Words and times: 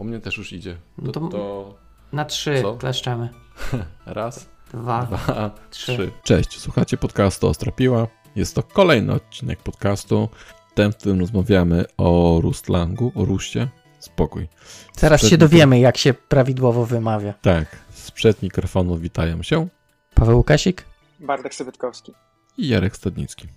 U 0.00 0.04
mnie 0.04 0.20
też 0.20 0.36
już 0.38 0.52
idzie. 0.52 0.74
To, 0.96 1.02
No 1.02 1.12
to- 1.12 1.28
to 1.28 1.74
Na 2.12 2.24
trzy 2.24 2.62
Co? 2.62 2.76
kleszczemy. 2.76 3.28
raz, 4.06 4.48
Dwa. 4.72 5.02
dwa, 5.06 5.50
trzy. 5.70 5.92
trzy. 5.96 6.10
Cześć, 6.22 6.58
słuchacie 6.60 6.96
podcastu 6.96 7.48
Ostra 7.48 7.72
Piła. 7.72 8.06
Jest 8.36 8.54
to 8.54 8.62
kolejny 8.62 9.12
odcinek 9.12 9.58
podcastu. 9.58 10.28
Ten, 10.74 10.92
w 10.92 10.96
którym 10.96 11.20
rozmawiamy 11.20 11.84
o 11.96 12.38
Rustlangu, 12.42 13.12
o 13.14 13.24
Ruście. 13.24 13.68
Spokój. 13.98 14.48
Sprzed 14.96 15.20
się 15.22 15.38
dowiemy, 15.38 15.78
jak 15.80 15.96
się 15.98 16.14
prawidłowo 16.14 16.86
wymawia. 16.86 17.32
Tak, 17.42 17.76
sprzed 17.90 18.42
mikrofonu 18.42 18.96
witają 18.96 19.42
się 19.42 19.68
Paweł 20.14 20.36
Łukasik? 20.36 20.84
Bartek 21.20 21.54
Sobytkowski. 21.54 22.12
i 22.58 22.68
Jarek 22.68 22.96
Stadnicki. 22.96 23.48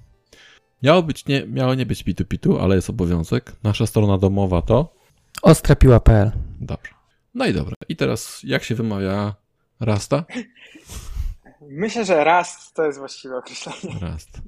Miało, 0.83 1.03
być 1.03 1.25
nie, 1.25 1.45
miało 1.47 1.75
nie 1.75 1.85
być 1.85 2.03
pitu-pitu, 2.03 2.59
ale 2.59 2.75
jest 2.75 2.89
obowiązek. 2.89 3.51
Nasza 3.63 3.85
strona 3.87 4.17
domowa 4.17 4.61
to... 4.61 5.02
Ostrapiła.pl 5.41 6.31
Dobrze. 6.61 6.91
No 7.33 7.45
i 7.45 7.53
dobra. 7.53 7.75
I 7.89 7.95
teraz 7.95 8.41
jak 8.43 8.63
się 8.63 8.75
wymawia 8.75 9.35
Rasta? 9.79 10.25
Myślę, 11.61 12.05
że 12.05 12.23
Rust 12.23 12.73
to 12.73 12.85
jest 12.85 12.99
właściwe 12.99 13.37
określenie. 13.37 13.99
Rast. 14.01 14.41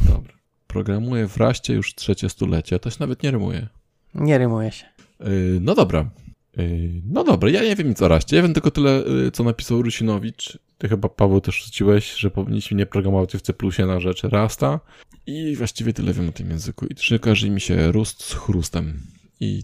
Dobra. 0.00 0.32
Programuję 0.66 1.28
w 1.28 1.36
Raście 1.36 1.74
już 1.74 1.94
trzecie 1.94 2.28
stulecie. 2.28 2.78
To 2.78 2.90
się 2.90 2.96
nawet 3.00 3.22
nie 3.22 3.30
rymuje. 3.30 3.68
Nie 4.14 4.38
rymuje 4.38 4.72
się. 4.72 4.86
Yy, 5.20 5.58
no 5.60 5.74
dobra. 5.74 6.10
Yy, 6.56 7.02
no 7.04 7.24
dobra, 7.24 7.50
ja 7.50 7.62
nie 7.62 7.76
wiem 7.76 7.88
nic 7.88 8.02
o 8.02 8.08
Raście. 8.08 8.36
Ja 8.36 8.42
wiem 8.42 8.54
tylko 8.54 8.70
tyle, 8.70 8.90
yy, 8.90 9.30
co 9.30 9.44
napisał 9.44 9.82
Rusinowicz. 9.82 10.58
Ty 10.78 10.88
chyba, 10.88 11.08
Paweł, 11.08 11.40
też 11.40 11.64
rzuciłeś, 11.64 12.14
że 12.14 12.30
powinniśmy 12.30 12.76
nie 12.76 12.86
programować 12.86 13.32
w 13.32 13.42
C 13.42 13.86
na 13.86 14.00
rzecz 14.00 14.22
Rasta. 14.22 14.80
I 15.26 15.56
właściwie 15.56 15.92
tyle 15.92 16.12
wiem 16.12 16.28
o 16.28 16.32
tym 16.32 16.50
języku. 16.50 16.86
I 16.86 16.94
że 17.00 17.18
kojarzy 17.18 17.50
mi 17.50 17.60
się 17.60 17.92
Rust 17.92 18.24
z 18.24 18.34
chrustem. 18.34 19.00
I 19.40 19.62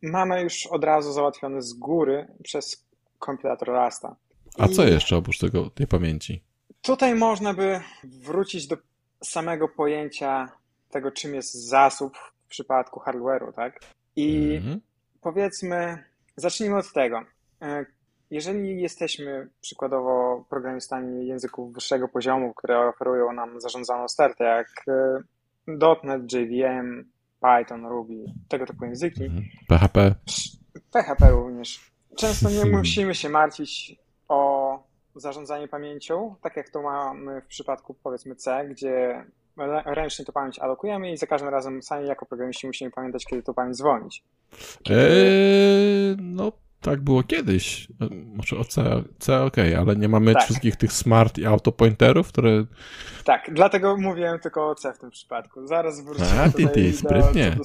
mamy 0.03 0.43
już 0.43 0.67
od 0.67 0.85
razu 0.85 1.13
załatwione 1.13 1.63
z 1.63 1.73
góry 1.73 2.27
przez 2.43 2.87
kompilator 3.19 3.69
Rasta. 3.69 4.17
A 4.59 4.67
I 4.67 4.69
co 4.69 4.85
jeszcze 4.85 5.17
oprócz 5.17 5.39
tego, 5.39 5.71
tej 5.71 5.87
pamięci? 5.87 6.43
Tutaj 6.83 7.15
można 7.15 7.55
by 7.55 7.81
wrócić 8.05 8.67
do 8.67 8.77
samego 9.25 9.69
pojęcia 9.69 10.49
tego, 10.91 11.11
czym 11.11 11.35
jest 11.35 11.55
zasób 11.69 12.17
w 12.45 12.49
przypadku 12.49 13.01
hardware'u, 13.01 13.53
tak? 13.53 13.81
I 14.17 14.55
Mhm. 14.57 14.81
powiedzmy, 15.21 16.05
zacznijmy 16.37 16.77
od 16.77 16.93
tego. 16.93 17.23
E, 17.63 17.87
Jeżeli 18.31 18.81
jesteśmy 18.81 19.49
przykładowo 19.61 20.45
programistami 20.51 21.27
języków 21.27 21.75
wyższego 21.75 22.09
poziomu, 22.09 22.55
które 22.55 22.89
oferują 22.89 23.33
nam 23.33 23.61
zarządzaną 23.61 24.09
stertę, 24.09 24.45
jak 24.45 24.69
e, 24.89 25.23
.NET, 26.05 26.33
JVM, 26.33 27.05
Python, 27.43 27.87
Ruby, 27.87 28.25
tego 28.49 28.67
typu 28.67 28.85
języki, 28.85 29.25
Mhm. 29.25 29.43
PHP. 29.69 30.15
PHP 30.93 31.31
również. 31.31 31.93
Często 32.17 32.51
nie 32.51 32.57
Hmm. 32.57 32.79
musimy 32.79 33.15
się 33.15 33.29
martwić 33.29 33.97
o 34.29 34.79
zarządzanie 35.17 35.69
pamięcią, 35.69 36.35
tak 36.43 36.57
jak 36.57 36.71
to 36.71 36.83
mamy 36.83 37.41
w 37.41 37.47
przypadku 37.47 37.95
powiedzmy 38.03 38.37
C, 38.37 38.69
gdzie 38.71 39.25
ręcznie 39.85 40.25
to 40.25 40.33
pamięć 40.33 40.59
alokujemy 40.59 41.13
i 41.13 41.17
za 41.17 41.27
każdym 41.27 41.51
razem 41.51 41.83
sami 41.83 42.07
jako 42.09 42.27
programiści 42.27 42.67
musimy 42.67 42.91
pamiętać, 42.91 43.25
kiedy 43.25 43.43
to 43.43 43.55
pamięć 43.55 43.77
zwolnić. 43.77 44.25
Eee, 44.91 46.17
no, 46.21 46.53
tak 46.83 47.01
było 47.01 47.23
kiedyś. 47.23 47.89
E, 48.01 48.09
Może 48.37 48.57
o 48.57 48.65
C, 48.65 49.03
C 49.19 49.43
ok, 49.43 49.57
ale 49.79 49.97
nie 49.97 50.09
mamy 50.09 50.35
Tak. 50.35 50.43
wszystkich 50.43 50.77
tych 50.77 50.93
smart 50.93 51.39
i 51.39 51.47
autopointerów, 51.47 52.29
które... 52.29 52.65
Tak, 53.25 53.51
dlatego 53.53 53.97
mówiłem 53.97 54.39
tylko 54.39 54.69
o 54.71 54.75
C 54.75 54.93
w 54.93 54.99
tym 54.99 55.11
przypadku. 55.11 55.67
Zaraz 55.67 56.05
wrócimy 56.05 56.41
A, 56.43 56.49
ty, 56.51 56.63
do 56.91 56.97
sprytnie. 56.99 57.57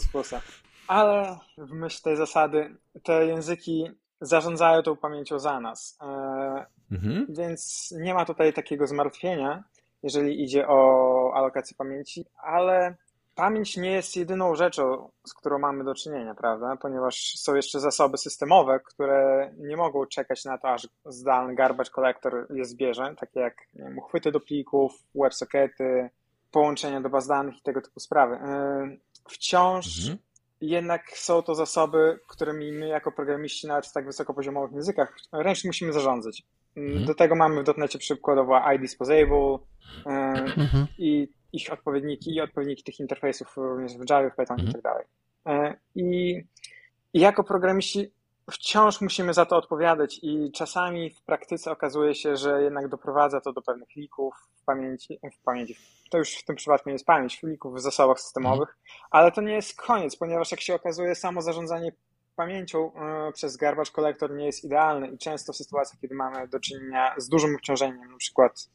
Ale 0.88 1.38
w 1.58 1.72
myśl 1.72 2.02
tej 2.04 2.16
zasady 2.18 2.76
te 3.04 3.26
języki 3.26 3.92
zarządzają 4.22 4.84
tą 4.84 4.96
pamięcią 4.96 5.40
za 5.40 5.60
nas. 5.60 5.98
E, 6.02 6.66
Mhm. 6.92 7.26
Więc 7.30 7.94
nie 8.00 8.14
ma 8.14 8.26
tutaj 8.26 8.54
takiego 8.54 8.88
zmartwienia, 8.88 9.64
jeżeli 10.04 10.44
idzie 10.44 10.68
o 10.68 11.32
alokację 11.36 11.76
pamięci, 11.78 12.26
ale 12.44 12.96
pamięć 13.38 13.78
nie 13.78 13.92
jest 13.92 14.16
jedyną 14.16 14.56
rzeczą, 14.56 15.10
z 15.28 15.34
którą 15.34 15.60
mamy 15.60 15.84
do 15.84 15.96
czynienia, 15.96 16.36
prawda? 16.36 16.76
Ponieważ 16.82 17.34
są 17.38 17.56
jeszcze 17.56 17.80
zasoby 17.80 18.18
systemowe, 18.18 18.80
które 18.80 19.52
nie 19.58 19.78
mogą 19.78 20.06
czekać 20.06 20.46
na 20.46 20.58
to, 20.58 20.70
aż 20.70 20.88
zdalny 21.06 21.56
garbage 21.56 21.90
collector 21.90 22.48
je 22.50 22.66
zbierze, 22.66 23.16
takie 23.20 23.40
jak 23.40 23.56
wiem, 23.74 23.98
uchwyty 23.98 24.32
do 24.32 24.40
plików, 24.40 24.92
WebSockety, 25.16 26.10
połączenia 26.52 27.02
do 27.02 27.10
baz 27.10 27.28
danych 27.28 27.58
i 27.58 27.62
tego 27.62 27.82
typu 27.82 28.00
sprawy. 28.00 28.36
Yy, 28.36 29.00
Wciąż 29.30 30.00
Mhm. 30.00 30.18
jednak 30.62 31.12
są 31.18 31.42
to 31.42 31.56
zasoby, 31.56 32.20
którymi 32.28 32.72
my 32.72 32.88
jako 32.88 33.12
programiści 33.12 33.68
nawet 33.68 33.88
w 33.88 33.94
tak 33.94 34.06
wysokopoziomowych 34.06 34.72
językach 34.72 35.18
ręcznie 35.32 35.68
musimy 35.68 35.94
zarządzać. 35.94 36.44
Mhm. 36.78 37.06
Do 37.06 37.16
tego 37.16 37.36
mamy 37.36 37.64
w 37.64 37.78
.NETie 37.78 38.00
przykładowo 38.00 38.72
iDisposable 38.76 39.58
Mhm. 40.06 40.88
i 40.98 41.28
ich 41.54 41.74
odpowiedniki 41.74 42.36
i 42.36 42.42
odpowiedniki 42.42 42.84
tych 42.84 43.00
interfejsów 43.00 43.58
również 43.58 43.94
w 43.94 44.10
Java, 44.10 44.30
w 44.30 44.36
Python 44.36 44.60
Mhm. 44.60 44.70
i 44.70 44.74
tak 44.74 44.82
dalej. 44.82 45.06
E, 45.46 45.76
I 45.96 46.42
i 47.14 47.20
jako 47.20 47.44
programiści 47.44 48.12
wciąż 48.52 49.02
musimy 49.02 49.34
za 49.34 49.46
to 49.46 49.58
odpowiadać 49.58 50.20
i 50.22 50.52
czasami 50.52 51.10
w 51.10 51.22
praktyce 51.22 51.72
okazuje 51.72 52.16
się, 52.16 52.38
że 52.38 52.64
jednak 52.64 52.88
doprowadza 52.88 53.42
to 53.42 53.54
do 53.54 53.62
pewnych 53.62 53.96
lików 53.96 54.36
w 54.56 54.66
pamięci, 54.66 55.20
w 55.34 55.44
pamięci. 55.44 55.78
To 56.12 56.18
już 56.18 56.38
w 56.38 56.46
tym 56.46 56.56
przypadku 56.56 56.90
nie 56.90 56.94
jest 56.94 57.06
pamięć, 57.06 57.44
lików 57.44 57.76
w 57.76 57.80
zasobach 57.80 58.20
systemowych, 58.20 58.78
ale 59.12 59.32
to 59.32 59.42
nie 59.42 59.54
jest 59.54 59.82
koniec, 59.82 60.16
ponieważ 60.16 60.52
jak 60.52 60.62
się 60.62 60.76
okazuje, 60.76 61.16
samo 61.16 61.42
zarządzanie 61.42 61.92
pamięcią 62.36 62.92
e, 62.94 63.32
przez 63.32 63.58
garbage 63.58 63.92
collector 63.92 64.36
nie 64.36 64.46
jest 64.46 64.64
idealne 64.64 65.08
i 65.08 65.18
często 65.18 65.54
w 65.54 65.58
sytuacjach, 65.58 66.02
kiedy 66.02 66.16
mamy 66.16 66.48
do 66.48 66.60
czynienia 66.60 67.16
z 67.18 67.30
dużym 67.30 67.56
obciążeniem, 67.56 68.12
na 68.12 68.18
przykład 68.18 68.52
e, 68.62 68.68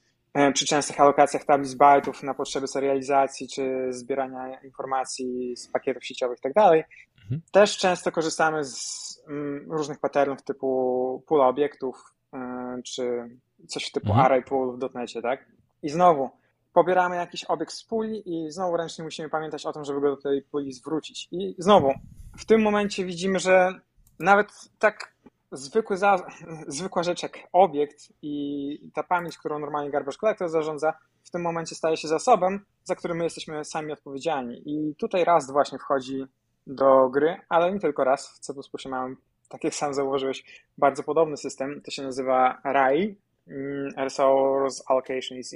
przy 0.54 0.66
częstych 0.66 1.00
alokacjach 1.00 1.44
tablic 1.44 1.74
bajtów 1.74 2.22
na 2.22 2.34
potrzeby 2.34 2.68
serializacji 2.68 3.48
czy 3.48 3.86
zbierania 3.90 4.60
informacji 4.60 5.56
z 5.56 5.68
pakietów 5.68 6.04
sieciowych 6.04 6.38
i 6.38 6.42
tak 6.42 6.52
dalej, 6.52 6.84
Mhm. 7.22 7.42
też 7.52 7.76
często 7.78 8.12
korzystamy 8.12 8.64
z 8.64 9.02
mm, 9.28 9.72
różnych 9.72 9.98
patternów 9.98 10.42
typu 10.42 11.24
pool 11.26 11.40
obiektów 11.40 12.14
e, 12.34 12.80
czy 12.84 13.28
coś 13.68 13.90
typu 13.90 14.06
Mhm. 14.08 14.26
array 14.26 14.42
pool 14.42 14.78
w 14.78 14.94
.NETie, 14.94 15.22
tak? 15.22 15.46
I 15.82 15.88
znowu 15.88 16.30
pobieramy 16.72 17.16
jakiś 17.16 17.44
obiekt 17.44 17.72
z 17.72 17.84
puli 17.84 18.22
i 18.46 18.50
znowu 18.50 18.76
ręcznie 18.76 19.04
musimy 19.04 19.28
pamiętać 19.28 19.66
o 19.66 19.72
tym, 19.72 19.84
żeby 19.84 20.00
go 20.00 20.16
do 20.16 20.22
tej 20.22 20.42
puli 20.42 20.72
zwrócić. 20.72 21.28
I 21.32 21.54
znowu 21.58 21.92
w 22.38 22.44
tym 22.44 22.62
momencie 22.62 23.04
widzimy, 23.04 23.38
że 23.38 23.80
nawet 24.18 24.48
tak 24.78 25.11
zwykły 25.52 25.96
za, 25.96 26.16
zwykła 26.68 27.02
rzecz 27.02 27.22
jak 27.22 27.38
obiekt 27.52 28.12
i 28.22 28.90
ta 28.94 29.02
pamięć, 29.02 29.38
którą 29.38 29.58
normalnie 29.58 29.90
garbage 29.90 30.18
collector 30.18 30.48
zarządza, 30.48 30.94
w 31.24 31.30
tym 31.30 31.42
momencie 31.42 31.74
staje 31.74 31.96
się 31.96 32.08
zasobem, 32.08 32.64
za 32.84 32.94
który 32.94 33.14
my 33.14 33.24
jesteśmy 33.24 33.64
sami 33.64 33.92
odpowiedzialni. 33.92 34.62
I 34.66 34.94
tutaj 34.94 35.24
raz 35.24 35.50
właśnie 35.50 35.78
wchodzi 35.78 36.24
do 36.66 37.08
gry, 37.08 37.36
ale 37.48 37.72
nie 37.72 37.80
tylko 37.80 38.04
raz. 38.04 38.28
W 38.28 38.38
C++ 38.38 38.52
mamy, 38.88 39.16
tak 39.48 39.64
jak 39.64 39.74
sam 39.74 39.94
zauważyłeś, 39.94 40.62
bardzo 40.78 41.02
podobny 41.02 41.36
system. 41.36 41.80
To 41.84 41.90
się 41.90 42.02
nazywa 42.02 42.60
RAI, 42.64 43.16
mm, 43.48 43.92
Resource 43.96 44.82
Allocation 44.86 45.38
is 45.38 45.54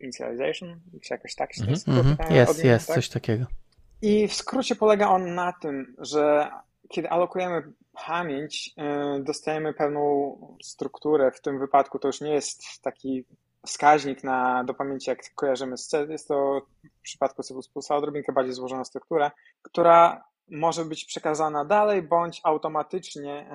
Initialization, 0.00 0.80
czy 1.02 1.14
jakoś 1.14 1.34
tak 1.34 1.54
się 1.54 1.62
mm 1.62 1.74
-hmm. 1.74 2.32
Jest, 2.32 2.64
jest, 2.64 2.86
tak? 2.86 2.96
coś 2.96 3.08
takiego. 3.08 3.46
I 4.02 4.28
w 4.28 4.34
skrócie 4.34 4.76
polega 4.76 5.08
on 5.08 5.34
na 5.34 5.52
tym, 5.52 5.94
że 5.98 6.50
kiedy 6.88 7.10
alokujemy 7.10 7.72
pamięć, 8.06 8.74
y, 9.18 9.22
dostajemy 9.22 9.74
pewną 9.74 10.36
strukturę. 10.62 11.30
W 11.32 11.40
tym 11.40 11.58
wypadku 11.58 11.98
to 11.98 12.08
już 12.08 12.20
nie 12.20 12.32
jest 12.34 12.82
taki 12.82 13.24
wskaźnik 13.66 14.24
na, 14.24 14.64
do 14.64 14.74
pamięci, 14.74 15.10
jak 15.10 15.34
kojarzymy 15.34 15.78
z 15.78 15.86
C. 15.86 16.06
Jest 16.10 16.28
to 16.28 16.60
w 16.98 17.02
przypadku 17.02 17.42
C++ 17.42 17.54
odrobinkę 17.88 18.32
bardziej 18.32 18.54
złożona 18.54 18.84
struktura, 18.84 19.30
która 19.62 20.24
może 20.50 20.84
być 20.84 21.04
przekazana 21.04 21.64
dalej, 21.64 22.02
bądź 22.02 22.40
automatycznie 22.44 23.50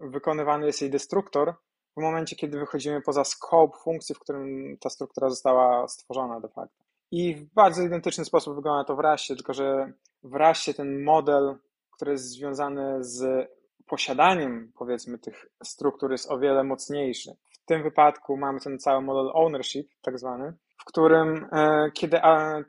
y, 0.00 0.08
wykonywany 0.10 0.66
jest 0.66 0.82
jej 0.82 0.90
destruktor 0.90 1.54
w 1.96 2.00
momencie, 2.00 2.36
kiedy 2.36 2.58
wychodzimy 2.58 3.02
poza 3.02 3.24
scope 3.24 3.78
funkcji, 3.78 4.14
w 4.14 4.18
którym 4.18 4.76
ta 4.80 4.90
struktura 4.90 5.30
została 5.30 5.88
stworzona 5.88 6.40
de 6.40 6.48
facto. 6.48 6.84
I 7.10 7.34
w 7.34 7.44
bardzo 7.44 7.82
identyczny 7.82 8.24
sposób 8.24 8.54
wygląda 8.54 8.84
to 8.84 8.96
w 8.96 9.00
raście, 9.00 9.36
tylko 9.36 9.54
że 9.54 9.92
w 10.22 10.34
raście 10.34 10.74
ten 10.74 11.02
model 11.02 11.58
który 11.96 12.12
jest 12.12 12.28
związany 12.28 13.04
z 13.04 13.48
posiadaniem, 13.86 14.72
powiedzmy, 14.78 15.18
tych 15.18 15.46
struktur 15.64 16.12
jest 16.12 16.30
o 16.30 16.38
wiele 16.38 16.64
mocniejszy. 16.64 17.36
W 17.62 17.64
tym 17.66 17.82
wypadku 17.82 18.36
mamy 18.36 18.60
ten 18.60 18.78
cały 18.78 19.02
model 19.02 19.30
ownership, 19.34 19.88
tak 20.02 20.18
zwany, 20.18 20.52
w 20.80 20.84
którym, 20.84 21.48
e, 21.52 21.90
kiedy 21.94 22.20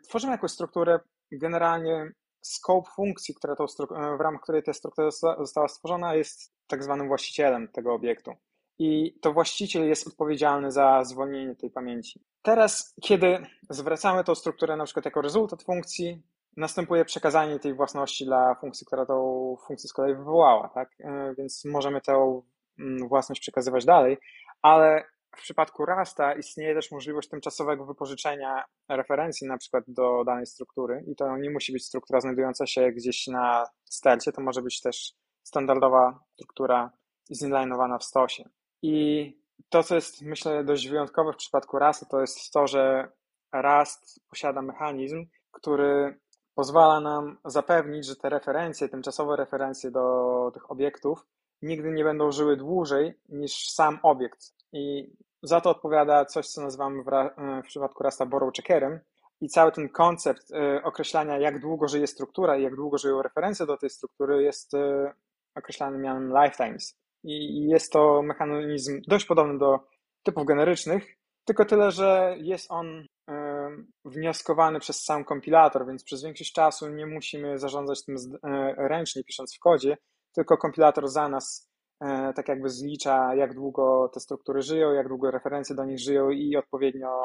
tworzymy 0.03 0.31
jakąś 0.31 0.51
strukturę, 0.51 0.99
generalnie 1.31 2.11
scope 2.41 2.89
funkcji, 2.95 3.35
która 3.35 3.55
to, 3.55 3.63
e, 3.63 4.17
w 4.17 4.21
ramach 4.21 4.41
której 4.41 4.63
ta 4.63 4.73
struktura 4.73 5.11
została 5.39 5.67
stworzona, 5.67 6.15
jest 6.15 6.53
tak 6.67 6.83
zwanym 6.83 7.07
właścicielem 7.07 7.67
tego 7.67 7.93
obiektu. 7.93 8.31
I 8.79 9.19
to 9.21 9.33
właściciel 9.33 9.87
jest 9.87 10.07
odpowiedzialny 10.07 10.71
za 10.71 11.03
zwolnienie 11.03 11.55
tej 11.55 11.69
pamięci. 11.69 12.19
Teraz, 12.41 12.93
kiedy 13.01 13.45
zwracamy 13.69 14.23
tą 14.23 14.35
strukturę 14.35 14.77
na 14.77 14.85
przykład 14.85 15.05
jako 15.05 15.21
rezultat 15.21 15.63
funkcji, 15.63 16.21
następuje 16.57 17.05
przekazanie 17.05 17.59
tej 17.59 17.73
własności 17.73 18.25
dla 18.25 18.55
funkcji, 18.55 18.87
która 18.87 19.05
tą 19.05 19.55
funkcję 19.67 19.89
z 19.89 19.93
kolei 19.93 20.15
wywołała, 20.15 20.69
tak? 20.69 20.89
E, 20.99 21.33
więc 21.37 21.65
możemy 21.65 22.01
tę 22.01 22.41
mm, 22.79 23.07
własność 23.07 23.41
przekazywać 23.41 23.85
dalej, 23.85 24.17
ale 24.61 25.03
w 25.37 25.41
przypadku 25.41 25.85
Rasta 25.85 26.33
istnieje 26.33 26.75
też 26.75 26.91
możliwość 26.91 27.29
tymczasowego 27.29 27.85
wypożyczenia 27.85 28.65
referencji 28.89 29.47
na 29.47 29.57
przykład 29.57 29.83
do 29.87 30.23
danej 30.23 30.45
struktury 30.45 31.03
i 31.07 31.15
to 31.15 31.37
nie 31.37 31.49
musi 31.49 31.73
być 31.73 31.85
struktura 31.85 32.21
znajdująca 32.21 32.65
się 32.67 32.91
gdzieś 32.91 33.27
na 33.27 33.65
stelcie, 33.85 34.31
to 34.31 34.41
może 34.41 34.61
być 34.61 34.81
też 34.81 35.13
standardowa 35.43 36.19
struktura 36.33 36.91
zinlinowana 37.33 37.97
w 37.97 38.03
stosie. 38.03 38.49
I 38.81 39.33
to, 39.69 39.83
co 39.83 39.95
jest 39.95 40.21
myślę 40.21 40.63
dość 40.63 40.87
wyjątkowe 40.87 41.33
w 41.33 41.37
przypadku 41.37 41.79
Rasta, 41.79 42.05
to 42.05 42.21
jest 42.21 42.51
to, 42.53 42.67
że 42.67 43.11
Rust 43.53 44.19
posiada 44.29 44.61
mechanizm, 44.61 45.25
który 45.51 46.19
pozwala 46.55 46.99
nam 46.99 47.37
zapewnić, 47.45 48.05
że 48.05 48.15
te 48.15 48.29
referencje, 48.29 48.89
tymczasowe 48.89 49.35
referencje 49.35 49.91
do 49.91 50.51
tych 50.53 50.71
obiektów 50.71 51.25
nigdy 51.61 51.91
nie 51.91 52.03
będą 52.03 52.31
żyły 52.31 52.57
dłużej 52.57 53.13
niż 53.29 53.69
sam 53.69 53.99
obiekt. 54.03 54.53
I 54.73 55.13
za 55.43 55.61
to 55.61 55.69
odpowiada 55.69 56.25
coś, 56.25 56.47
co 56.47 56.61
nazywamy 56.61 57.03
w, 57.03 57.07
w 57.63 57.67
przypadku 57.67 58.03
Rasta 58.03 58.25
borrow 58.25 58.53
checkerem. 58.53 58.99
I 59.41 59.49
cały 59.49 59.71
ten 59.71 59.89
koncept 59.89 60.51
y, 60.51 60.83
określania, 60.83 61.37
jak 61.37 61.59
długo 61.59 61.87
żyje 61.87 62.07
struktura 62.07 62.57
i 62.57 62.63
jak 62.63 62.75
długo 62.75 62.97
żyją 62.97 63.21
referencje 63.21 63.65
do 63.65 63.77
tej 63.77 63.89
struktury, 63.89 64.43
jest 64.43 64.73
y, 64.73 65.11
określany 65.55 65.97
mianem 65.97 66.33
lifetimes. 66.43 66.97
I 67.23 67.67
jest 67.67 67.91
to 67.91 68.21
mechanizm 68.21 69.01
dość 69.07 69.25
podobny 69.25 69.57
do 69.57 69.79
typów 70.23 70.45
generycznych, 70.45 71.17
tylko 71.45 71.65
tyle, 71.65 71.91
że 71.91 72.35
jest 72.37 72.71
on 72.71 73.05
wnioskowany 74.05 74.79
przez 74.79 75.03
sam 75.03 75.25
kompilator, 75.25 75.87
więc 75.87 76.03
przez 76.03 76.23
większość 76.23 76.53
czasu 76.53 76.89
nie 76.89 77.05
musimy 77.05 77.59
zarządzać 77.59 78.05
tym 78.05 78.15
e, 78.15 78.75
ręcznie, 78.87 79.23
pisząc 79.23 79.55
w 79.55 79.59
kodzie, 79.59 79.97
tylko 80.33 80.57
kompilator 80.57 81.07
za 81.07 81.29
nas 81.29 81.69
e, 82.01 82.33
tak 82.33 82.47
jakby 82.47 82.69
zlicza, 82.69 83.35
jak 83.35 83.53
długo 83.53 84.09
te 84.13 84.19
struktury 84.19 84.61
żyją, 84.61 84.93
jak 84.93 85.07
długo 85.07 85.31
referencje 85.31 85.75
do 85.75 85.85
nich 85.85 85.99
żyją 85.99 86.29
i 86.29 86.55
odpowiednio 86.55 87.21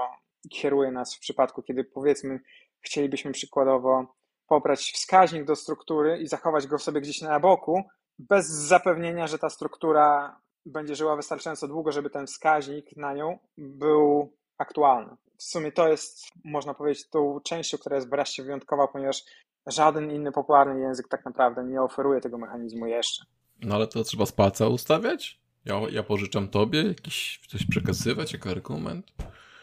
kieruje 0.50 0.91
nas 0.91 1.17
w 1.17 1.20
przypadku, 1.20 1.62
kiedy 1.62 1.85
powiedzmy 1.85 2.41
chcielibyśmy 2.81 3.32
przykładowo 3.32 4.14
pobrać 4.46 4.93
wskaźnik 4.93 5.44
do 5.44 5.56
struktury 5.56 6.19
i 6.19 6.26
zachować 6.26 6.67
go 6.67 6.79
sobie 6.79 7.00
gdzieś 7.00 7.23
na 7.23 7.41
boku, 7.41 7.82
bez 8.19 8.46
zapewnienia, 8.46 9.26
że 9.26 9.38
ta 9.38 9.50
struktura 9.50 10.37
będzie 10.67 10.94
żyła 10.94 11.17
wystarczająco 11.17 11.69
długo, 11.69 11.93
żeby 11.93 12.11
ten 12.11 12.26
wskaźnik 12.26 12.96
na 12.96 13.14
nią 13.14 13.38
był 13.58 14.32
aktualny. 14.60 15.16
W 15.36 15.42
sumie 15.42 15.72
to 15.72 15.88
jest, 15.88 16.24
można 16.44 16.74
powiedzieć, 16.74 17.08
tą 17.08 17.40
częścią, 17.40 17.78
która 17.78 17.96
jest 17.96 18.10
wreszcie 18.10 18.42
wyjątkowa, 18.42 18.88
ponieważ 18.88 19.24
żaden 19.66 20.10
inny 20.10 20.32
popularny 20.32 20.80
język 20.80 21.08
tak 21.08 21.24
naprawdę 21.24 21.64
nie 21.64 21.82
oferuje 21.82 22.20
tego 22.20 22.38
mechanizmu 22.38 22.86
jeszcze. 22.86 23.24
No 23.62 23.74
ale 23.74 23.86
to 23.86 24.04
trzeba 24.04 24.26
z 24.26 24.32
palca 24.32 24.68
ustawiać? 24.68 25.40
Ja, 25.64 25.80
ja 25.90 26.02
pożyczam 26.02 26.48
tobie 26.48 26.82
jakiś 26.82 27.40
coś 27.48 27.66
przekazywać 27.66 28.32
jako 28.32 28.50
argument? 28.50 29.06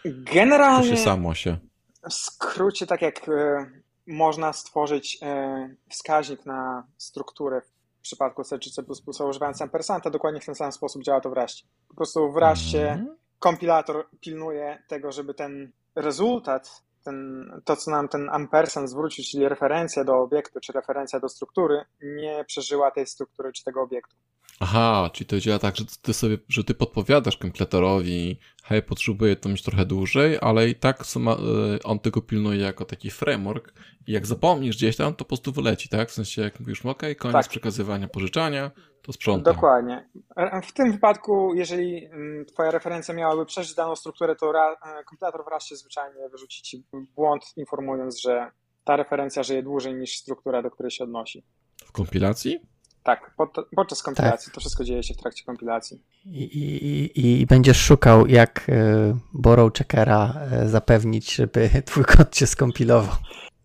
Generalnie. 0.06 0.90
To 0.90 0.96
się 0.96 1.04
samo 1.04 1.34
się. 1.34 1.58
W 2.10 2.14
skrócie, 2.14 2.88
tak 2.88 3.02
jak 3.02 3.30
y, 3.30 3.32
można 4.08 4.54
stworzyć 4.54 5.20
y, 5.24 5.76
wskaźnik 5.90 6.46
na 6.46 6.88
strukturę 6.98 7.62
w 7.62 8.02
przypadku 8.02 8.44
C 8.44 8.60
czy 8.60 8.72
C++ 8.72 8.84
używając 9.30 9.62
ampersanta, 9.62 10.10
dokładnie 10.10 10.42
w 10.42 10.46
ten 10.46 10.56
sam 10.56 10.72
sposób 10.72 11.04
działa 11.04 11.22
to 11.22 11.30
w 11.30 11.34
Raście. 11.34 11.66
Po 11.88 11.96
prostu 11.96 12.32
w 12.32 12.38
Raście 12.38 12.92
mm 12.92 13.18
kompilator 13.40 14.08
pilnuje 14.22 14.84
tego, 14.88 15.12
żeby 15.12 15.34
ten 15.34 15.72
rezultat, 15.96 16.84
ten, 17.04 17.46
to 17.66 17.76
co 17.76 17.92
nam 17.92 18.08
ten 18.08 18.30
ampersand 18.30 18.90
zwrócił, 18.90 19.24
czyli 19.32 19.50
referencja 19.50 20.04
do 20.04 20.16
obiektu, 20.16 20.60
czy 20.60 20.74
referencja 20.74 21.20
do 21.20 21.30
struktury, 21.30 21.86
nie 22.02 22.46
przeżyła 22.48 22.92
tej 22.92 23.08
struktury 23.08 23.52
czy 23.54 23.64
tego 23.64 23.82
obiektu. 23.82 24.16
Aha, 24.60 25.10
czyli 25.14 25.28
to 25.28 25.40
działa 25.40 25.60
tak, 25.60 25.76
że 25.76 25.86
ty 26.02 26.14
sobie, 26.14 26.38
że 26.50 26.64
ty 26.64 26.74
podpowiadasz 26.74 27.38
kompletorowi, 27.38 28.40
hej, 28.64 28.84
potrzebuję 28.84 29.36
to 29.36 29.50
mieć 29.50 29.64
trochę 29.64 29.86
dłużej, 29.86 30.38
ale 30.42 30.70
i 30.70 30.76
tak 30.76 31.02
e, 31.02 31.84
on 31.84 32.00
tego 32.00 32.22
pilnuje 32.22 32.60
jako 32.60 32.86
taki 32.86 33.12
framework 33.12 33.74
i 34.08 34.12
jak 34.12 34.26
zapomnisz 34.26 34.76
gdzieś 34.76 34.96
tam, 34.96 35.14
to 35.14 35.18
po 35.18 35.26
prostu 35.26 35.52
wyleci, 35.52 35.90
tak? 35.90 36.10
W 36.10 36.14
sensie, 36.14 36.42
jak 36.42 36.60
mówisz, 36.60 36.86
ok, 36.86 37.04
koniec 37.18 37.34
tak. 37.34 37.48
przekazywania, 37.48 38.08
pożyczania, 38.08 38.72
to 39.02 39.14
sprzątam. 39.14 39.54
Dokładnie. 39.54 40.10
W 40.64 40.74
tym 40.74 40.92
wypadku, 40.92 41.54
jeżeli 41.56 42.06
mm, 42.06 42.46
twoja 42.46 42.72
referencja 42.72 43.14
miałaby 43.14 43.46
przeżyć 43.46 43.76
daną 43.76 43.96
strukturę, 43.96 44.36
to 44.36 44.52
e, 44.52 44.76
kompilator 45.04 45.46
w 45.46 45.52
razie 45.52 45.76
zwyczajnie 45.76 46.30
wyrzuci 46.30 46.62
ci 46.62 46.84
błąd, 47.16 47.44
informując, 47.58 48.22
że 48.22 48.52
ta 48.84 48.96
referencja 48.96 49.44
żyje 49.44 49.64
dłużej 49.64 49.96
niż 49.96 50.18
struktura, 50.18 50.62
do 50.62 50.72
której 50.72 50.92
się 50.92 51.04
odnosi. 51.04 51.44
W 51.86 51.92
kompilacji? 51.92 52.60
Tak, 53.08 53.32
pod, 53.38 53.50
podczas 53.76 54.04
kompilacji. 54.04 54.46
Tak. 54.46 54.54
To 54.54 54.60
wszystko 54.60 54.84
dzieje 54.84 55.04
się 55.04 55.14
w 55.14 55.18
trakcie 55.18 55.46
kompilacji. 55.46 56.02
I, 56.26 56.44
i, 56.44 57.42
i 57.42 57.46
będziesz 57.46 57.78
szukał, 57.78 58.28
jak 58.28 58.70
y, 58.70 59.16
borrow 59.34 59.74
checkera 59.74 60.34
y, 60.64 60.70
zapewnić, 60.70 61.36
żeby 61.36 61.70
twój 61.86 62.06
kod 62.06 62.36
się 62.38 62.48
skompilował. 62.48 63.16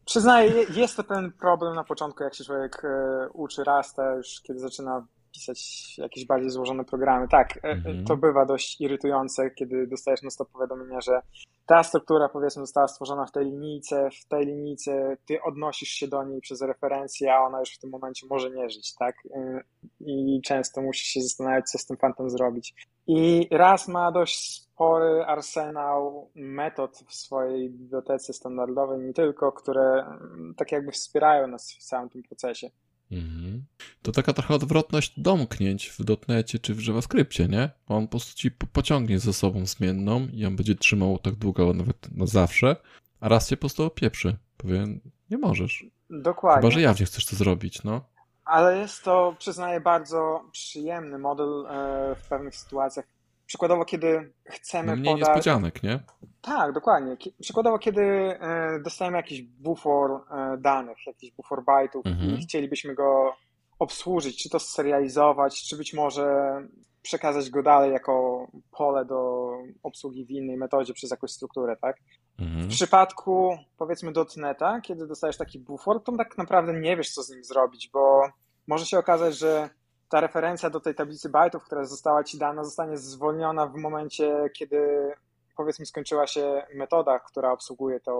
Przyznaję, 0.04 0.52
jest 0.74 0.96
to 0.96 1.02
ten 1.02 1.32
problem 1.32 1.74
na 1.74 1.84
początku, 1.84 2.22
jak 2.22 2.34
się 2.34 2.44
człowiek 2.44 2.84
y, 2.84 2.88
uczy 3.32 3.64
Rasta, 3.64 4.14
już 4.14 4.40
kiedy 4.42 4.60
zaczyna 4.60 5.06
pisać 5.32 5.94
jakieś 5.98 6.26
bardziej 6.26 6.50
złożone 6.50 6.84
programy. 6.84 7.28
Tak, 7.28 7.56
e, 7.56 7.68
mhm. 7.68 8.04
to 8.04 8.16
bywa 8.16 8.46
dość 8.46 8.80
irytujące, 8.80 9.50
kiedy 9.50 9.86
dostajesz 9.86 10.22
na 10.22 10.30
stop 10.30 10.50
powiadomienia, 10.50 11.00
że 11.00 11.20
ta 11.66 11.82
struktura 11.82 12.28
powiedzmy 12.28 12.62
została 12.62 12.88
stworzona 12.88 13.26
w 13.26 13.32
tej 13.32 13.44
linijce, 13.44 14.08
w 14.10 14.28
tej 14.28 14.46
linijce 14.46 15.16
ty 15.26 15.42
odnosisz 15.42 15.88
się 15.88 16.08
do 16.08 16.24
niej 16.24 16.40
przez 16.40 16.62
referencję, 16.62 17.34
a 17.34 17.40
ona 17.46 17.60
już 17.60 17.74
w 17.74 17.78
tym 17.78 17.90
momencie 17.90 18.26
może 18.30 18.50
nie 18.50 18.70
żyć, 18.70 18.94
tak? 18.94 19.16
E, 19.34 19.60
I 20.00 20.40
często 20.44 20.82
musisz 20.82 21.08
się 21.08 21.20
zastanawiać, 21.20 21.70
co 21.70 21.78
z 21.78 21.86
tym 21.86 21.96
fantem 21.96 22.30
zrobić. 22.30 22.74
I 23.06 23.48
raz 23.50 23.88
ma 23.88 24.12
dość 24.12 24.62
spory 24.82 25.24
arsenał 25.24 26.30
metod 26.34 27.04
w 27.08 27.14
swojej 27.14 27.70
bibliotece 27.70 28.32
standardowej, 28.32 29.00
nie 29.00 29.12
tylko, 29.12 29.52
które 29.52 30.06
mm, 30.06 30.54
tak 30.56 30.72
jakby 30.72 30.92
wspierają 30.92 31.46
nas 31.46 31.72
w 31.72 31.84
całym 31.84 32.08
tym 32.08 32.22
procesie. 32.22 32.70
Mhm. 33.12 33.64
To 34.02 34.12
taka 34.12 34.32
trochę 34.32 34.54
odwrotność 34.54 35.20
domknięć 35.20 35.88
w 35.88 36.04
dotnecie 36.04 36.58
czy 36.58 36.74
w 36.74 36.86
JavaScriptie, 36.86 37.48
nie? 37.48 37.70
On 37.86 38.04
po 38.04 38.10
prostu 38.10 38.34
ci 38.34 38.50
pociągnie 38.50 39.18
ze 39.18 39.32
sobą 39.32 39.66
zmienną 39.66 40.28
i 40.32 40.46
on 40.46 40.56
będzie 40.56 40.74
trzymał 40.74 41.18
tak 41.18 41.34
długo, 41.34 41.72
nawet 41.72 42.16
na 42.16 42.26
zawsze, 42.26 42.76
a 43.20 43.28
raz 43.28 43.48
cię 43.48 43.56
po 43.56 43.60
prostu 43.60 43.84
opieprzy. 43.84 44.36
Powie, 44.56 44.86
nie 45.30 45.38
możesz. 45.38 45.84
Dokładnie. 46.10 46.60
Chyba, 46.60 46.70
że 46.70 46.80
jawnie 46.80 47.06
chcesz 47.06 47.26
to 47.26 47.36
zrobić, 47.36 47.84
no. 47.84 48.00
ale 48.44 48.78
jest 48.78 49.02
to, 49.04 49.36
przyznaję, 49.38 49.80
bardzo 49.80 50.44
przyjemny 50.52 51.18
model 51.18 51.66
e, 51.66 52.14
w 52.14 52.28
pewnych 52.28 52.56
sytuacjach. 52.56 53.04
Przykładowo, 53.52 53.84
kiedy 53.84 54.32
chcemy 54.44 54.96
mniej 54.96 55.14
podać... 55.14 55.28
niespodzianek, 55.28 55.82
nie? 55.82 56.00
Tak, 56.40 56.72
dokładnie. 56.72 57.16
Przykładowo, 57.40 57.78
kiedy 57.78 58.02
e, 58.02 58.80
dostajemy 58.84 59.16
jakiś 59.16 59.42
bufor 59.42 60.10
e, 60.10 60.56
danych, 60.58 60.96
jakiś 61.06 61.32
bufor 61.32 61.64
bajtów 61.64 62.06
Mhm. 62.06 62.30
i 62.30 62.42
chcielibyśmy 62.42 62.94
go 62.94 63.34
obsłużyć, 63.78 64.42
czy 64.42 64.50
to 64.50 64.58
serializować, 64.60 65.62
czy 65.68 65.76
być 65.76 65.94
może 65.94 66.56
przekazać 67.02 67.50
go 67.50 67.62
dalej 67.62 67.92
jako 67.92 68.46
pole 68.70 69.04
do 69.04 69.50
obsługi 69.82 70.26
w 70.26 70.30
innej 70.30 70.56
metodzie 70.56 70.94
przez 70.94 71.10
jakąś 71.10 71.30
strukturę, 71.30 71.76
tak? 71.76 71.96
Mhm. 72.38 72.68
W 72.68 72.68
przypadku 72.68 73.58
powiedzmy 73.76 74.12
dotneta, 74.12 74.80
kiedy 74.80 75.06
dostajesz 75.06 75.36
taki 75.36 75.58
bufor, 75.58 76.04
to 76.04 76.16
tak 76.16 76.38
naprawdę 76.38 76.80
nie 76.80 76.96
wiesz, 76.96 77.10
co 77.10 77.22
z 77.22 77.30
nim 77.30 77.44
zrobić, 77.44 77.90
bo 77.92 78.22
może 78.66 78.86
się 78.86 78.98
okazać, 78.98 79.38
że 79.38 79.70
ta 80.12 80.20
referencja 80.20 80.70
do 80.70 80.80
tej 80.80 80.94
tablicy 80.94 81.28
bajtów, 81.28 81.64
która 81.64 81.84
została 81.84 82.24
ci 82.24 82.38
dana, 82.38 82.64
zostanie 82.64 82.96
zwolniona 82.96 83.66
w 83.66 83.74
momencie, 83.74 84.50
kiedy 84.54 85.10
powiedzmy 85.56 85.86
skończyła 85.86 86.26
się 86.26 86.62
metoda, 86.74 87.18
która 87.18 87.52
obsługuje 87.52 88.00
tą, 88.00 88.14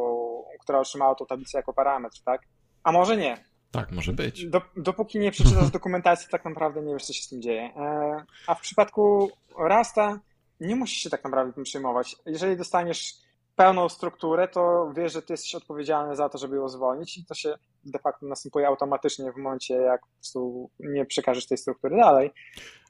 która 0.61 0.79
otrzymała 0.79 1.15
tą 1.15 1.27
tablicę 1.27 1.59
jako 1.59 1.73
parametr, 1.73 2.23
tak? 2.25 2.43
A 2.83 2.93
może 2.93 3.17
nie. 3.17 3.45
Tak, 3.71 3.91
może 3.91 4.13
być. 4.13 4.47
Do, 4.47 4.63
dopóki 4.77 5.19
nie 5.19 5.31
przeczytasz 5.31 5.71
dokumentacji, 5.81 6.29
tak 6.31 6.45
naprawdę 6.45 6.83
nie 6.83 6.93
wiesz, 6.93 7.05
co 7.05 7.13
się 7.13 7.23
z 7.23 7.29
tym 7.29 7.43
dzieje. 7.43 7.63
E, 7.77 8.25
A 8.47 8.55
w 8.55 8.61
przypadku 8.61 9.31
Rasta 9.59 10.21
nie 10.61 10.77
musisz 10.77 11.03
się 11.03 11.11
tak 11.11 11.25
naprawdę 11.25 11.53
tym 11.53 11.65
przejmować. 11.65 12.17
Jeżeli 12.27 12.57
dostaniesz 12.57 13.15
pełną 13.63 13.89
strukturę, 13.89 14.49
to 14.49 14.93
wiesz, 14.97 15.13
że 15.13 15.23
ty 15.23 15.33
jesteś 15.33 15.55
odpowiedzialny 15.55 16.17
za 16.17 16.29
to, 16.29 16.39
żeby 16.39 16.57
ją 16.57 16.69
zwolnić 16.69 17.19
i 17.19 17.25
to 17.25 17.35
się 17.35 17.55
de 17.85 17.99
facto 17.99 18.27
następuje 18.27 18.67
automatycznie 18.67 19.33
w 19.33 19.37
momencie, 19.37 19.75
jak 19.75 20.01
po 20.01 20.07
prostu 20.15 20.71
nie 20.79 21.07
przekażesz 21.07 21.47
tej 21.47 21.59
struktury 21.59 21.97
dalej. 21.97 22.31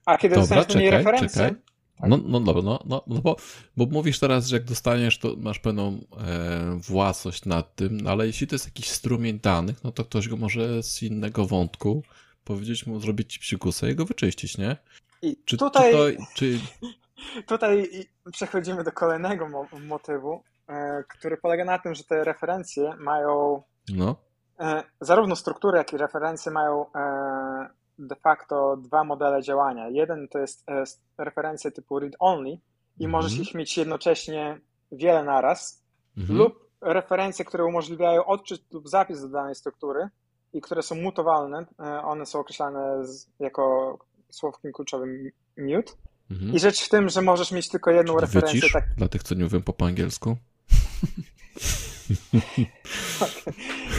A 0.06 0.18
kiedy 0.18 0.34
Dobra, 0.34 0.56
dostaniesz 0.56 0.66
do 0.66 0.78
niej 0.78 0.90
czekaj, 0.90 1.04
referencję, 1.04 1.42
czekaj. 1.42 1.62
No, 2.08 2.18
no 2.24 2.40
dobra, 2.40 2.62
no, 2.62 2.78
no, 2.86 3.04
no 3.06 3.20
bo, 3.20 3.36
bo 3.76 3.86
mówisz 3.86 4.18
teraz, 4.18 4.46
że 4.46 4.56
jak 4.56 4.64
dostaniesz, 4.64 5.18
to 5.18 5.34
masz 5.38 5.58
pewną 5.58 5.88
e, 5.88 6.78
własność 6.88 7.44
nad 7.44 7.74
tym, 7.74 8.00
no 8.00 8.10
ale 8.10 8.26
jeśli 8.26 8.46
to 8.46 8.54
jest 8.54 8.66
jakiś 8.66 8.88
strumień 8.88 9.40
danych, 9.40 9.84
no 9.84 9.92
to 9.92 10.04
ktoś 10.04 10.28
go 10.28 10.36
może 10.36 10.82
z 10.82 11.02
innego 11.02 11.46
wątku 11.46 12.02
powiedzieć 12.44 12.86
mu, 12.86 13.00
zrobić 13.00 13.32
ci 13.32 13.40
psikusa 13.40 13.88
i 13.88 13.94
go 13.94 14.04
wyczyścić, 14.04 14.58
nie? 14.58 14.76
i 15.22 15.36
Czy, 15.44 15.56
tutaj, 15.56 15.92
czy, 15.92 16.16
to, 16.16 16.24
czy 16.34 16.58
tutaj 17.54 17.90
przechodzimy 18.32 18.84
do 18.84 18.92
kolejnego 18.92 19.48
mo- 19.48 19.68
motywu, 19.88 20.42
który 21.08 21.36
polega 21.36 21.64
na 21.64 21.78
tym, 21.78 21.94
że 21.94 22.04
te 22.04 22.24
referencje 22.24 22.96
mają 22.96 23.62
no, 23.96 24.16
E, 24.60 24.82
Zarówno 25.00 25.36
struktury, 25.36 25.78
jak 25.78 25.92
i 25.92 25.96
referencje 25.96 26.52
mają 26.52 26.86
e, 26.92 27.68
de 27.98 28.16
facto 28.16 28.76
dwa 28.76 29.04
modele 29.04 29.42
działania. 29.42 29.88
Jeden 29.88 30.28
to 30.28 30.38
jest 30.38 30.68
e, 30.70 30.84
referencje 31.18 31.70
typu 31.70 31.98
read-only 31.98 32.50
i 32.50 33.04
Mhm. 33.04 33.10
możesz 33.10 33.38
ich 33.38 33.54
mieć 33.54 33.76
jednocześnie 33.78 34.60
wiele 34.92 35.24
naraz, 35.24 35.84
mhm. 36.18 36.38
lub 36.38 36.68
referencje, 36.80 37.44
które 37.44 37.64
umożliwiają 37.64 38.24
odczyt 38.24 38.72
lub 38.72 38.88
zapis 38.88 39.20
do 39.22 39.28
danej 39.28 39.54
struktury 39.54 40.08
i 40.52 40.60
które 40.60 40.82
są 40.82 40.94
mutowalne. 40.94 41.66
E, 41.80 42.02
One 42.02 42.26
są 42.26 42.38
określane 42.40 43.02
jako 43.40 43.98
słowkiem 44.30 44.72
kluczowym 44.72 45.30
mute. 45.58 45.92
mhm. 46.30 46.52
I 46.54 46.58
rzecz 46.58 46.84
w 46.86 46.88
tym, 46.88 47.08
że 47.08 47.22
możesz 47.22 47.52
mieć 47.52 47.68
tylko 47.68 47.90
jedną 47.90 48.20
referencję. 48.20 48.54
wycisz, 48.60 48.72
Tak, 48.72 48.84
dla 48.96 49.08
tych, 49.08 49.22
co 49.22 49.34
nie 49.34 49.44
mówią 49.44 49.62
po, 49.62 49.72
po 49.72 49.86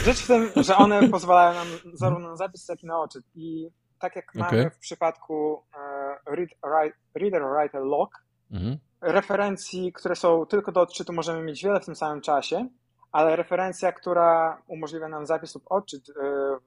Rzecz 0.04 0.18
w 0.22 0.26
tym, 0.26 0.50
że 0.56 0.76
one 0.76 1.08
pozwalają 1.08 1.54
nam 1.54 1.66
zarówno 1.92 2.28
na 2.28 2.36
zapis, 2.36 2.68
jak 2.68 2.82
i 2.82 2.86
na 2.86 3.00
odczyt. 3.00 3.24
I 3.34 3.68
tak 3.98 4.16
jak 4.16 4.34
mamy 4.34 4.48
Okej. 4.48 4.70
w 4.70 4.78
przypadku 4.78 5.62
e, 5.74 6.34
read, 6.36 6.48
write, 6.62 6.96
reader, 7.14 7.42
writer, 7.42 7.82
lock, 7.82 8.24
Mhm. 8.50 8.78
referencji, 9.00 9.92
które 9.92 10.16
są 10.16 10.46
tylko 10.46 10.72
do 10.72 10.80
odczytu, 10.80 11.12
możemy 11.12 11.42
mieć 11.42 11.64
wiele 11.64 11.80
w 11.80 11.84
tym 11.84 11.96
samym 11.96 12.20
czasie, 12.20 12.68
ale 13.12 13.36
referencja, 13.36 13.92
która 13.92 14.62
umożliwia 14.66 15.08
nam 15.08 15.26
zapis 15.26 15.54
lub 15.54 15.64
odczyt 15.66 16.08
e, 16.08 16.12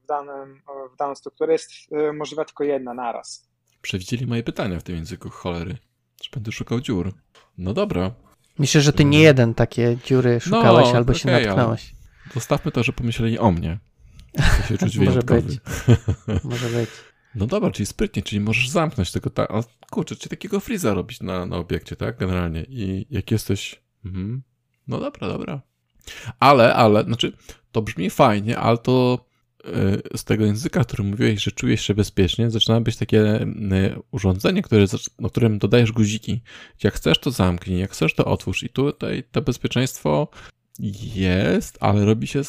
w, 0.04 0.06
danym, 0.08 0.62
w 0.94 0.98
daną 0.98 1.16
strukturę, 1.16 1.54
jest 1.54 1.72
e, 1.92 2.14
możliwa 2.14 2.46
tylko 2.46 2.64
jedna 2.64 2.94
naraz. 2.94 3.50
Przewidzieli 3.82 4.28
moje 4.28 4.44
pytania 4.44 4.80
w 4.80 4.84
tym 4.84 4.96
języku, 4.96 5.30
cholery. 5.30 5.78
Że 6.24 6.30
będę 6.34 6.52
szukał 6.52 6.80
dziur. 6.82 7.12
No 7.58 7.74
dobra, 7.74 8.12
Myślę, 8.60 8.82
że 8.82 8.94
ty 8.94 9.06
nie 9.06 9.20
jeden 9.20 9.54
takie 9.54 9.98
dziury 10.06 10.40
szukałeś 10.40 10.88
albo 10.96 11.14
się 11.14 11.28
No, 11.28 11.34
okej, 11.34 11.46
ale- 11.46 11.56
natknąłeś. 11.56 11.96
zostawmy 12.34 12.72
to, 12.72 12.84
że 12.84 12.94
pomyśleli 12.94 13.40
o 13.40 13.52
mnie. 13.52 13.80
Chcę 14.40 14.68
się 14.68 14.78
czuć 14.78 14.98
Może 15.08 15.22
być. 15.22 15.46
Może 16.44 16.70
być. 16.70 16.90
No 17.36 17.46
dobra, 17.48 17.72
czyli 17.72 17.86
sprytnie, 17.86 18.22
czyli 18.24 18.40
możesz 18.40 18.70
zamknąć 18.70 19.12
tego 19.12 19.30
tak. 19.30 19.52
A 19.52 19.64
kurczę, 19.92 20.16
czy 20.16 20.30
takiego 20.30 20.60
freeza 20.60 20.94
robić 20.94 21.22
na, 21.22 21.46
na 21.46 21.58
obiekcie, 21.58 21.96
tak? 21.96 22.18
Generalnie. 22.18 22.64
I 22.70 23.08
jak 23.10 23.32
jesteś. 23.32 23.82
Mhm. 24.06 24.42
No 24.88 25.00
dobra, 25.00 25.28
dobra. 25.28 25.62
Ale, 26.40 26.74
ale, 26.76 27.04
znaczy, 27.04 27.34
to 27.72 27.82
brzmi 27.82 28.10
fajnie, 28.10 28.58
ale 28.58 28.78
to 28.78 29.26
z 30.16 30.24
tego 30.24 30.46
języka, 30.46 30.84
który 30.84 31.04
mówiłeś, 31.04 31.44
że 31.44 31.52
czujesz 31.52 31.82
się 31.82 31.94
bezpiecznie, 31.94 32.50
zaczyna 32.50 32.82
być 32.82 32.98
takie 32.98 33.42
y, 33.42 33.46
urządzenie, 34.12 34.62
które, 34.62 34.86
no, 35.20 35.30
którym 35.30 35.60
dodajesz 35.60 35.92
guziki. 35.92 36.42
Jak 36.84 36.94
chcesz, 36.94 37.20
to 37.20 37.32
zamknij, 37.32 37.80
jak 37.80 37.92
chcesz, 37.92 38.16
to 38.16 38.26
otwórz. 38.26 38.64
I 38.64 38.70
tutaj 38.70 39.24
to 39.32 39.42
bezpieczeństwo 39.42 40.28
jest, 41.16 41.78
ale 41.80 42.06
robi 42.06 42.28
się 42.28 42.42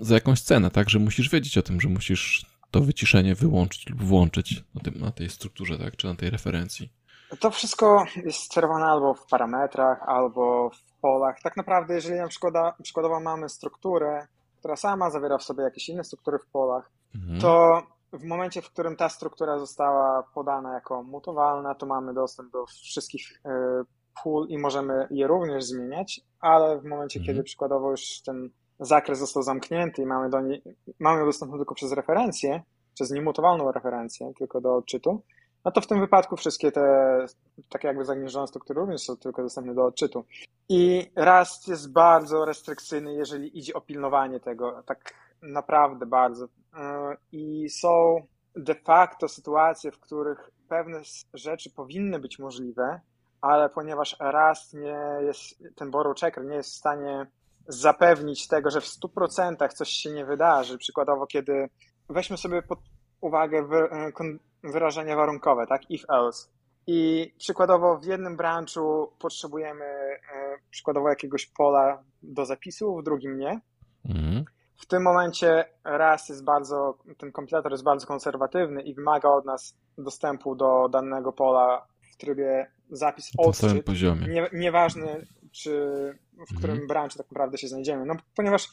za 0.00 0.14
jakąś 0.14 0.40
cenę, 0.40 0.70
tak? 0.70 0.90
Że 0.90 0.98
musisz 0.98 1.30
wiedzieć 1.30 1.58
o 1.58 1.62
tym, 1.62 1.80
że 1.80 1.88
musisz 1.88 2.46
to 2.70 2.80
wyciszenie 2.80 3.34
wyłączyć 3.34 3.88
lub 3.88 4.02
włączyć 4.02 4.64
na, 4.74 4.80
tym, 4.80 5.00
na 5.00 5.10
tej 5.10 5.28
strukturze, 5.28 5.78
tak? 5.78 5.96
Czy 5.96 6.06
na 6.06 6.14
tej 6.14 6.30
referencji. 6.30 6.92
To 7.40 7.50
wszystko 7.50 8.04
jest 8.24 8.38
sterowane 8.38 8.86
albo 8.86 9.14
w 9.14 9.26
parametrach, 9.26 10.02
albo 10.06 10.70
w 10.70 11.00
polach. 11.00 11.36
Tak 11.42 11.56
naprawdę, 11.56 11.94
jeżeli 11.94 12.16
na 12.16 12.28
przykład 12.28 12.54
przykładowo 12.82 13.20
mamy 13.20 13.48
strukturę, 13.48 14.26
która 14.62 14.76
sama 14.76 15.10
zawiera 15.10 15.38
w 15.38 15.42
sobie 15.42 15.62
jakieś 15.64 15.88
inne 15.88 16.04
struktury 16.04 16.38
w 16.38 16.46
polach, 16.46 16.90
Mhm. 17.14 17.40
to 17.40 17.82
w 18.12 18.24
momencie, 18.24 18.62
w 18.62 18.70
którym 18.70 18.96
ta 18.96 19.08
struktura 19.08 19.58
została 19.58 20.22
podana 20.34 20.74
jako 20.74 21.02
mutowalna, 21.02 21.74
to 21.74 21.86
mamy 21.86 22.14
dostęp 22.14 22.52
do 22.52 22.66
wszystkich 22.66 23.32
y, 23.32 23.50
pól 24.22 24.46
i 24.48 24.58
możemy 24.58 25.06
je 25.10 25.26
również 25.26 25.64
zmieniać, 25.64 26.20
ale 26.40 26.80
w 26.80 26.84
momencie, 26.84 27.20
Mhm. 27.20 27.26
kiedy 27.36 27.44
przykładowo 27.44 27.90
już 27.90 28.22
ten 28.22 28.50
zakres 28.80 29.18
został 29.18 29.42
zamknięty 29.42 30.02
i 30.02 30.06
mamy, 30.06 30.30
do 30.30 30.40
niej, 30.40 30.62
mamy 31.00 31.20
ją 31.20 31.26
dostępną 31.26 31.56
tylko 31.58 31.74
przez 31.74 31.92
referencję, 31.92 32.62
przez 32.94 33.10
niemutowalną 33.10 33.72
referencję, 33.72 34.32
tylko 34.38 34.60
do 34.60 34.76
odczytu, 34.76 35.22
no 35.64 35.72
to 35.72 35.80
w 35.80 35.86
tym 35.86 36.00
wypadku 36.00 36.36
wszystkie 36.36 36.72
te 36.72 36.86
takie 37.68 37.88
jakby 37.88 38.04
zagnieżdżone 38.04 38.46
struktury 38.46 38.80
również 38.80 39.00
są 39.02 39.16
tylko 39.16 39.42
dostępne 39.42 39.74
do 39.74 39.84
odczytu. 39.84 40.24
I 40.74 41.10
Rust 41.16 41.68
jest 41.68 41.92
bardzo 41.92 42.44
restrykcyjny, 42.44 43.14
jeżeli 43.14 43.58
idzie 43.58 43.74
o 43.74 43.80
pilnowanie 43.80 44.40
tego, 44.40 44.82
tak 44.86 45.14
naprawdę 45.42 46.06
bardzo. 46.06 46.44
Yy, 46.44 47.16
I 47.32 47.70
są 47.70 48.26
de 48.56 48.74
facto 48.74 49.28
sytuacje, 49.28 49.90
w 49.92 50.00
których 50.00 50.50
pewne 50.68 51.00
rzeczy 51.34 51.70
powinny 51.70 52.18
być 52.18 52.38
możliwe, 52.38 53.00
ale 53.40 53.68
ponieważ 53.68 54.16
Rust 54.20 54.74
nie 54.74 54.98
jest, 55.20 55.62
ten 55.76 55.90
borrow 55.90 56.20
checker 56.20 56.44
nie 56.44 56.56
jest 56.56 56.70
w 56.70 56.78
stanie 56.78 57.26
zapewnić 57.68 58.48
tego, 58.48 58.70
że 58.70 58.80
w 58.80 58.84
100% 58.84 59.68
coś 59.72 59.88
się 59.88 60.10
nie 60.10 60.24
wydarzy. 60.24 60.78
Przykładowo, 60.78 61.26
kiedy 61.26 61.68
weźmy 62.08 62.36
sobie 62.36 62.62
pod 62.62 62.78
uwagę 63.20 63.68
kon- 64.14 64.38
wyrażenia 64.64 65.16
warunkowe, 65.16 65.66
tak? 65.66 65.90
If 65.90 66.04
else. 66.08 66.48
I 66.86 67.32
przykładowo 67.38 67.98
w 67.98 68.04
jednym 68.04 68.36
branchu 68.36 69.12
potrzebujemy 69.18 69.84
e, 69.84 70.18
przykładowo 70.70 71.08
jakiegoś 71.08 71.46
pola 71.46 72.02
do 72.22 72.44
zapisu, 72.46 72.96
w 72.96 73.02
drugim 73.02 73.38
nie. 73.38 73.60
Mhm. 74.08 74.44
W 74.76 74.86
tym 74.86 75.02
momencie 75.02 75.64
raz 75.84 76.28
jest 76.28 76.44
bardzo, 76.44 76.98
ten 77.18 77.32
kompilator 77.32 77.72
jest 77.72 77.84
bardzo 77.84 78.06
konserwatywny 78.06 78.82
i 78.82 78.94
wymaga 78.94 79.28
od 79.28 79.44
nas 79.44 79.76
dostępu 79.98 80.54
do 80.54 80.88
danego 80.88 81.32
pola 81.32 81.86
w 82.12 82.16
trybie 82.16 82.66
zapis 82.90 83.30
odczyt. 83.38 83.84
poziomie. 83.84 84.26
Nie, 84.28 84.48
nieważne, 84.52 85.20
czy 85.52 85.80
w 86.50 86.56
którym 86.58 86.70
Mhm. 86.74 86.88
branchu 86.88 87.18
tak 87.18 87.30
naprawdę 87.30 87.58
się 87.58 87.68
znajdziemy. 87.68 88.06
No, 88.06 88.14
ponieważ 88.36 88.68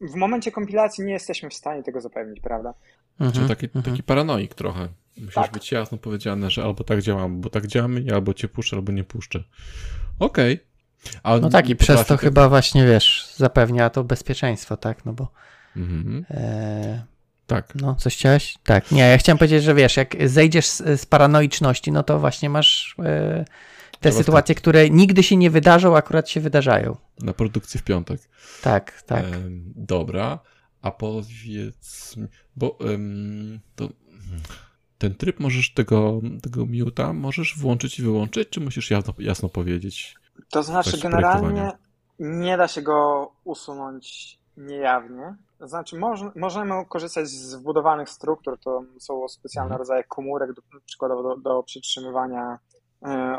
w, 0.00 0.14
momencie 0.14 0.52
kompilacji 0.52 1.04
nie 1.04 1.12
jesteśmy 1.12 1.50
w 1.50 1.54
stanie 1.54 1.82
tego 1.82 2.00
zapewnić, 2.00 2.40
prawda? 2.40 2.74
Czyli 3.18 3.26
Mhm, 3.28 3.48
taki, 3.48 3.66
mhm. 3.66 3.82
taki 3.84 4.02
paranoik 4.02 4.54
trochę. 4.54 4.88
Musisz 5.16 5.34
Tak. 5.34 5.52
być 5.52 5.72
jasno 5.72 5.98
powiedziane, 5.98 6.50
że 6.50 6.62
albo 6.64 6.84
tak 6.84 7.02
działam, 7.02 7.22
albo 7.32 7.50
tak 7.50 7.66
działamy, 7.66 8.00
i 8.00 8.10
albo 8.10 8.34
cię 8.34 8.48
puszczę, 8.48 8.76
albo 8.76 8.92
nie 8.92 9.04
puszczę. 9.04 9.44
Okej. 10.18 10.60
A 11.22 11.36
No 11.38 11.50
tak, 11.50 11.68
i 11.68 11.76
przez 11.76 12.06
to 12.06 12.16
chyba 12.16 12.48
właśnie, 12.48 12.86
wiesz, 12.86 13.28
zapewnia 13.36 13.90
to 13.90 14.04
bezpieczeństwo, 14.04 14.76
tak? 14.76 15.04
No 15.04 15.12
bo 15.12 15.28
Mhm. 15.76 16.24
e, 16.30 17.02
Tak. 17.46 17.74
no, 17.74 17.94
coś 17.94 18.16
chciałeś? 18.16 18.54
Tak, 18.64 18.90
nie, 18.90 19.02
ja 19.02 19.18
chciałem 19.18 19.38
powiedzieć, 19.38 19.62
że 19.62 19.74
wiesz, 19.74 19.96
jak 19.96 20.16
zejdziesz 20.28 20.66
z, 20.66 21.00
z 21.00 21.06
paranoiczności, 21.06 21.92
no 21.92 22.02
to 22.02 22.18
właśnie 22.18 22.50
masz 22.50 22.94
e, 23.04 23.44
te 24.00 24.10
Trzeba 24.10 24.22
sytuacje, 24.22 24.54
które 24.54 24.90
nigdy 24.90 25.22
się 25.22 25.36
nie 25.36 25.50
wydarzą, 25.50 25.96
akurat 25.96 26.28
się 26.28 26.40
wydarzają. 26.40 26.96
Na 27.22 27.32
produkcji 27.32 27.80
w 27.80 27.82
piątek. 27.82 28.20
Tak, 28.62 29.02
tak. 29.02 29.24
Em, 29.24 29.72
dobra. 29.76 30.38
A 30.82 30.90
powiedz 30.90 31.28
bo 32.56 32.68
um, 32.68 33.60
to, 33.76 33.88
ten 34.98 35.14
tryb 35.14 35.40
możesz 35.40 35.74
tego, 35.74 36.20
tego 36.42 36.66
muta 36.66 37.12
możesz 37.12 37.58
włączyć 37.58 37.98
i 37.98 38.02
wyłączyć, 38.02 38.48
czy 38.48 38.60
musisz 38.60 38.90
jasno, 38.90 39.14
jasno 39.18 39.48
powiedzieć? 39.48 40.14
To 40.50 40.62
znaczy, 40.62 40.98
generalnie 40.98 41.72
nie 42.18 42.56
da 42.56 42.68
się 42.68 42.82
go 42.82 43.30
usunąć 43.44 44.38
niejawnie. 44.56 45.34
To 45.58 45.68
znaczy, 45.68 45.98
moż, 45.98 46.20
możemy 46.36 46.84
korzystać 46.88 47.28
z 47.28 47.54
wbudowanych 47.54 48.10
struktur, 48.10 48.58
to 48.58 48.82
są 48.98 49.28
specjalne 49.28 49.66
mhm. 49.66 49.78
rodzaje 49.78 50.04
komórek, 50.04 50.52
do, 50.52 50.62
przykładowo 50.84 51.22
do, 51.22 51.36
do 51.36 51.62
przytrzymywania 51.62 52.58
e, 52.69 52.69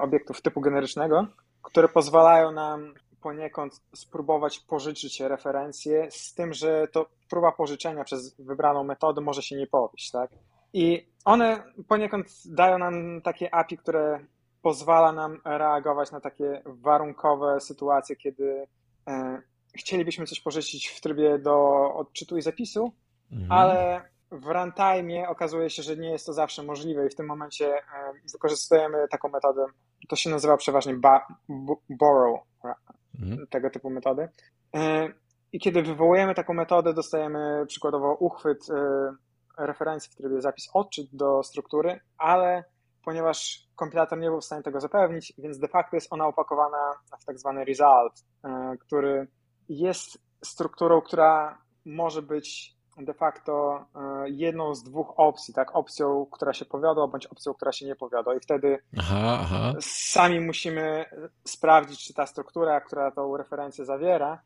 obiektów 0.01 0.41
typu 0.41 0.61
generycznego, 0.61 1.27
które 1.61 1.87
pozwalają 1.87 2.51
nam 2.51 2.93
poniekąd 3.21 3.81
spróbować 3.93 4.59
pożyczyć 4.59 5.19
referencje, 5.19 6.11
z 6.11 6.33
tym, 6.33 6.53
że 6.53 6.87
to 6.87 7.05
próba 7.29 7.51
pożyczenia 7.51 8.03
przez 8.03 8.35
wybraną 8.39 8.83
metodę 8.83 9.21
może 9.21 9.41
się 9.41 9.55
nie 9.55 9.67
powieść, 9.67 10.11
tak? 10.11 10.31
I 10.73 11.07
one 11.25 11.63
poniekąd 11.87 12.27
dają 12.45 12.77
nam 12.77 13.21
takie 13.21 13.53
API, 13.55 13.77
które 13.77 14.19
pozwala 14.61 15.11
nam 15.11 15.41
reagować 15.45 16.11
na 16.11 16.21
takie 16.21 16.61
warunkowe 16.65 17.59
sytuacje, 17.59 18.15
kiedy 18.15 18.67
e, 19.07 19.41
chcielibyśmy 19.75 20.25
coś 20.25 20.39
pożyczyć 20.41 20.87
w 20.87 21.01
trybie 21.01 21.39
do 21.39 21.55
odczytu 21.95 22.37
i 22.37 22.41
zapisu, 22.41 22.91
mhm. 23.31 23.51
ale 23.51 24.01
w 24.31 24.45
runtime 24.45 25.29
okazuje 25.29 25.69
się, 25.69 25.83
że 25.83 25.97
nie 25.97 26.11
jest 26.11 26.25
to 26.25 26.33
zawsze 26.33 26.63
możliwe 26.63 27.05
i 27.05 27.09
w 27.09 27.15
tym 27.15 27.25
momencie 27.25 27.73
e, 27.73 27.81
wykorzystujemy 28.31 29.07
taką 29.07 29.29
metodę, 29.29 29.65
to 30.09 30.15
się 30.15 30.29
nazywa 30.29 30.57
przeważnie 30.57 30.95
borrow, 31.89 32.39
mhm. 33.19 33.47
tego 33.47 33.69
typu 33.69 33.89
metody. 33.89 34.29
E, 34.75 35.07
I 35.53 35.59
kiedy 35.59 35.83
wywołujemy 35.83 36.35
taką 36.35 36.53
metodę, 36.53 36.93
dostajemy 36.93 37.65
przykładowo 37.67 38.15
uchwyt 38.15 38.67
referencji 39.57 40.11
w 40.11 40.15
trybie 40.15 40.41
zapis 40.41 40.69
odczyt 40.73 41.07
do 41.13 41.43
struktury, 41.43 41.99
ale 42.17 42.63
ponieważ 43.05 43.67
kompilator 43.75 44.19
nie 44.19 44.29
był 44.29 44.41
w 44.41 44.45
stanie 44.45 44.63
tego 44.63 44.79
zapewnić, 44.81 45.33
więc 45.37 45.59
de 45.59 45.67
facto 45.67 45.95
jest 45.97 46.13
ona 46.13 46.27
opakowana 46.27 46.93
w 47.21 47.25
tak 47.25 47.39
zwany 47.39 47.65
result, 47.65 48.25
e, 48.43 48.77
który 48.79 49.27
jest 49.69 50.17
strukturą, 50.43 51.01
która 51.01 51.57
może 51.85 52.21
być 52.21 52.75
de 52.97 53.13
facto 53.13 53.85
e, 53.95 54.29
jedną 54.29 54.75
z 54.75 54.83
dwóch 54.83 55.13
opcji, 55.17 55.53
tak? 55.53 55.75
Opcją, 55.75 56.25
która 56.31 56.53
się 56.53 56.65
powiodła, 56.65 57.07
bądź 57.07 57.25
opcją, 57.25 57.53
która 57.53 57.71
się 57.71 57.85
nie 57.85 57.95
powiodła. 57.95 58.35
I 58.35 58.39
wtedy 58.39 58.79
aha, 58.97 59.39
aha. 59.41 59.73
sami 59.81 60.39
musimy 60.39 61.05
sprawdzić, 61.43 62.07
czy 62.07 62.13
ta 62.13 62.25
struktura, 62.25 62.81
która 62.81 63.11
tą 63.11 63.37
referencję 63.37 63.85
zawiera, 63.85 64.41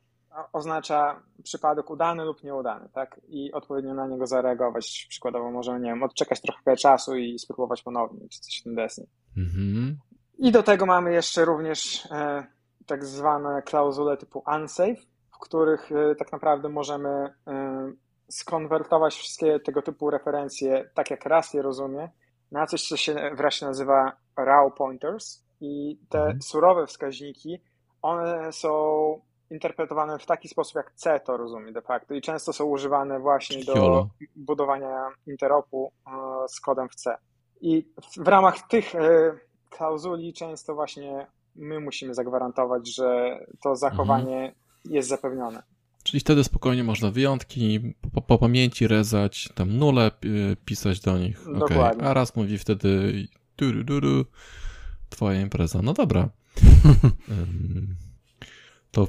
oznacza 0.53 1.21
przypadek 1.43 1.89
udany 1.89 2.25
lub 2.25 2.43
nieudany, 2.43 2.89
tak? 2.93 3.21
I 3.27 3.51
odpowiednio 3.51 3.93
na 3.93 4.07
niego 4.07 4.27
zareagować. 4.27 5.05
Przykładowo 5.09 5.51
możemy, 5.51 5.79
nie 5.79 5.89
wiem, 5.89 6.03
odczekać 6.03 6.41
trochę 6.41 6.75
czasu 6.77 7.15
i 7.15 7.39
spróbować 7.39 7.83
ponownie, 7.83 8.29
czy 8.29 8.39
coś 8.39 8.59
w 8.59 8.63
tym 8.63 8.75
deseń. 8.75 9.05
Mhm. 9.37 9.97
I 10.37 10.51
do 10.51 10.63
tego 10.63 10.85
mamy 10.85 11.13
jeszcze 11.13 11.45
również 11.45 12.05
e, 12.11 12.47
tak 12.85 13.05
zwane 13.05 13.61
klauzule 13.61 14.17
typu 14.17 14.43
unsafe, 14.55 15.01
w 15.31 15.39
których 15.39 15.91
e, 15.91 16.15
tak 16.15 16.31
naprawdę 16.31 16.69
możemy 16.69 17.33
skonwertować 18.29 19.15
wszystkie 19.15 19.59
tego 19.59 19.81
typu 19.81 20.09
referencje, 20.09 20.89
tak 20.93 21.11
jak 21.11 21.25
raz 21.25 21.53
je 21.53 21.61
rozumie, 21.61 22.09
na 22.51 22.67
coś, 22.67 22.87
co 22.87 22.97
się 22.97 23.31
wreszcie 23.35 23.65
nazywa 23.65 24.17
raw 24.37 24.73
pointers 24.73 25.45
i 25.61 25.99
te 26.09 26.19
mhm. 26.19 26.41
surowe 26.41 26.87
wskaźniki, 26.87 27.61
one 28.01 28.53
są 28.53 28.71
interpretowane 29.49 30.19
w 30.19 30.25
taki 30.25 30.47
sposób, 30.47 30.75
jak 30.75 30.91
C 30.91 31.19
to 31.19 31.37
rozumie 31.37 31.71
de 31.71 31.81
facto 31.81 32.13
i 32.13 32.21
często 32.21 32.53
są 32.53 32.65
używane 32.65 33.19
właśnie 33.19 33.65
do 33.65 34.07
budowania 34.35 35.09
interopu 35.27 35.91
e, 36.07 36.11
z 36.47 36.59
kodem 36.59 36.89
w 36.89 36.95
C. 36.95 37.17
I 37.61 37.87
w 38.17 38.27
ramach 38.27 38.67
tych 38.67 38.95
e, 38.95 39.31
klauzuli 39.69 40.33
często 40.33 40.75
właśnie 40.75 41.27
my 41.55 41.79
musimy 41.79 42.13
zagwarantować, 42.13 42.95
że 42.95 43.39
to 43.63 43.75
zachowanie 43.75 44.37
mhm. 44.37 44.53
jest 44.85 45.09
zapewnione. 45.09 45.63
Czyli 46.05 46.19
wtedy 46.19 46.43
spokojnie 46.43 46.83
można 46.83 47.11
wyjątki 47.11 47.79
po, 48.13 48.21
po 48.21 48.37
pamięci 48.37 48.87
rezać, 48.87 49.49
tam 49.55 49.77
nule 49.77 50.11
pisać 50.65 50.99
do 50.99 51.17
nich. 51.17 51.47
Okay. 51.47 51.79
A 51.79 52.13
raz 52.13 52.35
mówi 52.35 52.57
wtedy 52.57 53.13
duru, 53.57 53.83
duru, 53.83 54.25
twoja 55.09 55.41
impreza. 55.41 55.81
No 55.81 55.93
dobra. 55.93 56.29
to 58.91 59.07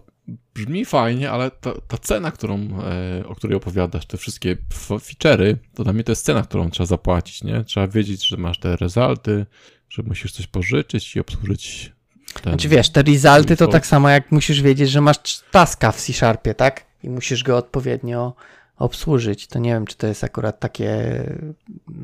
brzmi 0.54 0.84
fajnie, 0.84 1.30
ale 1.30 1.50
ta, 1.50 1.80
ta 1.88 1.98
cena, 1.98 2.30
którą, 2.30 2.68
e, 2.82 3.26
o 3.26 3.34
której 3.34 3.56
opowiadasz, 3.56 4.06
te 4.06 4.16
wszystkie 4.16 4.56
feature'y, 4.70 5.56
to 5.74 5.84
dla 5.84 5.92
mnie 5.92 6.04
to 6.04 6.12
jest 6.12 6.24
cena, 6.24 6.42
którą 6.42 6.70
trzeba 6.70 6.86
zapłacić, 6.86 7.44
nie? 7.44 7.64
Trzeba 7.64 7.88
wiedzieć, 7.88 8.28
że 8.28 8.36
masz 8.36 8.58
te 8.58 8.76
rezulty, 8.76 9.46
że 9.88 10.02
musisz 10.02 10.32
coś 10.32 10.46
pożyczyć 10.46 11.16
i 11.16 11.20
obsłużyć 11.20 11.92
ten... 12.40 12.52
Znaczy 12.52 12.68
wiesz, 12.68 12.90
te 12.90 13.02
resulty 13.02 13.56
to 13.56 13.68
tak 13.68 13.86
samo 13.86 14.08
jak 14.08 14.32
musisz 14.32 14.62
wiedzieć, 14.62 14.90
że 14.90 15.00
masz 15.00 15.40
taska 15.50 15.92
w 15.92 16.00
C-Sharpie, 16.00 16.54
tak? 16.54 16.84
I 17.04 17.10
musisz 17.10 17.44
go 17.44 17.56
odpowiednio 17.56 18.32
obsłużyć. 18.78 19.46
To 19.46 19.58
nie 19.58 19.70
wiem, 19.70 19.86
czy 19.86 19.96
to 19.96 20.06
jest 20.06 20.24
akurat 20.24 20.60
takie 20.60 21.22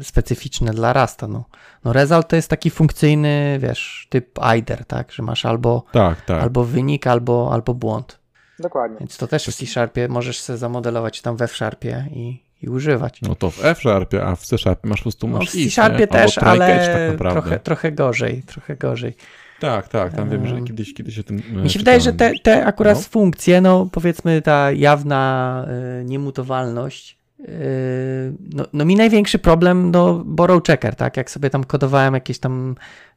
specyficzne 0.03 0.73
dla 0.73 0.93
Rasta. 0.93 1.29
No, 1.29 1.45
no 1.85 1.93
result 1.93 2.29
to 2.29 2.37
jest 2.37 2.49
taki 2.49 2.71
funkcyjny, 2.71 3.59
wiesz, 3.61 4.07
typ 4.11 4.39
IDER, 4.59 4.85
tak? 4.85 5.13
Że 5.13 5.23
masz 5.23 5.47
albo, 5.47 5.85
tak, 5.93 6.25
tak. 6.25 6.43
albo 6.43 6.65
wynik, 6.65 7.07
albo, 7.07 7.51
albo 7.53 7.75
błąd. 7.75 8.19
Dokładnie. 8.59 8.97
Więc 9.01 9.17
to 9.17 9.27
też 9.27 9.47
w 9.47 9.55
C-Sharpie 9.55 10.09
możesz 10.09 10.41
sobie 10.41 10.57
zamodelować 10.57 11.21
tam 11.21 11.37
we 11.37 11.45
F-Sharpie 11.45 12.09
i, 12.13 12.43
i 12.63 12.69
używać. 12.69 13.23
No 13.23 13.35
to 13.35 13.51
w 13.51 13.65
F-Sharpie, 13.65 14.25
a 14.25 14.37
w 14.37 14.47
C-Sharpie 14.47 14.89
masz 14.89 14.99
po 14.99 15.03
prostu 15.03 15.29
masz 15.29 15.41
no 15.41 15.47
w 15.47 15.51
C-Sharpie 15.51 16.07
też, 16.07 16.39
ale 16.39 17.09
tak 17.09 17.19
trochę, 17.19 17.59
trochę 17.59 17.93
gorzej, 17.93 18.43
trochę 18.47 18.77
gorzej. 18.77 19.15
Tak, 19.63 19.89
tak, 19.89 20.13
tam 20.13 20.31
wiem, 20.31 20.47
że 20.47 20.63
kiedyś, 20.63 20.95
kiedyś 20.95 21.19
o 21.19 21.23
tym. 21.23 21.37
Mi 21.37 21.43
się 21.43 21.53
czytałem. 21.53 21.79
wydaje, 21.79 22.01
że 22.01 22.13
te, 22.13 22.33
te 22.43 22.67
akurat 22.67 22.97
no. 22.97 23.03
funkcje, 23.03 23.61
no 23.61 23.89
powiedzmy 23.93 24.43
ta 24.43 24.73
jawna 24.73 25.67
y, 26.01 26.05
niemutowalność, 26.05 27.19
y, 27.41 27.45
no, 28.55 28.67
no, 28.73 28.85
mi 28.85 28.97
największy 28.97 29.39
problem, 29.39 29.91
no 29.91 30.23
borrow 30.25 30.63
checker, 30.63 30.97
tak, 30.97 31.17
jak 31.17 31.31
sobie 31.31 31.51
tam 31.51 31.65
kodowałem 31.65 32.15
jakieś 32.15 32.39
tam, 32.39 32.75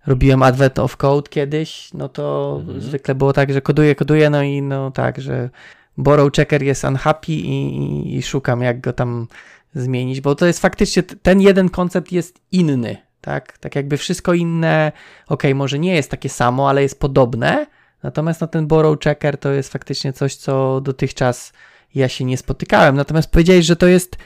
robiłem 0.08 0.44
advent 0.44 0.80
of 0.80 0.98
code 0.98 1.30
kiedyś, 1.30 1.94
no 1.94 2.10
to 2.10 2.58
mhm. 2.62 2.82
zwykle 2.82 3.16
było 3.16 3.34
tak, 3.34 3.54
że 3.54 3.62
koduję, 3.62 3.96
koduję, 3.96 4.30
no 4.30 4.44
i 4.44 4.62
no 4.62 4.92
tak, 4.92 5.22
że 5.22 5.50
borrow 5.98 6.32
checker 6.32 6.64
jest 6.64 6.84
unhappy 6.84 7.32
i, 7.32 7.78
i, 7.78 8.18
i 8.18 8.24
szukam 8.24 8.62
jak 8.62 8.82
go 8.82 8.94
tam 8.94 9.28
zmienić, 9.76 10.22
bo 10.22 10.36
to 10.36 10.46
jest 10.46 10.60
faktycznie, 10.60 11.04
ten 11.04 11.42
jeden 11.42 11.70
koncept 11.70 12.12
jest 12.12 12.40
inny, 12.52 12.98
tak? 13.26 13.58
Tak 13.58 13.76
jakby 13.76 13.98
wszystko 13.98 14.34
inne, 14.34 14.92
ok, 15.28 15.44
może 15.56 15.80
nie 15.80 15.96
jest 15.96 16.12
takie 16.12 16.30
samo, 16.30 16.70
ale 16.70 16.82
jest 16.82 17.00
podobne, 17.00 17.68
natomiast 18.04 18.42
no, 18.42 18.48
ten 18.48 18.68
borrow 18.68 19.00
checker 19.00 19.38
to 19.38 19.52
jest 19.52 19.72
faktycznie 19.72 20.14
coś, 20.14 20.36
co 20.36 20.82
dotychczas 20.82 21.54
ja 21.96 22.10
się 22.10 22.26
nie 22.26 22.38
spotykałem. 22.38 22.96
Natomiast 22.96 23.32
powiedziałeś, 23.32 23.66
że 23.66 23.76
to 23.76 23.88
jest, 23.88 24.18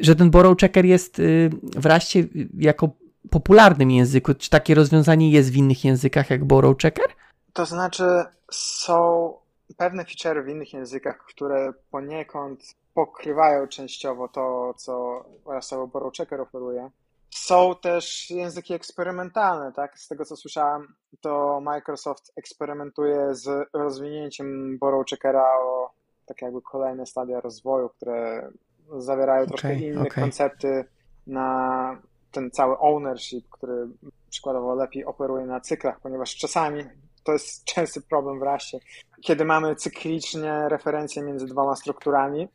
że 0.00 0.16
ten 0.16 0.30
borrow 0.30 0.58
checker 0.58 0.84
jest 0.84 1.18
y, 1.18 1.50
wreszcie 1.62 2.24
jako 2.58 2.88
popularnym 3.30 3.90
języku. 3.90 4.34
Czy 4.34 4.50
takie 4.50 4.74
rozwiązanie 4.74 5.30
jest 5.30 5.52
w 5.52 5.56
innych 5.56 5.84
językach 5.84 6.30
jak 6.30 6.44
borrow 6.44 6.76
checker? 6.76 7.06
To 7.52 7.66
znaczy 7.66 8.04
są 8.50 9.32
pewne 9.76 10.04
featurey 10.04 10.44
w 10.44 10.48
innych 10.48 10.72
językach, 10.72 11.18
które 11.28 11.72
poniekąd 11.90 12.74
pokrywają 12.94 13.68
częściowo 13.68 14.28
to, 14.28 14.74
co 14.76 15.24
Rasowo 15.46 15.86
Borrow 15.86 16.12
Checker 16.16 16.40
oferuje. 16.40 16.90
Są 17.30 17.74
też 17.82 18.30
języki 18.30 18.74
eksperymentalne, 18.74 19.72
tak? 19.72 19.98
Z 19.98 20.08
tego 20.08 20.24
co 20.24 20.36
słyszałem, 20.36 20.94
to 21.20 21.60
Microsoft 21.60 22.32
eksperymentuje 22.36 23.34
z 23.34 23.68
rozwinięciem 23.72 24.78
Borrow 24.78 25.06
Checkera 25.06 25.44
o 25.60 25.90
tak 26.26 26.42
jakby 26.42 26.62
kolejne 26.62 27.06
stadia 27.06 27.40
rozwoju, 27.40 27.88
które 27.88 28.50
zawierają 28.98 29.42
okay, 29.42 29.48
troszkę 29.48 29.74
inne 29.74 30.00
okay. 30.00 30.22
koncepty 30.22 30.84
na 31.26 32.02
ten 32.32 32.50
cały 32.50 32.78
ownership, 32.78 33.48
który 33.50 33.88
przykładowo 34.30 34.74
lepiej 34.74 35.04
operuje 35.04 35.46
na 35.46 35.60
cyklach, 35.60 36.00
ponieważ 36.00 36.36
czasami 36.36 36.84
to 37.24 37.32
jest 37.32 37.64
częsty 37.74 38.00
problem 38.00 38.38
w 38.38 38.42
rasie, 38.42 38.78
kiedy 39.22 39.44
mamy 39.44 39.76
cyklicznie 39.76 40.68
referencje 40.68 41.22
między 41.22 41.46
dwoma 41.46 41.76
strukturami, 41.76 42.48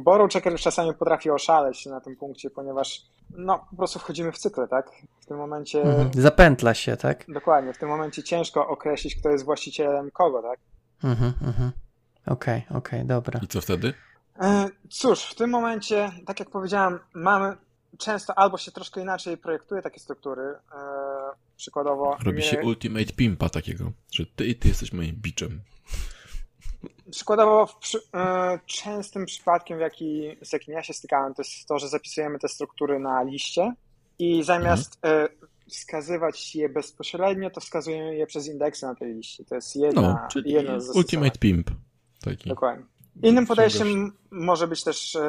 Borrow 0.00 0.32
Checker 0.32 0.54
czasami 0.56 0.94
potrafi 0.94 1.30
oszaleć 1.30 1.86
na 1.86 2.00
tym 2.00 2.16
punkcie, 2.16 2.50
ponieważ 2.50 3.02
no, 3.30 3.66
po 3.70 3.76
prostu 3.76 3.98
wchodzimy 3.98 4.32
w 4.32 4.38
cykle, 4.38 4.68
tak? 4.68 4.90
W 5.20 5.26
tym 5.26 5.36
momencie... 5.36 5.82
Mhm. 5.82 6.10
Zapętla 6.14 6.74
się, 6.74 6.96
tak? 6.96 7.24
Dokładnie. 7.28 7.72
W 7.72 7.78
tym 7.78 7.88
momencie 7.88 8.22
ciężko 8.22 8.68
określić, 8.68 9.16
kto 9.16 9.30
jest 9.30 9.44
właścicielem 9.44 10.10
kogo, 10.10 10.42
tak? 10.42 10.58
Mhm, 11.04 11.32
mhm. 11.42 11.72
Okej, 12.26 12.58
okay, 12.68 12.78
okej, 12.78 13.00
okay, 13.00 13.04
dobra. 13.04 13.40
I 13.42 13.46
co 13.46 13.60
wtedy? 13.60 13.94
E, 14.40 14.68
cóż, 14.90 15.22
w 15.22 15.34
tym 15.34 15.50
momencie, 15.50 16.10
tak 16.26 16.40
jak 16.40 16.50
powiedziałem, 16.50 16.98
mamy 17.14 17.56
często 17.98 18.38
albo 18.38 18.58
się 18.58 18.72
troszkę 18.72 19.00
inaczej 19.00 19.36
projektuje 19.36 19.82
takie 19.82 20.00
struktury, 20.00 20.42
e, 20.42 20.56
przykładowo... 21.56 22.16
Robi 22.24 22.42
się 22.42 22.62
ultimate 22.62 23.12
pimpa 23.12 23.48
takiego, 23.48 23.92
że 24.12 24.26
ty 24.36 24.46
i 24.46 24.54
ty 24.54 24.68
jesteś 24.68 24.92
moim 24.92 25.16
biczem. 25.16 25.60
Przykładowo 27.10 27.68
przy, 27.80 27.98
y, 27.98 28.00
częstym 28.66 29.26
przypadkiem, 29.26 29.78
w 29.78 29.80
jaki, 29.80 30.36
z 30.42 30.52
jakim 30.52 30.74
ja 30.74 30.82
się 30.82 30.92
stykałem, 30.94 31.34
to 31.34 31.42
jest 31.42 31.68
to, 31.68 31.78
że 31.78 31.88
zapisujemy 31.88 32.38
te 32.38 32.48
struktury 32.48 32.98
na 32.98 33.22
liście 33.22 33.74
i 34.18 34.42
zamiast 34.42 34.98
y, 35.06 35.68
wskazywać 35.70 36.56
je 36.56 36.68
bezpośrednio, 36.68 37.50
to 37.50 37.60
wskazujemy 37.60 38.16
je 38.16 38.26
przez 38.26 38.48
indeksy 38.48 38.86
na 38.86 38.94
tej 38.94 39.14
liście. 39.14 39.44
To 39.44 39.54
jest 39.54 39.76
jedna, 39.76 40.02
no, 40.02 40.28
czyli 40.30 40.52
jedna 40.52 40.80
z 40.80 40.96
Ultimate 40.96 41.38
Pimp. 41.38 41.70
Taki. 42.24 42.48
Dokładnie. 42.48 42.84
Innym 43.22 43.46
podejściem 43.46 44.12
może 44.30 44.68
być 44.68 44.84
też 44.84 45.14
y, 45.14 45.20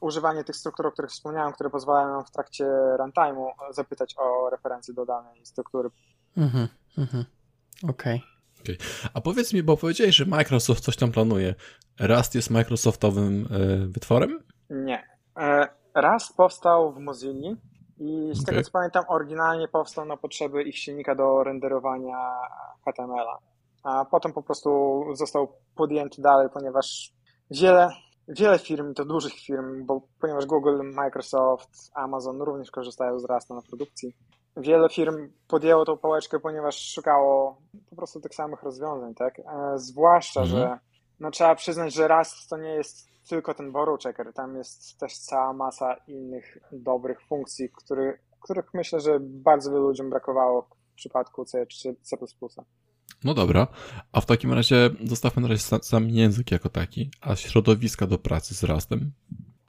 używanie 0.00 0.44
tych 0.44 0.56
struktur, 0.56 0.86
o 0.86 0.92
których 0.92 1.10
wspomniałem, 1.10 1.52
które 1.52 1.70
pozwalają 1.70 2.08
nam 2.08 2.24
w 2.24 2.30
trakcie 2.30 2.64
runtime'u 2.98 3.46
zapytać 3.70 4.14
o 4.18 4.50
referencje 4.50 4.94
do 4.94 5.06
danej 5.06 5.46
struktury. 5.46 5.90
Mhm, 6.36 6.68
mhm. 6.98 7.24
Okej. 7.82 8.16
Okay. 8.16 8.39
A 9.14 9.20
powiedz 9.20 9.52
mi, 9.52 9.62
bo 9.62 9.76
powiedziałeś, 9.76 10.16
że 10.16 10.24
Microsoft 10.24 10.84
coś 10.84 10.96
tam 10.96 11.12
planuje. 11.12 11.54
Rust 12.00 12.34
jest 12.34 12.50
Microsoftowym 12.50 13.48
e, 13.50 13.86
wytworem? 13.86 14.42
Nie. 14.70 15.04
E, 15.36 15.68
Rust 15.94 16.36
powstał 16.36 16.92
w 16.92 16.98
Mozilla 16.98 17.56
i 17.98 18.30
z 18.32 18.42
okay. 18.42 18.44
tego 18.44 18.62
co 18.62 18.70
pamiętam, 18.70 19.04
oryginalnie 19.08 19.68
powstał 19.68 20.04
na 20.04 20.16
potrzeby 20.16 20.62
ich 20.62 20.78
silnika 20.78 21.14
do 21.14 21.44
renderowania 21.44 22.16
HTML-a. 22.84 23.38
A 23.82 24.04
potem 24.04 24.32
po 24.32 24.42
prostu 24.42 25.02
został 25.14 25.52
podjęty 25.74 26.22
dalej, 26.22 26.48
ponieważ 26.54 27.12
wiele, 27.50 27.90
wiele 28.28 28.58
firm, 28.58 28.94
to 28.94 29.04
dużych 29.04 29.34
firm, 29.34 29.86
bo 29.86 30.00
ponieważ 30.20 30.46
Google, 30.46 30.80
Microsoft, 30.82 31.90
Amazon 31.94 32.42
również 32.42 32.70
korzystają 32.70 33.18
z 33.18 33.24
Rusta 33.24 33.54
na 33.54 33.62
produkcji, 33.62 34.16
wiele 34.56 34.88
firm 34.88 35.32
podjęło 35.48 35.84
tą 35.84 35.96
pałeczkę, 35.96 36.40
ponieważ 36.40 36.92
szukało 36.94 37.62
po 37.90 37.96
prostu 37.96 38.20
tych 38.20 38.34
samych 38.34 38.62
rozwiązań, 38.62 39.14
tak? 39.14 39.38
E, 39.38 39.44
zwłaszcza, 39.78 40.40
mhm. 40.40 40.58
że 40.60 40.78
no, 41.20 41.30
trzeba 41.30 41.54
przyznać, 41.54 41.94
że 41.94 42.08
Rust 42.08 42.48
to 42.50 42.56
nie 42.56 42.68
jest 42.68 43.10
tylko 43.28 43.54
ten 43.54 43.72
borrow 43.72 44.02
checker, 44.02 44.32
tam 44.34 44.56
jest 44.56 44.98
też 44.98 45.18
cała 45.18 45.52
masa 45.52 45.96
innych 46.08 46.58
dobrych 46.72 47.22
funkcji, 47.22 47.68
który, 47.76 48.18
których 48.40 48.74
myślę, 48.74 49.00
że 49.00 49.18
bardzo 49.20 49.70
wielu 49.70 49.82
ludziom 49.82 50.10
brakowało 50.10 50.62
w 50.62 50.94
przypadku 50.94 51.44
C 51.44 51.66
czy 51.66 51.96
C++. 52.02 52.16
No 53.24 53.34
dobra, 53.34 53.66
a 54.12 54.20
w 54.20 54.26
takim 54.26 54.52
razie 54.52 54.90
zostawmy 55.04 55.42
na 55.42 55.48
razie 55.48 55.62
sam 55.82 56.10
język 56.10 56.50
jako 56.50 56.68
taki, 56.68 57.10
a 57.20 57.36
środowiska 57.36 58.06
do 58.06 58.18
pracy 58.18 58.54
z 58.54 58.64
Rustem? 58.64 59.12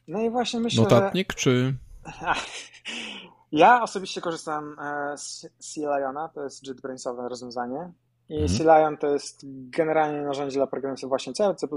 No 0.08 0.22
i 0.22 0.30
właśnie 0.30 0.60
myślę, 0.60 0.84
Notatnik 0.84 1.32
że... 1.32 1.38
czy... 1.38 1.76
Ja 3.52 3.84
osobiście 3.84 4.22
korzystam 4.22 4.76
e, 4.80 5.18
z 5.18 5.48
C-Liona, 5.60 6.30
to 6.30 6.44
jest 6.44 6.68
JetBrainsowe 6.68 7.30
rozwiązanie. 7.30 7.92
I 8.30 8.42
mhm. 8.42 8.58
C-Lion 8.58 8.98
to 8.98 9.08
jest 9.08 9.42
generalnie 9.70 10.22
narzędzie 10.22 10.58
dla 10.58 10.68
programistów 10.68 11.10
właśnie 11.10 11.34
C, 11.34 11.56
C++, 11.56 11.68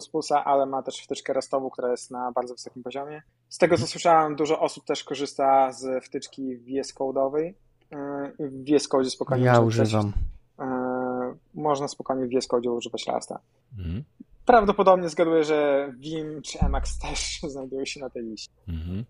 ale 0.45 0.67
ma 0.67 0.83
też 0.83 0.99
wtyczkę 0.99 1.33
rastową, 1.33 1.71
która 1.71 1.91
jest 1.91 2.11
na 2.11 2.33
bardzo 2.33 2.55
wysokim 2.55 2.83
poziomie. 2.83 3.23
Z 3.49 3.59
tego 3.59 3.77
co 3.77 3.81
mhm. 3.81 3.91
słyszałem, 3.91 4.37
dużo 4.37 4.61
osób 4.61 4.85
też 4.85 5.05
korzysta 5.05 5.73
z 5.73 6.05
wtyczki 6.05 6.57
VS 6.57 6.95
Code'owej. 6.95 7.55
E, 7.93 8.33
w 8.39 8.65
VS 8.65 8.89
Code 8.89 9.11
spokojnie 9.11 9.45
Ja 9.45 9.61
używam. 9.61 10.13
E, 10.59 11.35
można 11.55 11.89
spokojnie 11.89 12.27
w 12.27 12.31
VS 12.31 12.47
Code 12.47 12.71
używać 12.71 13.07
Rasta. 13.07 13.41
Mhm. 13.79 14.05
Prawdopodobnie 14.47 15.09
zgaduję, 15.09 15.45
że 15.45 15.93
Vim 15.99 16.43
czy 16.43 16.59
Emacs 16.59 16.99
też 16.99 17.41
znajdują 17.53 17.85
się 17.85 18.01
na 18.01 18.11
tej 18.11 18.23
liście. 18.23 18.53
Mhm. 18.69 19.05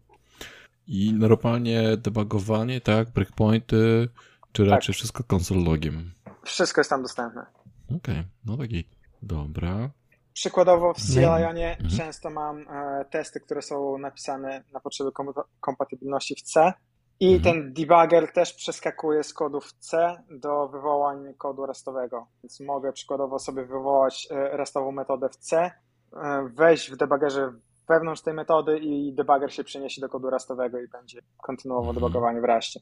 I 0.87 1.12
normalnie 1.12 1.97
debugowanie, 1.97 2.81
tak? 2.81 3.11
Breakpointy, 3.11 4.09
czy 4.53 4.64
raczej 4.64 4.94
tak. 4.94 4.97
wszystko 4.97 5.25
konsologiem? 5.25 6.12
Wszystko 6.44 6.81
jest 6.81 6.90
tam 6.90 7.03
dostępne. 7.03 7.47
Okej, 7.87 7.97
okay. 7.97 8.25
no 8.44 8.57
taki. 8.57 8.85
Dobra. 9.23 9.90
Przykładowo 10.33 10.94
w 10.94 11.01
CLionie 11.01 11.70
mhm. 11.70 11.90
często 11.97 12.31
mam 12.31 12.68
e, 12.68 13.05
testy, 13.11 13.40
które 13.40 13.62
są 13.62 13.99
napisane 13.99 14.64
na 14.73 14.81
potrzeby 14.81 15.12
kom 15.12 15.33
kompatybilności 15.61 16.35
w 16.35 16.42
C 16.42 16.73
i 17.20 17.35
mhm. 17.35 17.42
ten 17.42 17.73
debugger 17.73 18.33
też 18.33 18.53
przeskakuje 18.53 19.25
z 19.25 19.35
kodów 19.35 19.73
C 19.73 20.16
do 20.31 20.68
wywołań 20.68 21.35
kodu 21.38 21.66
restowego. 21.66 22.27
Więc 22.42 22.61
mogę 22.61 22.92
przykładowo 22.92 23.38
sobie 23.38 23.64
wywołać 23.64 24.29
e, 24.31 24.57
restową 24.57 24.92
metodę 24.92 25.29
w 25.29 25.37
C, 25.37 25.57
e, 25.57 26.49
wejść 26.55 26.90
w 26.90 26.97
debuggerze 26.97 27.53
wewnątrz 27.88 28.23
tej 28.23 28.35
metody 28.35 28.79
i 28.79 29.12
debugger 29.12 29.53
się 29.53 29.64
przeniesie 29.64 30.01
do 30.01 30.09
kodu 30.09 30.31
rastowego 30.31 30.81
i 30.81 30.88
będzie 30.88 31.20
kontynuował 31.42 31.90
mhm. 31.90 31.94
debugowanie 31.94 32.40
w 32.40 32.44
raście. 32.44 32.81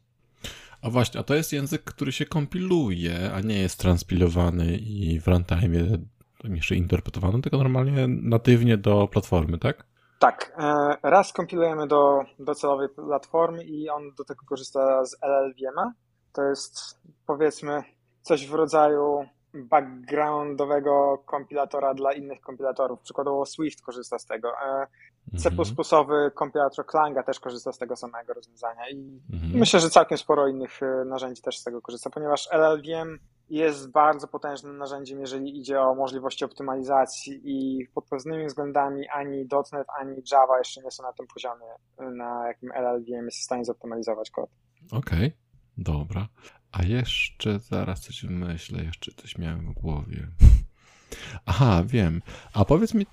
A 0.83 0.91
właśnie, 0.91 1.21
a 1.21 1.23
to 1.23 1.35
jest 1.35 1.53
język, 1.53 1.85
który 1.85 2.13
się 2.13 2.27
kompiluje, 2.27 3.33
a 3.35 3.41
nie 3.41 3.59
jest 3.59 3.79
transpilowany 3.81 4.77
i 4.77 5.21
w 5.21 5.29
runtime 5.29 5.79
jeszcze 6.45 6.77
interpretowany, 6.77 7.43
tylko 7.43 7.59
normalnie 7.59 8.09
natywnie 8.09 8.77
do 8.77 9.09
platformy, 9.09 9.59
tak? 9.59 9.85
Tak. 10.19 10.53
E, 10.59 10.97
raz 11.03 11.33
kompilujemy 11.33 11.87
do 11.87 12.25
docelowej 12.39 12.89
platformy 12.89 13.65
i 13.65 13.89
on 13.89 14.15
do 14.19 14.25
tego 14.25 14.45
korzysta 14.47 15.05
z 15.07 15.17
LLVM-a. 15.23 15.93
To 16.33 16.43
jest 16.43 17.01
powiedzmy 17.27 17.83
coś 18.23 18.47
w 18.47 18.55
rodzaju 18.55 19.25
backgroundowego 19.55 21.23
kompilatora 21.27 21.95
dla 21.95 22.13
innych 22.13 22.41
kompilatorów. 22.41 23.01
Przykładowo 23.01 23.47
Swift 23.47 23.83
korzysta 23.83 24.19
z 24.19 24.27
tego. 24.27 24.49
E, 24.49 24.87
C++ 25.39 25.49
mhm. 25.49 26.31
kompilator 26.31 26.87
Klanga 26.87 27.23
też 27.23 27.41
korzysta 27.41 27.73
z 27.73 27.79
tego 27.79 27.97
samego 27.97 28.35
rozwiązania 28.35 28.91
i 28.91 29.21
mhm. 29.33 29.53
myślę, 29.59 29.81
że 29.81 29.91
całkiem 29.91 30.19
sporo 30.19 30.49
innych 30.49 30.83
e, 30.83 31.05
narzędzi 31.05 31.43
też 31.43 31.59
z 31.59 31.65
tego 31.65 31.83
korzysta, 31.83 32.11
ponieważ 32.11 32.49
LLVM 32.53 33.19
jest 33.49 33.91
bardzo 33.91 34.29
potężnym 34.29 34.79
narzędziem, 34.79 35.21
jeżeli 35.21 35.59
idzie 35.59 35.81
o 35.81 35.95
możliwości 35.95 36.45
optymalizacji 36.45 37.41
i 37.45 37.87
pod 37.95 38.09
pewnymi 38.09 38.47
względami 38.47 39.09
ani 39.09 39.49
.NET, 39.73 39.87
ani 40.01 40.23
Java 40.33 40.59
jeszcze 40.59 40.83
nie 40.83 40.91
są 40.91 41.03
na 41.03 41.13
tym 41.13 41.27
poziomie, 41.35 41.67
na 41.99 42.47
jakim 42.49 42.73
LLVM 42.73 43.25
jest 43.25 43.39
w 43.39 43.43
stanie 43.43 43.65
zoptymalizować 43.65 44.31
kod. 44.31 44.51
Okej, 44.93 45.27
okay. 45.27 45.33
dobra. 45.77 46.27
A 46.73 46.83
jeszcze 46.83 47.59
zaraz 47.59 48.01
coś 48.01 48.23
myślę, 48.23 48.85
jeszcze 48.85 49.13
coś 49.13 49.39
miałem 49.39 49.67
w 49.67 49.73
głowie. 49.73 50.29
Aha, 51.47 51.83
wiem. 51.87 52.23
A 52.53 52.65
powiedz 52.65 52.95
mi, 52.95 53.07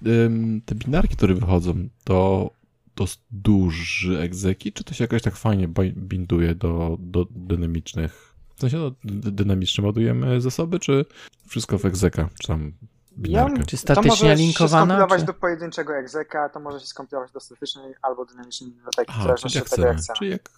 te 0.66 0.76
binarki, 0.76 1.16
które 1.16 1.34
wychodzą, 1.34 1.90
to 2.04 2.50
to 2.96 3.06
duży 3.32 4.20
egzeki, 4.20 4.74
czy 4.74 4.84
to 4.84 4.94
się 4.94 5.04
jakoś 5.04 5.22
tak 5.22 5.36
fajnie 5.36 5.68
binduje 5.96 6.56
do, 6.56 6.98
do 7.00 7.26
dynamicznych? 7.32 8.36
W 8.56 8.60
sensie 8.60 8.78
no, 8.78 8.92
dynamicznie 9.32 9.86
ładujemy 9.86 10.42
zasoby, 10.42 10.80
czy 10.80 11.06
wszystko 11.48 11.78
w 11.78 11.86
egzeka, 11.86 12.30
czy 12.40 12.48
tam 12.48 12.72
binarkę? 13.18 13.60
Ja, 13.60 13.66
czy 13.66 13.78
statycznie 13.78 14.10
to 14.10 14.16
może 14.16 14.36
linkowana? 14.36 14.86
To 14.86 14.88
skompilować 14.88 15.20
czy... 15.20 15.26
do 15.26 15.34
pojedynczego 15.34 15.98
egzeka, 15.98 16.50
to 16.50 16.60
może 16.60 16.80
się 16.80 16.86
skompilować 16.86 17.32
do 17.32 17.40
statycznej 17.40 17.94
albo 18.02 18.26
dynamicznej 18.26 18.72
biblioteki, 18.72 19.14
w 19.20 19.24
zależności 19.24 19.60
od 19.60 19.70
tego, 19.70 19.88
jak 19.88 19.98
chcemy. 19.98 20.18
Czyli 20.18 20.32
jak 20.32 20.50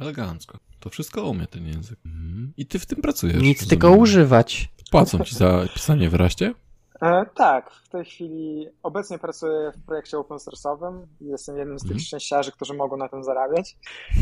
elegancko. 0.00 0.58
To 0.80 0.90
wszystko 0.90 1.22
umie 1.22 1.46
ten 1.46 1.66
język. 1.66 1.98
Mhm. 2.06 2.52
I 2.56 2.66
ty 2.66 2.78
w 2.78 2.86
tym 2.86 3.02
pracujesz. 3.02 3.42
Nic 3.42 3.68
tylko 3.68 3.90
używać. 3.90 4.68
Płacą 4.90 5.24
ci 5.24 5.34
za 5.34 5.64
pisanie 5.74 6.10
w 6.10 6.14
raście? 6.14 6.54
E, 7.02 7.26
tak, 7.34 7.70
w 7.70 7.88
tej 7.88 8.04
chwili 8.04 8.68
obecnie 8.82 9.18
pracuję 9.18 9.72
w 9.72 9.86
projekcie 9.86 10.18
open 10.18 10.36
source'owym. 10.36 11.06
Jestem 11.20 11.58
jednym 11.58 11.78
z 11.78 11.82
tych 11.82 11.90
mm. 11.90 12.00
szczęściarzy, 12.00 12.52
którzy 12.52 12.74
mogą 12.74 12.96
na 12.96 13.08
tym 13.08 13.24
zarabiać. 13.24 13.76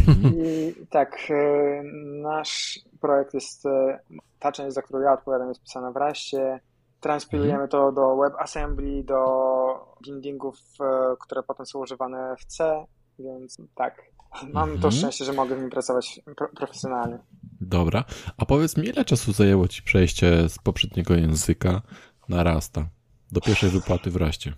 Mhm. 0.09 0.35
I 0.35 0.75
tak, 0.91 1.19
e, 1.31 1.83
nasz 2.23 2.79
projekt 3.01 3.35
jest, 3.35 3.67
e, 3.67 3.99
ta 4.39 4.53
część, 4.53 4.75
za 4.75 4.83
którą 4.83 5.01
ja 5.01 5.13
odpowiadam, 5.13 5.49
jest 5.49 5.63
pisana 5.63 5.91
w 5.91 5.97
raście. 5.97 6.61
Transpilujemy 7.01 7.59
mm. 7.59 7.69
to 7.69 7.93
do 7.93 8.17
WebAssembly, 8.17 9.05
do 9.05 9.97
bindingów, 10.05 10.59
e, 10.81 11.17
które 11.21 11.43
potem 11.43 11.67
są 11.67 11.79
używane 11.79 12.37
w 12.39 12.45
C, 12.45 12.85
więc 13.19 13.57
tak, 13.75 14.03
Mam 14.53 14.69
to 14.69 14.75
mhm. 14.75 14.93
szczęście, 14.93 15.25
że 15.25 15.33
mogę 15.33 15.57
w 15.57 15.61
nim 15.61 15.71
pracować 15.71 16.21
pro 16.37 16.49
profesjonalnie. 16.49 17.19
Dobra. 17.61 18.05
A 18.37 18.47
powiedz 18.47 18.77
mi, 18.77 18.87
ile 18.87 19.05
czasu 19.05 19.33
zajęło 19.33 19.69
ci 19.69 19.83
przejście 19.83 20.49
z 20.49 20.59
poprzedniego 20.59 21.15
języka 21.15 21.83
na 22.29 22.43
Rasta 22.43 22.89
do 23.33 23.41
pierwszej 23.41 23.71
wypłaty 23.71 24.11
w 24.11 24.17
Raście? 24.17 24.53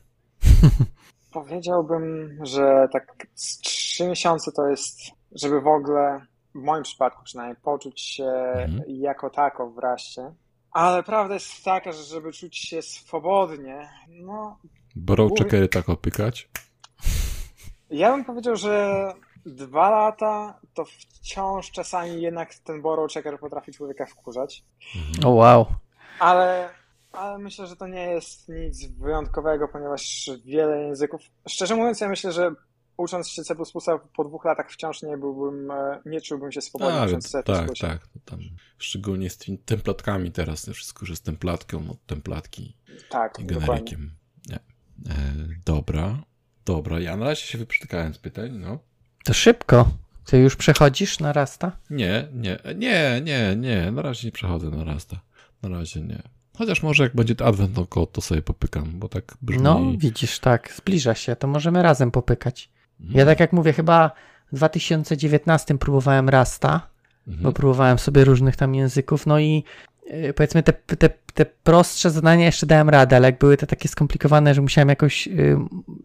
Powiedziałbym, 1.33 2.39
że 2.43 2.89
tak 2.93 3.27
z 3.35 3.59
trzy 3.59 4.09
miesiące 4.09 4.53
to 4.53 4.69
jest, 4.69 4.99
żeby 5.33 5.61
w 5.61 5.67
ogóle, 5.67 6.27
w 6.55 6.59
moim 6.59 6.83
przypadku 6.83 7.25
przynajmniej, 7.25 7.57
poczuć 7.63 8.01
się 8.01 8.25
mhm. 8.25 8.83
jako 8.87 9.31
tako 9.31 9.71
w 9.71 9.79
Raście. 9.79 10.33
Ale 10.73 11.03
prawda 11.03 11.35
jest 11.35 11.65
taka, 11.65 11.93
że 11.93 12.03
żeby 12.03 12.33
czuć 12.33 12.57
się 12.59 12.83
swobodnie, 12.83 13.89
no... 14.09 14.59
Borrow 14.97 15.33
checkery 15.39 15.69
tak 15.69 15.89
opykać? 15.89 16.49
Ja 17.91 18.13
bym 18.13 18.25
powiedział, 18.25 18.57
że 18.57 19.05
dwa 19.47 19.91
lata, 19.91 20.61
to 20.75 20.85
wciąż 20.85 21.71
czasami 21.71 22.23
jednak 22.23 22.55
ten 22.55 22.83
borrow 22.83 23.13
checker 23.13 23.39
potrafi 23.39 23.73
człowieka 23.73 24.07
wkurzać. 24.07 24.65
O 25.25 25.29
oh, 25.29 25.31
wow. 25.31 25.67
Ale, 26.19 26.71
ale 27.13 27.39
myślę, 27.39 27.67
że 27.67 27.77
to 27.77 27.87
nie 27.87 28.05
jest 28.05 28.49
nic 28.49 28.87
wyjątkowego, 28.87 29.69
ponieważ 29.69 30.31
wiele 30.45 30.83
języków. 30.83 31.21
Szczerze 31.49 31.77
mówiąc, 31.77 32.01
ja 32.01 32.09
myślę, 32.09 32.33
że 32.33 32.55
ucząc 32.97 33.29
się 33.29 33.45
C++ 33.45 33.55
po 34.17 34.25
dwóch 34.25 34.45
latach 34.45 34.71
wciąż 34.71 35.03
nie 35.03 35.17
byłbym, 35.17 35.71
e, 35.71 36.01
nie 36.07 36.21
czułbym 36.21 36.53
się 36.53 36.61
swobodnie 36.61 37.01
A, 37.01 37.07
ucząc 37.07 37.31
C++. 37.31 37.43
Tak, 37.43 37.71
tak. 37.81 38.09
Tam, 38.25 38.41
szczególnie 38.79 39.31
z 39.31 39.39
tymi 39.39 39.59
templatkami 39.59 40.33
teraz, 40.33 40.71
wszystko, 40.71 41.07
że 41.07 41.17
z 41.17 41.23
templatką 41.23 41.91
od 41.91 42.07
templatki 42.07 42.77
tak, 43.09 43.39
i 43.39 43.45
generikiem. 43.45 44.11
Nie. 44.49 44.57
E, 44.57 44.61
dobra. 45.65 46.19
Dobra, 46.65 47.01
ja 47.01 47.17
na 47.17 47.25
razie 47.25 47.47
się 47.47 47.59
wyprztykałem 47.59 48.15
z 48.15 48.19
pytań, 48.19 48.51
no. 48.53 48.79
To 49.25 49.35
szybko. 49.35 49.89
Ty 50.25 50.39
już 50.39 50.57
przechodzisz 50.57 51.21
na 51.21 51.33
Rasta? 51.33 51.73
Nie, 51.91 52.29
nie, 52.35 52.59
nie, 52.77 53.21
nie, 53.25 53.57
nie. 53.57 53.91
Na 53.93 54.03
razie 54.03 54.29
nie 54.29 54.33
przechodzę 54.33 54.71
na 54.71 54.85
Rasta. 54.85 55.21
Na 55.63 55.69
razie 55.69 56.01
nie. 56.01 56.23
Chociaż 56.59 56.83
może 56.83 57.03
jak 57.03 57.17
będzie 57.17 57.35
Advent 57.45 57.77
no 57.77 57.87
Code, 57.87 58.13
to 58.13 58.21
sobie 58.21 58.43
popykam, 58.43 58.99
bo 58.99 59.09
tak 59.09 59.37
brzmi... 59.43 59.63
No, 59.63 59.81
widzisz, 59.99 60.39
tak, 60.39 60.73
zbliża 60.77 61.15
się, 61.15 61.37
to 61.37 61.47
możemy 61.49 61.83
razem 61.83 62.11
popykać. 62.11 62.71
Mhm. 63.01 63.19
Ja 63.19 63.27
tak 63.27 63.41
jak 63.41 63.53
mówię, 63.53 63.73
chyba 63.73 64.11
w 64.53 64.57
2019 64.57 65.79
próbowałem 65.79 66.29
Rasta, 66.29 66.91
Mhm. 67.29 67.43
bo 67.43 67.53
próbowałem 67.53 67.99
sobie 67.99 68.25
różnych 68.25 68.57
tam 68.57 68.75
języków, 68.75 69.27
no 69.27 69.39
i 69.41 69.65
powiedzmy 70.37 70.63
te, 70.63 70.73
te, 70.73 71.09
te 71.35 71.47
prostsze 71.47 72.11
zadania 72.11 72.45
jeszcze 72.47 72.67
dałem 72.67 72.89
radę, 72.89 73.17
ale 73.17 73.29
jak 73.29 73.39
były 73.39 73.57
te 73.57 73.67
takie 73.67 73.89
skomplikowane, 73.89 74.55
że 74.55 74.61
musiałem 74.63 74.89
jakąś 74.89 75.27
yy, 75.27 75.59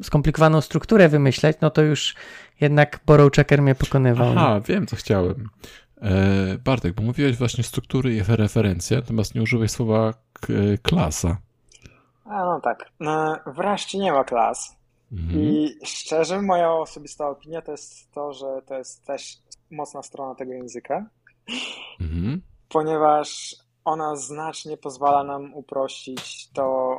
skomplikowaną 0.04 0.62
strukturę 0.62 1.10
wymyśleć, 1.10 1.58
no 1.62 1.70
to 1.70 1.82
już 1.82 2.16
jednak 2.62 3.00
Borrow 3.06 3.32
Checker 3.32 3.62
mnie 3.62 3.76
pokonywał. 3.76 4.32
Aha, 4.32 4.62
wiem, 4.68 4.88
co 4.88 4.96
chciałem. 4.96 5.50
E, 6.02 6.12
Bartek, 6.64 6.94
bo 6.94 7.04
mówiłeś 7.04 7.38
właśnie 7.38 7.64
struktury 7.64 8.16
i 8.16 8.24
referencje, 8.28 8.98
natomiast 8.98 9.36
nie 9.36 9.42
użyłeś 9.42 9.72
słowa 9.72 10.14
k- 10.34 10.48
klasa. 10.84 11.38
A 12.26 12.46
no 12.46 12.62
tak. 12.64 12.90
E, 13.02 13.36
Wreszcie 13.52 13.98
nie 13.98 14.12
ma 14.12 14.24
klas. 14.24 14.76
Mhm. 15.12 15.40
I 15.42 15.76
szczerze, 15.86 16.42
moja 16.42 16.72
osobista 16.72 17.30
opinia 17.30 17.62
to 17.62 17.72
jest 17.72 18.12
to, 18.12 18.34
że 18.34 18.46
to 18.66 18.78
jest 18.78 19.06
też 19.06 19.38
mocna 19.72 20.04
strona 20.04 20.36
tego 20.36 20.54
języka, 20.54 21.06
Mhm. 22.02 22.42
ponieważ 22.70 23.56
ona 23.86 24.16
znacznie 24.16 24.78
pozwala 24.78 25.24
nam 25.24 25.54
uprościć 25.54 26.50
to, 26.54 26.96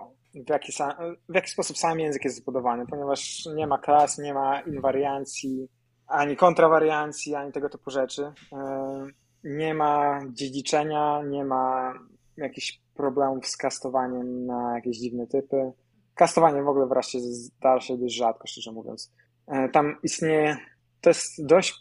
w 0.46 0.50
jaki, 0.50 0.72
sa- 0.72 0.96
w 1.28 1.34
jaki 1.34 1.50
sposób 1.50 1.78
sam 1.78 2.00
język 2.00 2.24
jest 2.24 2.36
zbudowany, 2.36 2.86
ponieważ 2.86 3.46
nie 3.54 3.66
ma 3.66 3.78
klas, 3.78 4.18
nie 4.18 4.34
ma 4.34 4.60
inwariancji, 4.60 5.68
ani 6.06 6.36
kontrawariancji, 6.36 7.34
ani 7.34 7.52
tego 7.52 7.68
typu 7.68 7.90
rzeczy. 7.90 8.32
E, 8.52 9.06
Nie 9.44 9.74
ma 9.74 10.20
dziedziczenia, 10.32 11.22
nie 11.28 11.44
ma 11.44 11.94
jakichś 12.36 12.80
problemów 12.94 13.46
z 13.46 13.56
kastowaniem 13.56 14.46
na 14.46 14.74
jakieś 14.74 14.98
dziwne 14.98 15.26
typy. 15.26 15.72
Kastowanie 16.14 16.62
w 16.62 16.68
ogóle 16.68 16.86
wreszcie 16.86 17.20
zdarza 17.20 17.86
się 17.86 17.98
dość 17.98 18.14
rzadko, 18.14 18.46
szczerze 18.46 18.72
mówiąc. 18.72 19.12
E, 19.46 19.68
Tam 19.68 19.96
istnieje, 20.02 20.56
to 21.00 21.10
jest 21.10 21.46
dość 21.46 21.74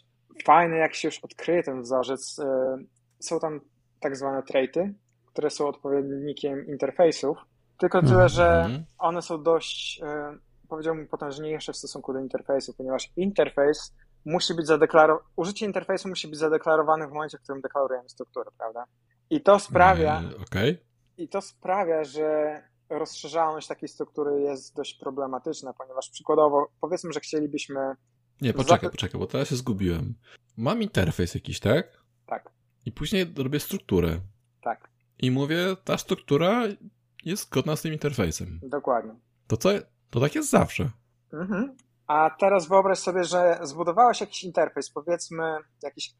fajne, 0.44 0.76
jak 0.76 0.94
się 0.94 1.08
już 1.08 1.18
odkryje 1.18 1.62
ten 1.62 1.82
wzorzec. 1.82 2.38
E, 2.38 2.76
Są 3.20 3.40
tam 3.40 3.60
tak 4.00 4.16
zwane 4.16 4.42
traity, 4.42 4.94
które 5.26 5.50
są 5.50 5.66
odpowiednikiem 5.68 6.66
interfejsów, 6.66 7.38
tylko 7.78 8.02
tyle, 8.02 8.28
że 8.28 8.48
Mhm. 8.64 8.84
one 8.98 9.22
są 9.22 9.42
dość, 9.42 10.00
e, 10.02 10.38
powiedziałbym, 10.68 11.06
potężniejsze 11.08 11.72
w 11.72 11.76
stosunku 11.76 12.12
do 12.12 12.18
interfejsu, 12.18 12.74
ponieważ 12.74 13.12
interfejs 13.16 13.94
musi 14.24 14.54
być 14.54 14.66
zadeklarowany, 14.66 15.24
użycie 15.36 15.66
interfejsu 15.66 16.08
musi 16.08 16.28
być 16.28 16.38
zadeklarowane 16.38 17.08
w 17.08 17.12
momencie, 17.12 17.38
w 17.38 17.42
którym 17.42 17.60
deklarujemy 17.62 18.08
strukturę, 18.08 18.50
prawda? 18.58 18.84
I 19.30 19.40
to 19.40 19.58
sprawia, 19.58 20.22
E, 20.38 20.42
Okej. 20.42 20.78
i 21.18 21.28
to 21.28 21.40
sprawia, 21.40 22.04
że 22.04 22.62
rozszerzalność 22.90 23.68
takiej 23.68 23.88
struktury 23.88 24.40
jest 24.40 24.76
dość 24.76 24.98
problematyczna, 24.98 25.72
ponieważ 25.72 26.10
przykładowo, 26.10 26.68
powiedzmy, 26.80 27.12
że 27.12 27.20
chcielibyśmy, 27.20 27.80
Nie, 28.40 28.52
poczekaj, 28.52 28.90
poczekaj, 28.90 29.20
bo 29.20 29.26
teraz 29.26 29.48
się 29.48 29.56
zgubiłem. 29.56 30.14
Mam 30.56 30.82
interfejs 30.82 31.34
jakiś, 31.34 31.60
tak? 31.60 32.02
tak, 32.26 32.50
I 32.86 32.92
później 32.92 33.34
robię 33.36 33.60
strukturę. 33.60 34.20
tak, 34.62 34.88
I 35.18 35.30
mówię, 35.30 35.76
ta 35.84 35.98
struktura 35.98 36.62
jest 37.24 37.42
zgodna 37.42 37.76
z 37.76 37.82
tym 37.82 37.92
interfejsem. 37.92 38.60
dokładnie. 38.62 39.14
To 39.46 39.56
co? 39.56 39.68
To 40.10 40.20
tak 40.20 40.34
jest 40.34 40.50
zawsze. 40.50 40.90
Mhm. 41.32 41.76
A 42.06 42.30
teraz 42.40 42.68
wyobraź 42.68 42.98
sobie, 42.98 43.24
że 43.24 43.58
zbudowałeś 43.62 44.20
jakiś 44.20 44.44
interfejs, 44.44 44.90
powiedzmy 44.90 45.56
jakiś 45.82 46.14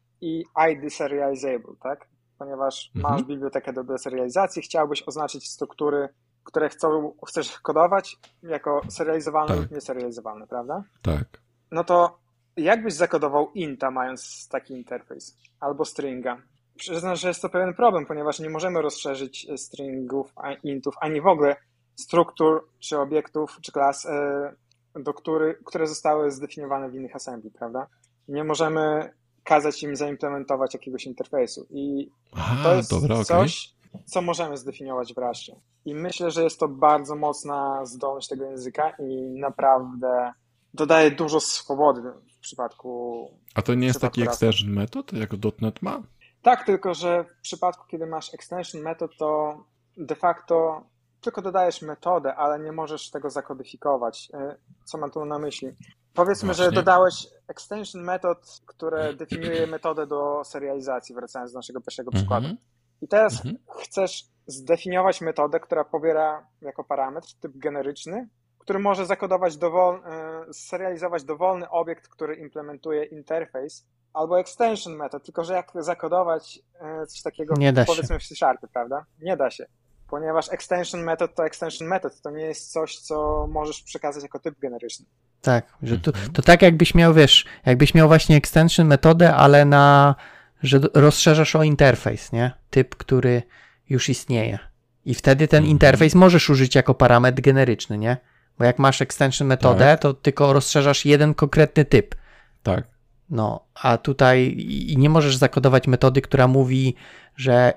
ID 0.71 0.93
serializable, 0.93 1.73
tak? 1.83 2.07
Ponieważ 2.37 2.91
Mhm. 2.95 3.13
masz 3.13 3.23
bibliotekę 3.23 3.73
do 3.73 3.83
deserializacji, 3.83 4.61
chciałbyś 4.61 5.03
oznaczyć 5.07 5.49
struktury, 5.49 6.09
które 6.43 6.69
chcą, 6.69 7.13
chcesz 7.27 7.59
kodować 7.59 8.17
jako 8.43 8.81
serializowalne 8.89 9.53
Tak. 9.53 9.61
lub 9.63 9.71
nieserializowalne, 9.71 10.47
prawda? 10.47 10.83
Tak. 11.01 11.41
No 11.71 11.83
to 11.83 12.19
jakbyś 12.57 12.93
zakodował 12.93 13.51
inta 13.53 13.91
mając 13.91 14.47
taki 14.47 14.73
interfejs? 14.73 15.37
Albo 15.59 15.85
stringa? 15.85 16.41
Przyznam, 16.77 17.15
że 17.15 17.27
jest 17.27 17.41
to 17.41 17.49
pewien 17.49 17.73
problem, 17.73 18.05
ponieważ 18.05 18.39
nie 18.39 18.49
możemy 18.49 18.81
rozszerzyć 18.81 19.47
e, 19.49 19.57
stringów, 19.57 20.33
intów, 20.63 20.95
ani 21.01 21.21
w 21.21 21.27
ogóle 21.27 21.55
struktur, 21.95 22.67
czy 22.79 22.99
obiektów, 22.99 23.57
czy 23.61 23.71
klas, 23.71 24.05
e, 24.05 24.53
do 24.95 25.13
który, 25.13 25.59
które 25.65 25.87
zostały 25.87 26.31
zdefiniowane 26.31 26.89
w 26.89 26.95
innych 26.95 27.15
assembly, 27.15 27.51
prawda? 27.51 27.87
Nie 28.27 28.43
możemy 28.43 29.13
kazać 29.43 29.83
im 29.83 29.95
zaimplementować 29.95 30.73
jakiegoś 30.73 31.05
interfejsu. 31.05 31.67
I 31.69 32.09
Aha, 32.33 32.63
to 32.63 32.75
jest 32.75 32.89
dobra, 32.89 33.23
coś, 33.23 33.73
co 34.05 34.21
możemy 34.21 34.57
zdefiniować 34.57 35.13
w 35.13 35.17
Rushie. 35.17 35.55
I 35.85 35.95
myślę, 35.95 36.31
że 36.31 36.43
jest 36.43 36.59
to 36.59 36.67
bardzo 36.67 37.15
mocna 37.15 37.85
zdolność 37.85 38.27
tego 38.27 38.45
języka 38.45 38.89
i 38.89 39.39
naprawdę 39.39 40.33
dodaje 40.73 41.11
dużo 41.11 41.39
swobody 41.39 42.01
w 42.37 42.39
przypadku. 42.39 43.31
A 43.55 43.61
to 43.61 43.75
nie 43.75 43.87
jest 43.87 44.01
taki 44.01 44.21
extension 44.21 44.69
method, 44.69 45.13
jak 45.13 45.29
.NET 45.61 45.81
ma? 45.81 46.01
Tak, 46.41 46.63
tylko 46.65 46.93
że 46.93 47.23
w 47.23 47.41
przypadku, 47.41 47.87
kiedy 47.87 48.05
masz 48.05 48.33
extension 48.33 48.81
method, 48.81 49.11
to 49.19 49.57
de 49.97 50.15
facto 50.15 50.83
tylko 51.21 51.41
dodajesz 51.41 51.81
metodę, 51.81 52.35
ale 52.35 52.59
nie 52.59 52.71
możesz 52.71 53.11
tego 53.11 53.29
zakodyfikować. 53.29 54.29
E, 54.33 54.55
Co 54.85 54.97
mam 54.97 55.11
tu 55.11 55.25
na 55.25 55.39
myśli? 55.39 55.71
Powiedzmy, 56.13 56.53
że 56.53 56.63
Właśnie. 56.63 56.75
dodałeś 56.75 57.27
extension 57.47 58.01
method, 58.03 58.37
które 58.65 59.13
definiuje 59.13 59.67
metodę 59.67 60.07
do 60.07 60.43
serializacji, 60.43 61.15
wracając 61.15 61.51
do 61.53 61.57
naszego 61.59 61.81
pierwszego 61.81 62.11
przykładu. 62.11 62.45
Mhm. 62.47 62.65
I 63.01 63.07
teraz 63.07 63.33
Mhm. 63.33 63.57
chcesz 63.81 64.23
zdefiniować 64.47 65.21
metodę, 65.21 65.59
która 65.59 65.83
pobiera 65.83 66.47
jako 66.61 66.83
parametr 66.83 67.27
typ 67.41 67.57
generyczny, 67.57 68.29
który 68.59 68.79
może 68.79 69.05
zakodować 69.05 69.57
dowol, 69.57 70.01
e, 70.05 70.53
serializować 70.53 71.23
dowolny 71.23 71.69
obiekt, 71.69 72.07
który 72.07 72.35
implementuje 72.35 73.03
interfejs, 73.05 73.85
albo 74.17 74.39
extension 74.39 74.95
method, 74.95 75.23
tylko 75.23 75.43
że 75.43 75.53
jak 75.53 75.71
zakodować 75.79 76.59
e, 76.81 77.05
coś 77.07 77.21
takiego 77.21 77.53
Nie 77.57 77.73
da 77.73 77.81
się. 77.85 77.87
powiedzmy 77.87 78.19
w 78.19 78.27
C-Sharpie, 78.27 78.67
prawda? 78.73 79.05
Nie 79.21 79.37
da 79.37 79.51
się. 79.51 79.65
Ponieważ 80.09 80.49
extension 80.53 81.01
method 81.03 81.35
to 81.35 81.45
extension 81.45 81.87
method, 81.87 82.21
to 82.21 82.29
nie 82.29 82.43
jest 82.45 82.71
coś, 82.71 82.97
co 82.99 83.47
możesz 83.51 83.83
przekazać 83.83 84.23
jako 84.23 84.39
typ 84.39 84.59
generyczny. 84.59 85.05
Tak, 85.41 85.65
że 85.83 85.99
to, 85.99 86.11
to 86.33 86.41
tak 86.41 86.61
jakbyś 86.61 86.95
miał, 86.95 87.13
wiesz, 87.13 87.45
jakbyś 87.65 87.93
miał 87.93 88.07
właśnie 88.07 88.35
extension 88.37 88.87
metodę, 88.87 89.35
ale 89.35 89.65
na, 89.65 90.15
że 90.63 90.79
rozszerzasz 90.93 91.55
o 91.55 91.63
interfejs, 91.63 92.31
nie? 92.31 92.51
Typ, 92.69 92.95
który 92.95 93.43
już 93.89 94.09
istnieje. 94.09 94.59
I 95.05 95.13
wtedy 95.15 95.47
ten 95.47 95.57
Mhm. 95.57 95.71
interfejs 95.71 96.15
możesz 96.15 96.49
użyć 96.49 96.75
jako 96.75 96.93
parametr 96.93 97.41
generyczny, 97.41 97.97
nie? 97.97 98.17
Bo 98.59 98.65
jak 98.65 98.79
masz 98.79 99.01
extension 99.01 99.47
metodę, 99.47 99.85
Tak. 99.85 99.99
to 99.99 100.13
tylko 100.13 100.53
rozszerzasz 100.53 101.05
jeden 101.05 101.33
konkretny 101.33 101.85
typ. 101.85 102.15
Tak. 102.63 102.83
No, 103.29 103.63
a 103.73 103.97
tutaj 103.97 104.67
nie 104.97 105.09
możesz 105.09 105.37
zakodować 105.37 105.87
metody, 105.87 106.21
która 106.21 106.47
mówi, 106.47 106.95
że 107.35 107.73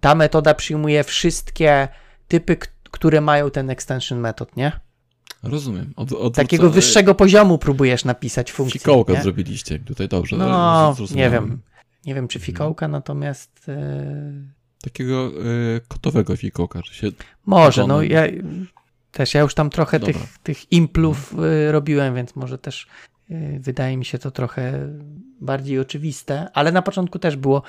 ta 0.00 0.14
metoda 0.14 0.54
przyjmuje 0.54 1.04
wszystkie 1.04 1.88
typy, 2.28 2.56
które 2.90 3.20
mają 3.20 3.50
ten 3.50 3.70
extension 3.70 4.18
metod, 4.20 4.56
nie? 4.56 4.72
Rozumiem. 5.42 5.92
Od, 5.96 6.12
od, 6.12 6.34
Takiego 6.34 6.70
wyższego 6.70 7.14
poziomu 7.14 7.58
próbujesz 7.58 8.04
napisać 8.04 8.52
funkcję. 8.52 8.80
Fikołka 8.80 9.12
nie? 9.12 9.22
zrobiliście 9.22 9.78
tutaj 9.78 10.08
dobrze. 10.08 10.36
No, 10.36 10.94
zrozumiałem. 10.96 11.32
nie 11.32 11.40
wiem. 11.40 11.60
Nie 12.06 12.14
wiem, 12.14 12.28
czy 12.28 12.38
Mhm. 12.38 12.46
fikołka, 12.46 12.88
natomiast 12.88 13.68
e, 13.68 14.60
Takiego 14.82 15.30
y, 15.76 15.80
kotowego 15.88 16.36
fikołka, 16.36 16.80
że 16.84 16.94
się... 16.94 17.08
może, 17.46 17.86
no 17.86 18.02
ja 18.02 18.22
też, 19.12 19.34
ja 19.34 19.40
już 19.40 19.54
tam 19.54 19.70
trochę 19.70 19.98
Dobra. 19.98 20.14
tych, 20.14 20.38
tych 20.38 20.72
implów 20.72 21.34
e, 21.38 21.72
robiłem, 21.72 22.14
więc 22.14 22.36
może 22.36 22.58
też 22.58 22.86
e, 22.86 23.09
wydaje 23.60 23.96
mi 23.96 24.04
się 24.04 24.18
to 24.18 24.30
trochę 24.30 24.88
bardziej 25.40 25.78
oczywiste, 25.78 26.48
ale 26.54 26.72
na 26.72 26.82
początku 26.82 27.18
też 27.18 27.36
było 27.36 27.62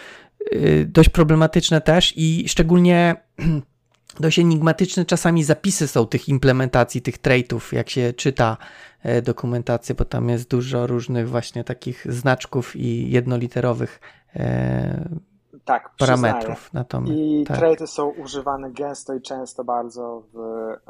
e, 0.52 0.86
dość 0.86 1.10
problematyczne 1.10 1.82
też 1.82 2.14
i 2.16 2.50
szczególnie 2.50 3.16
dość 4.20 4.40
enigmatyczne 4.40 5.06
czasami 5.06 5.44
zapisy 5.44 5.88
są 5.88 6.08
tych 6.08 6.30
implementacji, 6.30 7.02
tych 7.02 7.18
traitów, 7.18 7.74
jak 7.74 7.90
się 7.90 8.14
czyta 8.14 8.58
e, 9.04 9.22
dokumentację, 9.22 9.96
bo 9.96 10.06
tam 10.06 10.30
jest 10.30 10.50
dużo 10.50 10.88
różnych 10.88 11.30
właśnie 11.30 11.64
takich 11.64 12.14
znaczków 12.14 12.76
i 12.76 13.12
jednoliterowych 13.12 14.00
e, 14.36 15.10
Tak, 15.66 15.96
przyznaję. 15.96 16.22
parametrów. 16.22 16.70
Natomiast, 16.74 17.14
I 17.14 17.44
tak. 17.48 17.58
traity 17.58 17.88
są 17.88 18.10
używane 18.10 18.72
gęsto 18.72 19.14
i 19.14 19.22
często 19.22 19.64
bardzo 19.64 20.24
w, 20.34 20.38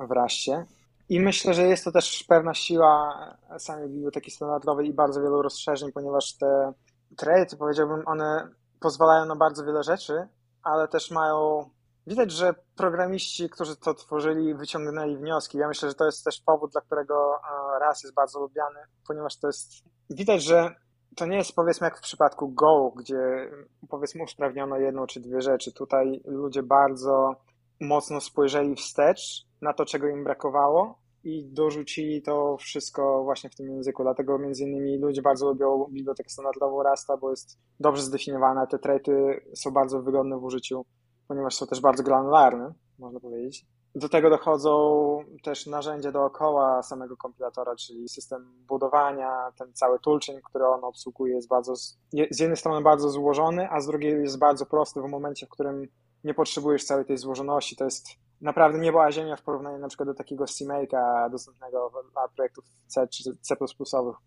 w 0.08 0.12
Raście. 0.12 0.66
I 1.12 1.20
myślę, 1.20 1.54
że 1.54 1.68
jest 1.68 1.84
to 1.84 1.92
też 1.92 2.24
pewna 2.24 2.54
siła 2.54 3.16
samej 3.58 3.90
biblioteki 3.90 4.32
standardowej 4.32 4.88
i 4.88 4.94
bardzo 4.94 5.22
wielu 5.22 5.42
rozszerzeń, 5.42 5.92
ponieważ 5.92 6.38
te 6.38 6.74
traity, 7.18 7.58
powiedziałbym, 7.58 8.04
one 8.06 8.48
pozwalają 8.80 9.26
na 9.26 9.36
bardzo 9.36 9.66
wiele 9.66 9.84
rzeczy, 9.84 10.28
ale 10.64 10.88
też 10.88 11.12
mają 11.12 11.70
widać, 12.08 12.32
że 12.32 12.54
programiści, 12.76 13.50
którzy 13.50 13.76
to 13.76 13.94
tworzyli, 13.94 14.56
wyciągnęli 14.56 15.18
wnioski. 15.18 15.58
Ja 15.58 15.68
myślę, 15.68 15.90
że 15.90 15.96
to 15.96 16.06
jest 16.06 16.24
też 16.24 16.42
powód, 16.42 16.72
dla 16.72 16.82
którego 16.82 17.36
e, 17.36 17.80
RAS 17.80 18.04
jest 18.04 18.16
bardzo 18.16 18.40
lubiany, 18.40 18.80
ponieważ 19.08 19.38
to 19.38 19.48
jest, 19.48 19.72
widać, 20.10 20.44
że 20.44 20.76
to 21.16 21.26
nie 21.26 21.38
jest 21.38 21.56
powiedzmy 21.56 21.86
jak 21.86 21.98
w 21.98 22.02
przypadku 22.02 22.50
Go, 22.50 22.92
gdzie 22.96 23.52
powiedzmy 23.90 24.24
usprawniono 24.24 24.78
jedną 24.78 25.08
czy 25.08 25.20
dwie 25.20 25.42
rzeczy. 25.42 25.74
Tutaj 25.74 26.22
ludzie 26.26 26.64
bardzo 26.64 27.36
mocno 27.80 28.22
spojrzeli 28.22 28.76
wstecz 28.76 29.46
na 29.62 29.74
to, 29.74 29.86
czego 29.86 30.08
im 30.08 30.24
brakowało 30.24 31.01
i 31.24 31.46
dorzucili 31.46 32.22
to 32.22 32.58
wszystko 32.58 33.24
właśnie 33.24 33.50
w 33.50 33.56
tym 33.56 33.70
języku. 33.70 34.04
Dlatego 34.04 34.40
między 34.40 34.64
innymi 34.64 34.98
ludzie 34.98 35.22
bardzo 35.22 35.50
lubią 35.50 35.86
bibliotekę 35.92 36.30
standardową 36.30 36.84
Rasta, 36.84 37.18
bo 37.18 37.30
jest 37.30 37.60
dobrze 37.80 38.02
zdefiniowana. 38.04 38.68
Te 38.68 38.80
traity 38.80 39.42
są 39.56 39.72
bardzo 39.72 40.02
wygodne 40.02 40.38
w 40.38 40.44
użyciu, 40.44 40.86
ponieważ 41.28 41.56
są 41.56 41.68
też 41.68 41.82
bardzo 41.82 42.04
granularne, 42.04 42.74
można 43.00 43.20
powiedzieć. 43.20 43.66
Do 43.96 44.10
tego 44.10 44.30
dochodzą 44.30 45.18
też 45.44 45.68
narzędzia 45.68 46.12
dookoła 46.12 46.84
samego 46.84 47.18
kompilatora, 47.18 47.76
czyli 47.76 48.10
system 48.10 48.54
budowania, 48.68 49.52
ten 49.58 49.74
cały 49.74 50.00
toolchain, 50.00 50.42
który 50.42 50.66
on 50.66 50.84
obsługuje 50.84 51.36
jest 51.36 51.48
bardzo, 51.48 51.76
z 51.76 52.40
jednej 52.40 52.58
strony 52.58 52.82
bardzo 52.82 53.10
złożony, 53.10 53.70
a 53.70 53.82
z 53.82 53.88
drugiej 53.88 54.22
jest 54.22 54.40
bardzo 54.40 54.66
prosty 54.66 55.02
w 55.02 55.10
momencie, 55.10 55.46
w 55.46 55.50
którym 55.50 55.88
nie 56.24 56.34
potrzebujesz 56.34 56.84
całej 56.84 57.06
tej 57.06 57.18
złożoności. 57.18 57.76
To 57.76 57.86
jest 57.86 58.08
naprawdę 58.42 58.80
niebo 58.80 59.04
a 59.04 59.12
ziemia 59.12 59.36
w 59.36 59.44
porównaniu 59.44 59.78
na 59.78 59.88
przykład 59.88 60.10
do 60.10 60.16
takiego 60.16 60.46
CMake'a 60.46 61.30
dostępnego 61.30 61.92
dla 62.14 62.28
projektów 62.28 62.66
C 62.88 63.08
czy 63.08 63.24
C++, 63.42 63.56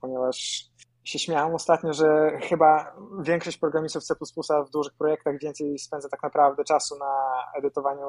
ponieważ 0.01 0.65
się 1.05 1.19
śmiałem 1.19 1.55
ostatnio, 1.55 1.93
że 1.93 2.39
chyba 2.43 2.97
większość 3.21 3.59
programistów 3.59 4.05
C++ 4.05 4.15
w 4.67 4.71
dużych 4.71 4.95
projektach 4.95 5.39
więcej 5.39 5.79
spędza 5.79 6.09
tak 6.09 6.23
naprawdę 6.23 6.65
czasu 6.65 6.99
na 6.99 7.35
edytowaniu 7.59 8.07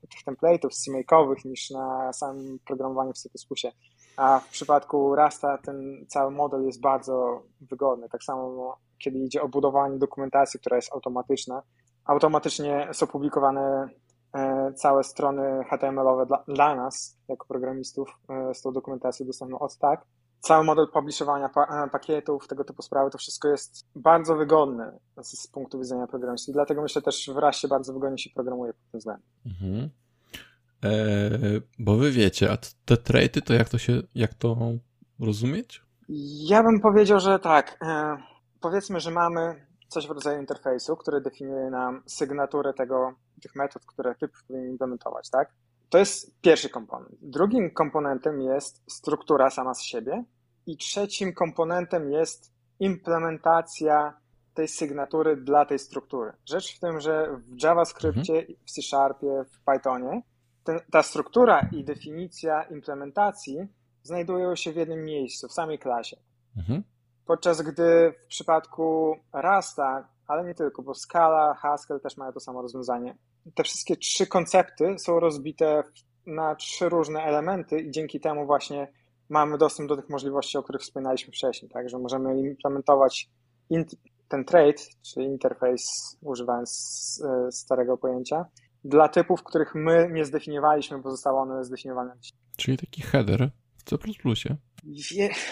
tych 0.00 0.34
template'ów 0.34 0.68
CMake'owych 0.68 1.44
niż 1.44 1.70
na 1.70 2.12
samym 2.12 2.58
programowaniu 2.66 3.12
w 3.12 3.18
C++. 3.18 3.28
A 4.16 4.38
w 4.38 4.48
przypadku 4.48 5.14
Rasta 5.14 5.58
ten 5.58 6.06
cały 6.08 6.30
model 6.30 6.64
jest 6.64 6.80
bardzo 6.80 7.42
wygodny. 7.60 8.08
Tak 8.08 8.22
samo 8.22 8.76
kiedy 8.98 9.18
idzie 9.18 9.42
o 9.42 9.48
budowanie 9.48 9.98
dokumentacji, 9.98 10.60
która 10.60 10.76
jest 10.76 10.92
automatyczna, 10.92 11.62
automatycznie 12.04 12.88
są 12.92 13.06
publikowane 13.06 13.88
całe 14.74 15.04
strony 15.04 15.64
HTML-owe 15.70 16.26
dla, 16.26 16.44
dla 16.48 16.74
nas, 16.74 17.18
jako 17.28 17.46
programistów, 17.46 18.08
e, 18.28 18.54
z 18.54 18.62
tą 18.62 18.72
dokumentacją 18.72 19.26
dostępną 19.26 19.58
od 19.58 19.78
tak. 19.78 20.04
Cały 20.40 20.64
model 20.64 20.86
publiszowania 20.92 21.48
pa, 21.48 21.84
e, 21.84 21.90
pakietów, 21.90 22.48
tego 22.48 22.64
typu 22.64 22.82
sprawy, 22.82 23.10
to 23.10 23.18
wszystko 23.18 23.48
jest 23.48 23.86
bardzo 23.96 24.36
wygodne 24.36 24.98
z, 25.22 25.42
z 25.42 25.46
punktu 25.46 25.78
widzenia 25.78 26.06
programisty. 26.06 26.52
Dlatego 26.52 26.82
myślę 26.82 27.02
też 27.02 27.30
w 27.34 27.36
rasie 27.36 27.68
bardzo 27.68 27.92
wygodnie 27.92 28.18
się 28.18 28.30
programuje 28.30 28.72
pod 28.72 28.90
tym 28.90 28.98
względem. 28.98 29.26
Mhm. 29.46 29.90
Eee, 30.82 31.62
bo 31.78 31.96
wy 31.96 32.10
wiecie, 32.10 32.52
a 32.52 32.56
te 32.84 32.96
traity 32.96 33.42
to 33.42 33.54
jak 33.54 33.68
to 33.68 33.78
się, 33.78 34.02
jak 34.14 34.34
to 34.34 34.56
rozumieć? 35.20 35.82
Ja 36.48 36.62
bym 36.62 36.80
powiedział, 36.80 37.20
że 37.20 37.38
tak. 37.38 37.78
E, 37.82 38.16
powiedzmy, 38.60 39.00
że 39.00 39.10
mamy 39.10 39.66
coś 39.88 40.06
w 40.06 40.10
rodzaju 40.10 40.40
interfejsu, 40.40 40.96
który 40.96 41.20
definiuje 41.20 41.70
nam 41.70 42.02
sygnaturę 42.06 42.74
tego, 42.74 43.14
tych 43.44 43.56
metod, 43.56 43.86
które 43.86 44.14
typ 44.14 44.32
powinien 44.48 44.70
implementować, 44.70 45.30
tak? 45.30 45.52
To 45.88 45.98
jest 45.98 46.40
pierwszy 46.40 46.68
komponent. 46.68 47.14
Drugim 47.22 47.70
komponentem 47.70 48.42
jest 48.42 48.82
struktura 48.92 49.50
sama 49.50 49.74
z 49.74 49.82
siebie 49.82 50.24
i 50.66 50.76
trzecim 50.76 51.32
komponentem 51.32 52.12
jest 52.12 52.52
implementacja 52.80 54.20
tej 54.54 54.68
sygnatury 54.68 55.36
dla 55.36 55.64
tej 55.66 55.78
struktury. 55.78 56.32
Rzecz 56.46 56.76
w 56.76 56.80
tym, 56.80 57.00
że 57.00 57.36
w 57.36 57.62
JavaScriptie, 57.62 58.38
mhm. 58.38 58.58
w 58.66 58.70
C 58.70 58.82
Sharpie, 58.82 59.44
w 59.44 59.64
Pythonie 59.64 60.22
ten, 60.64 60.80
ta 60.92 61.02
struktura 61.02 61.68
i 61.72 61.84
definicja 61.84 62.62
implementacji 62.62 63.68
znajdują 64.02 64.56
się 64.56 64.72
w 64.72 64.76
jednym 64.76 65.04
miejscu, 65.04 65.48
w 65.48 65.52
samej 65.52 65.78
klasie. 65.78 66.16
Mhm. 66.56 66.82
Podczas 67.26 67.62
gdy 67.62 68.14
w 68.24 68.26
przypadku 68.26 69.16
Rasta, 69.32 70.08
ale 70.26 70.44
nie 70.44 70.54
tylko, 70.54 70.82
bo 70.82 70.94
Scala, 70.94 71.54
Haskell 71.54 72.00
też 72.00 72.16
mają 72.16 72.32
to 72.32 72.40
samo 72.40 72.62
rozwiązanie, 72.62 73.16
te 73.54 73.62
wszystkie 73.62 73.96
trzy 73.96 74.26
koncepty 74.26 74.98
są 74.98 75.20
rozbite 75.20 75.82
na 76.26 76.54
trzy 76.54 76.88
różne 76.88 77.22
elementy 77.22 77.80
i 77.80 77.90
dzięki 77.90 78.20
temu 78.20 78.46
właśnie 78.46 78.92
mamy 79.28 79.58
dostęp 79.58 79.88
do 79.88 79.96
tych 79.96 80.08
możliwości, 80.08 80.58
o 80.58 80.62
których 80.62 80.82
wspominaliśmy 80.82 81.32
wcześniej, 81.32 81.70
tak, 81.70 81.88
że 81.88 81.98
możemy 81.98 82.40
implementować 82.40 83.30
ten 84.28 84.44
trade, 84.44 84.82
czyli 85.02 85.26
interfejs 85.26 86.16
używając 86.20 87.22
e, 87.24 87.52
starego 87.52 87.98
pojęcia, 87.98 88.44
dla 88.84 89.08
typów, 89.08 89.42
których 89.42 89.74
my 89.74 90.08
nie 90.12 90.24
zdefiniowaliśmy, 90.24 90.98
bo 90.98 91.10
zostały 91.10 91.38
one 91.38 91.64
zdefiniowane. 91.64 92.16
Czyli 92.56 92.76
taki 92.76 93.02
header 93.02 93.50
w 93.76 93.82
C++. 93.84 93.96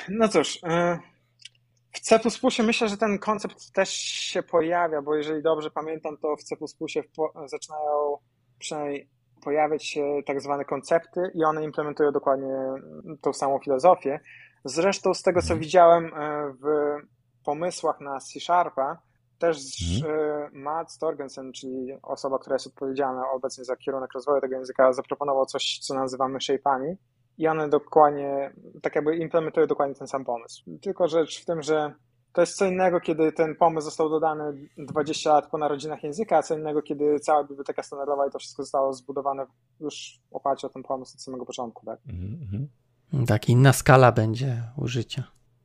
No 0.09 0.29
cóż, 0.29 0.59
e, 0.65 0.99
w 1.93 2.01
C 2.01 2.19
myślę, 2.63 2.89
że 2.89 2.97
ten 2.97 3.19
koncept 3.19 3.73
też 3.73 3.91
się 3.91 4.43
pojawia, 4.43 5.03
bo 5.03 5.15
jeżeli 5.15 5.43
dobrze 5.43 5.71
pamiętam, 5.71 6.17
to 6.17 6.37
w 6.37 6.43
C 6.43 6.57
zaczynają 7.47 8.19
przynajmniej 8.59 9.09
pojawiać 9.45 9.87
się 9.87 10.21
tak 10.27 10.41
zwane 10.41 10.65
koncepty 10.65 11.21
i 11.35 11.45
one 11.45 11.65
implementują 11.65 12.13
dokładnie 12.13 12.55
tą 13.21 13.33
samą 13.33 13.59
filozofię. 13.59 14.21
Zresztą 14.65 15.15
z 15.15 15.23
tego, 15.23 15.41
co 15.41 15.45
mhm. 15.45 15.61
widziałem 15.61 16.07
e, 16.07 16.53
w 16.53 16.67
pomysłach 17.45 18.01
na 18.01 18.21
C 18.21 18.41
Sharpa, 18.41 18.99
też 19.39 19.59
mhm. 19.97 20.51
Matt 20.53 20.93
Storgensen, 20.93 21.53
czyli 21.53 21.93
osoba, 22.03 22.39
która 22.39 22.55
jest 22.55 22.67
odpowiedzialna 22.67 23.31
obecnie 23.31 23.65
za 23.65 23.77
kierunek 23.77 24.13
rozwoju 24.13 24.41
tego 24.41 24.57
języka, 24.57 24.93
zaproponował 24.93 25.47
coś, 25.47 25.79
co 25.79 25.95
nazywamy 25.95 26.39
shape'ami 26.39 26.95
i 27.39 27.49
one 27.49 27.69
dokładnie, 27.69 28.53
tak 28.83 28.95
jakby 28.95 29.17
implementują 29.17 29.67
dokładnie 29.67 29.95
ten 29.95 30.09
sam 30.09 30.25
pomysł. 30.25 30.65
Tylko 30.83 31.09
rzecz 31.09 31.43
w 31.43 31.45
tym, 31.45 31.63
że 31.63 31.95
to 32.33 32.41
jest 32.41 32.57
co 32.57 32.67
innego, 32.67 33.01
kiedy 33.01 33.33
ten 33.33 33.57
pomysł 33.57 33.85
został 33.85 34.09
dodany 34.09 34.69
20 34.79 35.33
lat 35.33 35.51
po 35.51 35.59
narodzinach 35.59 36.03
języka, 36.03 36.37
a 36.37 36.43
co 36.43 36.59
innego, 36.59 36.83
kiedy 36.83 37.21
cała 37.21 37.45
biblioteka 37.45 37.83
standardowa 37.83 38.27
i 38.27 38.31
to 38.31 38.39
wszystko 38.39 38.63
zostało 38.63 38.93
zbudowane 38.93 39.47
już 39.81 40.21
w 40.31 40.37
oparciu 40.37 40.67
o 40.67 40.71
ten 40.71 40.83
pomysł 40.83 41.13
od 41.17 41.23
samego 41.23 41.47
początku. 41.47 41.87
Tak, 41.87 41.99
mm 42.09 42.69
-hmm. 43.13 43.27
tak 43.27 43.49
inna 43.49 43.73
skala 43.73 44.13
będzie 44.13 44.63
użycia. 44.77 45.25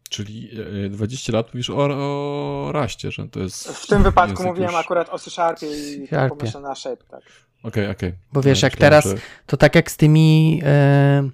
Czyli 0.09 0.49
20 0.89 1.31
e, 1.31 1.35
lat 1.35 1.53
mówisz 1.53 1.69
o, 1.69 1.75
o 1.77 2.71
raście, 2.71 3.11
że 3.11 3.27
to 3.27 3.39
jest. 3.39 3.67
W 3.67 3.87
tym 3.87 4.03
wypadku 4.03 4.43
mówiłem 4.43 4.71
już... 4.71 4.79
akurat 4.79 5.09
o 5.09 5.19
C-Sharpie 5.19 5.67
i 5.67 6.07
pomyślę 6.29 6.61
na 6.61 6.75
Shape, 6.75 7.03
tak. 7.09 7.21
Okej, 7.63 7.83
okay, 7.83 7.89
okej. 7.89 8.09
Okay. 8.09 8.19
Bo 8.33 8.41
wiesz, 8.41 8.61
no, 8.61 8.65
jak 8.65 8.75
teraz, 8.75 9.05
że... 9.05 9.15
to 9.45 9.57
tak 9.57 9.75
jak 9.75 9.91
z 9.91 9.97
tymi 9.97 10.61
e, 10.65 11.29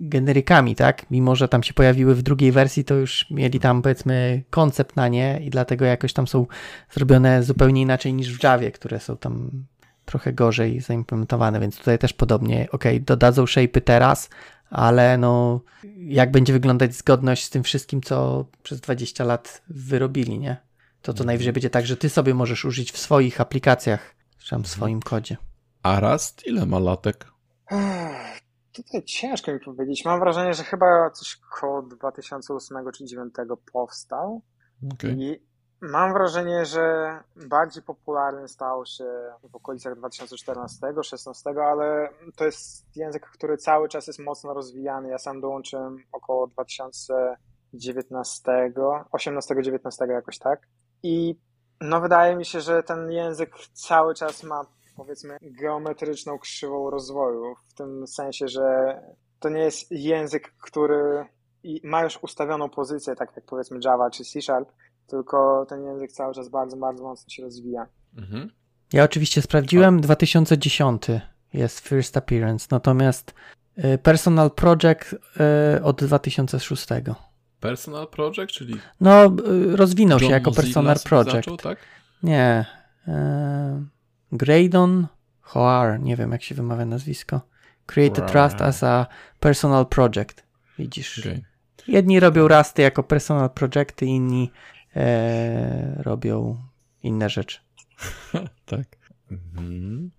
generykami, 0.00 0.76
tak? 0.76 1.10
Mimo, 1.10 1.36
że 1.36 1.48
tam 1.48 1.62
się 1.62 1.74
pojawiły 1.74 2.14
w 2.14 2.22
drugiej 2.22 2.52
wersji, 2.52 2.84
to 2.84 2.94
już 2.94 3.30
mieli 3.30 3.60
tam 3.60 3.82
powiedzmy 3.82 4.42
koncept 4.50 4.96
na 4.96 5.08
nie 5.08 5.40
i 5.44 5.50
dlatego 5.50 5.84
jakoś 5.84 6.12
tam 6.12 6.26
są 6.26 6.46
zrobione 6.90 7.42
zupełnie 7.42 7.82
inaczej 7.82 8.14
niż 8.14 8.38
w 8.38 8.42
Javie, 8.42 8.72
które 8.72 9.00
są 9.00 9.16
tam 9.16 9.50
trochę 10.04 10.32
gorzej 10.32 10.80
zaimplementowane, 10.80 11.60
więc 11.60 11.78
tutaj 11.78 11.98
też 11.98 12.12
podobnie, 12.12 12.68
ok, 12.72 12.84
dodadzą 13.00 13.44
shape'y 13.44 13.80
teraz, 13.80 14.30
ale 14.70 15.18
no 15.18 15.60
jak 15.96 16.30
będzie 16.30 16.52
wyglądać 16.52 16.94
zgodność 16.94 17.44
z 17.44 17.50
tym 17.50 17.62
wszystkim, 17.62 18.02
co 18.02 18.46
przez 18.62 18.80
20 18.80 19.24
lat 19.24 19.62
wyrobili, 19.68 20.38
nie? 20.38 20.56
To 21.02 21.12
to 21.12 21.16
mhm. 21.16 21.26
najwyżej 21.26 21.52
będzie 21.52 21.70
tak, 21.70 21.86
że 21.86 21.96
ty 21.96 22.08
sobie 22.08 22.34
możesz 22.34 22.64
użyć 22.64 22.92
w 22.92 22.98
swoich 22.98 23.40
aplikacjach, 23.40 24.14
czy 24.38 24.50
tam 24.50 24.64
w 24.64 24.68
swoim 24.68 25.02
kodzie. 25.02 25.36
A 25.82 26.00
Rust 26.00 26.46
ile 26.46 26.66
ma 26.66 26.78
latek? 26.78 27.26
Tutaj 28.74 29.02
ciężko 29.02 29.52
mi 29.52 29.60
powiedzieć. 29.60 30.04
Mam 30.04 30.20
wrażenie, 30.20 30.54
że 30.54 30.64
chyba 30.64 31.10
coś 31.10 31.36
koło 31.60 31.82
2008 31.82 32.78
czy 32.78 32.82
2009 32.82 33.34
powstał. 33.72 34.42
Okay. 34.94 35.10
I 35.10 35.42
mam 35.80 36.12
wrażenie, 36.12 36.64
że 36.64 37.18
bardziej 37.48 37.82
popularny 37.82 38.48
stał 38.48 38.86
się 38.86 39.04
w 39.50 39.56
okolicach 39.56 39.94
2014-2016, 39.94 41.60
ale 41.60 42.08
to 42.36 42.44
jest 42.44 42.86
język, 42.96 43.26
który 43.26 43.56
cały 43.56 43.88
czas 43.88 44.06
jest 44.06 44.18
mocno 44.18 44.54
rozwijany. 44.54 45.08
Ja 45.08 45.18
sam 45.18 45.40
dołączyłem 45.40 45.96
około 46.12 46.46
2019, 46.46 48.42
18-19 49.12 50.10
jakoś 50.10 50.38
tak. 50.38 50.60
I 51.02 51.40
no 51.80 52.00
wydaje 52.00 52.36
mi 52.36 52.44
się, 52.44 52.60
że 52.60 52.82
ten 52.82 53.12
język 53.12 53.54
cały 53.72 54.14
czas 54.14 54.42
ma 54.42 54.66
powiedzmy 54.96 55.38
geometryczną 55.42 56.38
krzywą 56.38 56.90
rozwoju, 56.90 57.54
w 57.68 57.74
tym 57.74 58.06
sensie, 58.06 58.48
że 58.48 58.98
to 59.40 59.48
nie 59.48 59.60
jest 59.60 59.90
język, 59.90 60.54
który 60.62 61.26
ma 61.84 62.02
już 62.02 62.18
ustawioną 62.22 62.68
pozycję, 62.70 63.14
tak 63.14 63.32
jak 63.36 63.44
powiedzmy 63.44 63.78
Java 63.84 64.10
czy 64.10 64.24
C 64.24 64.42
Sharp, 64.42 64.72
tylko 65.06 65.66
ten 65.68 65.84
język 65.84 66.12
cały 66.12 66.34
czas 66.34 66.48
bardzo, 66.48 66.76
bardzo 66.76 67.04
mocno 67.04 67.30
się 67.30 67.42
rozwija. 67.42 67.86
Mhm. 68.18 68.50
Ja 68.92 69.04
oczywiście 69.04 69.42
sprawdziłem, 69.42 70.00
2010 70.00 71.02
jest 71.52 71.78
First 71.78 72.16
Appearance, 72.16 72.66
natomiast 72.70 73.34
y, 73.78 73.98
Personal 73.98 74.50
Project 74.50 75.14
y, 75.76 75.82
od 75.82 76.04
2006. 76.04 76.86
Personal 77.60 78.08
Project, 78.08 78.52
czyli. 78.52 78.74
No, 79.00 79.24
y, 79.26 79.76
rozwinął 79.76 80.18
John 80.18 80.28
się 80.28 80.34
jako 80.34 80.50
Mozilla 80.50 80.62
Personal 80.64 80.96
Project. 81.04 81.32
Zaczął, 81.32 81.56
tak? 81.56 81.78
Nie. 82.22 82.66
Graydon 84.34 85.06
Hoar, 85.40 86.00
nie 86.00 86.16
wiem 86.16 86.32
jak 86.32 86.42
się 86.42 86.54
wymawia 86.54 86.86
nazwisko. 86.86 87.40
Create 87.86 88.24
a 88.24 88.26
trust 88.26 88.60
as 88.60 88.82
a 88.82 89.06
personal 89.40 89.86
project. 89.86 90.42
Widzisz. 90.78 91.18
Okay. 91.18 91.44
Jedni 91.88 92.20
robią 92.20 92.48
rasty 92.48 92.82
jako 92.82 93.02
personal 93.02 93.50
projecty, 93.50 94.06
inni 94.06 94.50
e, 94.96 96.02
robią 96.02 96.62
inne 97.02 97.30
rzeczy. 97.30 97.58
tak. 98.66 98.86
Mhm. 99.30 100.10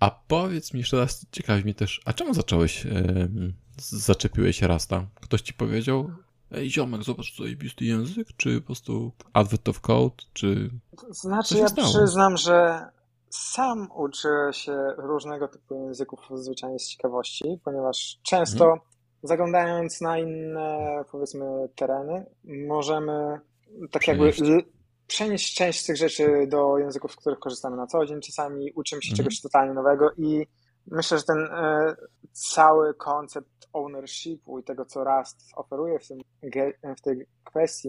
A 0.00 0.10
powiedz 0.10 0.74
mi 0.74 0.80
jeszcze 0.80 0.96
raz, 0.96 1.26
ciekawi 1.32 1.64
mnie 1.64 1.74
też, 1.74 2.00
a 2.04 2.12
czemu 2.12 2.34
zacząłeś, 2.34 2.86
e, 2.86 3.28
zaczepiłeś 3.76 4.62
Rasta? 4.62 5.06
Ktoś 5.20 5.40
ci 5.40 5.54
powiedział, 5.54 6.10
ej 6.50 6.70
ziomek, 6.70 7.02
zobacz 7.02 7.36
co 7.36 7.42
zajebisty 7.42 7.84
język, 7.84 8.28
czy 8.36 8.60
po 8.60 8.66
prostu 8.66 9.12
advert 9.32 9.68
of 9.68 9.80
code, 9.80 10.16
czy... 10.32 10.70
Znaczy 11.10 11.58
ja 11.58 11.68
stało? 11.68 11.88
przyznam, 11.88 12.36
że 12.36 12.86
sam 13.30 13.88
uczę 13.94 14.50
się 14.52 14.94
różnego 14.96 15.48
typu 15.48 15.84
języków 15.84 16.20
zwyczajnie 16.34 16.78
z 16.78 16.88
ciekawości, 16.88 17.60
ponieważ 17.64 18.18
często 18.22 18.64
mhm. 18.64 18.80
zaglądając 19.22 20.00
na 20.00 20.18
inne, 20.18 21.04
powiedzmy, 21.10 21.68
tereny, 21.76 22.26
możemy 22.44 23.40
tak 23.90 24.08
jakby 24.08 24.32
przenieść 25.06 25.54
część 25.54 25.80
z 25.80 25.86
tych 25.86 25.96
rzeczy 25.96 26.46
do 26.48 26.78
języków, 26.78 27.12
z 27.12 27.16
których 27.16 27.38
korzystamy 27.38 27.76
na 27.76 27.86
co 27.86 28.06
dzień. 28.06 28.20
Czasami 28.20 28.72
uczymy 28.72 29.02
się 29.02 29.10
mhm. 29.10 29.16
czegoś 29.16 29.40
totalnie 29.40 29.74
nowego 29.74 30.10
i 30.16 30.46
myślę, 30.86 31.18
że 31.18 31.24
ten 31.24 31.38
e, 31.38 31.96
cały 32.32 32.94
koncept 32.94 33.68
ownershipu 33.72 34.58
i 34.58 34.64
tego, 34.64 34.84
co 34.84 35.04
Rust 35.04 35.40
oferuje 35.56 35.98
w, 35.98 36.08
tym, 36.08 36.18
w 36.98 37.00
tej 37.00 37.26
kwestii, 37.44 37.88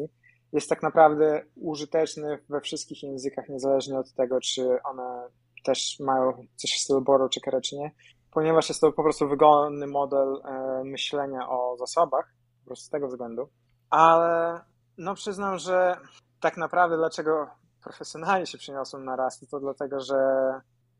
jest 0.54 0.70
tak 0.70 0.84
naprawdę 0.84 1.46
użyteczny 1.56 2.40
we 2.50 2.62
wszystkich 2.62 3.04
językach, 3.04 3.50
niezależnie 3.50 4.00
od 4.00 4.14
tego, 4.14 4.42
czy 4.42 4.84
one 4.84 5.28
też 5.64 6.00
mają 6.00 6.46
coś 6.56 6.72
w 6.72 6.80
stylu 6.80 7.02
borrow 7.02 7.32
checkera, 7.32 7.62
czy 7.62 7.76
nie, 7.76 7.92
ponieważ 8.32 8.70
jest 8.70 8.82
to 8.82 8.92
po 8.92 9.04
prostu 9.04 9.28
wygodny 9.30 9.88
model 9.88 10.42
e, 10.46 10.84
myślenia 10.84 11.50
o 11.50 11.78
zasobach, 11.78 12.34
po 12.60 12.66
prostu 12.66 12.86
z 12.86 12.90
tego 12.90 13.08
względu. 13.08 13.50
Ale 13.90 14.62
no 14.98 15.16
przyznam, 15.16 15.58
że 15.58 15.98
tak 16.40 16.58
naprawdę 16.58 16.98
dlaczego 16.98 17.48
profesjonalnie 17.84 18.46
się 18.46 18.58
przeniosłem 18.58 19.06
na 19.06 19.16
Rust, 19.16 19.50
to 19.52 19.60
dlatego, 19.60 20.00
że 20.00 20.16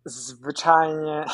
zwyczajnie 0.06 1.26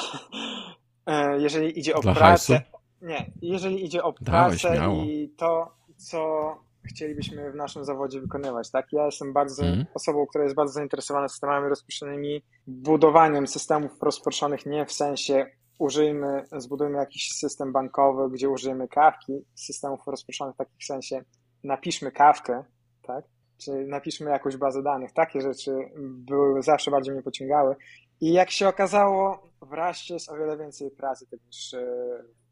e, 1.05 1.39
jeżeli 1.39 1.79
idzie 1.79 1.95
o 1.95 2.01
Dla 2.01 2.13
pracę, 2.13 2.53
hajsu? 2.53 2.77
nie, 3.01 3.31
jeżeli 3.41 3.85
idzie 3.85 4.03
o 4.03 4.13
pracę 4.13 4.89
i 4.93 5.33
to, 5.37 5.71
co 5.97 6.66
chcielibyśmy 6.87 7.51
w 7.51 7.55
naszym 7.55 7.85
zawodzie 7.85 8.21
wykonywać, 8.21 8.71
tak? 8.71 8.85
Ja 8.91 9.05
jestem 9.05 9.33
bardzo 9.33 9.63
mm. 9.63 9.85
osobą, 9.93 10.25
która 10.25 10.43
jest 10.43 10.55
bardzo 10.55 10.73
zainteresowana 10.73 11.27
systemami 11.27 11.69
rozproszonymi, 11.69 12.43
budowaniem 12.67 13.47
systemów 13.47 13.91
rozproszonych 14.01 14.65
nie 14.65 14.85
w 14.85 14.91
sensie 14.91 15.45
użyjmy, 15.79 16.45
zbudujmy 16.57 16.97
jakiś 16.97 17.31
system 17.31 17.71
bankowy, 17.71 18.29
gdzie 18.29 18.49
użyjemy 18.49 18.87
kawki, 18.87 19.45
systemów 19.55 20.07
rozproszonych 20.07 20.55
w 20.55 20.57
takim 20.57 20.81
sensie 20.81 21.23
napiszmy 21.63 22.11
kawkę, 22.11 22.63
tak? 23.01 23.25
Czy 23.57 23.71
napiszmy 23.71 24.29
jakąś 24.29 24.57
bazę 24.57 24.83
danych. 24.83 25.13
Takie 25.13 25.41
rzeczy 25.41 25.71
były 25.99 26.63
zawsze 26.63 26.91
bardziej 26.91 27.13
mnie 27.13 27.23
pociągały. 27.23 27.75
I 28.21 28.33
jak 28.33 28.51
się 28.51 28.67
okazało, 28.67 29.43
wreszcie 29.61 30.13
jest 30.13 30.29
o 30.29 30.37
wiele 30.37 30.57
więcej 30.57 30.91
pracy 30.91 31.25
niż 31.45 31.73
e, 31.73 31.85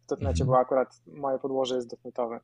w 0.03 0.07
dotnecie, 0.09 0.43
mhm. 0.43 0.47
bo 0.47 0.59
akurat 0.59 1.01
moje 1.07 1.39
podłoże 1.39 1.75
jest 1.75 1.89
dotnetowe. 1.89 2.39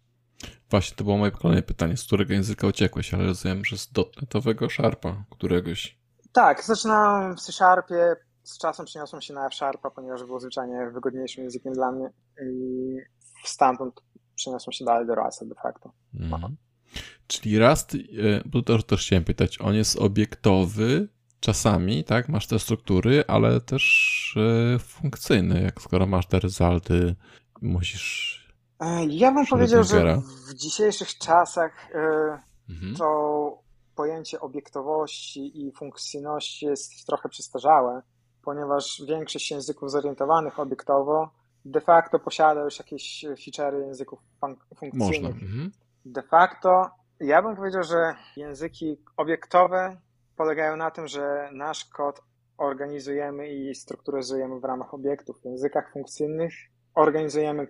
Właśnie, 0.71 0.97
to 0.97 1.03
było 1.03 1.17
moje 1.17 1.31
kolejne 1.31 1.61
pytanie. 1.63 1.97
Z 1.97 2.03
którego 2.03 2.33
języka 2.33 2.67
uciekłeś? 2.67 3.13
Ale 3.13 3.25
rozumiem, 3.25 3.65
że 3.65 3.77
z 3.77 3.91
dotnetowego 3.91 4.69
Sharpa 4.69 5.23
któregoś. 5.29 5.97
Tak, 6.31 6.63
zaczynałem 6.63 7.35
w 7.35 7.41
C-Sharpie. 7.41 8.15
Z 8.43 8.57
czasem 8.57 8.85
przeniosłem 8.85 9.21
się 9.21 9.33
na 9.33 9.47
F-Sharpa, 9.47 9.91
ponieważ 9.91 10.23
był 10.23 10.39
zwyczajnie 10.39 10.89
wygodniejszym 10.93 11.43
językiem 11.43 11.73
dla 11.73 11.91
mnie 11.91 12.09
i 12.45 12.97
stamtąd 13.43 14.01
przeniosłem 14.35 14.73
się 14.73 14.85
dalej 14.85 15.07
do 15.07 15.15
Rasta 15.15 15.45
de 15.45 15.55
facto. 15.55 15.91
Mhm. 16.19 16.55
Czyli 17.27 17.59
Rust, 17.59 17.95
e, 17.95 17.97
bo 18.45 18.61
to 18.61 18.83
też 18.83 19.05
chciałem 19.05 19.23
pytać, 19.23 19.61
on 19.61 19.75
jest 19.75 19.99
obiektowy 19.99 21.07
czasami, 21.39 22.03
tak? 22.03 22.29
Masz 22.29 22.47
te 22.47 22.59
struktury, 22.59 23.23
ale 23.27 23.61
też 23.61 24.35
e, 24.75 24.79
funkcyjny, 24.79 25.61
jak 25.61 25.81
skoro 25.81 26.07
masz 26.07 26.27
te 26.27 26.39
resulty, 26.39 27.15
musisz 27.61 28.40
ja 29.09 29.31
bym 29.31 29.45
powiedział, 29.45 29.83
że 29.83 30.21
w 30.49 30.53
dzisiejszych 30.53 31.17
czasach 31.17 31.91
e, 31.95 31.99
mhm. 32.69 32.95
to 32.95 33.61
pojęcie 33.95 34.39
obiektowości 34.39 35.67
i 35.67 35.71
funkcyjności 35.71 36.65
jest 36.65 37.05
trochę 37.05 37.29
przestarzałe, 37.29 38.01
ponieważ 38.43 39.03
większość 39.07 39.51
języków 39.51 39.91
zorientowanych 39.91 40.59
obiektowo 40.59 41.29
de 41.65 41.81
facto 41.81 42.19
posiada 42.19 42.61
już 42.61 42.79
jakieś 42.79 43.25
featurey 43.45 43.81
języków 43.81 44.19
funkcyjnych. 44.79 45.43
Mhm. 45.43 45.71
De 46.05 46.21
facto 46.21 46.89
ja 47.19 47.41
bym 47.41 47.55
powiedział, 47.55 47.83
że 47.83 48.15
języki 48.37 48.97
obiektowe 49.17 49.97
polegają 50.35 50.77
na 50.77 50.91
tym, 50.91 51.07
że 51.07 51.49
nasz 51.53 51.85
kod 51.85 52.21
organizujemy 52.57 53.53
i 53.53 53.75
strukturyzujemy 53.75 54.59
w 54.59 54.63
ramach 54.63 54.93
obiektów. 54.93 55.41
W 55.41 55.45
językach 55.45 55.91
funkcyjnych 55.93 56.53
organizujemy 56.95 57.67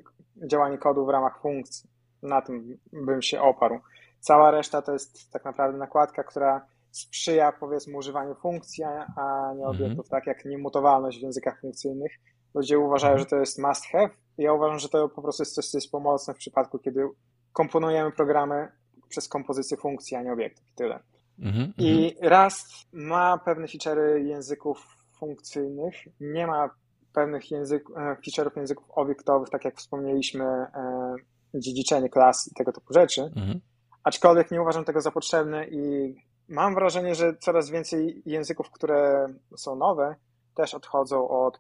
działanie 0.47 0.77
kodu 0.77 1.05
w 1.05 1.09
ramach 1.09 1.41
funkcji. 1.41 1.89
Na 2.23 2.41
tym 2.41 2.77
bym 2.93 3.21
się 3.21 3.41
oparł. 3.41 3.79
Cała 4.19 4.51
reszta 4.51 4.81
to 4.81 4.93
jest 4.93 5.31
tak 5.31 5.45
naprawdę 5.45 5.77
nakładka, 5.77 6.23
która 6.23 6.65
sprzyja 6.91 7.51
powiedzmy 7.51 7.97
używaniu 7.97 8.35
funkcji, 8.35 8.83
a 9.17 9.53
nie 9.57 9.65
obiektów, 9.65 10.05
mhm. 10.05 10.07
tak 10.09 10.27
jak 10.27 10.45
niemutowalność 10.45 11.19
w 11.19 11.21
językach 11.21 11.61
funkcyjnych. 11.61 12.11
Ludzie 12.53 12.79
uważają, 12.79 13.17
że 13.17 13.25
to 13.25 13.35
jest 13.35 13.59
must 13.59 13.85
have. 13.85 14.09
Ja 14.37 14.53
uważam, 14.53 14.79
że 14.79 14.89
to 14.89 15.09
po 15.09 15.21
prostu 15.21 15.41
jest 15.41 15.55
coś, 15.55 15.67
co 15.67 15.77
jest 15.77 15.91
pomocne 15.91 16.33
w 16.33 16.37
przypadku, 16.37 16.79
kiedy 16.79 17.09
komponujemy 17.53 18.11
programy 18.11 18.71
przez 19.09 19.27
kompozycję 19.27 19.77
funkcji, 19.77 20.17
a 20.17 20.21
nie 20.23 20.33
obiektów. 20.33 20.65
Tyle. 20.75 20.99
Mhm, 21.39 21.73
I 21.77 22.15
mhm. 22.21 22.43
Rust 22.43 22.67
ma 22.93 23.37
pewne 23.37 23.67
feature'y 23.67 24.15
języków 24.15 24.87
funkcyjnych, 25.19 25.95
nie 26.19 26.47
ma 26.47 26.69
pewnych 27.13 27.51
język, 27.51 27.83
e, 27.89 28.15
feature'ów 28.15 28.57
języków 28.57 28.85
obiektowych, 28.91 29.49
tak 29.49 29.65
jak 29.65 29.77
wspomnieliśmy, 29.77 30.45
e, 30.45 31.15
dziedziczenie 31.53 32.09
klas 32.09 32.49
i 32.51 32.55
tego 32.55 32.71
typu 32.71 32.93
rzeczy. 32.93 33.21
Mhm. 33.21 33.61
Aczkolwiek 34.03 34.51
nie 34.51 34.61
uważam 34.61 34.85
tego 34.85 35.01
za 35.01 35.11
potrzebne 35.11 35.67
i 35.67 36.15
mam 36.49 36.75
wrażenie, 36.75 37.15
że 37.15 37.37
coraz 37.37 37.69
więcej 37.69 38.21
języków, 38.25 38.71
które 38.71 39.27
są 39.57 39.75
nowe, 39.75 40.15
też 40.55 40.73
odchodzą 40.73 41.29
od 41.29 41.59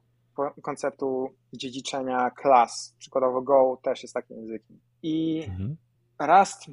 konceptu 0.61 1.29
dziedziczenia 1.53 2.31
klas. 2.31 2.95
Przykładowo 2.99 3.41
Go 3.41 3.77
też 3.83 4.03
jest 4.03 4.13
takim 4.13 4.37
językiem. 4.37 4.79
I 5.03 5.43
mhm. 5.49 5.77
Rust 6.19 6.65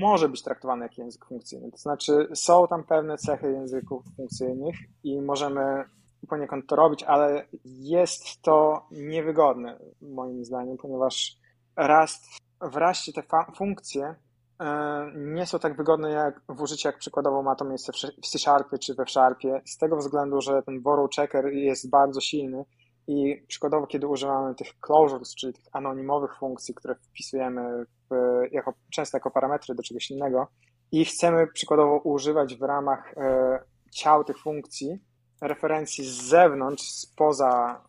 może 0.00 0.28
być 0.28 0.42
traktowany 0.42 0.82
jak 0.82 0.98
język 0.98 1.24
funkcyjny. 1.24 1.70
To 1.70 1.76
znaczy, 1.76 2.28
są 2.34 2.66
tam 2.68 2.84
pewne 2.84 3.18
cechy 3.18 3.52
języków 3.52 4.04
funkcyjnych 4.16 4.76
i 5.04 5.20
możemy 5.20 5.84
poniekąd 6.26 6.66
to 6.66 6.76
robić, 6.76 7.02
ale 7.02 7.46
jest 7.64 8.42
to 8.42 8.86
niewygodne 8.90 9.78
moim 10.00 10.44
zdaniem, 10.44 10.76
ponieważ 10.76 11.36
Rust, 11.76 12.24
w 12.60 12.76
Rustie 12.76 13.12
te 13.12 13.22
funkcje 13.56 14.14
e, 14.60 15.12
nie 15.16 15.46
są 15.46 15.58
tak 15.58 15.76
wygodne 15.76 16.10
jak 16.10 16.40
w 16.48 16.60
użyciu, 16.60 16.88
jak 16.88 16.98
przykładowo 16.98 17.42
ma 17.42 17.54
to 17.54 17.64
miejsce 17.64 17.92
w 18.22 18.26
C-Sharpie 18.26 18.78
czy 18.78 18.94
we 18.94 19.06
Sharpie, 19.06 19.60
z 19.66 19.78
tego 19.78 19.96
względu, 19.96 20.40
że 20.40 20.62
ten 20.62 20.82
borrow 20.82 21.10
checker 21.16 21.52
jest 21.52 21.90
bardzo 21.90 22.20
silny 22.20 22.64
i 23.06 23.44
przykładowo, 23.48 23.86
kiedy 23.86 24.06
używamy 24.06 24.54
tych 24.54 24.80
closures, 24.80 25.34
czyli 25.34 25.52
tych 25.52 25.64
anonimowych 25.72 26.38
funkcji, 26.38 26.74
które 26.74 26.94
wpisujemy 26.94 27.84
w, 28.10 28.14
jako, 28.52 28.72
często 28.90 29.16
jako 29.16 29.30
parametry 29.30 29.74
do 29.74 29.82
czegoś 29.82 30.10
innego 30.10 30.46
i 30.92 31.04
chcemy 31.04 31.46
przykładowo 31.46 31.98
używać 31.98 32.56
w 32.56 32.62
ramach 32.62 33.14
e, 33.16 33.58
ciał 33.90 34.24
tych 34.24 34.38
funkcji, 34.38 34.98
referencji 35.40 36.04
z 36.04 36.22
zewnątrz, 36.22 36.82
spoza, 36.82 37.80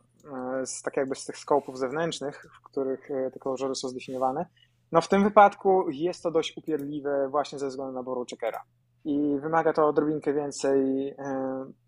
e, 0.61 0.65
z 0.65 0.81
tak 0.81 0.97
jakby 0.97 1.15
z 1.15 1.25
tych 1.25 1.37
skopów 1.37 1.79
zewnętrznych, 1.79 2.45
w 2.57 2.63
których 2.63 3.11
e, 3.11 3.31
te 3.31 3.39
kolory 3.39 3.75
są 3.75 3.87
zdefiniowane, 3.87 4.45
no 4.91 5.01
w 5.01 5.07
tym 5.07 5.23
wypadku 5.23 5.89
jest 5.89 6.23
to 6.23 6.31
dość 6.31 6.57
upierdliwe 6.57 7.29
właśnie 7.29 7.59
ze 7.59 7.67
względu 7.67 7.93
na 7.93 8.03
boru 8.03 8.25
checkera. 8.29 8.63
I 9.05 9.37
wymaga 9.41 9.73
to 9.73 9.87
odrobinkę 9.87 10.33
więcej 10.33 11.09
e, 11.09 11.15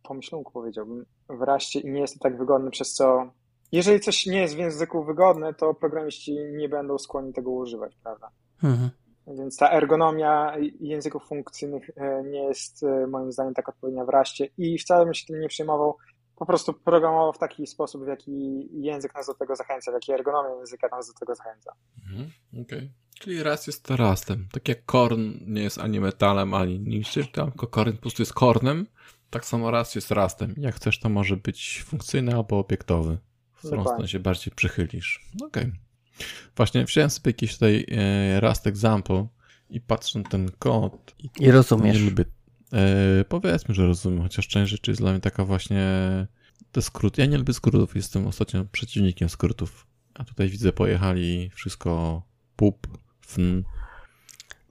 pomyślunku, 0.04 0.52
powiedziałbym, 0.52 1.06
wreszcie 1.30 1.80
i 1.80 1.92
nie 1.92 2.02
jest 2.02 2.14
to 2.14 2.20
tak 2.20 2.38
wygodne, 2.38 2.72
przez 2.72 2.94
co 2.94 3.32
jeżeli 3.72 4.00
coś 4.00 4.26
nie 4.26 4.42
jest 4.42 4.56
w 4.56 4.58
języku 4.58 5.04
wygodne, 5.04 5.54
to 5.54 5.74
programiści 5.74 6.38
nie 6.52 6.70
będą 6.70 6.98
skłonni 6.98 7.34
tego 7.34 7.52
używać, 7.52 7.96
prawda? 8.04 8.30
Mhm. 8.64 8.90
Więc 9.36 9.58
ta 9.58 9.72
ergonomia 9.72 10.56
języków 10.80 11.26
funkcyjnych 11.28 11.90
e, 11.96 12.24
nie 12.24 12.44
jest 12.44 12.84
e, 12.84 13.08
moim 13.08 13.32
zdaniem 13.32 13.54
tak 13.54 13.70
odpowiednia 13.70 14.06
w 14.06 14.10
raście 14.10 14.50
i 14.58 14.78
wcale 14.78 15.06
bym 15.06 15.14
się 15.14 15.26
tym 15.26 15.40
nie 15.40 15.48
przejmował. 15.48 15.98
Po 16.36 16.46
prostu 16.46 16.74
programował 16.74 17.34
w 17.34 17.38
taki 17.38 17.68
sposób, 17.68 18.04
w 18.04 18.08
jaki 18.08 18.68
język 18.72 19.16
nas 19.16 19.28
do 19.28 19.34
tego 19.34 19.56
zachęca, 19.56 19.92
w 19.92 19.94
jaki 19.94 20.12
ergonomia 20.12 20.56
języka 20.56 20.88
nas 20.88 21.08
do 21.08 21.14
tego 21.14 21.36
zachęca. 21.36 21.72
Mhm, 22.10 22.32
Okej. 22.54 22.78
Okay. 22.78 22.90
Czyli 23.20 23.44
raz 23.44 23.68
jest 23.68 23.90
rastem. 23.90 24.48
Tak 24.52 24.68
jak 24.68 24.86
korn 24.86 25.32
nie 25.48 25.64
jest 25.64 25.78
ani 25.78 26.00
metalem, 26.00 26.54
ani 26.54 26.80
niczym, 26.80 27.24
tylko 27.34 27.68
korn 27.68 27.92
po 27.92 28.02
prostu 28.02 28.22
jest 28.22 28.34
kornem, 28.34 28.88
Tak 29.30 29.46
samo 29.46 29.72
raz 29.72 29.96
jest 29.96 30.12
rastem. 30.12 30.54
Jak 30.58 30.76
chcesz, 30.76 31.00
to 31.00 31.10
może 31.10 31.38
być 31.38 31.84
funkcyjny 31.86 32.36
albo 32.36 32.60
obiektowy. 32.60 33.18
W 33.54 33.60
którą 33.60 33.84
stronę 33.84 34.08
się 34.08 34.20
bardziej 34.20 34.54
przychylisz. 34.56 35.26
Okej. 35.36 35.64
Okay. 35.64 35.87
Właśnie 36.56 36.86
wziąłem 36.86 37.10
sobie 37.10 37.30
jakiś 37.30 37.54
tutaj 37.54 37.86
e, 37.92 38.40
rast 38.40 38.68
example 38.68 39.28
i 39.70 39.82
patrzę 39.82 40.20
na 40.20 40.30
ten 40.30 40.52
kod. 40.60 41.16
I, 41.20 41.30
I 41.40 41.52
rozumiesz. 41.52 41.98
Nie 41.98 42.10
lubię, 42.10 42.26
e, 42.74 43.26
powiedzmy, 43.26 43.76
że 43.76 43.86
rozumiem, 43.86 44.24
chociaż 44.24 44.48
część 44.48 44.72
rzeczy 44.72 44.92
jest 44.92 45.02
dla 45.02 45.12
mnie 45.12 45.22
taka 45.22 45.46
właśnie 45.46 45.86
te 46.72 46.82
skróty. 46.82 47.22
Ja 47.22 47.28
nie 47.28 47.38
lubię 47.38 47.54
skrótów, 47.54 47.96
jestem 47.96 48.28
ostatnio 48.28 48.66
przeciwnikiem 48.72 49.30
skrótów. 49.30 49.88
A 50.16 50.24
tutaj 50.24 50.50
widzę, 50.50 50.72
pojechali 50.72 51.50
wszystko 51.50 52.22
pup, 52.56 52.88
fn. 53.22 53.64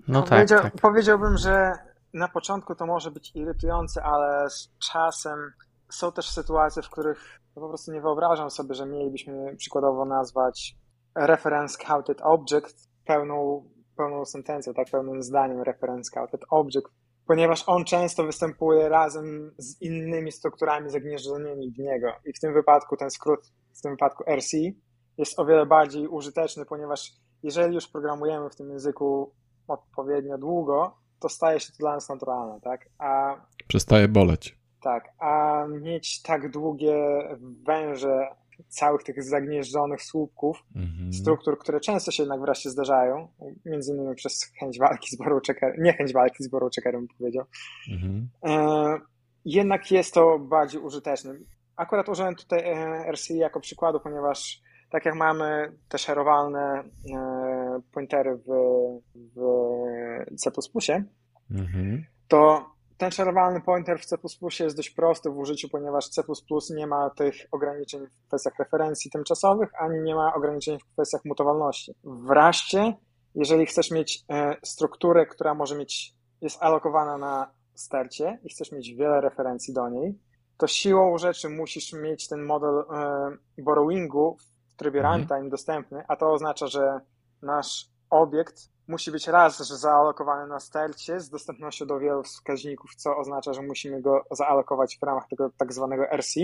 No 0.09 0.23
tak, 0.23 0.31
Powiedział, 0.31 0.63
tak. 0.63 0.81
Powiedziałbym, 0.81 1.37
że 1.37 1.73
na 2.15 2.29
początku 2.29 2.75
to 2.75 2.87
może 2.87 3.11
być 3.11 3.33
irytujące, 3.35 4.03
ale 4.03 4.51
z 4.51 4.71
czasem 4.79 5.53
są 5.89 6.13
też 6.13 6.31
sytuacje, 6.31 6.83
w 6.83 6.91
których 6.91 7.41
po 7.55 7.69
prostu 7.69 7.93
nie 7.93 8.01
wyobrażam 8.01 8.51
sobie, 8.51 8.75
że 8.75 8.87
mielibyśmy 8.87 9.57
przykładowo 9.57 10.05
nazwać 10.05 10.77
reference 11.17 11.79
counted 11.87 12.21
object 12.23 12.89
pełną, 13.05 13.65
pełną 13.97 14.25
sentencją, 14.25 14.75
tak, 14.75 14.91
pełnym 14.91 15.23
zdaniem 15.23 15.63
reference 15.63 16.11
counted 16.15 16.41
object, 16.51 16.87
ponieważ 17.27 17.65
on 17.67 17.85
często 17.85 18.25
występuje 18.25 18.89
razem 18.89 19.55
z 19.59 19.83
innymi 19.83 20.33
strukturami 20.33 20.91
zagnieżdżonymi 20.91 21.73
w 21.73 21.79
niego. 21.79 22.13
I 22.25 22.33
w 22.33 22.41
tym 22.41 22.55
wypadku 22.55 22.97
ten 22.97 23.11
skrót, 23.11 23.41
w 23.79 23.83
tym 23.83 23.93
wypadku 23.93 24.25
RC, 24.37 24.57
jest 25.19 25.39
o 25.39 25.47
wiele 25.47 25.67
bardziej 25.67 26.09
użyteczny, 26.09 26.65
ponieważ 26.65 27.13
jeżeli 27.43 27.75
już 27.75 27.89
programujemy 27.89 28.51
w 28.51 28.57
tym 28.57 28.71
języku 28.71 29.33
odpowiednio 29.69 30.39
długo, 30.39 30.99
to 31.21 31.29
staje 31.29 31.61
się 31.61 31.73
to 31.73 31.79
dla 31.79 31.95
nas 31.95 32.09
naturalne, 32.09 32.61
tak? 32.61 32.89
A, 32.99 33.37
Przestaje 33.69 34.09
boleć. 34.09 34.59
Tak, 34.83 35.09
a 35.19 35.65
mieć 35.69 36.23
tak 36.23 36.51
długie 36.51 36.97
węże 37.67 38.29
całych 38.69 39.03
tych 39.03 39.23
zagnieżdżonych 39.23 40.03
słupków, 40.03 40.63
mhm. 40.77 41.13
struktur, 41.13 41.59
które 41.59 41.81
często 41.81 42.11
się 42.11 42.23
jednak 42.23 42.41
wreszcie 42.41 42.71
zdarzają, 42.71 43.29
między 43.65 43.93
innymi 43.93 44.15
przez 44.15 44.53
chęć 44.61 44.79
walki 44.79 45.17
z 45.17 45.19
borrowcheckerem, 45.19 45.83
nie 45.83 45.93
chęć 45.93 46.13
walki 46.13 46.45
z 46.45 46.49
borrowcheckerem 46.49 47.07
bym 47.07 47.17
powiedział, 47.19 47.45
mhm. 47.93 48.29
e, 48.45 49.01
jednak 49.45 49.91
jest 49.91 50.15
to 50.15 50.39
bardziej 50.39 50.81
użyteczne. 50.81 51.35
Akurat 51.77 52.09
użyłem 52.09 52.35
tutaj 52.35 52.61
e, 52.65 53.13
RCI 53.13 53.37
jako 53.37 53.61
przykładu, 53.61 54.01
ponieważ 54.01 54.61
tak 54.91 55.05
jak 55.05 55.15
mamy 55.15 55.73
te 55.89 55.99
szerowalne 55.99 56.85
e, 57.15 57.81
pointery 57.93 58.37
w, 58.37 58.49
w 59.15 59.41
C++, 60.37 60.51
mhm. 61.51 62.05
to 62.29 62.76
ten 62.99 63.11
szerowalny 63.11 63.61
pointer 63.61 64.01
w 64.01 64.07
C++ 64.07 64.17
jest 64.61 64.77
dość 64.77 64.91
prosty 64.91 65.31
w 65.31 65.39
użyciu, 65.39 65.69
ponieważ 65.69 66.09
C++ 66.09 66.23
nie 66.71 66.87
ma 66.87 67.11
tych 67.11 67.35
ograniczeń 67.53 68.07
w 68.07 68.27
kwestiach 68.27 68.59
referencji 68.59 69.11
tymczasowych, 69.11 69.71
ani 69.79 70.01
nie 70.01 70.15
ma 70.15 70.35
ograniczeń 70.35 70.79
w 70.79 70.93
kwestiach 70.93 71.25
mutowalności. 71.25 71.95
Wreszcie, 72.05 72.95
jeżeli 73.35 73.67
chcesz 73.67 73.91
mieć 73.91 74.25
e, 74.31 74.57
strukturę, 74.63 75.27
która 75.27 75.55
może 75.55 75.77
mieć, 75.77 76.15
jest 76.41 76.63
alokowana 76.63 77.19
na 77.19 77.51
stercie 77.75 78.39
i 78.45 78.49
chcesz 78.49 78.73
mieć 78.73 78.95
wiele 78.95 79.21
referencji 79.21 79.75
do 79.75 79.89
niej, 79.89 80.19
to 80.57 80.67
siłą 80.67 81.19
rzeczy 81.19 81.49
musisz 81.49 81.93
mieć 81.93 82.29
ten 82.29 82.43
model 82.43 82.79
e, 82.79 83.63
borrowingu 83.63 84.37
w 84.69 84.77
trybie 84.77 85.01
mhm. 85.01 85.19
runtime 85.19 85.51
dostępny, 85.51 86.05
a 86.09 86.17
to 86.17 86.33
oznacza, 86.33 86.67
że 86.67 87.01
nasz 87.43 87.91
obiekt 88.11 88.76
musi 88.89 89.11
być 89.11 89.29
raz 89.29 89.59
zaalokowany 89.59 90.47
na 90.47 90.61
stercie 90.61 91.21
z 91.21 91.31
dostępnością 91.31 91.87
do 91.87 91.99
wielu 91.99 92.23
wskaźników, 92.23 92.95
co 92.95 93.17
oznacza, 93.17 93.53
że 93.53 93.63
musimy 93.63 94.03
go 94.03 94.25
zaalokować 94.31 94.99
w 94.99 95.03
ramach 95.03 95.29
tego 95.29 95.51
tak 95.57 95.73
zwanego 95.73 96.05
RC. 96.17 96.41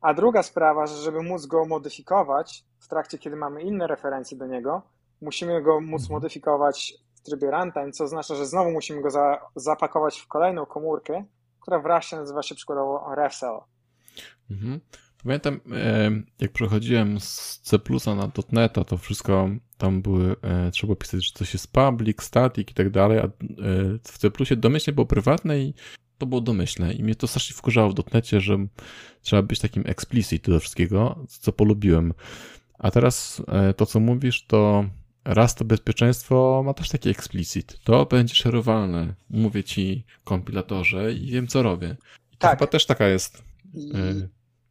A 0.00 0.14
druga 0.14 0.42
sprawa, 0.42 0.86
że 0.86 0.96
żeby 0.96 1.22
móc 1.22 1.46
go 1.46 1.64
modyfikować 1.64 2.64
w 2.80 2.88
trakcie, 2.88 3.18
kiedy 3.18 3.36
mamy 3.36 3.62
inne 3.62 3.86
referencje 3.86 4.38
do 4.38 4.46
niego, 4.46 4.82
musimy 5.20 5.62
go 5.62 5.80
móc 5.80 6.02
mhm. 6.02 6.16
modyfikować 6.16 6.94
w 7.14 7.20
trybie 7.20 7.50
runtime, 7.50 7.92
co 7.92 8.04
oznacza, 8.04 8.34
że 8.34 8.46
znowu 8.46 8.70
musimy 8.70 9.02
go 9.02 9.10
za, 9.10 9.38
zapakować 9.56 10.18
w 10.18 10.28
kolejną 10.28 10.66
komórkę, 10.66 11.24
która 11.60 11.78
wreszcie 11.78 12.16
nazywa 12.16 12.42
się 12.42 12.54
przykładowo 12.54 13.14
RefCell. 13.14 13.58
Mhm. 14.50 14.80
Pamiętam, 15.22 15.60
jak 16.40 16.52
przechodziłem 16.52 17.20
z 17.20 17.60
C 17.60 17.78
na 18.06 18.30
.NET, 18.52 18.72
to 18.86 18.96
wszystko 18.96 19.48
tam 19.82 20.02
były, 20.02 20.36
e, 20.42 20.70
trzeba 20.70 20.96
pisać, 20.96 21.26
że 21.26 21.32
coś 21.34 21.52
jest 21.52 21.72
public, 21.72 22.22
static 22.22 22.70
i 22.70 22.74
tak 22.74 22.90
dalej, 22.90 23.18
a 23.18 23.24
e, 23.24 23.28
w 24.04 24.18
C 24.18 24.56
domyślnie 24.56 24.94
było 24.94 25.06
prywatne 25.06 25.60
i 25.60 25.74
to 26.18 26.26
było 26.26 26.40
domyślne 26.40 26.92
i 26.92 27.02
mnie 27.02 27.14
to 27.14 27.26
strasznie 27.26 27.56
wkurzało 27.56 27.90
w 27.90 28.14
.NETie, 28.14 28.40
że 28.40 28.66
trzeba 29.22 29.42
być 29.42 29.58
takim 29.58 29.82
explicit 29.86 30.50
do 30.50 30.60
wszystkiego, 30.60 31.26
co 31.28 31.52
polubiłem. 31.52 32.14
A 32.78 32.90
teraz 32.90 33.42
e, 33.48 33.74
to, 33.74 33.86
co 33.86 34.00
mówisz, 34.00 34.46
to 34.46 34.84
raz 35.24 35.54
to 35.54 35.64
bezpieczeństwo 35.64 36.62
ma 36.66 36.74
też 36.74 36.88
taki 36.88 37.08
explicit. 37.08 37.78
To 37.84 38.06
będzie 38.06 38.34
szerowalne, 38.34 39.14
mówię 39.30 39.64
ci 39.64 40.04
kompilatorze 40.24 41.12
i 41.12 41.30
wiem, 41.30 41.46
co 41.46 41.62
robię. 41.62 41.96
I 42.32 42.36
to 42.36 42.38
tak. 42.38 42.58
chyba 42.58 42.66
też 42.66 42.86
taka 42.86 43.08
jest... 43.08 43.42
I 43.74 43.92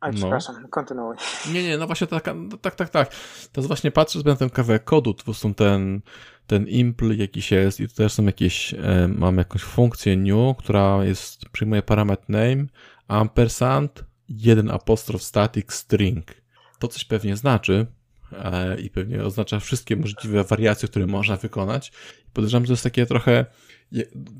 Aj, 0.01 0.11
no. 0.11 0.17
przepraszam, 0.17 0.67
kontynuuj. 0.69 1.15
Nie, 1.53 1.63
nie, 1.63 1.77
no 1.77 1.87
właśnie 1.87 2.07
tak, 2.07 2.29
no, 2.35 2.57
tak, 2.57 2.75
tak, 2.75 2.89
tak. 2.89 3.11
Teraz 3.51 3.67
właśnie 3.67 3.91
patrzę 3.91 4.19
sobie 4.19 4.31
na 4.31 4.37
ten 4.37 4.49
kawałek 4.49 4.83
kodu, 4.83 5.13
tu 5.13 5.33
są 5.33 5.53
ten, 5.53 6.01
ten 6.47 6.67
impl 6.67 7.17
jakiś 7.17 7.51
jest 7.51 7.79
i 7.79 7.87
tu 7.87 7.95
też 7.95 8.13
są 8.13 8.25
jakieś, 8.25 8.73
e, 8.73 9.07
mam 9.07 9.37
jakąś 9.37 9.61
funkcję 9.61 10.17
new, 10.17 10.57
która 10.57 11.05
jest, 11.05 11.49
przyjmuje 11.49 11.81
parametr 11.81 12.23
name, 12.29 12.65
ampersand, 13.07 14.05
jeden 14.29 14.71
apostrof 14.71 15.23
static 15.23 15.73
string. 15.73 16.25
To 16.79 16.87
coś 16.87 17.05
pewnie 17.05 17.37
znaczy 17.37 17.87
e, 18.31 18.79
i 18.79 18.89
pewnie 18.89 19.23
oznacza 19.23 19.59
wszystkie 19.59 19.95
możliwe 19.95 20.43
wariacje, 20.43 20.89
które 20.89 21.07
można 21.07 21.37
wykonać. 21.37 21.91
Podejrzewam, 22.33 22.63
że 22.63 22.67
to 22.67 22.73
jest 22.73 22.83
takie 22.83 23.05
trochę 23.05 23.45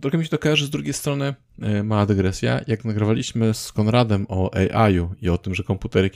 Trochę 0.01 0.17
mi 0.17 0.23
się 0.23 0.29
to 0.29 0.37
kojarzy 0.37 0.65
z 0.65 0.69
drugiej 0.69 0.93
strony, 0.93 1.35
e, 1.61 1.83
mała 1.83 2.05
dygresja, 2.05 2.61
jak 2.67 2.85
nagrywaliśmy 2.85 3.53
z 3.53 3.71
Konradem 3.71 4.25
o 4.29 4.51
AI-u 4.53 5.09
i 5.21 5.29
o 5.29 5.37
tym, 5.37 5.55
że 5.55 5.63
komputery 5.63 6.09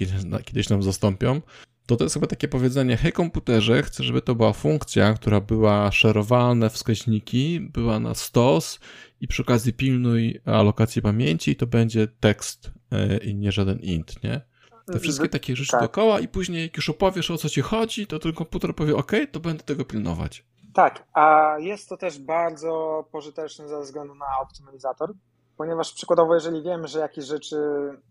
kiedyś, 0.43 0.69
nam 0.69 0.83
zastąpią, 0.83 1.41
to 1.85 1.95
to 1.95 2.03
jest 2.03 2.13
chyba 2.13 2.27
takie 2.27 2.47
powiedzenie, 2.47 2.97
hej 2.97 3.11
komputerze, 3.11 3.83
chcę, 3.83 4.03
żeby 4.03 4.21
to 4.21 4.35
była 4.35 4.53
funkcja, 4.53 5.13
która 5.13 5.41
była 5.41 5.91
szerowalne 5.91 6.69
wskaźniki, 6.69 7.59
była 7.59 7.99
na 7.99 8.13
stos 8.13 8.79
i 9.21 9.27
przy 9.27 9.41
okazji 9.41 9.73
pilnuj 9.73 10.41
alokacji 10.45 11.01
pamięci 11.01 11.51
i 11.51 11.55
to 11.55 11.67
będzie 11.67 12.07
tekst 12.07 12.71
e, 12.91 13.17
i 13.17 13.35
nie 13.35 13.51
żaden 13.51 13.79
int, 13.79 14.23
nie? 14.23 14.41
Te 14.85 14.99
wszystkie 14.99 15.29
takie 15.29 15.55
rzeczy 15.55 15.71
tak. 15.71 15.79
dookoła 15.79 16.19
i 16.19 16.27
później 16.27 16.63
jak 16.63 16.77
już 16.77 16.89
opowiesz 16.89 17.31
o 17.31 17.37
co 17.37 17.49
ci 17.49 17.61
chodzi, 17.61 18.07
to 18.07 18.19
ten 18.19 18.33
komputer 18.33 18.75
powie, 18.75 18.95
ok, 18.95 19.11
to 19.31 19.39
będę 19.39 19.63
tego 19.63 19.85
pilnować. 19.85 20.43
Tak, 20.75 21.03
a 21.13 21.55
jest 21.59 21.89
to 21.89 21.97
też 21.97 22.19
bardzo 22.19 23.05
pożyteczne 23.11 23.67
ze 23.67 23.81
względu 23.81 24.15
na 24.15 24.39
optymalizator, 24.41 25.13
ponieważ 25.57 25.93
przykładowo, 25.93 26.33
jeżeli 26.33 26.63
wiemy, 26.63 26.87
że 26.87 26.99
jakieś 26.99 27.25
rzeczy 27.25 27.57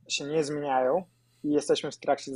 się 0.09 0.25
nie 0.25 0.45
zmieniają 0.45 1.05
i 1.43 1.51
jesteśmy 1.51 1.91
w, 1.91 1.97
trakcie, 1.97 2.33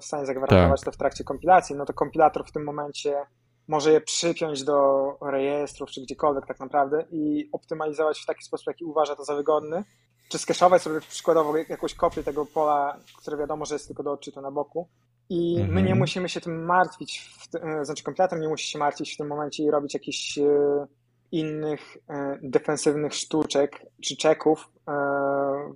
w 0.00 0.04
stanie 0.04 0.26
zagwarantować 0.26 0.80
tak. 0.80 0.84
to 0.84 0.92
w 0.92 0.96
trakcie 0.96 1.24
kompilacji, 1.24 1.76
no 1.76 1.84
to 1.84 1.92
kompilator 1.92 2.46
w 2.46 2.52
tym 2.52 2.64
momencie 2.64 3.26
może 3.68 3.92
je 3.92 4.00
przypiąć 4.00 4.64
do 4.64 5.08
rejestrów 5.20 5.90
czy 5.90 6.02
gdziekolwiek 6.02 6.46
tak 6.46 6.60
naprawdę 6.60 7.04
i 7.10 7.48
optymalizować 7.52 8.20
w 8.20 8.26
taki 8.26 8.44
sposób, 8.44 8.66
jaki 8.66 8.84
uważa 8.84 9.16
to 9.16 9.24
za 9.24 9.34
wygodny, 9.34 9.84
czy 10.28 10.38
skeszować 10.38 10.82
sobie 10.82 11.00
przykładowo 11.00 11.56
jakąś 11.56 11.94
kopię 11.94 12.22
tego 12.22 12.46
pola, 12.46 12.96
które 13.18 13.36
wiadomo, 13.36 13.64
że 13.64 13.74
jest 13.74 13.86
tylko 13.86 14.02
do 14.02 14.12
odczytu 14.12 14.40
na 14.40 14.50
boku 14.50 14.88
i 15.30 15.56
mhm. 15.56 15.74
my 15.74 15.80
nie 15.80 15.88
mhm. 15.88 15.98
musimy 15.98 16.28
się 16.28 16.40
tym 16.40 16.64
martwić, 16.64 17.20
w, 17.20 17.54
e, 17.54 17.84
znaczy 17.84 18.04
komputer 18.04 18.40
nie 18.40 18.48
musi 18.48 18.70
się 18.70 18.78
martwić 18.78 19.14
w 19.14 19.16
tym 19.16 19.26
momencie 19.26 19.62
i 19.62 19.70
robić 19.70 19.94
jakichś 19.94 20.38
e, 20.38 20.86
innych 21.32 21.96
e, 22.08 22.38
defensywnych 22.42 23.14
sztuczek 23.14 23.86
czy 24.02 24.16
czeków 24.16 24.68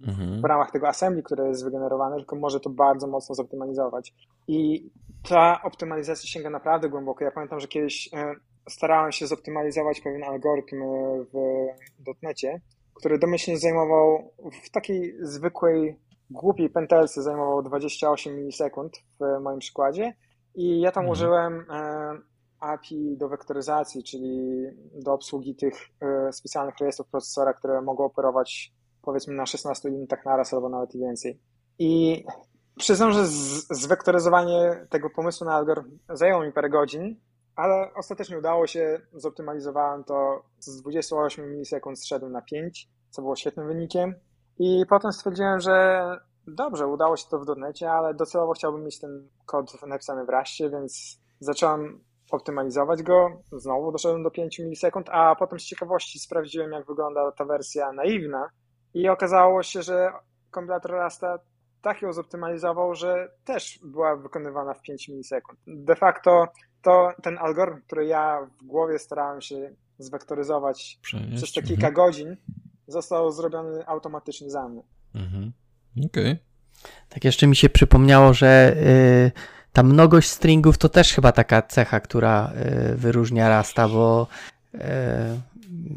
mhm. 0.06 0.40
w 0.40 0.44
ramach 0.44 0.70
tego 0.70 0.88
assembly, 0.88 1.22
które 1.22 1.48
jest 1.48 1.64
wygenerowane, 1.64 2.16
tylko 2.16 2.36
może 2.36 2.60
to 2.60 2.70
bardzo 2.70 3.06
mocno 3.06 3.34
zoptymalizować. 3.34 4.14
I 4.48 4.90
ta 5.28 5.62
optymalizacja 5.62 6.28
sięga 6.28 6.50
naprawdę 6.50 6.88
głęboko. 6.88 7.24
Ja 7.24 7.30
pamiętam, 7.30 7.60
że 7.60 7.68
kiedyś 7.68 8.10
starałem 8.68 9.12
się 9.12 9.26
zoptymalizować 9.26 10.00
pewien 10.00 10.24
algorytm 10.24 10.76
w 11.32 11.66
dotnecie, 11.98 12.60
który 12.94 13.18
domyślnie 13.18 13.58
zajmował 13.58 14.32
w 14.64 14.70
takiej 14.70 15.14
zwykłej 15.20 15.96
głupiej 16.30 16.70
pętelce 16.70 17.22
zajmował 17.22 17.62
28 17.62 18.36
milisekund 18.36 18.92
w 19.20 19.40
moim 19.40 19.58
przykładzie 19.58 20.14
i 20.54 20.80
ja 20.80 20.92
tam 20.92 21.04
mhm. 21.04 21.12
użyłem 21.12 21.64
e, 21.70 22.18
API 22.60 23.16
do 23.16 23.28
wektoryzacji, 23.28 24.04
czyli 24.04 24.62
do 24.94 25.12
obsługi 25.12 25.54
tych 25.54 25.74
e, 26.00 26.32
specjalnych 26.32 26.78
rejestrów 26.80 27.08
procesora, 27.08 27.52
które 27.52 27.82
mogą 27.82 28.04
operować 28.04 28.72
powiedzmy 29.02 29.34
na 29.34 29.46
16 29.46 29.88
unitach 29.88 30.24
naraz 30.24 30.54
albo 30.54 30.68
nawet 30.68 30.94
i 30.94 30.98
więcej. 30.98 31.40
I 31.78 32.24
przyznam, 32.78 33.12
że 33.12 33.26
zwektoryzowanie 33.70 34.86
tego 34.90 35.10
pomysłu 35.10 35.44
na 35.44 35.54
algorytm 35.54 35.98
zajęło 36.08 36.44
mi 36.44 36.52
parę 36.52 36.70
godzin, 36.70 37.16
ale 37.56 37.94
ostatecznie 37.94 38.38
udało 38.38 38.66
się, 38.66 39.00
zoptymalizowałem 39.12 40.04
to 40.04 40.42
z 40.58 40.80
28 40.82 41.50
milisekund 41.50 42.00
zszedłem 42.00 42.32
na 42.32 42.42
5, 42.42 42.88
co 43.10 43.22
było 43.22 43.36
świetnym 43.36 43.66
wynikiem 43.66 44.14
I 44.58 44.84
potem 44.88 45.12
stwierdziłem, 45.12 45.60
że 45.60 46.02
dobrze, 46.46 46.86
udało 46.86 47.16
się 47.16 47.24
to 47.30 47.38
w 47.38 47.44
dotnecie, 47.44 47.92
ale 47.92 48.14
docelowo 48.14 48.52
chciałbym 48.52 48.84
mieć 48.84 49.00
ten 49.00 49.28
kod 49.46 49.86
napisany 49.86 50.24
w 50.24 50.28
raście, 50.28 50.70
więc 50.70 51.20
zacząłem 51.40 52.00
optymalizować 52.30 53.02
go. 53.02 53.42
Znowu 53.52 53.92
doszedłem 53.92 54.22
do 54.22 54.30
5 54.30 54.58
milisekund, 54.58 55.08
a 55.10 55.36
potem 55.36 55.60
z 55.60 55.64
ciekawości 55.64 56.18
sprawdziłem, 56.18 56.72
jak 56.72 56.86
wygląda 56.86 57.32
ta 57.32 57.44
wersja 57.44 57.92
naiwna 57.92 58.50
i 58.94 59.08
okazało 59.08 59.62
się, 59.62 59.82
że 59.82 60.12
kompilator 60.50 60.90
Rasta 60.90 61.38
tak 61.82 62.02
ją 62.02 62.12
zoptymalizował, 62.12 62.94
że 62.94 63.28
też 63.44 63.78
była 63.84 64.16
wykonywana 64.16 64.74
w 64.74 64.82
5 64.82 65.08
milisekund. 65.08 65.58
De 65.66 65.96
facto 65.96 66.46
to 66.82 67.12
ten 67.22 67.38
algorytm, 67.38 67.82
który 67.86 68.06
ja 68.06 68.48
w 68.60 68.66
głowie 68.66 68.98
starałem 68.98 69.40
się 69.40 69.74
zwektoryzować 69.98 70.98
Przenieść. 71.02 71.36
przez 71.36 71.52
te 71.52 71.62
kilka 71.62 71.88
mhm. 71.88 71.94
godzin, 71.94 72.36
został 72.92 73.32
zrobiony 73.32 73.86
automatycznie 73.86 74.50
za 74.50 74.68
mnie. 74.68 74.82
Mhm. 75.14 75.52
Okej. 75.96 76.06
Okay. 76.06 76.38
Tak 77.08 77.24
jeszcze 77.24 77.46
mi 77.46 77.56
się 77.56 77.68
przypomniało, 77.68 78.32
że 78.32 78.76
yy, 78.76 79.32
ta 79.72 79.82
mnogość 79.82 80.30
stringów 80.30 80.78
to 80.78 80.88
też 80.88 81.12
chyba 81.12 81.32
taka 81.32 81.62
cecha, 81.62 82.00
która 82.00 82.52
yy, 82.88 82.96
wyróżnia 82.96 83.48
Rasta, 83.48 83.88
bo 83.88 84.26
yy, 84.74 84.80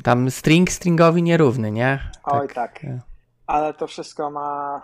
tam 0.03 0.31
string 0.31 0.71
stringowi 0.71 1.23
nierówny, 1.23 1.71
nie? 1.71 1.99
Oj 2.23 2.47
tak. 2.47 2.53
tak. 2.53 2.85
Ale 3.47 3.73
to 3.73 3.87
wszystko 3.87 4.31
ma 4.31 4.81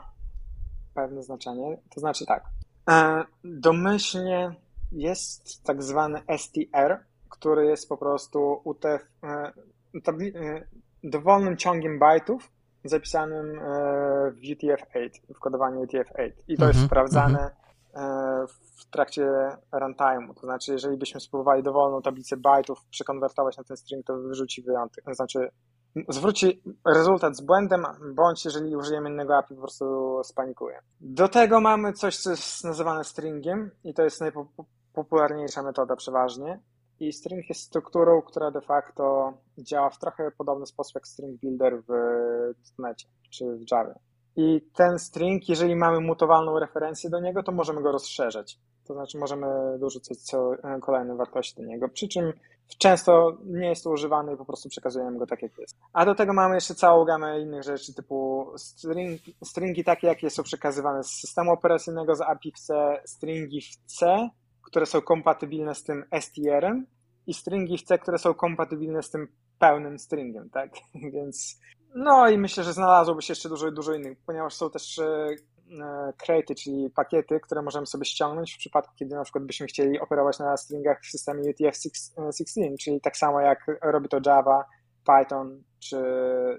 pewne 0.94 1.24
znaczenie. 1.24 1.78
To 1.90 2.00
znaczy 2.00 2.26
tak. 2.26 2.44
E, 2.90 3.24
domyślnie 3.44 4.56
jest 4.92 5.64
tak 5.64 5.84
zwany 5.84 6.22
STR, 6.38 6.98
który 7.30 7.66
jest 7.66 7.90
po 7.90 7.98
prostu 7.98 8.62
UTF, 8.64 9.02
e, 9.24 9.28
e, 9.28 9.52
dowolnym 11.04 11.58
ciągiem 11.58 12.00
bajtów 12.00 12.52
zapisanym 12.84 13.60
w 14.32 14.42
UTF-8, 14.42 15.10
w 15.36 15.40
kodowaniu 15.40 15.86
UTF-8. 15.86 16.32
I 16.48 16.58
to 16.58 16.68
jest 16.68 16.80
mhm, 16.80 16.86
sprawdzane 16.88 17.40
mhm. 17.40 18.48
w 18.48 18.86
trakcie 18.92 19.28
runtime'u. 19.72 20.34
To 20.34 20.42
znaczy, 20.42 20.72
jeżeli 20.72 20.98
byśmy 20.98 21.20
spróbowali 21.20 21.64
dowolną 21.64 22.02
tablicę 22.02 22.38
bajtów 22.38 22.86
przekonwertować 22.90 23.58
na 23.58 23.64
ten 23.64 23.78
string, 23.78 24.06
to 24.06 24.18
wyrzuci 24.18 24.62
wyjątek. 24.62 25.06
To 25.06 25.14
znaczy, 25.14 25.50
zwróci 26.10 26.62
rezultat 26.86 27.38
z 27.38 27.42
błędem, 27.42 27.86
bądź 28.16 28.46
jeżeli 28.46 28.76
użyjemy 28.76 29.10
innego 29.10 29.38
API, 29.38 29.56
po 29.56 29.62
prostu 29.62 30.20
spanikuje. 30.24 30.80
Do 31.02 31.28
tego 31.28 31.60
mamy 31.60 31.94
coś, 31.94 32.18
co 32.18 32.30
jest 32.30 32.64
nazywane 32.64 33.04
stringiem 33.04 33.72
i 33.84 33.94
to 33.94 34.04
jest 34.04 34.22
najpopularniejsza 34.22 35.64
metoda 35.64 35.96
przeważnie. 35.96 36.60
I 37.02 37.14
string 37.14 37.50
jest 37.50 37.62
strukturą, 37.62 38.22
która 38.22 38.52
de 38.52 38.62
facto 38.62 39.34
działa 39.58 39.90
w 39.90 40.00
trochę 40.00 40.32
podobny 40.38 40.66
sposób 40.66 40.96
jak 40.96 41.08
string 41.08 41.42
builder 41.42 41.82
w 41.88 41.92
.NET 42.80 42.98
czy 43.30 43.46
w 43.56 43.72
Java. 43.72 43.94
I 44.36 44.62
ten 44.76 45.00
string, 45.00 45.50
jeżeli 45.50 45.76
mamy 45.76 46.00
mutowalną 46.00 46.60
referencję 46.60 47.10
do 47.10 47.20
niego, 47.20 47.44
to 47.44 47.52
możemy 47.52 47.82
go 47.82 47.92
rozszerzać. 47.92 48.60
To 48.88 48.94
znaczy 48.94 49.18
możemy 49.18 49.48
dorzucać 49.80 50.18
kolejne 50.82 51.16
wartości 51.16 51.62
do 51.62 51.68
niego, 51.68 51.90
przy 51.90 52.08
czym 52.08 52.34
często 52.78 53.38
nie 53.46 53.70
jest 53.70 53.84
to 53.84 53.96
i 54.34 54.38
po 54.38 54.46
prostu 54.46 54.70
przekazujemy 54.70 55.18
go 55.20 55.28
tak, 55.28 55.42
jak 55.42 55.58
jest. 55.58 55.78
A 55.94 56.06
do 56.06 56.16
tego 56.16 56.34
mamy 56.34 56.56
jeszcze 56.56 56.76
całą 56.76 57.06
gamę 57.06 57.42
innych 57.42 57.64
rzeczy, 57.64 57.94
typu 57.94 58.48
string, 58.58 59.22
stringi 59.44 59.84
takie, 59.84 60.08
jakie 60.08 60.30
są 60.30 60.44
przekazywane 60.44 61.04
z 61.04 61.12
systemu 61.12 61.52
operacyjnego, 61.52 62.16
z 62.16 62.22
API 62.22 62.52
w 62.52 62.60
C, 62.60 62.98
stringi 63.06 63.62
w 63.62 63.76
C, 63.86 64.30
które 64.72 64.86
są 64.86 65.02
kompatybilne 65.02 65.76
z 65.76 65.84
tym 65.84 66.06
STR-em 66.22 66.86
i 67.28 67.34
stringi 67.34 67.78
w 67.78 67.84
C, 67.84 67.98
które 67.98 68.18
są 68.18 68.34
kompatybilne 68.34 69.04
z 69.04 69.10
tym 69.10 69.28
pełnym 69.60 70.00
stringiem, 70.00 70.50
tak? 70.50 70.72
Więc 71.14 71.60
no 71.96 72.30
i 72.30 72.38
myślę, 72.38 72.64
że 72.64 72.74
znalazłoby 72.74 73.22
się 73.22 73.32
jeszcze 73.32 73.50
dużo, 73.50 73.72
dużo 73.72 73.94
innych, 73.94 74.18
ponieważ 74.26 74.54
są 74.54 74.70
też 74.70 75.00
crate'y, 76.24 76.52
e, 76.52 76.56
czyli 76.56 76.90
pakiety, 76.90 77.40
które 77.40 77.62
możemy 77.62 77.86
sobie 77.86 78.06
ściągnąć 78.06 78.54
w 78.54 78.58
przypadku, 78.58 78.94
kiedy 78.96 79.16
na 79.16 79.24
przykład 79.24 79.44
byśmy 79.44 79.68
chcieli 79.68 80.00
operować 80.00 80.40
na 80.40 80.58
stringach 80.58 81.02
w 81.02 81.12
systemie 81.12 81.54
UTF-16, 81.54 82.76
czyli 82.80 83.02
tak 83.02 83.18
samo 83.18 83.42
jak 83.42 83.66
robi 83.82 84.10
to 84.10 84.18
Java, 84.26 84.66
Python 85.06 85.64
czy 85.80 85.98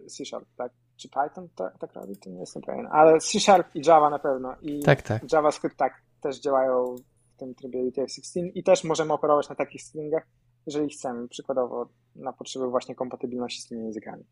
C 0.08 0.24
Sharp, 0.24 0.48
tak? 0.56 0.72
Czy 0.96 1.08
Python 1.08 1.48
tak, 1.56 1.78
tak 1.78 1.92
robi? 1.92 2.16
To 2.16 2.30
nie 2.30 2.40
jestem 2.40 2.62
pewien, 2.62 2.88
ale 2.92 3.18
C 3.18 3.40
Sharp 3.40 3.74
i 3.74 3.82
Java 3.86 4.10
na 4.10 4.18
pewno 4.18 4.56
i 4.62 4.82
tak, 4.82 5.02
tak. 5.02 5.32
JavaScript 5.32 5.76
tak 5.76 6.02
też 6.20 6.40
działają 6.40 6.96
tym 7.42 7.54
trybie 7.54 7.78
UTF-16 7.78 8.50
i 8.54 8.62
też 8.62 8.84
możemy 8.84 9.12
operować 9.12 9.48
na 9.48 9.54
takich 9.54 9.82
stringach, 9.82 10.26
jeżeli 10.66 10.88
chcemy, 10.88 11.28
przykładowo 11.28 11.88
na 12.16 12.32
potrzeby 12.32 12.70
właśnie 12.70 12.94
kompatybilności 12.94 13.62
z 13.62 13.66
tymi 13.66 13.82
językami. 13.82 14.24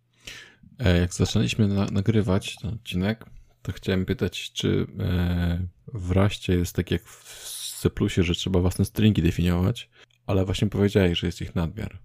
E, 0.79 0.99
jak 1.01 1.15
zaczęliśmy 1.15 1.69
na, 1.69 1.87
nagrywać 1.93 2.57
ten 2.57 2.75
odcinek, 2.75 3.25
to 3.63 3.73
chciałem 3.73 4.07
pytać, 4.07 4.53
czy 4.53 4.87
e, 5.01 5.67
w 5.95 6.11
Raście 6.11 6.55
jest 6.55 6.77
tak 6.77 6.91
jak 6.91 7.03
w 7.03 7.79
C++, 7.81 7.89
że 8.23 8.35
trzeba 8.35 8.61
własne 8.61 8.85
stringi 8.85 9.23
definiować, 9.23 9.91
ale 10.27 10.45
właśnie 10.45 10.69
powiedziałeś, 10.69 11.19
że 11.19 11.27
jest 11.27 11.41
ich 11.41 11.55
nadmiar. 11.55 11.99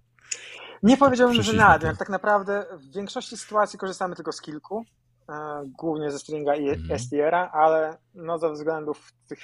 Nie 0.84 0.98
powiedziałbym, 0.98 1.44
że 1.44 1.54
nadmiar. 1.54 1.98
Tak 1.98 2.10
naprawdę 2.10 2.66
w 2.78 2.94
większości 2.94 3.38
sytuacji 3.38 3.80
korzystamy 3.80 4.16
tylko 4.16 4.32
z 4.32 4.42
kilku, 4.42 4.86
głównie 5.78 6.12
ze 6.12 6.20
stringa 6.20 6.56
i 6.56 6.70
mhm. 6.70 7.00
STR-a, 7.00 7.52
ale 7.52 7.98
no 8.14 8.38
ze 8.38 8.52
względów 8.52 9.14
tych 9.28 9.40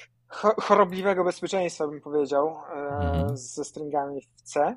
chorobliwego 0.61 1.23
bezpieczeństwa, 1.23 1.87
bym 1.87 2.01
powiedział, 2.01 2.57
mhm. 2.73 3.37
ze 3.37 3.63
stringami 3.63 4.21
w 4.21 4.41
C 4.41 4.75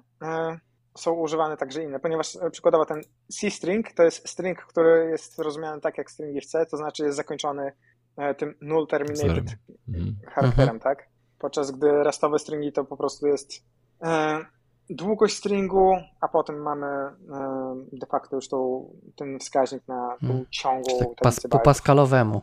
są 0.99 1.13
używane 1.13 1.57
także 1.57 1.83
inne, 1.83 2.01
ponieważ 2.01 2.37
e, 2.37 2.51
przykładowo 2.51 2.87
ten 2.87 3.03
C-string 3.29 3.93
to 3.93 4.03
jest 4.03 4.29
string, 4.29 4.63
który 4.63 5.11
jest 5.11 5.39
rozumiany 5.39 5.81
tak 5.81 5.99
jak 5.99 6.11
string 6.11 6.43
w 6.43 6.47
C, 6.47 6.67
to 6.67 6.77
znaczy 6.77 7.05
jest 7.05 7.17
zakończony 7.17 7.73
e, 8.17 8.35
tym 8.35 8.55
null 8.61 8.87
terminated 8.87 9.57
mhm. 9.89 10.17
charakterem, 10.29 10.81
tak? 10.81 11.09
Podczas 11.39 11.71
gdy 11.71 12.03
rastowe 12.03 12.39
stringi 12.39 12.73
to 12.73 12.85
po 12.85 12.97
prostu 12.97 13.27
jest 13.27 13.53
e, 14.03 14.39
długość 14.91 15.37
stringu, 15.37 15.93
a 16.21 16.29
potem 16.29 16.63
mamy 16.63 16.87
e, 16.87 17.15
de 17.93 18.07
facto 18.07 18.37
już 18.37 18.49
tą, 18.49 18.91
ten 19.17 19.39
wskaźnik 19.39 19.89
na 19.89 20.17
hmm. 20.21 20.47
ciągłą 20.51 20.99
tak 21.01 21.23
pas, 21.23 21.41
Po 21.51 21.59
paskalowemu. 21.59 22.43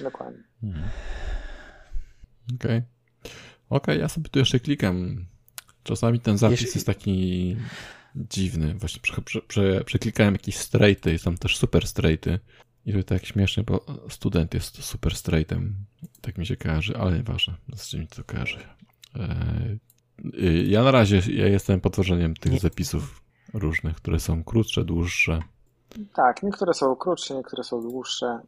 Dokładnie. 0.00 0.42
Hmm. 0.60 0.82
Okej. 2.54 2.56
Okay. 2.56 2.82
Okej, 3.68 3.94
okay, 3.94 3.96
ja 3.96 4.08
sobie 4.08 4.28
tu 4.28 4.38
jeszcze 4.38 4.60
klikam 4.60 5.26
Czasami 5.86 6.20
ten 6.20 6.38
zapis 6.38 6.60
Jeśli... 6.60 6.76
jest 6.76 6.86
taki 6.86 7.56
dziwny. 8.14 8.74
Właśnie 8.74 9.00
prze, 9.00 9.22
prze, 9.22 9.42
prze, 9.42 9.84
przeklikałem 9.84 10.34
jakieś 10.34 10.56
straighty, 10.56 11.12
jest 11.12 11.24
tam 11.24 11.38
też 11.38 11.56
super 11.56 11.86
straighty. 11.86 12.38
I 12.86 12.92
to 12.92 13.02
tak 13.02 13.26
śmiesznie, 13.26 13.62
bo 13.62 13.86
student 14.08 14.54
jest 14.54 14.84
super 14.84 15.14
straightem. 15.14 15.76
Tak 16.20 16.38
mi 16.38 16.46
się 16.46 16.56
kojarzy, 16.56 16.96
ale 16.96 17.16
nieważne, 17.16 17.54
z 17.76 17.88
czym 17.88 18.00
mi 18.00 18.06
to 18.06 18.24
kojarzy. 18.24 18.58
Eee, 19.14 19.78
ja 20.66 20.82
na 20.82 20.90
razie 20.90 21.20
ja 21.32 21.46
jestem 21.46 21.80
potworzeniem 21.80 22.34
tych 22.34 22.60
zapisów 22.60 23.22
różnych, 23.54 23.96
które 23.96 24.20
są 24.20 24.44
krótsze, 24.44 24.84
dłuższe. 24.84 25.40
Tak, 26.14 26.42
niektóre 26.42 26.74
są 26.74 26.96
krótsze, 26.96 27.34
niektóre 27.34 27.64
są 27.64 27.80
dłuższe. 27.80 28.26
E, 28.26 28.40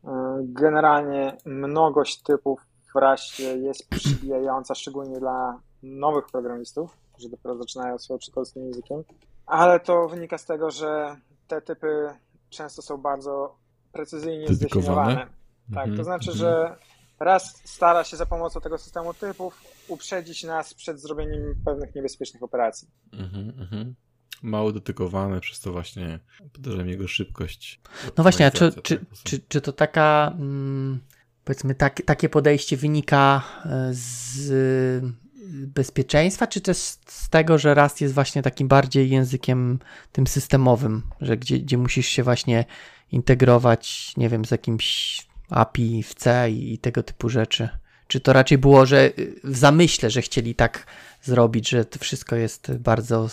generalnie 0.42 1.36
mnogość 1.44 2.22
typów 2.22 2.60
w 2.94 2.98
raście 2.98 3.56
jest 3.56 3.88
przybijająca, 3.90 4.74
szczególnie 4.74 5.18
dla 5.20 5.60
nowych 5.82 6.26
programistów 6.32 7.08
którzy 7.18 7.30
dopiero 7.30 7.56
zaczynają 7.56 7.98
swoją 7.98 8.18
przygodę 8.18 8.46
z 8.46 8.52
tym 8.52 8.64
językiem, 8.64 9.02
ale 9.46 9.80
to 9.80 10.08
wynika 10.08 10.38
z 10.38 10.44
tego, 10.44 10.70
że 10.70 11.16
te 11.48 11.60
typy 11.60 12.08
często 12.50 12.82
są 12.82 12.96
bardzo 12.96 13.56
precyzyjnie 13.92 14.48
zdefiniowane. 14.48 15.26
Tak, 15.74 15.84
to 15.84 15.90
mhm, 15.90 16.04
znaczy, 16.04 16.30
mhm. 16.30 16.38
że 16.38 16.76
raz 17.20 17.62
stara 17.64 18.04
się 18.04 18.16
za 18.16 18.26
pomocą 18.26 18.60
tego 18.60 18.78
systemu 18.78 19.14
typów 19.14 19.60
uprzedzić 19.88 20.44
nas 20.44 20.74
przed 20.74 21.00
zrobieniem 21.00 21.54
pewnych 21.64 21.94
niebezpiecznych 21.94 22.42
operacji. 22.42 22.88
Mhm, 23.12 23.94
Mało 24.42 24.72
dotykowane, 24.72 25.40
przez 25.40 25.60
to 25.60 25.72
właśnie 25.72 26.20
podejrzewam 26.52 26.88
jego 26.88 27.08
szybkość. 27.08 27.80
No 28.16 28.22
właśnie, 28.22 28.46
a 28.46 28.50
czy, 28.50 28.72
czy, 28.82 29.04
czy, 29.24 29.40
czy 29.48 29.60
to 29.60 29.72
taka, 29.72 30.32
mm, 30.38 31.00
powiedzmy, 31.44 31.74
tak, 31.74 32.02
takie 32.04 32.28
podejście 32.28 32.76
wynika 32.76 33.42
e, 33.64 33.88
z 33.92 35.04
bezpieczeństwa, 35.52 36.46
czy 36.46 36.60
też 36.60 36.76
z 37.06 37.28
tego, 37.30 37.58
że 37.58 37.74
Rust 37.74 38.00
jest 38.00 38.14
właśnie 38.14 38.42
takim 38.42 38.68
bardziej 38.68 39.10
językiem 39.10 39.78
tym 40.12 40.26
systemowym, 40.26 41.02
że 41.20 41.36
gdzie, 41.36 41.58
gdzie 41.58 41.78
musisz 41.78 42.06
się 42.06 42.22
właśnie 42.22 42.64
integrować, 43.12 44.12
nie 44.16 44.28
wiem, 44.28 44.44
z 44.44 44.50
jakimś 44.50 45.27
API 45.50 46.02
w 46.02 46.14
C 46.14 46.50
i, 46.50 46.78
tego 46.78 47.02
typu 47.02 47.28
rzeczy? 47.28 47.68
Czy 48.06 48.20
to 48.20 48.32
raczej 48.32 48.58
było, 48.58 48.86
że 48.86 49.10
w 49.44 49.56
zamyśle, 49.56 50.10
że 50.10 50.22
chcieli 50.22 50.54
tak 50.54 50.86
zrobić, 51.22 51.68
że 51.68 51.84
to 51.84 51.98
wszystko 51.98 52.36
jest 52.36 52.76
bardzo 52.76 53.28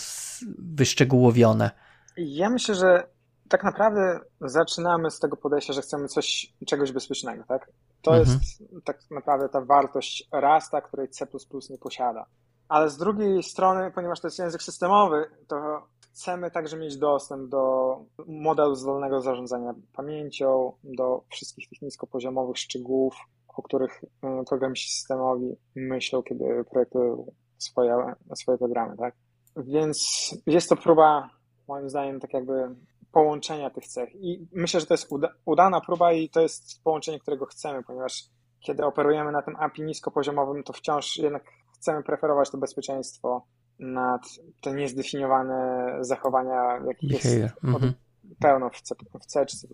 wyszczegółowione? 0.58 1.70
Ja 2.16 2.50
myślę, 2.50 2.74
że 2.74 3.06
tak 3.48 3.64
naprawdę 3.64 4.20
zaczynamy 4.40 5.10
z 5.10 5.18
tego 5.18 5.36
podejścia, 5.36 5.72
że 5.72 5.82
chcemy 5.82 6.08
coś, 6.08 6.52
czegoś 6.66 6.92
bezpiecznego, 6.92 7.44
tak? 7.48 7.70
To 8.02 8.16
mhm. 8.16 8.38
jest 8.40 8.62
tak 8.84 8.98
naprawdę 9.10 9.48
ta 9.48 9.60
wartość 9.60 10.28
Rasta, 10.32 10.80
której 10.80 11.08
C++ 11.08 11.26
nie 11.70 11.78
posiada. 11.78 12.26
ale 12.68 12.90
z 12.90 12.96
drugiej 12.96 13.42
strony, 13.42 13.90
ponieważ 13.90 14.20
to 14.20 14.26
jest 14.26 14.38
język 14.38 14.62
systemowy, 14.62 15.30
to 15.48 15.86
chcemy 16.16 16.50
także 16.50 16.76
mieć 16.76 16.96
dostęp 16.96 17.50
do 17.50 17.96
modelu 18.26 18.74
zdolnego 18.74 19.20
zarządzania 19.20 19.74
pamięcią, 19.92 20.72
do 20.84 21.22
wszystkich 21.30 21.68
tych 21.68 21.82
niskopoziomowych 21.82 22.58
szczegółów, 22.58 23.16
o 23.48 23.62
których 23.62 24.04
y, 24.04 24.08
programiści 24.48 24.90
systemowi 24.90 25.56
myślą, 25.74 26.22
kiedy 26.22 26.64
projektują 26.70 27.26
swoje, 27.58 27.96
swoje 28.34 28.58
programy, 28.58 28.96
tak? 28.96 29.14
Więc 29.56 30.28
jest 30.46 30.68
to 30.68 30.76
próba, 30.76 31.30
moim 31.68 31.90
zdaniem, 31.90 32.20
tak 32.20 32.34
jakby 32.34 32.76
połączenia 33.12 33.70
tych 33.70 33.86
cech. 33.86 34.14
I 34.14 34.48
myślę, 34.52 34.80
że 34.80 34.86
to 34.86 34.94
jest 34.94 35.12
uda 35.12 35.28
udana 35.44 35.80
próba 35.80 36.12
i 36.12 36.28
to 36.28 36.40
jest 36.40 36.82
połączenie, 36.84 37.20
którego 37.20 37.46
chcemy, 37.46 37.82
ponieważ 37.82 38.24
kiedy 38.60 38.84
operujemy 38.84 39.32
na 39.32 39.42
tym 39.42 39.56
API 39.56 39.82
niskopoziomowym, 39.82 40.62
to 40.62 40.72
wciąż 40.72 41.16
jednak 41.16 41.44
chcemy 41.74 42.02
preferować 42.02 42.50
to 42.50 42.58
bezpieczeństwo 42.58 43.46
nad 43.78 44.22
te 44.60 44.74
niezdefiniowane 44.74 45.88
zachowania, 46.00 46.80
jakich 46.86 47.24
jest 47.24 47.64
mhm. 47.64 47.92
pełno 48.40 48.70
w 48.70 48.80
C, 48.80 48.94
w 49.20 49.26
C 49.26 49.46
czy 49.46 49.56
C++. 49.56 49.66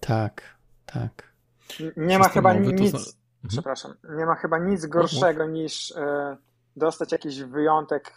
Tak, 0.00 0.42
tak. 0.86 1.30
Nie 1.96 2.18
ma 2.18 2.28
chyba 2.28 2.54
nic, 2.54 2.94
mhm. 2.94 3.04
przepraszam, 3.48 3.94
nie 4.16 4.26
ma 4.26 4.34
chyba 4.34 4.58
nic 4.58 4.86
gorszego 4.86 5.46
niż 5.46 5.90
y, 5.90 5.94
dostać 6.76 7.12
jakiś 7.12 7.42
wyjątek 7.42 8.14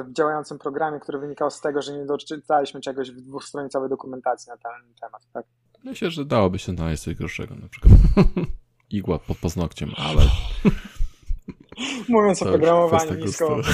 y, 0.00 0.04
w 0.04 0.12
działającym 0.12 0.58
programie, 0.58 1.00
który 1.00 1.18
wynikał 1.18 1.50
z 1.50 1.60
tego, 1.60 1.82
że 1.82 1.92
nie 1.92 2.06
doczytaliśmy 2.06 2.80
czegoś 2.80 3.10
w 3.10 3.20
dwustronicowej 3.20 3.88
dokumentacji 3.88 4.50
na 4.50 4.56
ten 4.56 4.94
temat, 5.00 5.22
tak? 5.32 5.46
Myślę, 5.84 6.10
że 6.10 6.24
dałoby 6.24 6.58
się 6.58 6.72
znaleźć 6.72 7.02
coś 7.02 7.14
gorszego, 7.14 7.54
na 7.54 7.68
przykład 7.68 7.92
igła 8.90 9.18
pod 9.18 9.38
paznokciem, 9.38 9.90
ale 9.96 10.22
Mówiąc 12.08 12.42
o 12.42 12.44
programowaniu 12.44 13.14
nisko 13.14 13.60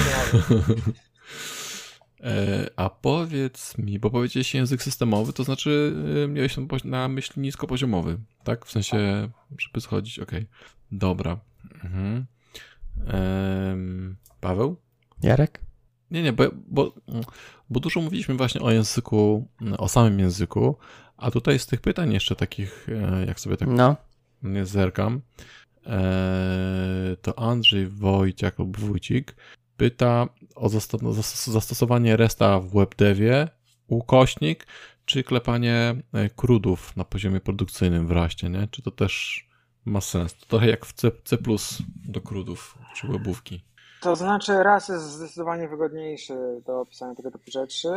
e, 2.23 2.69
A 2.75 2.89
powiedz 2.89 3.77
mi, 3.77 3.99
bo 3.99 4.09
powiedziałeś 4.09 4.53
język 4.53 4.83
systemowy, 4.83 5.33
to 5.33 5.43
znaczy 5.43 5.93
e, 6.23 6.27
miałeś 6.27 6.55
na 6.83 7.07
myśli 7.07 7.41
niskopoziomowy, 7.41 8.17
tak? 8.43 8.65
W 8.65 8.71
sensie, 8.71 9.29
żeby 9.57 9.81
schodzić, 9.81 10.19
okej. 10.19 10.39
Okay. 10.39 10.49
Dobra. 10.91 11.39
Mhm. 11.83 12.25
Ehm, 13.07 14.15
Paweł? 14.41 14.75
Jarek? 15.23 15.61
Nie, 16.11 16.23
nie, 16.23 16.33
bo, 16.33 16.43
bo, 16.67 16.93
bo 17.69 17.79
dużo 17.79 18.01
mówiliśmy 18.01 18.35
właśnie 18.35 18.61
o 18.61 18.71
języku, 18.71 19.47
o 19.77 19.87
samym 19.87 20.19
języku, 20.19 20.75
a 21.17 21.31
tutaj 21.31 21.59
z 21.59 21.65
tych 21.65 21.81
pytań 21.81 22.13
jeszcze 22.13 22.35
takich, 22.35 22.87
e, 22.89 23.25
jak 23.25 23.39
sobie 23.39 23.57
tak 23.57 23.67
no. 23.67 23.95
nie 24.43 24.65
zerkam, 24.65 25.21
to 27.21 27.39
Andrzej 27.39 27.87
Wojciak 27.87 28.59
lub 28.59 28.77
Wójcik 28.77 29.35
pyta 29.77 30.27
o 30.55 30.69
zastosowanie 31.29 32.17
resta 32.17 32.59
w 32.59 32.69
webdevie, 32.69 33.47
ukośnik, 33.87 34.67
czy 35.05 35.23
klepanie 35.23 35.95
e, 36.13 36.29
krudów 36.29 36.97
na 36.97 37.03
poziomie 37.03 37.39
produkcyjnym 37.39 38.07
w 38.07 38.11
raście, 38.11 38.49
nie? 38.49 38.67
Czy 38.71 38.81
to 38.81 38.91
też 38.91 39.45
ma 39.85 40.01
sens? 40.01 40.35
To 40.35 40.45
trochę 40.45 40.67
jak 40.67 40.85
w 40.85 40.93
C, 40.93 41.11
C 41.23 41.37
do 42.05 42.21
krudów 42.21 42.77
czy 42.95 43.07
webówki. 43.07 43.63
To 44.01 44.15
znaczy 44.15 44.63
raz 44.63 44.89
jest 44.89 45.03
zdecydowanie 45.03 45.67
wygodniejszy 45.67 46.33
do 46.65 46.81
opisania 46.81 47.15
tego 47.15 47.31
typu 47.31 47.51
rzeczy, 47.51 47.89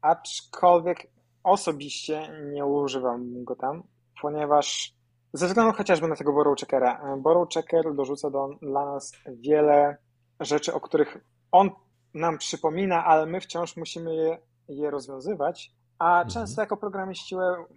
aczkolwiek 0.00 1.10
osobiście 1.42 2.28
nie 2.52 2.64
używam 2.64 3.44
go 3.44 3.56
tam, 3.56 3.82
ponieważ 4.22 4.94
ze 5.32 5.46
względu 5.46 5.72
chociażby 5.72 6.08
na 6.08 6.16
tego 6.16 6.32
Borrow 6.32 6.58
Checkera. 6.58 7.16
Borrow 7.16 7.48
Checker 7.48 7.94
dorzuca 7.94 8.30
do, 8.30 8.48
dla 8.62 8.84
nas 8.84 9.12
wiele 9.26 9.96
rzeczy, 10.40 10.74
o 10.74 10.80
których 10.80 11.18
on 11.52 11.70
nam 12.14 12.38
przypomina, 12.38 13.04
ale 13.04 13.26
my 13.26 13.40
wciąż 13.40 13.76
musimy 13.76 14.14
je, 14.14 14.38
je 14.68 14.90
rozwiązywać. 14.90 15.72
A 15.98 16.10
mhm. 16.10 16.28
często 16.28 16.60
jako 16.60 16.76
programiści, 16.76 17.36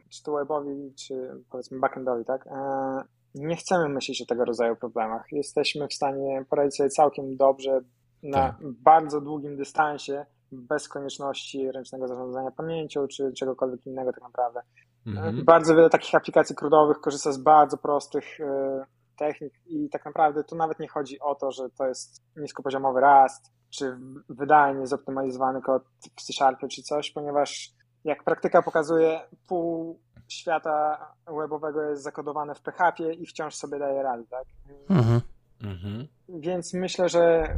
czy 0.09 0.23
to 0.23 0.31
webowi, 0.33 0.93
czy 0.95 1.43
powiedzmy 1.49 1.79
backendowi, 1.79 2.25
tak, 2.25 2.47
e, 2.47 3.03
nie 3.35 3.55
chcemy 3.55 3.89
myśleć 3.89 4.21
o 4.21 4.25
tego 4.25 4.45
rodzaju 4.45 4.75
problemach. 4.75 5.25
Jesteśmy 5.31 5.87
w 5.87 5.93
stanie 5.93 6.45
poradzić 6.49 6.75
sobie 6.75 6.89
całkiem 6.89 7.37
dobrze 7.37 7.81
na 8.23 8.37
tak. 8.37 8.55
bardzo 8.61 9.21
długim 9.21 9.57
dystansie, 9.57 10.25
bez 10.51 10.87
konieczności 10.87 11.71
ręcznego 11.71 12.07
zarządzania 12.07 12.51
pamięcią, 12.51 13.07
czy 13.07 13.33
czegokolwiek 13.33 13.85
innego 13.85 14.13
tak 14.13 14.23
naprawdę. 14.23 14.61
Mhm. 15.07 15.45
Bardzo 15.45 15.75
wiele 15.75 15.89
takich 15.89 16.15
aplikacji 16.15 16.55
krudowych 16.55 16.99
korzysta 16.99 17.31
z 17.31 17.37
bardzo 17.37 17.77
prostych 17.77 18.39
e, 18.39 18.85
technik 19.17 19.53
i 19.65 19.89
tak 19.89 20.05
naprawdę 20.05 20.43
tu 20.43 20.55
nawet 20.55 20.79
nie 20.79 20.87
chodzi 20.87 21.19
o 21.19 21.35
to, 21.35 21.51
że 21.51 21.69
to 21.69 21.87
jest 21.87 22.23
niskopoziomowy 22.35 23.01
Rust, 23.01 23.51
czy 23.69 23.97
wydajnie 24.29 24.87
zoptymalizowany 24.87 25.61
kod 25.61 25.83
w 26.17 26.21
C-Sharpie 26.21 26.67
czy 26.67 26.83
coś, 26.83 27.11
ponieważ 27.11 27.73
jak 28.03 28.23
praktyka 28.23 28.61
pokazuje, 28.61 29.21
pół 29.47 29.99
świata 30.27 31.07
webowego 31.27 31.81
jest 31.81 32.03
zakodowane 32.03 32.55
w 32.55 32.61
PHP 32.61 33.13
i 33.13 33.25
wciąż 33.25 33.55
sobie 33.55 33.79
daje 33.79 34.03
radę, 34.03 34.23
tak? 34.29 34.45
Mhm. 34.89 35.21
mhm. 35.63 36.07
Więc 36.29 36.73
myślę, 36.73 37.09
że 37.09 37.55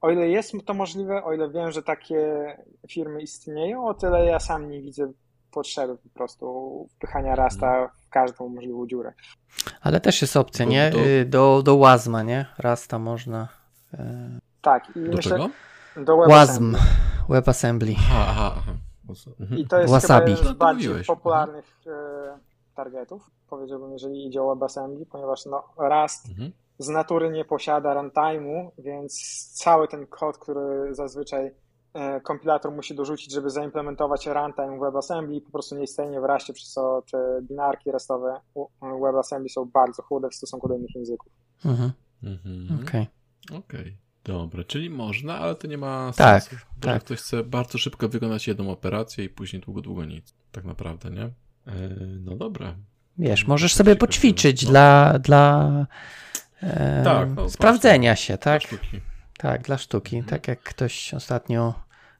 o 0.00 0.10
ile 0.10 0.28
jest 0.28 0.52
to 0.66 0.74
możliwe, 0.74 1.24
o 1.24 1.32
ile 1.32 1.50
wiem, 1.50 1.70
że 1.70 1.82
takie 1.82 2.46
firmy 2.88 3.22
istnieją, 3.22 3.86
o 3.86 3.94
tyle 3.94 4.26
ja 4.26 4.40
sam 4.40 4.70
nie 4.70 4.80
widzę 4.80 5.12
potrzeby 5.54 5.96
po 5.96 6.08
prostu 6.08 6.88
wpychania 6.90 7.34
rasta 7.34 7.88
w 7.88 8.08
każdą 8.08 8.48
możliwą 8.48 8.86
dziurę. 8.86 9.12
Ale 9.80 10.00
też 10.00 10.22
jest 10.22 10.36
opcja, 10.36 10.64
nie? 10.64 10.90
Do, 10.90 10.98
y, 10.98 11.24
do, 11.24 11.62
do 11.62 11.74
Łazma, 11.74 12.22
nie? 12.22 12.46
Rasta 12.58 12.98
można. 12.98 13.48
E... 13.94 14.38
Tak. 14.62 14.88
I 14.96 15.00
do 15.00 15.16
myślę, 15.16 15.30
czego? 15.30 15.50
Do 15.96 16.16
WebAssembly. 16.16 16.78
WebAssembly. 17.28 17.94
Aha, 18.10 18.54
aha. 18.56 18.72
I 19.56 19.66
to 19.66 19.80
jest 19.80 19.92
Wasabi. 19.92 20.36
chyba 20.36 20.50
z 20.50 20.52
bardziej 20.52 21.04
popularnych 21.04 21.64
e, 21.86 22.38
targetów, 22.74 23.30
powiedziałbym, 23.50 23.92
jeżeli 23.92 24.26
idzie 24.26 24.42
o 24.42 24.54
WebAssembly, 24.54 25.06
ponieważ 25.06 25.46
no, 25.46 25.64
Rust 25.78 26.28
mhm. 26.28 26.52
z 26.78 26.88
natury 26.88 27.30
nie 27.30 27.44
posiada 27.44 27.94
runtime'u, 27.94 28.70
więc 28.78 29.48
cały 29.54 29.88
ten 29.88 30.06
kod, 30.06 30.38
który 30.38 30.94
zazwyczaj 30.94 31.54
kompilator 32.22 32.72
musi 32.72 32.94
dorzucić, 32.94 33.32
żeby 33.32 33.50
zaimplementować 33.50 34.26
runtime 34.26 34.78
WebAssembly 34.80 35.40
po 35.40 35.50
prostu 35.50 35.76
nie 35.76 35.82
istnieje 35.82 36.20
w 36.20 36.24
raście, 36.24 36.52
przez 36.52 36.72
co 36.72 37.02
te 37.12 37.40
binarki 37.42 37.92
restowe 37.92 38.40
WebAssembly 39.02 39.48
są 39.48 39.64
bardzo 39.64 40.02
chude 40.02 40.28
w 40.28 40.34
stosunku 40.34 40.68
do 40.68 40.76
innych 40.76 40.94
języków. 40.94 41.32
Mhm. 41.64 41.92
mhm. 42.22 42.78
Okej. 42.82 43.06
Okay. 43.50 43.58
okay. 43.58 44.04
Dobra, 44.24 44.64
czyli 44.64 44.90
można, 44.90 45.38
ale 45.38 45.54
to 45.54 45.66
nie 45.66 45.78
ma 45.78 46.12
tak, 46.16 46.42
sensu. 46.42 46.64
Tak. 46.80 47.04
Ktoś 47.04 47.18
chce 47.18 47.44
bardzo 47.44 47.78
szybko 47.78 48.08
wykonać 48.08 48.48
jedną 48.48 48.70
operację 48.70 49.24
i 49.24 49.28
później 49.28 49.62
długo, 49.62 49.80
długo 49.80 50.04
nic. 50.04 50.34
Tak 50.52 50.64
naprawdę, 50.64 51.10
nie? 51.10 51.22
E, 51.22 51.32
no 52.20 52.36
dobra. 52.36 52.74
Wiesz, 53.18 53.46
możesz 53.46 53.74
sobie 53.74 53.96
poćwiczyć 53.96 54.62
no. 54.62 54.70
dla, 54.70 55.18
dla 55.18 55.70
e, 56.62 57.04
tak, 57.04 57.28
no, 57.36 57.50
sprawdzenia 57.50 58.16
się, 58.16 58.38
tak? 58.38 58.62
Dla 58.62 58.78
sztuki. 58.78 59.00
Tak, 59.38 59.62
dla 59.62 59.78
sztuki. 59.78 60.16
Mhm. 60.16 60.30
Tak 60.30 60.48
jak 60.48 60.60
ktoś 60.60 61.14
ostatnio 61.14 61.74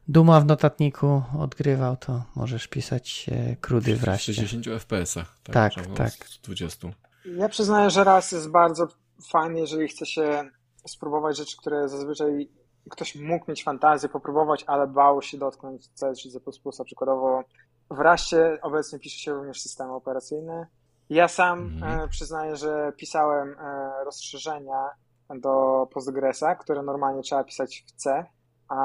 Duma 0.07 0.39
w 0.39 0.45
notatniku 0.45 1.21
odgrywał, 1.39 1.97
to 1.97 2.21
możesz 2.35 2.67
pisać 2.67 3.29
e, 3.31 3.55
krudy 3.55 3.95
w 3.95 4.03
raście. 4.03 4.31
W 4.31 4.35
60 4.35 4.65
FPS-ach. 4.65 5.37
Tak, 5.43 5.73
tak. 5.73 5.87
tak. 5.95 6.11
20. 6.43 6.87
Ja 7.25 7.49
przyznaję, 7.49 7.89
że 7.89 8.03
raz 8.03 8.31
jest 8.31 8.49
bardzo 8.49 8.87
fajny, 9.31 9.59
jeżeli 9.59 9.87
chce 9.87 10.05
się 10.05 10.49
spróbować 10.87 11.37
rzeczy, 11.37 11.57
które 11.57 11.89
zazwyczaj 11.89 12.49
ktoś 12.89 13.15
mógł 13.15 13.45
mieć 13.51 13.63
fantazję, 13.63 14.09
popróbować, 14.09 14.63
ale 14.67 14.87
bał 14.87 15.21
się 15.21 15.37
dotknąć 15.37 15.87
C 15.87 16.13
czy 16.15 16.31
C++. 16.31 16.39
Przykładowo 16.85 17.43
w 17.89 17.99
raście 17.99 18.59
obecnie 18.61 18.99
pisze 18.99 19.17
się 19.17 19.33
również 19.33 19.61
systemy 19.61 19.93
operacyjne. 19.93 20.67
Ja 21.09 21.27
sam 21.27 21.59
mhm. 21.59 21.99
e, 21.99 22.07
przyznaję, 22.07 22.55
że 22.55 22.93
pisałem 22.97 23.55
e, 23.59 23.91
rozszerzenia 24.05 24.89
do 25.35 25.87
Postgresa, 25.93 26.55
które 26.55 26.83
normalnie 26.83 27.21
trzeba 27.21 27.43
pisać 27.43 27.83
w 27.87 27.91
C, 27.91 28.25
a 28.69 28.77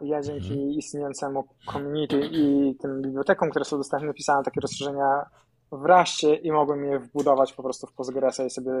ja 0.00 0.22
dzięki 0.22 0.52
mhm. 0.52 0.70
istniejącemu 0.70 1.44
community 1.72 2.28
i 2.32 2.74
tym 2.80 3.02
bibliotekom, 3.02 3.50
które 3.50 3.64
są 3.64 3.76
dostępne, 3.76 4.14
pisałem 4.14 4.44
takie 4.44 4.60
rozszerzenia 4.60 5.24
w 5.72 5.84
Raście 5.84 6.34
i 6.34 6.52
mogłem 6.52 6.84
je 6.84 6.98
wbudować 6.98 7.52
po 7.52 7.62
prostu 7.62 7.86
w 7.86 7.92
Postgresa 7.92 8.44
i 8.44 8.50
sobie 8.50 8.72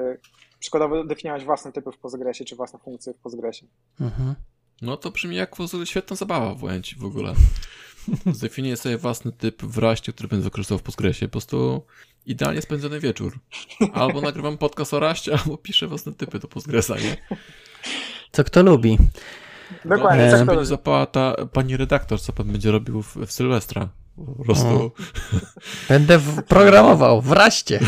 przykładowo 0.58 1.04
definiować 1.04 1.44
własne 1.44 1.72
typy 1.72 1.92
w 1.92 1.98
Postgresie, 1.98 2.44
czy 2.44 2.56
własne 2.56 2.78
funkcje 2.78 3.14
w 3.14 3.18
Postgresie. 3.18 3.66
Mhm. 4.00 4.34
No 4.82 4.96
to 4.96 5.10
brzmi 5.10 5.36
jak 5.36 5.56
świetna 5.84 6.16
zabawa 6.16 6.54
w 6.98 7.04
ogóle. 7.04 7.34
Zdefiniuję 8.32 8.76
sobie 8.76 8.98
własny 8.98 9.32
typ 9.32 9.62
w 9.62 9.78
Raście, 9.78 10.12
który 10.12 10.28
będę 10.28 10.44
wykorzystał 10.44 10.78
w 10.78 10.82
Postgresie. 10.82 11.28
Po 11.28 11.32
prostu 11.32 11.82
idealnie 12.26 12.62
spędzony 12.62 13.00
wieczór. 13.00 13.38
Albo 13.92 14.20
nagrywam 14.20 14.58
podcast 14.58 14.94
o 14.94 15.00
Raście, 15.00 15.32
albo 15.38 15.56
piszę 15.56 15.86
własne 15.86 16.12
typy 16.12 16.38
do 16.38 16.48
Postgresa, 16.48 16.94
nie? 16.94 17.16
Co 18.32 18.44
kto 18.44 18.62
lubi. 18.62 18.98
Dokładnie. 19.84 20.28
No, 20.32 20.38
co 20.38 20.46
będzie 20.46 20.64
zapała 20.64 21.06
ta 21.06 21.34
pani 21.52 21.76
redaktor, 21.76 22.20
co 22.20 22.32
pan 22.32 22.52
będzie 22.52 22.70
robił 22.70 23.02
w, 23.02 23.16
w 23.16 23.32
Sylwestra. 23.32 23.88
Po 24.16 24.44
prostu. 24.44 24.92
Będę 25.88 26.18
w, 26.18 26.42
programował 26.42 27.22
w 27.22 27.32
Raście. 27.32 27.80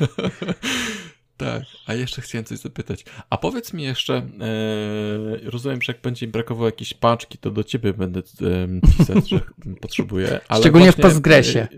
Tak, 1.38 1.62
a 1.86 1.94
jeszcze 1.94 2.22
chciałem 2.22 2.44
coś 2.44 2.58
zapytać. 2.58 3.04
A 3.30 3.36
powiedz 3.36 3.72
mi 3.72 3.82
jeszcze, 3.82 4.14
e, 4.14 5.50
rozumiem, 5.50 5.82
że 5.82 5.92
jak 5.92 6.02
będzie 6.02 6.26
mi 6.26 6.32
brakowało 6.32 6.66
jakiejś 6.66 6.94
paczki, 6.94 7.38
to 7.38 7.50
do 7.50 7.64
ciebie 7.64 7.92
będę 7.92 8.20
e, 8.20 8.80
pisać, 8.98 9.28
że 9.28 9.40
potrzebuję. 9.82 10.40
Ale 10.48 10.60
Szczególnie 10.60 10.86
właśnie, 10.86 11.02
w 11.02 11.06
Postgresie. 11.06 11.68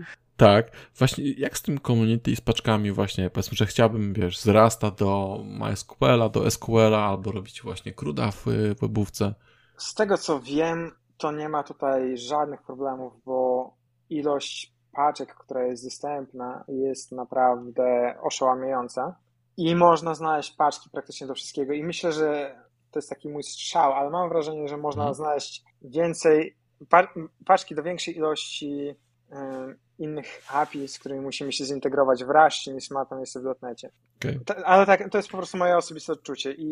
Tak, 0.41 0.71
właśnie 0.97 1.31
jak 1.31 1.57
z 1.57 1.61
tym 1.61 1.79
community 1.79 2.31
i 2.31 2.35
z 2.35 2.41
paczkami 2.41 2.91
właśnie, 2.91 3.29
powiedzmy, 3.29 3.57
że 3.57 3.65
chciałbym, 3.65 4.13
wiesz, 4.13 4.39
z 4.39 4.47
Rasta 4.47 4.91
do 4.91 5.39
MySQL-a, 5.45 6.29
do 6.29 6.51
SQL-a, 6.51 7.07
albo 7.09 7.31
robić 7.31 7.61
właśnie 7.61 7.93
CRUD'a 7.93 8.31
w 8.31 8.45
webówce. 8.79 9.33
Z 9.77 9.93
tego 9.93 10.17
co 10.17 10.39
wiem, 10.39 10.91
to 11.17 11.31
nie 11.31 11.49
ma 11.49 11.63
tutaj 11.63 12.17
żadnych 12.17 12.61
problemów, 12.61 13.13
bo 13.25 13.69
ilość 14.09 14.73
paczek, 14.91 15.35
która 15.35 15.63
jest 15.63 15.83
dostępna, 15.83 16.63
jest 16.67 17.11
naprawdę 17.11 18.15
oszałamiająca 18.21 19.15
i 19.57 19.75
można 19.75 20.15
znaleźć 20.15 20.51
paczki 20.51 20.89
praktycznie 20.89 21.27
do 21.27 21.33
wszystkiego. 21.33 21.73
I 21.73 21.83
myślę, 21.83 22.13
że 22.13 22.55
to 22.91 22.99
jest 22.99 23.09
taki 23.09 23.29
mój 23.29 23.43
strzał, 23.43 23.93
ale 23.93 24.09
mam 24.09 24.29
wrażenie, 24.29 24.67
że 24.67 24.77
można 24.77 25.03
hmm. 25.03 25.15
znaleźć 25.15 25.63
więcej, 25.81 26.57
paczki 27.45 27.75
do 27.75 27.83
większej 27.83 28.17
ilości 28.17 28.95
innych 30.01 30.41
API, 30.47 30.87
z 30.87 30.99
którymi 30.99 31.21
musimy 31.21 31.53
się 31.53 31.65
zintegrować 31.65 32.23
w 32.23 32.29
Rushcie 32.29 32.73
niż 32.73 32.91
ma 32.91 33.05
to 33.05 33.15
miejsce 33.15 33.39
w 33.39 33.43
dotnecie. 33.43 33.89
Okay. 34.17 34.65
ale 34.65 34.85
tak, 34.85 35.09
to 35.09 35.17
jest 35.17 35.29
po 35.29 35.37
prostu 35.37 35.57
moje 35.57 35.77
osobiste 35.77 36.13
odczucie 36.13 36.51
i 36.51 36.65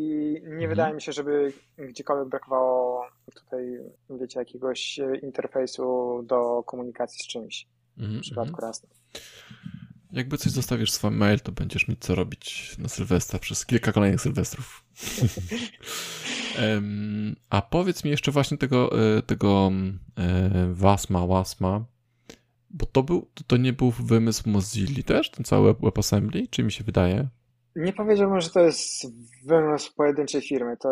nie 0.43 0.47
mhm. 0.47 0.69
wydaje 0.69 0.93
mi 0.93 1.01
się, 1.01 1.11
żeby 1.11 1.53
gdziekolwiek 1.77 2.29
brakowało 2.29 3.05
tutaj, 3.35 3.79
wiecie, 4.09 4.39
jakiegoś 4.39 4.99
interfejsu 5.21 6.19
do 6.23 6.63
komunikacji 6.63 7.23
z 7.23 7.27
czymś 7.27 7.67
mhm, 7.97 8.19
w 8.19 8.21
przypadku 8.21 8.55
mhm. 8.55 8.67
Rasta. 8.67 8.87
Jakby 10.11 10.37
coś 10.37 10.51
zostawisz 10.51 10.91
swój 10.91 11.11
mail, 11.11 11.39
to 11.39 11.51
będziesz 11.51 11.87
mieć 11.87 11.99
co 11.99 12.15
robić 12.15 12.75
na 12.77 12.89
Sylwestra 12.89 13.39
przez 13.39 13.65
kilka 13.65 13.91
kolejnych 13.91 14.21
Sylwestrów. 14.21 14.83
a 17.49 17.61
powiedz 17.61 18.03
mi 18.03 18.11
jeszcze 18.11 18.31
właśnie 18.31 18.57
tego, 18.57 18.89
e, 19.17 19.21
tego 19.21 19.71
e, 20.17 20.73
Wasma, 20.73 21.27
Wasma, 21.27 21.85
bo 22.69 22.85
to, 22.85 23.03
był, 23.03 23.27
to 23.47 23.57
nie 23.57 23.73
był 23.73 23.91
wymysł 23.91 24.49
Mozilla 24.49 25.03
też, 25.05 25.31
ten 25.31 25.45
cały 25.45 25.73
WebAssembly, 25.73 26.47
czy 26.47 26.63
mi 26.63 26.71
się 26.71 26.83
wydaje? 26.83 27.27
Nie 27.75 27.93
powiedziałbym, 27.93 28.41
że 28.41 28.49
to 28.49 28.59
jest 28.59 29.05
wymysł 29.45 29.95
pojedynczej 29.95 30.41
firmy. 30.41 30.77
To 30.77 30.89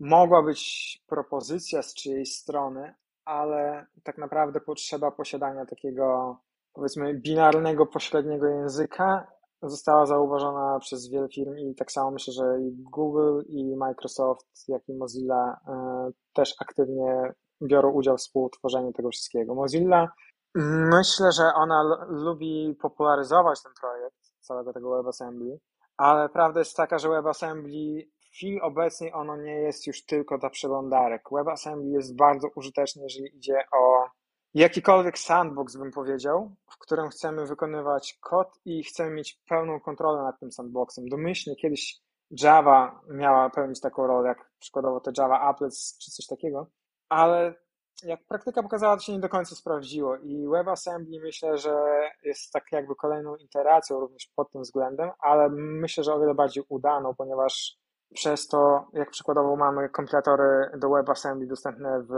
mogła 0.00 0.42
być 0.42 1.02
propozycja 1.06 1.82
z 1.82 1.94
czyjejś 1.94 2.36
strony, 2.36 2.94
ale 3.24 3.86
tak 4.02 4.18
naprawdę 4.18 4.60
potrzeba 4.60 5.10
posiadania 5.10 5.66
takiego, 5.66 6.36
powiedzmy, 6.72 7.14
binarnego, 7.14 7.86
pośredniego 7.86 8.46
języka 8.46 9.26
została 9.62 10.06
zauważona 10.06 10.78
przez 10.80 11.10
wiele 11.10 11.28
firm 11.28 11.56
i 11.56 11.74
tak 11.74 11.92
samo 11.92 12.10
myślę, 12.10 12.32
że 12.32 12.60
i 12.60 12.82
Google, 12.92 13.40
i 13.48 13.76
Microsoft, 13.76 14.68
jak 14.68 14.88
i 14.88 14.94
Mozilla 14.94 15.60
e, 15.68 16.10
też 16.32 16.54
aktywnie 16.60 17.32
biorą 17.62 17.92
udział 17.92 18.16
w 18.16 18.20
współtworzeniu 18.20 18.92
tego 18.92 19.10
wszystkiego. 19.10 19.54
Mozilla 19.54 20.08
Myślę, 20.54 21.32
że 21.32 21.54
ona 21.54 22.06
lubi 22.08 22.76
popularyzować 22.80 23.62
ten 23.62 23.72
projekt, 23.80 24.16
całego 24.40 24.72
tego 24.72 24.90
WebAssembly, 24.96 25.60
ale 25.96 26.28
prawda 26.28 26.60
jest 26.60 26.76
taka, 26.76 26.98
że 26.98 27.08
WebAssembly 27.08 28.10
w 28.20 28.24
chwili 28.24 28.60
obecnej 28.60 29.12
ono 29.12 29.36
nie 29.36 29.54
jest 29.54 29.86
już 29.86 30.04
tylko 30.04 30.38
dla 30.38 30.50
przeglądarek. 30.50 31.22
WebAssembly 31.32 31.90
jest 31.90 32.16
bardzo 32.16 32.48
użyteczny, 32.54 33.02
jeżeli 33.02 33.36
idzie 33.36 33.64
o 33.72 34.08
jakikolwiek 34.54 35.18
sandbox, 35.18 35.76
bym 35.76 35.90
powiedział, 35.90 36.56
w 36.70 36.78
którym 36.78 37.08
chcemy 37.08 37.46
wykonywać 37.46 38.18
kod 38.20 38.48
i 38.64 38.84
chcemy 38.84 39.10
mieć 39.10 39.40
pełną 39.48 39.80
kontrolę 39.80 40.22
nad 40.22 40.40
tym 40.40 40.52
sandboxem. 40.52 41.08
Domyślnie 41.08 41.56
kiedyś 41.56 42.00
Java 42.30 43.00
miała 43.08 43.50
pełnić 43.50 43.80
taką 43.80 44.06
rolę, 44.06 44.28
jak 44.28 44.50
przykładowo 44.58 45.00
te 45.00 45.12
Java 45.18 45.40
Applets 45.40 45.98
czy 45.98 46.10
coś 46.10 46.26
takiego, 46.26 46.66
ale 47.08 47.54
jak 48.02 48.24
praktyka 48.24 48.62
pokazała, 48.62 48.96
to 48.96 49.02
się 49.02 49.12
nie 49.12 49.20
do 49.20 49.28
końca 49.28 49.54
sprawdziło 49.54 50.16
i 50.16 50.48
WebAssembly 50.48 51.20
myślę, 51.20 51.58
że 51.58 51.74
jest 52.22 52.52
tak 52.52 52.64
jakby 52.72 52.94
kolejną 52.94 53.36
iteracją 53.36 54.00
również 54.00 54.26
pod 54.36 54.50
tym 54.50 54.62
względem, 54.62 55.10
ale 55.18 55.48
myślę, 55.52 56.04
że 56.04 56.14
o 56.14 56.20
wiele 56.20 56.34
bardziej 56.34 56.64
udaną, 56.68 57.14
ponieważ 57.14 57.76
przez 58.14 58.48
to, 58.48 58.88
jak 58.92 59.10
przykładowo 59.10 59.56
mamy 59.56 59.88
kompilatory 59.88 60.70
do 60.78 60.90
WebAssembly 60.90 61.46
dostępne 61.46 62.02
w 62.02 62.14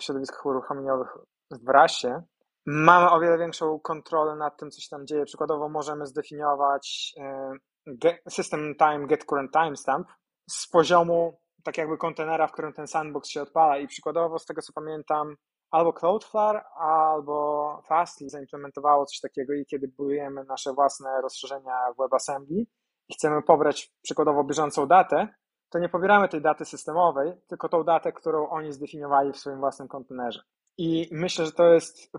środowiskach 0.00 0.46
uruchomieniowych 0.46 1.08
w 1.50 1.68
RASie, 1.68 2.22
mamy 2.66 3.10
o 3.10 3.20
wiele 3.20 3.38
większą 3.38 3.80
kontrolę 3.80 4.36
nad 4.36 4.56
tym, 4.56 4.70
co 4.70 4.80
się 4.80 4.88
tam 4.90 5.06
dzieje. 5.06 5.24
Przykładowo 5.24 5.68
możemy 5.68 6.06
zdefiniować 6.06 7.14
e, 7.18 8.30
system 8.30 8.74
time 8.74 9.06
get 9.06 9.24
current 9.24 9.52
timestamp 9.52 10.08
z 10.50 10.68
poziomu 10.68 11.38
tak 11.66 11.78
jakby 11.78 11.98
kontenera, 11.98 12.46
w 12.46 12.52
którym 12.52 12.72
ten 12.72 12.86
sandbox 12.86 13.28
się 13.28 13.42
odpala 13.42 13.78
i 13.78 13.86
przykładowo 13.86 14.38
z 14.38 14.46
tego 14.46 14.62
co 14.62 14.72
pamiętam 14.72 15.36
albo 15.70 15.92
Cloudflare, 15.92 16.64
albo 16.76 17.82
Fastly 17.86 18.28
zaimplementowało 18.28 19.06
coś 19.06 19.20
takiego 19.20 19.54
i 19.54 19.66
kiedy 19.66 19.88
budujemy 19.88 20.44
nasze 20.44 20.72
własne 20.72 21.20
rozszerzenia 21.22 21.92
w 21.94 22.02
WebAssembly 22.02 22.66
i 23.08 23.14
chcemy 23.14 23.42
pobrać 23.42 23.92
przykładowo 24.02 24.44
bieżącą 24.44 24.86
datę, 24.86 25.28
to 25.70 25.78
nie 25.78 25.88
pobieramy 25.88 26.28
tej 26.28 26.42
daty 26.42 26.64
systemowej, 26.64 27.32
tylko 27.48 27.68
tą 27.68 27.84
datę, 27.84 28.12
którą 28.12 28.48
oni 28.48 28.72
zdefiniowali 28.72 29.32
w 29.32 29.36
swoim 29.36 29.58
własnym 29.58 29.88
kontenerze. 29.88 30.40
I 30.78 31.08
myślę, 31.12 31.46
że 31.46 31.52
to 31.52 31.64
jest 31.64 32.12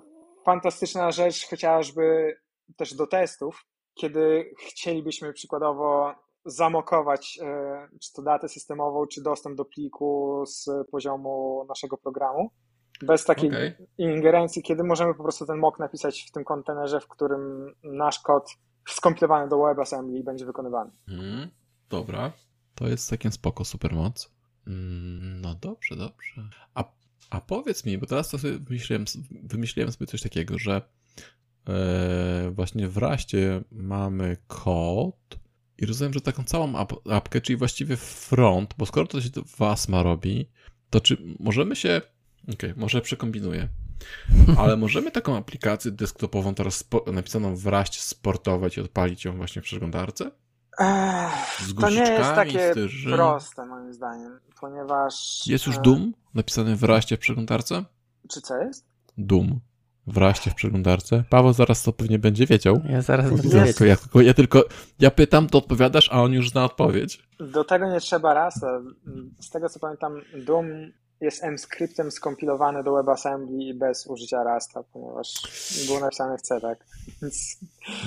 fantastyczna 0.46 1.12
rzecz 1.12 1.50
chociażby 1.50 2.38
też 2.78 2.94
do 2.94 3.08
testów, 3.08 3.66
kiedy 3.94 4.54
chcielibyśmy 4.60 5.34
przykładowo 5.34 6.16
zamokować 6.48 7.40
e, 7.42 7.88
czy 8.02 8.14
to 8.14 8.22
datę 8.22 8.50
systemową, 8.50 9.08
czy 9.08 9.24
dostęp 9.24 9.58
do 9.58 9.66
pliku 9.66 10.44
z 10.46 10.70
poziomu 10.92 11.66
naszego 11.70 11.98
programu. 11.98 12.52
Bez 13.02 13.26
takiej 13.26 13.50
okay. 13.50 13.88
ingerencji, 13.98 14.64
kiedy 14.64 14.84
możemy 14.84 15.14
po 15.14 15.24
prostu 15.24 15.46
ten 15.46 15.58
mock 15.58 15.80
napisać 15.80 16.26
w 16.30 16.32
tym 16.32 16.44
kontenerze, 16.44 17.00
w 17.00 17.08
którym 17.08 17.74
nasz 17.84 18.20
kod 18.20 18.50
skompilowany 18.88 19.50
do 19.50 19.58
WebAssembly 19.58 20.24
będzie 20.24 20.46
wykonywany. 20.46 20.92
Mm, 21.08 21.50
dobra, 21.90 22.32
to 22.76 22.88
jest 22.88 23.10
takim 23.10 23.32
spoko 23.32 23.66
supermoc. 23.66 24.32
Mm, 24.68 25.42
no 25.42 25.56
dobrze, 25.56 25.96
dobrze. 25.96 26.50
A, 26.76 26.84
a 27.30 27.42
powiedz 27.42 27.86
mi, 27.86 27.98
bo 27.98 28.06
teraz 28.06 28.30
to 28.30 28.38
sobie 28.38 28.60
wymyśliłem, 28.60 29.06
wymyśliłem 29.44 29.92
sobie 29.92 30.08
coś 30.08 30.22
takiego, 30.22 30.58
że 30.58 30.82
e, 31.70 32.52
właśnie 32.52 32.88
w 32.88 32.98
Raście 32.98 33.64
mamy 33.72 34.38
kod, 34.48 35.40
i 35.78 35.86
rozumiem, 35.86 36.14
że 36.14 36.22
taką 36.22 36.44
całą 36.44 36.76
ap 36.76 36.94
apkę, 37.12 37.42
czyli 37.42 37.58
właściwie 37.58 37.98
front, 37.98 38.74
bo 38.78 38.86
skoro 38.86 39.08
to 39.08 39.22
się 39.22 39.30
Wasma 39.58 40.04
robi, 40.04 40.50
to 40.90 41.02
czy 41.02 41.18
możemy 41.40 41.76
się. 41.76 42.02
Okej, 42.44 42.72
okay, 42.72 42.74
może 42.82 43.02
przekombinuję. 43.02 43.68
Ale 44.60 44.78
możemy 44.78 45.12
taką 45.12 45.38
aplikację 45.38 45.92
desktopową 45.92 46.56
teraz 46.56 46.84
napisaną 47.14 47.56
w 47.56 47.68
raście 47.68 48.02
sportować 48.02 48.78
i 48.78 48.82
odpalić 48.82 49.26
ją 49.26 49.38
właśnie 49.38 49.62
w 49.62 49.66
przeglądarce? 49.66 50.32
Z 51.60 51.76
to 51.82 51.90
nie 51.90 52.12
jest 52.12 52.30
takie 52.36 52.74
proste 53.12 53.66
moim 53.66 53.94
zdaniem, 53.94 54.40
ponieważ... 54.60 55.42
Jest 55.48 55.68
już 55.68 55.78
e, 55.78 55.82
Doom 55.82 56.14
napisany 56.34 56.76
w 56.76 56.84
raście 56.84 57.18
w 57.18 57.20
przeglądarce? 57.20 57.86
Czy 58.30 58.42
co 58.42 58.58
jest? 58.58 58.86
Doom 59.18 59.60
wraście 60.08 60.52
w 60.52 60.56
przeglądarce. 60.56 61.24
Paweł 61.30 61.54
zaraz 61.54 61.84
to 61.84 61.94
pewnie 61.94 62.20
będzie 62.20 62.46
wiedział. 62.46 62.82
Ja 62.90 63.02
zaraz 63.02 63.30
będę 63.30 63.66
wiedział. 63.66 63.88
Ja, 63.88 63.96
tylko, 63.98 64.22
ja 64.22 64.34
tylko, 64.34 64.64
ja 65.00 65.12
pytam, 65.12 65.48
to 65.48 65.58
odpowiadasz, 65.58 66.10
a 66.12 66.22
on 66.24 66.34
już 66.34 66.50
zna 66.50 66.66
odpowiedź. 66.66 67.24
Do 67.40 67.64
tego 67.64 67.92
nie 67.92 68.00
trzeba 68.00 68.34
rasa. 68.34 68.82
Z 69.40 69.50
tego 69.50 69.70
co 69.70 69.80
pamiętam, 69.80 70.22
Doom 70.46 70.66
jest 71.22 71.44
M-skryptem 71.44 72.12
skompilowany 72.12 72.84
do 72.84 72.94
WebAssembly 72.94 73.74
bez 73.74 74.08
użycia 74.08 74.44
Rasta, 74.44 74.84
ponieważ 74.94 75.34
był 75.88 76.00
napisany 76.00 76.38
w 76.38 76.42
C, 76.42 76.62
tak? 76.62 76.80
Więc 77.22 77.58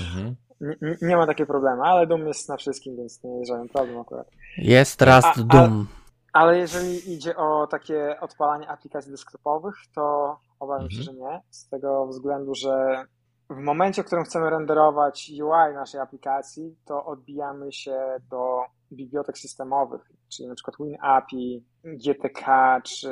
mhm. 0.03 0.37
nie, 0.61 0.97
nie, 1.03 1.17
ma 1.17 1.27
takiego 1.27 1.53
problemu, 1.53 1.83
ale 1.83 2.07
Doom 2.07 2.27
jest 2.27 2.49
na 2.49 2.57
wszystkim, 2.57 2.97
więc 2.97 3.23
nie 3.25 3.39
jest 3.39 3.49
żaden 3.49 3.69
problem 3.69 3.99
akurat. 3.99 4.31
Jest 4.59 5.03
Rust 5.03 5.27
a, 5.27 5.43
Doom. 5.43 5.87
Ale 6.33 6.59
jeżeli 6.59 7.13
idzie 7.13 7.37
o 7.37 7.67
takie 7.67 8.21
odpalanie 8.21 8.69
aplikacji 8.69 9.11
desktopowych, 9.11 9.75
to 9.95 10.37
obawiam 10.61 10.85
mhm. 10.85 11.01
się, 11.01 11.03
że 11.03 11.15
nie. 11.15 11.43
Z 11.51 11.69
tego 11.69 12.07
względu, 12.07 12.55
że 12.55 13.05
w 13.51 13.59
momencie, 13.59 14.03
w 14.03 14.07
którym 14.07 14.25
chcemy 14.25 14.51
renderować 14.51 15.33
UI 15.35 15.75
naszej 15.75 16.01
aplikacji, 16.01 16.77
to 16.85 17.05
odbijamy 17.05 17.73
się 17.73 18.17
do 18.31 18.63
bibliotek 18.93 19.39
systemowych, 19.39 20.11
czyli 20.29 20.49
na 20.49 20.55
przykład 20.55 20.77
WinAPI, 20.81 21.65
GTK, 21.85 22.81
czy 22.85 23.11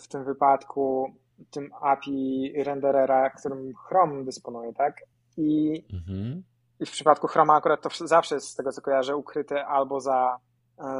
w 0.00 0.08
tym 0.08 0.24
wypadku 0.24 1.12
tym 1.50 1.70
API 1.80 2.52
renderera, 2.64 3.30
którym 3.30 3.72
Chrome 3.74 4.24
dysponuje, 4.24 4.72
tak? 4.72 4.96
I, 5.36 5.84
mhm. 5.92 6.42
i 6.80 6.86
w 6.86 6.90
przypadku 6.90 7.26
Chroma 7.26 7.54
akurat 7.54 7.82
to 7.82 8.06
zawsze 8.06 8.34
jest 8.34 8.48
z 8.48 8.54
tego, 8.54 8.72
co 8.72 8.82
kojarzę, 8.82 9.16
ukryte 9.16 9.66
albo 9.66 10.00
za 10.00 10.38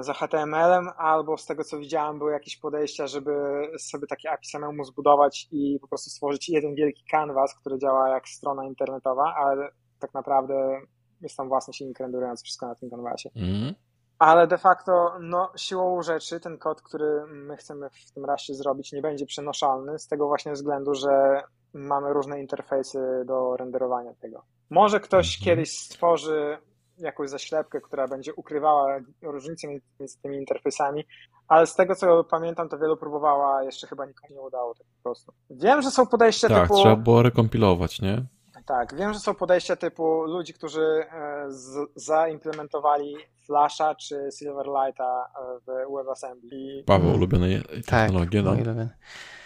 za 0.00 0.12
HTML-em, 0.12 0.88
albo 0.96 1.36
z 1.36 1.46
tego 1.46 1.64
co 1.64 1.78
widziałem, 1.78 2.18
były 2.18 2.32
jakieś 2.32 2.56
podejścia, 2.56 3.06
żeby 3.06 3.32
sobie 3.78 4.06
takie 4.06 4.30
API 4.30 4.46
samemu 4.46 4.84
zbudować 4.84 5.48
i 5.50 5.78
po 5.80 5.88
prostu 5.88 6.10
stworzyć 6.10 6.48
jeden 6.48 6.74
wielki 6.74 7.04
canvas, 7.10 7.54
który 7.54 7.78
działa 7.78 8.08
jak 8.08 8.28
strona 8.28 8.64
internetowa, 8.66 9.34
ale 9.34 9.70
tak 9.98 10.14
naprawdę 10.14 10.80
jest 11.20 11.36
tam 11.36 11.48
własny 11.48 11.74
silnik 11.74 12.00
renderujący 12.00 12.44
wszystko 12.44 12.66
na 12.66 12.74
tym 12.74 12.90
kanwasie. 12.90 13.30
Mhm. 13.36 13.74
Ale 14.18 14.46
de 14.46 14.58
facto, 14.58 15.12
no, 15.20 15.52
siłą 15.56 16.02
rzeczy 16.02 16.40
ten 16.40 16.58
kod, 16.58 16.82
który 16.82 17.26
my 17.26 17.56
chcemy 17.56 17.90
w 17.90 18.12
tym 18.12 18.24
razie 18.24 18.54
zrobić, 18.54 18.92
nie 18.92 19.02
będzie 19.02 19.26
przenoszalny 19.26 19.98
z 19.98 20.08
tego 20.08 20.26
właśnie 20.26 20.52
względu, 20.52 20.94
że 20.94 21.42
mamy 21.74 22.12
różne 22.12 22.40
interfejsy 22.40 23.22
do 23.26 23.56
renderowania 23.56 24.14
tego. 24.14 24.42
Może 24.70 25.00
ktoś 25.00 25.38
Mhm. 25.38 25.44
kiedyś 25.44 25.78
stworzy 25.78 26.58
jakąś 27.00 27.30
zaślepkę, 27.30 27.80
która 27.80 28.08
będzie 28.08 28.34
ukrywała 28.34 28.98
różnice 29.22 29.68
między 29.68 30.18
tymi 30.22 30.36
interfejsami, 30.36 31.04
ale 31.48 31.66
z 31.66 31.74
tego 31.74 31.94
co 31.94 32.24
pamiętam, 32.24 32.68
to 32.68 32.78
wielu 32.78 32.96
próbowała, 32.96 33.62
jeszcze 33.62 33.86
chyba 33.86 34.06
nikomu 34.06 34.34
nie 34.34 34.40
udało 34.40 34.74
tak 34.74 34.86
po 34.96 35.02
prostu. 35.02 35.32
Wiem, 35.50 35.82
że 35.82 35.90
są 35.90 36.06
podejścia 36.06 36.48
Tak, 36.48 36.62
typu. 36.62 36.80
trzeba 36.80 36.96
było 36.96 37.22
rekompilować, 37.22 38.00
nie? 38.00 38.22
Tak, 38.66 38.94
wiem, 38.96 39.14
że 39.14 39.20
są 39.20 39.34
podejścia 39.34 39.76
typu 39.76 40.22
ludzi, 40.22 40.54
którzy 40.54 40.82
e, 41.12 41.44
z, 41.48 41.76
zaimplementowali 41.94 43.16
Flasha 43.46 43.94
czy 43.94 44.28
Silverlighta 44.38 45.26
e, 45.40 45.60
w 45.66 45.94
WebAssembly. 45.96 46.56
I- 46.56 46.84
Paweł, 46.84 47.14
ulubione 47.14 47.46
Tak, 47.62 47.84
technologie, 47.84 48.42
no. 48.42 48.50
moi 48.50 48.56
ulubione. 48.62 48.88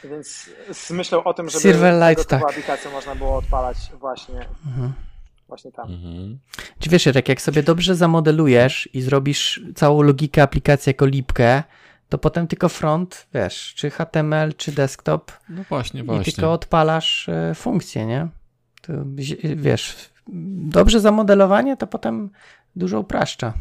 Więc 0.04 0.50
z 0.72 0.90
myślą 0.90 1.24
o 1.24 1.34
tym, 1.34 1.48
żeby 1.48 1.62
Silverlight, 1.62 2.28
tego 2.28 2.40
tak. 2.42 2.50
aplikację 2.50 2.90
można 2.90 3.14
było 3.14 3.36
odpalać 3.36 3.76
właśnie, 4.00 4.46
Mhm. 4.66 4.92
Właśnie 5.52 5.72
tam. 5.72 5.92
Mhm. 5.92 6.38
Czy 6.78 6.90
wiesz, 6.90 7.04
tak 7.14 7.28
jak 7.28 7.42
sobie 7.42 7.62
dobrze 7.62 7.94
zamodelujesz 7.94 8.88
i 8.92 9.02
zrobisz 9.02 9.60
całą 9.74 10.02
logikę 10.02 10.42
aplikacji 10.42 10.90
jako 10.90 11.06
lipkę, 11.06 11.62
to 12.08 12.18
potem 12.18 12.46
tylko 12.46 12.68
front, 12.68 13.26
wiesz, 13.34 13.74
czy 13.76 13.90
HTML, 13.90 14.54
czy 14.56 14.72
desktop 14.72 15.32
No 15.48 15.62
właśnie, 15.68 16.00
i 16.00 16.02
właśnie. 16.02 16.32
tylko 16.32 16.52
odpalasz 16.52 17.28
e, 17.28 17.54
funkcję, 17.54 18.06
nie? 18.06 18.28
To, 18.82 18.92
wiesz, 19.56 19.96
dobrze 20.76 21.00
zamodelowanie 21.00 21.76
to 21.76 21.86
potem 21.86 22.30
dużo 22.76 23.00
upraszcza. 23.00 23.52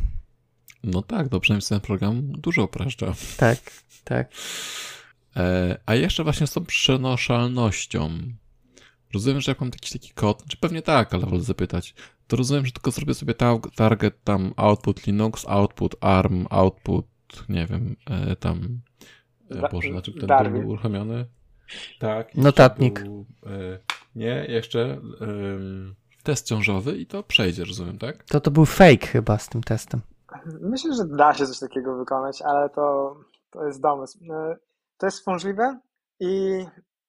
No 0.84 1.02
tak, 1.02 1.30
dobrze 1.30 1.54
napisany 1.54 1.82
program 1.82 2.22
dużo 2.32 2.64
upraszcza. 2.64 3.14
Tak, 3.38 3.58
tak. 4.04 4.32
E, 5.36 5.78
a 5.86 5.96
jeszcze 5.96 6.24
właśnie 6.24 6.48
z 6.48 6.52
tą 6.52 6.66
przenoszalnością. 6.66 8.10
Rozumiem, 9.14 9.42
że 9.42 9.52
jak 9.52 9.62
mam 9.62 9.70
jakiś 9.74 9.92
taki 9.92 10.10
kod, 10.14 10.44
czy 10.48 10.58
pewnie 10.58 10.82
tak, 10.82 11.14
ale 11.14 11.26
wolę 11.26 11.42
zapytać, 11.42 11.96
to 12.28 12.36
rozumiem, 12.36 12.66
że 12.66 12.72
tylko 12.72 12.92
zrobię 12.92 13.14
sobie 13.14 13.34
ta- 13.34 13.60
target 13.76 14.24
tam 14.24 14.54
output 14.56 15.08
Linux, 15.08 15.46
output 15.48 15.96
ARM, 16.02 16.46
output, 16.50 17.06
nie 17.50 17.66
wiem, 17.66 17.96
e, 18.10 18.36
tam, 18.36 18.82
e, 19.52 19.70
Boże, 19.70 19.90
na 19.90 20.02
czym 20.02 20.14
ten 20.14 20.28
Darwin. 20.28 20.62
był 20.62 20.70
uruchomiony? 20.70 21.26
Tak. 22.00 22.36
Notatnik. 22.36 23.04
Był, 23.04 23.26
e, 23.46 23.80
nie, 24.16 24.46
jeszcze 24.50 25.02
test 26.24 26.48
ciążowy 26.48 26.98
i 26.98 27.06
to 27.06 27.24
przejdzie, 27.24 27.64
rozumiem, 27.66 27.98
tak? 27.98 28.24
To 28.24 28.42
to 28.42 28.52
był 28.52 28.66
fake 28.66 29.08
chyba 29.08 29.38
z 29.38 29.50
tym 29.50 29.64
testem. 29.64 30.02
Myślę, 30.62 30.96
że 30.96 31.06
da 31.06 31.34
się 31.34 31.46
coś 31.48 31.60
takiego 31.60 31.98
wykonać, 31.98 32.42
ale 32.42 32.70
to, 32.70 33.16
to 33.52 33.66
jest 33.66 33.82
domysł. 33.82 34.20
E, 34.34 34.56
To 34.98 35.08
jest 35.08 35.28
możliwe 35.28 35.80
i 36.20 36.30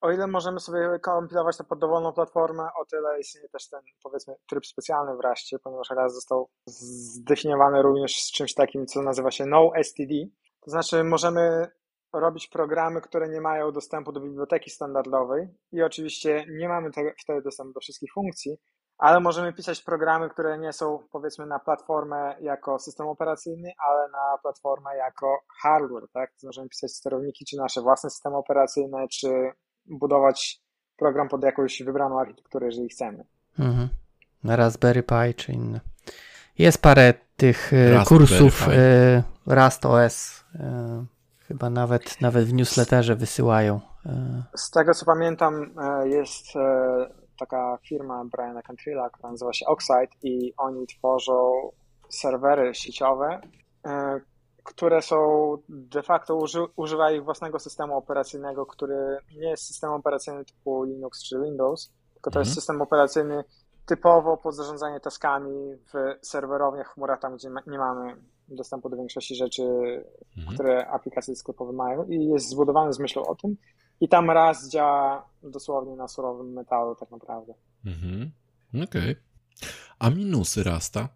o 0.02 0.10
ile 0.10 0.26
możemy 0.26 0.60
sobie 0.60 0.98
kompilować 0.98 1.56
to 1.56 1.64
pod 1.64 1.78
dowolną 1.78 2.12
platformę, 2.12 2.62
o 2.80 2.84
tyle 2.84 3.20
istnieje 3.20 3.48
też 3.48 3.68
ten, 3.68 3.80
powiedzmy, 4.02 4.34
tryb 4.48 4.66
specjalny 4.66 5.16
w 5.16 5.20
ponieważ 5.62 5.90
raz 5.90 6.14
został 6.14 6.48
zdefiniowany 6.66 7.82
również 7.82 8.22
z 8.22 8.32
czymś 8.32 8.54
takim, 8.54 8.86
co 8.86 9.02
nazywa 9.02 9.30
się 9.30 9.46
No 9.46 9.70
STD. 9.82 10.14
To 10.60 10.70
znaczy 10.70 11.04
możemy 11.04 11.70
robić 12.12 12.48
programy, 12.48 13.00
które 13.00 13.28
nie 13.28 13.40
mają 13.40 13.72
dostępu 13.72 14.12
do 14.12 14.20
biblioteki 14.20 14.70
standardowej 14.70 15.48
i 15.72 15.82
oczywiście 15.82 16.46
nie 16.48 16.68
mamy 16.68 16.90
te, 16.90 17.14
wtedy 17.22 17.42
dostępu 17.42 17.72
do 17.72 17.80
wszystkich 17.80 18.12
funkcji, 18.12 18.58
ale 18.98 19.20
możemy 19.20 19.52
pisać 19.52 19.82
programy, 19.82 20.30
które 20.30 20.58
nie 20.58 20.72
są 20.72 20.98
powiedzmy 21.12 21.46
na 21.46 21.58
platformę 21.58 22.36
jako 22.40 22.78
system 22.78 23.06
operacyjny, 23.06 23.72
ale 23.88 24.08
na 24.08 24.38
platformę 24.42 24.96
jako 24.96 25.38
hardware, 25.62 26.08
tak? 26.12 26.32
Możemy 26.42 26.68
pisać 26.68 26.92
sterowniki, 26.92 27.44
czy 27.44 27.56
nasze 27.56 27.80
własne 27.80 28.10
systemy 28.10 28.36
operacyjne, 28.36 29.08
czy 29.08 29.52
budować 29.86 30.60
program 30.96 31.28
pod 31.28 31.42
jakąś 31.42 31.82
wybraną 31.82 32.20
architekturę, 32.20 32.66
jeżeli 32.66 32.88
chcemy. 32.88 33.24
Mhm. 33.58 33.88
Na 34.44 34.56
Raspberry 34.56 35.02
Pi 35.02 35.34
czy 35.36 35.52
inne. 35.52 35.80
Jest 36.58 36.82
parę 36.82 37.14
tych 37.36 37.72
e, 37.72 37.90
Raspberry 37.92 38.04
kursów 38.26 38.64
Pi. 38.64 38.70
e, 38.74 39.22
Rust 39.46 39.86
OS. 39.86 40.44
e, 40.54 41.04
Chyba 41.48 41.70
nawet, 41.70 42.20
nawet 42.20 42.44
w 42.44 42.52
newsletterze 42.52 43.16
wysyłają. 43.16 43.80
Z 44.56 44.70
tego 44.70 44.94
co 44.94 45.06
pamiętam, 45.06 45.74
jest 46.04 46.44
taka 47.38 47.78
firma 47.88 48.24
Briana 48.24 48.62
Cantrilla, 48.62 49.10
która 49.10 49.30
nazywa 49.30 49.52
się 49.52 49.66
Oxide 49.66 50.06
i 50.22 50.52
oni 50.56 50.86
tworzą 50.86 51.70
serwery 52.08 52.74
sieciowe, 52.74 53.40
które 54.64 55.02
są 55.02 55.18
de 55.68 56.02
facto 56.02 56.36
uży, 56.36 56.64
używa 56.76 57.12
ich 57.12 57.24
własnego 57.24 57.58
systemu 57.58 57.96
operacyjnego, 57.96 58.66
który 58.66 59.18
nie 59.36 59.48
jest 59.50 59.66
systemem 59.66 59.96
operacyjnym 59.96 60.44
typu 60.44 60.84
Linux 60.84 61.24
czy 61.24 61.40
Windows, 61.40 61.92
tylko 62.14 62.30
to 62.30 62.38
jest 62.38 62.48
Mhm. 62.48 62.54
system 62.54 62.82
operacyjny 62.82 63.44
typowo 63.86 64.36
pod 64.36 64.54
zarządzanie 64.54 65.00
taskami 65.00 65.74
w 65.76 66.26
serwerowniach, 66.26 66.94
chmurach, 66.94 67.20
tam 67.20 67.36
gdzie 67.36 67.48
nie 67.66 67.78
mamy 67.78 68.16
dostępu 68.48 68.88
do 68.88 68.96
większości 68.96 69.34
rzeczy, 69.36 69.62
Mhm. 70.38 70.54
które 70.54 70.86
aplikacje 70.88 71.36
sklepowe 71.36 71.72
mają 71.72 72.04
i 72.04 72.24
jest 72.26 72.48
zbudowany 72.48 72.92
z 72.92 72.98
myślą 72.98 73.26
o 73.26 73.34
tym. 73.34 73.56
I 74.00 74.08
tam 74.08 74.30
raz 74.30 74.68
działa 74.68 75.28
dosłownie 75.42 75.96
na 75.96 76.08
surowym 76.08 76.52
metalu 76.52 76.94
tak 76.94 77.10
naprawdę. 77.10 77.54
Mhm. 77.86 78.30
Okej. 78.84 79.16
A 79.98 80.10
minusy 80.10 80.62
Rasta? 80.62 81.08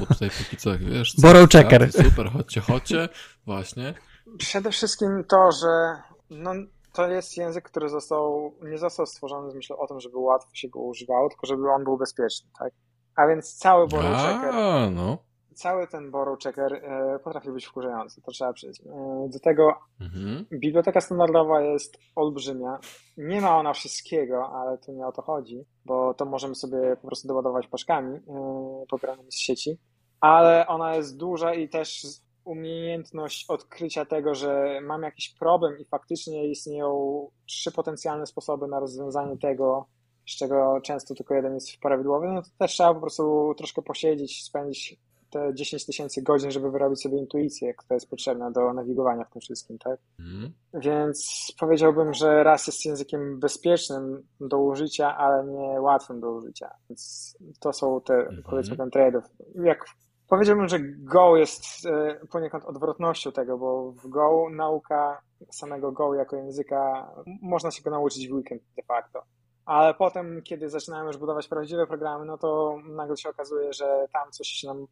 Bo 0.00 0.06
tutaj 0.06 0.30
póki 0.38 0.56
co, 0.56 0.78
wiesz... 0.78 1.12
co- 1.14 1.22
Borrow 1.22 1.50
checker. 1.50 1.92
tak, 1.92 2.04
Super, 2.04 2.30
chodźcie, 2.32 2.60
chodźcie. 2.60 3.08
Właśnie. 3.46 3.94
Przede 4.38 4.70
wszystkim 4.70 5.24
to, 5.28 5.52
że 5.52 6.02
no, 6.30 6.50
to 6.92 7.08
jest 7.08 7.36
język, 7.36 7.64
który 7.64 7.88
został, 7.88 8.54
nie 8.62 8.78
został 8.78 9.06
stworzony 9.06 9.50
z 9.50 9.54
myślą 9.54 9.76
o 9.76 9.86
tym, 9.86 10.00
żeby 10.00 10.18
łatwo 10.18 10.50
się 10.54 10.68
go 10.68 10.80
używało, 10.80 11.28
tylko 11.28 11.46
żeby 11.46 11.70
on 11.70 11.84
był 11.84 11.98
bezpieczny, 11.98 12.50
tak? 12.58 12.72
A 13.16 13.26
więc 13.26 13.54
cały 13.54 13.88
borrow 13.88 14.16
checker, 14.22 14.54
A, 14.54 14.90
no. 14.90 15.18
Cały 15.56 15.86
ten 15.86 16.10
borrow 16.10 16.38
checker 16.38 16.74
e, 16.74 17.18
potrafi 17.18 17.50
być 17.50 17.66
wkurzający, 17.66 18.22
to 18.22 18.32
trzeba 18.32 18.52
przyznać. 18.52 18.94
E, 18.96 19.28
do 19.28 19.40
tego 19.40 19.74
Mhm. 20.00 20.46
Biblioteka 20.52 21.00
standardowa 21.00 21.60
jest 21.62 21.98
olbrzymia. 22.14 22.78
Nie 23.16 23.40
ma 23.40 23.58
ona 23.58 23.72
wszystkiego, 23.72 24.48
ale 24.48 24.78
tu 24.78 24.92
nie 24.92 25.06
o 25.06 25.12
to 25.12 25.22
chodzi, 25.22 25.64
bo 25.84 26.14
to 26.14 26.24
możemy 26.24 26.54
sobie 26.54 26.96
po 27.00 27.06
prostu 27.06 27.28
doładować 27.28 27.66
paczkami 27.66 28.12
yy, 28.14 28.86
pobranymi 28.90 29.32
z 29.32 29.38
sieci, 29.38 29.78
ale 30.20 30.66
ona 30.66 30.94
jest 30.94 31.16
duża 31.16 31.54
i 31.54 31.68
też 31.68 32.06
umiejętność 32.44 33.44
odkrycia 33.48 34.04
tego, 34.04 34.34
że 34.34 34.80
mam 34.82 35.02
jakiś 35.02 35.34
problem 35.34 35.78
i 35.78 35.84
faktycznie 35.84 36.48
istnieją 36.48 37.30
trzy 37.46 37.72
potencjalne 37.72 38.26
sposoby 38.26 38.68
na 38.68 38.80
rozwiązanie 38.80 39.38
tego, 39.38 39.86
z 40.26 40.36
czego 40.36 40.80
często 40.82 41.14
tylko 41.14 41.34
jeden 41.34 41.54
jest 41.54 41.80
prawidłowy, 41.80 42.28
no 42.28 42.42
to 42.42 42.48
też 42.58 42.72
trzeba 42.72 42.94
po 42.94 43.00
prostu 43.00 43.54
troszkę 43.56 43.82
posiedzieć, 43.82 44.44
spędzić 44.44 45.00
te 45.30 45.54
10 45.54 45.86
tysięcy 45.86 46.22
godzin, 46.22 46.50
żeby 46.50 46.70
wyrobić 46.70 47.02
sobie 47.02 47.18
intuicję, 47.18 47.74
która 47.74 47.94
jest 47.96 48.10
potrzebna 48.10 48.50
do 48.50 48.72
nawigowania 48.72 49.24
w 49.24 49.30
tym 49.30 49.40
wszystkim, 49.40 49.78
tak? 49.78 50.00
Mhm. 50.20 50.52
Więc 50.74 51.46
powiedziałbym, 51.60 52.14
że 52.14 52.44
raz 52.44 52.66
jest 52.66 52.84
językiem 52.84 53.40
bezpiecznym 53.40 54.22
do 54.40 54.58
użycia, 54.58 55.16
ale 55.16 55.44
nie 55.46 55.80
łatwym 55.80 56.20
do 56.20 56.30
użycia. 56.32 56.70
Więc 56.90 57.36
to 57.60 57.72
są 57.72 58.00
te, 58.00 58.14
Mhm. 58.14 58.42
powiedzmy, 58.50 58.76
ten 58.76 58.90
trade-off. 58.90 59.22
Jak 59.54 59.84
powiedziałbym, 60.28 60.68
że 60.68 60.78
Go 60.98 61.36
jest 61.36 61.86
e, 61.86 62.20
poniekąd 62.32 62.64
odwrotnością 62.64 63.32
tego, 63.32 63.58
bo 63.58 63.92
w 63.92 64.08
Go 64.08 64.48
nauka 64.50 65.20
samego 65.50 65.92
Go 65.92 66.14
jako 66.14 66.36
języka 66.36 67.10
można 67.42 67.70
się 67.70 67.82
go 67.82 67.90
nauczyć 67.90 68.28
w 68.28 68.32
weekend 68.32 68.62
de 68.76 68.82
facto. 68.82 69.22
Ale 69.66 69.94
potem, 69.94 70.42
kiedy 70.42 70.70
zaczynamy 70.70 71.06
już 71.06 71.16
budować 71.16 71.48
prawdziwe 71.48 71.86
programy, 71.86 72.24
no 72.24 72.38
to 72.38 72.76
nagle 72.88 73.16
się 73.16 73.28
okazuje, 73.28 73.72
że 73.72 74.06
tam 74.12 74.30
coś 74.32 74.46
się 74.48 74.68
nam 74.68 74.86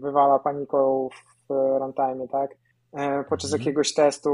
wywala 0.00 0.38
paniką 0.38 1.08
w 1.48 1.52
runtime, 1.80 2.28
tak? 2.28 2.50
E, 2.92 3.24
Podczas 3.24 3.50
Mhm. 3.52 3.60
jakiegoś 3.60 3.94
testu, 3.94 4.30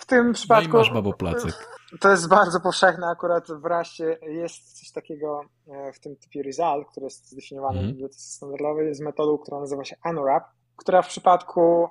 W 0.00 0.06
tym 0.06 0.24
No 0.24 0.30
i 0.30 0.34
przypadku 0.34 0.76
masz 0.76 0.92
babo 0.92 1.12
placek. 1.12 1.68
to 2.00 2.10
jest 2.10 2.28
bardzo 2.28 2.60
powszechne 2.60 3.06
akurat 3.06 3.46
w 3.60 3.64
Raście 3.64 4.18
jest 4.22 4.78
coś 4.78 4.90
takiego 4.92 5.40
e, 5.68 5.92
w 5.92 6.00
tym 6.00 6.16
typie 6.16 6.42
result, 6.42 6.88
który 6.90 7.04
jest 7.04 7.30
zdefiniowany 7.30 7.74
Mhm. 7.78 7.88
w 7.88 7.92
bibliotece 7.92 8.20
standardowej 8.20 8.94
z 8.94 9.00
metodą, 9.00 9.38
która 9.38 9.60
nazywa 9.60 9.84
się 9.84 9.96
unwrap, 10.04 10.44
która 10.76 11.02
w 11.02 11.08
przypadku 11.08 11.84
e, 11.84 11.88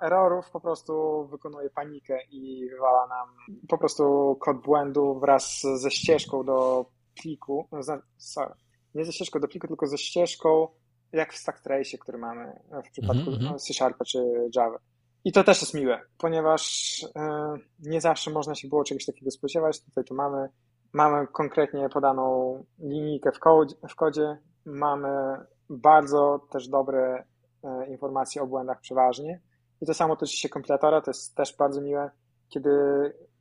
errorów 0.00 0.50
po 0.50 0.60
prostu 0.60 1.26
wykonuje 1.30 1.70
panikę 1.70 2.18
i 2.30 2.68
wywala 2.70 3.06
nam 3.06 3.28
po 3.68 3.78
prostu 3.78 4.36
kod 4.40 4.62
błędu 4.62 5.18
wraz 5.20 5.62
ze 5.76 5.90
ścieżką 5.90 6.44
do 6.44 6.86
pliku, 7.14 7.68
za- 7.80 8.02
sorry, 8.16 8.54
nie 8.94 9.04
ze 9.04 9.12
ścieżką 9.12 9.40
do 9.40 9.48
pliku, 9.48 9.68
tylko 9.68 9.86
ze 9.86 9.98
ścieżką 9.98 10.68
jak 11.12 11.32
w 11.32 11.36
Stacktrace, 11.36 11.98
który 11.98 12.18
mamy 12.18 12.52
w 12.86 12.90
przypadku 12.90 13.18
Mhm, 13.30 13.36
mhm. 13.42 13.58
C 13.58 13.74
Sharpa 13.74 14.04
czy 14.04 14.18
Java. 14.56 14.78
I 15.24 15.32
to 15.32 15.44
też 15.44 15.60
jest 15.60 15.74
miłe, 15.74 16.00
ponieważ 16.18 17.04
e, 17.16 17.54
nie 17.78 18.00
zawsze 18.00 18.30
można 18.30 18.54
się 18.54 18.68
było 18.68 18.84
czegoś 18.84 19.04
takiego 19.06 19.30
spodziewać. 19.30 19.80
Tutaj 19.84 20.04
to 20.04 20.14
mamy, 20.14 20.48
mamy 20.92 21.26
konkretnie 21.26 21.88
podaną 21.88 22.64
linijkę 22.78 23.32
w 23.32 23.38
kodzie, 23.38 23.76
w 23.88 23.94
kodzie. 23.94 24.38
mamy 24.64 25.36
bardzo 25.70 26.40
też 26.50 26.68
dobre 26.68 27.24
e, 27.64 27.86
informacje 27.86 28.42
o 28.42 28.46
błędach 28.46 28.80
przeważnie. 28.80 29.40
I 29.80 29.86
to 29.86 29.94
samo 29.94 30.16
tyczy 30.16 30.36
się 30.36 30.48
kompilatora, 30.48 31.00
to 31.00 31.10
jest 31.10 31.34
też 31.34 31.56
bardzo 31.56 31.80
miłe. 31.80 32.10
Kiedy 32.48 32.70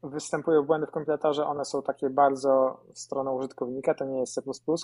występują 0.03 0.63
błędy 0.63 0.87
w 0.87 0.91
kompilatorze, 0.91 1.45
one 1.45 1.65
są 1.65 1.81
takie 1.83 2.09
bardzo 2.09 2.81
w 2.93 2.99
stronę 2.99 3.31
użytkownika, 3.31 3.93
to 3.93 4.05
nie 4.05 4.19
jest 4.19 4.33
C++, 4.33 4.41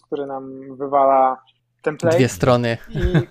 który 0.08 0.26
nam 0.26 0.76
wywala 0.78 1.42
template 1.82 2.18
Dwie 2.18 2.30
strony. 2.30 2.78
i 2.90 3.28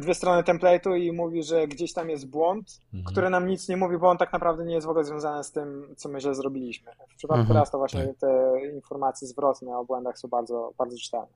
dwie 0.00 0.14
strony 0.14 0.42
template'u 0.42 0.96
i 0.98 1.12
mówi, 1.12 1.42
że 1.42 1.68
gdzieś 1.68 1.92
tam 1.92 2.10
jest 2.10 2.28
błąd, 2.30 2.80
Mhm. 2.94 3.04
który 3.12 3.30
nam 3.30 3.46
nic 3.48 3.68
nie 3.68 3.76
mówi, 3.76 3.98
bo 3.98 4.10
on 4.10 4.18
tak 4.18 4.32
naprawdę 4.32 4.64
nie 4.64 4.74
jest 4.74 4.86
w 4.86 4.90
ogóle 4.90 5.04
związany 5.04 5.44
z 5.44 5.52
tym, 5.52 5.94
co 5.96 6.08
my 6.08 6.20
źle 6.20 6.34
zrobiliśmy. 6.34 6.92
W 7.14 7.16
przypadku 7.16 7.40
Mhm. 7.40 7.58
raz 7.58 7.70
to 7.70 7.78
właśnie 7.78 8.14
te 8.20 8.52
informacje 8.74 9.28
zwrotne 9.28 9.78
o 9.78 9.84
błędach 9.84 10.18
są 10.18 10.28
bardzo, 10.28 10.72
bardzo 10.78 10.96
czytelne. 10.98 11.26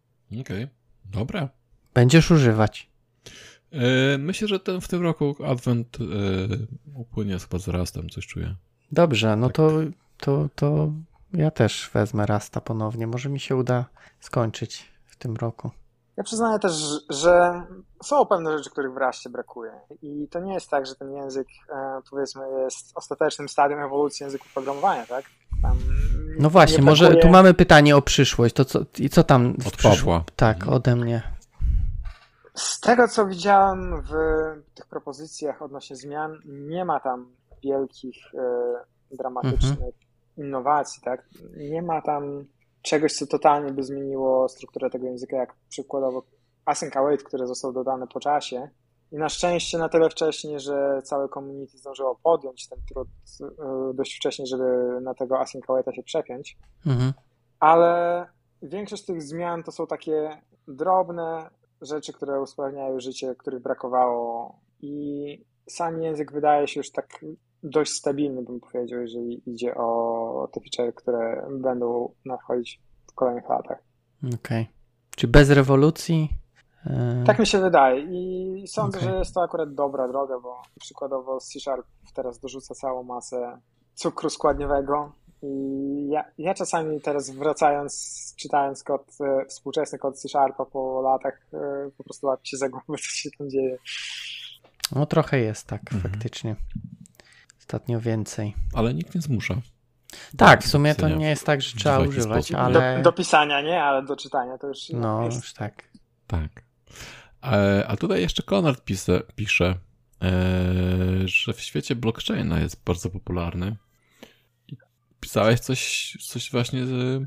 Okej, 0.40 0.68
dobra. 1.04 1.48
Będziesz 1.94 2.30
używać. 2.30 2.90
E, 3.72 4.18
Myślę, 4.18 4.48
że 4.48 4.60
ten 4.60 4.80
w 4.80 4.88
tym 4.88 5.02
roku 5.02 5.34
Advent 5.46 5.98
e, 6.00 6.04
upłynie 6.94 7.38
chyba 7.38 7.58
z 7.58 7.68
Rastem, 7.68 8.08
coś 8.10 8.26
czuję. 8.26 8.54
Dobrze, 8.92 9.36
no 9.36 9.46
Tak. 9.46 9.56
to, 9.56 9.70
to, 10.20 10.48
to 10.54 10.88
ja 11.32 11.50
też 11.50 11.90
wezmę 11.94 12.26
Rasta 12.26 12.60
ponownie. 12.60 13.06
Może 13.06 13.28
mi 13.28 13.40
się 13.40 13.56
uda 13.56 13.84
skończyć 14.20 14.92
w 15.06 15.16
tym 15.16 15.36
roku. 15.36 15.70
Ja 16.16 16.24
przyznaję 16.24 16.58
też, 16.58 16.72
że 17.10 17.62
są 18.02 18.26
pewne 18.26 18.58
rzeczy, 18.58 18.70
których 18.70 18.92
w 18.92 18.96
Raście 18.96 19.30
brakuje. 19.30 19.72
I 20.02 20.28
to 20.30 20.40
nie 20.40 20.54
jest 20.54 20.70
tak, 20.70 20.86
że 20.86 20.94
ten 20.94 21.12
język, 21.12 21.48
e, 21.70 22.00
powiedzmy, 22.10 22.42
jest 22.64 22.92
ostatecznym 22.94 23.48
stadium 23.48 23.80
ewolucji 23.80 24.24
języku 24.24 24.46
programowania, 24.54 25.06
tak? 25.06 25.24
Tam 25.62 25.76
No 26.38 26.50
właśnie, 26.50 26.78
nie 26.78 26.84
może 26.84 27.08
brakuje- 27.08 27.22
tu 27.22 27.28
mamy 27.28 27.54
pytanie 27.54 27.96
o 27.96 28.02
przyszłość. 28.02 28.54
To 28.54 28.64
co, 28.64 28.78
I 28.98 29.08
co 29.10 29.24
tam 29.24 29.54
w 29.58 29.66
Od 29.66 29.76
przysz- 29.76 29.82
Pawła. 29.98 30.24
Tak, 30.36 30.68
ode 30.68 30.96
mnie. 30.96 31.22
Z 32.54 32.80
tego, 32.80 33.08
co 33.08 33.26
widziałem 33.26 34.02
w 34.02 34.12
tych 34.74 34.86
propozycjach 34.86 35.62
odnośnie 35.62 35.96
zmian, 35.96 36.38
nie 36.44 36.84
ma 36.84 37.00
tam 37.00 37.26
wielkich, 37.62 38.16
e, 38.34 39.16
dramatycznych 39.16 39.94
innowacji, 40.36 41.02
tak? 41.02 41.28
Nie 41.56 41.82
ma 41.82 42.02
tam 42.02 42.44
czegoś, 42.82 43.12
co 43.12 43.26
totalnie 43.26 43.72
by 43.72 43.82
zmieniło 43.82 44.48
strukturę 44.48 44.90
tego 44.90 45.06
języka, 45.06 45.36
jak 45.36 45.54
przykładowo 45.68 46.22
async 46.64 46.96
await, 46.96 47.22
który 47.22 47.46
został 47.46 47.72
dodany 47.72 48.06
po 48.06 48.20
czasie. 48.20 48.68
I 49.12 49.16
na 49.16 49.28
szczęście 49.28 49.78
na 49.78 49.88
tyle 49.88 50.10
wcześnie, 50.10 50.60
że 50.60 51.02
całe 51.04 51.28
community 51.28 51.78
zdążyło 51.78 52.20
podjąć 52.22 52.68
ten 52.68 52.78
trud 52.88 53.08
e, 53.40 53.94
dość 53.94 54.16
wcześnie, 54.16 54.46
żeby 54.46 54.98
na 55.02 55.14
tego 55.14 55.40
async 55.40 55.70
awaita 55.70 55.92
się 55.92 56.02
przepiąć 56.02 56.58
Mhm. 56.86 57.12
ale 57.60 58.26
większość 58.62 59.04
tych 59.04 59.22
zmian 59.22 59.62
to 59.62 59.72
są 59.72 59.86
takie 59.86 60.42
drobne 60.68 61.50
rzeczy, 61.80 62.12
które 62.12 62.40
usprawniają 62.40 63.00
życie, 63.00 63.34
których 63.38 63.62
brakowało 63.62 64.58
i 64.80 65.44
sam 65.68 66.02
język 66.02 66.32
wydaje 66.32 66.68
się 66.68 66.80
już 66.80 66.92
tak 66.92 67.24
dość 67.62 67.92
stabilny, 67.92 68.42
bym 68.42 68.60
powiedział, 68.60 69.00
jeżeli 69.00 69.42
idzie 69.50 69.74
o 69.74 70.48
te 70.52 70.60
feature, 70.60 70.94
które 70.94 71.46
będą 71.50 72.12
nadchodzić 72.24 72.80
w 73.06 73.14
kolejnych 73.14 73.48
latach. 73.48 73.78
Okej. 74.34 74.68
Czy 75.16 75.28
bez 75.28 75.50
rewolucji? 75.50 76.28
E, 76.86 77.24
Tak 77.26 77.38
mi 77.38 77.46
się 77.46 77.58
wydaje 77.60 78.00
i 78.02 78.68
sądzę, 78.68 78.98
Okej. 78.98 79.10
że 79.10 79.18
jest 79.18 79.34
to 79.34 79.42
akurat 79.42 79.74
dobra 79.74 80.08
droga, 80.08 80.40
bo 80.40 80.62
przykładowo 80.80 81.40
C 81.40 81.60
Sharp 81.60 81.86
teraz 82.14 82.38
dorzuca 82.40 82.74
całą 82.74 83.02
masę 83.02 83.58
cukru 83.94 84.30
składniowego 84.30 85.12
i 85.42 86.08
ja, 86.10 86.24
ja 86.38 86.54
czasami 86.54 87.00
teraz 87.00 87.30
wracając, 87.30 88.34
czytając 88.36 88.82
kod, 88.82 89.02
e, 89.20 89.44
współczesny 89.46 89.98
kod 89.98 90.20
C 90.20 90.28
Sharpa 90.28 90.64
po 90.64 91.02
latach, 91.02 91.40
e, 91.52 91.90
po 91.98 92.04
prostu 92.04 92.26
łapię 92.26 92.46
się 92.46 92.56
za 92.56 92.68
głowę, 92.68 92.84
co 92.88 92.96
się 92.98 93.30
tam 93.38 93.50
dzieje. 93.50 93.78
No 94.96 95.06
trochę 95.06 95.38
jest 95.40 95.66
tak, 95.66 95.80
Mhm. 95.92 96.12
faktycznie. 96.12 96.56
Ostatnio 97.68 98.00
więcej. 98.00 98.54
Ale 98.74 98.94
nikt 98.94 99.14
nie 99.14 99.20
zmusza. 99.20 99.54
Tak, 100.36 100.62
w 100.62 100.68
sumie 100.68 100.94
to 100.94 101.08
nie 101.08 101.28
jest 101.28 101.46
tak, 101.46 101.62
że 101.62 101.76
trzeba 101.76 101.98
używać, 101.98 102.44
sposób. 102.44 102.56
ale 102.56 102.96
Do, 102.96 103.02
do 103.02 103.12
pisania, 103.12 103.60
nie? 103.62 103.82
Ale 103.82 104.02
do 104.02 104.16
czytania 104.16 104.58
to 104.58 104.66
już 104.66 104.78
no 104.88 105.24
jest. 105.24 105.36
już 105.36 105.52
tak. 105.52 105.82
Tak. 106.26 106.50
E, 107.44 107.84
A 107.88 107.96
tutaj 107.96 108.20
jeszcze 108.20 108.42
Konrad 108.42 108.84
pisze, 108.84 109.22
pisze 109.36 109.74
e, 110.22 110.28
że 111.24 111.52
w 111.52 111.60
świecie 111.60 111.94
blockchaina 111.96 112.60
jest 112.60 112.84
bardzo 112.84 113.10
popularny. 113.10 113.76
Pisałeś 115.20 115.60
coś, 115.60 116.12
coś 116.26 116.50
właśnie 116.52 116.86
z... 116.86 117.22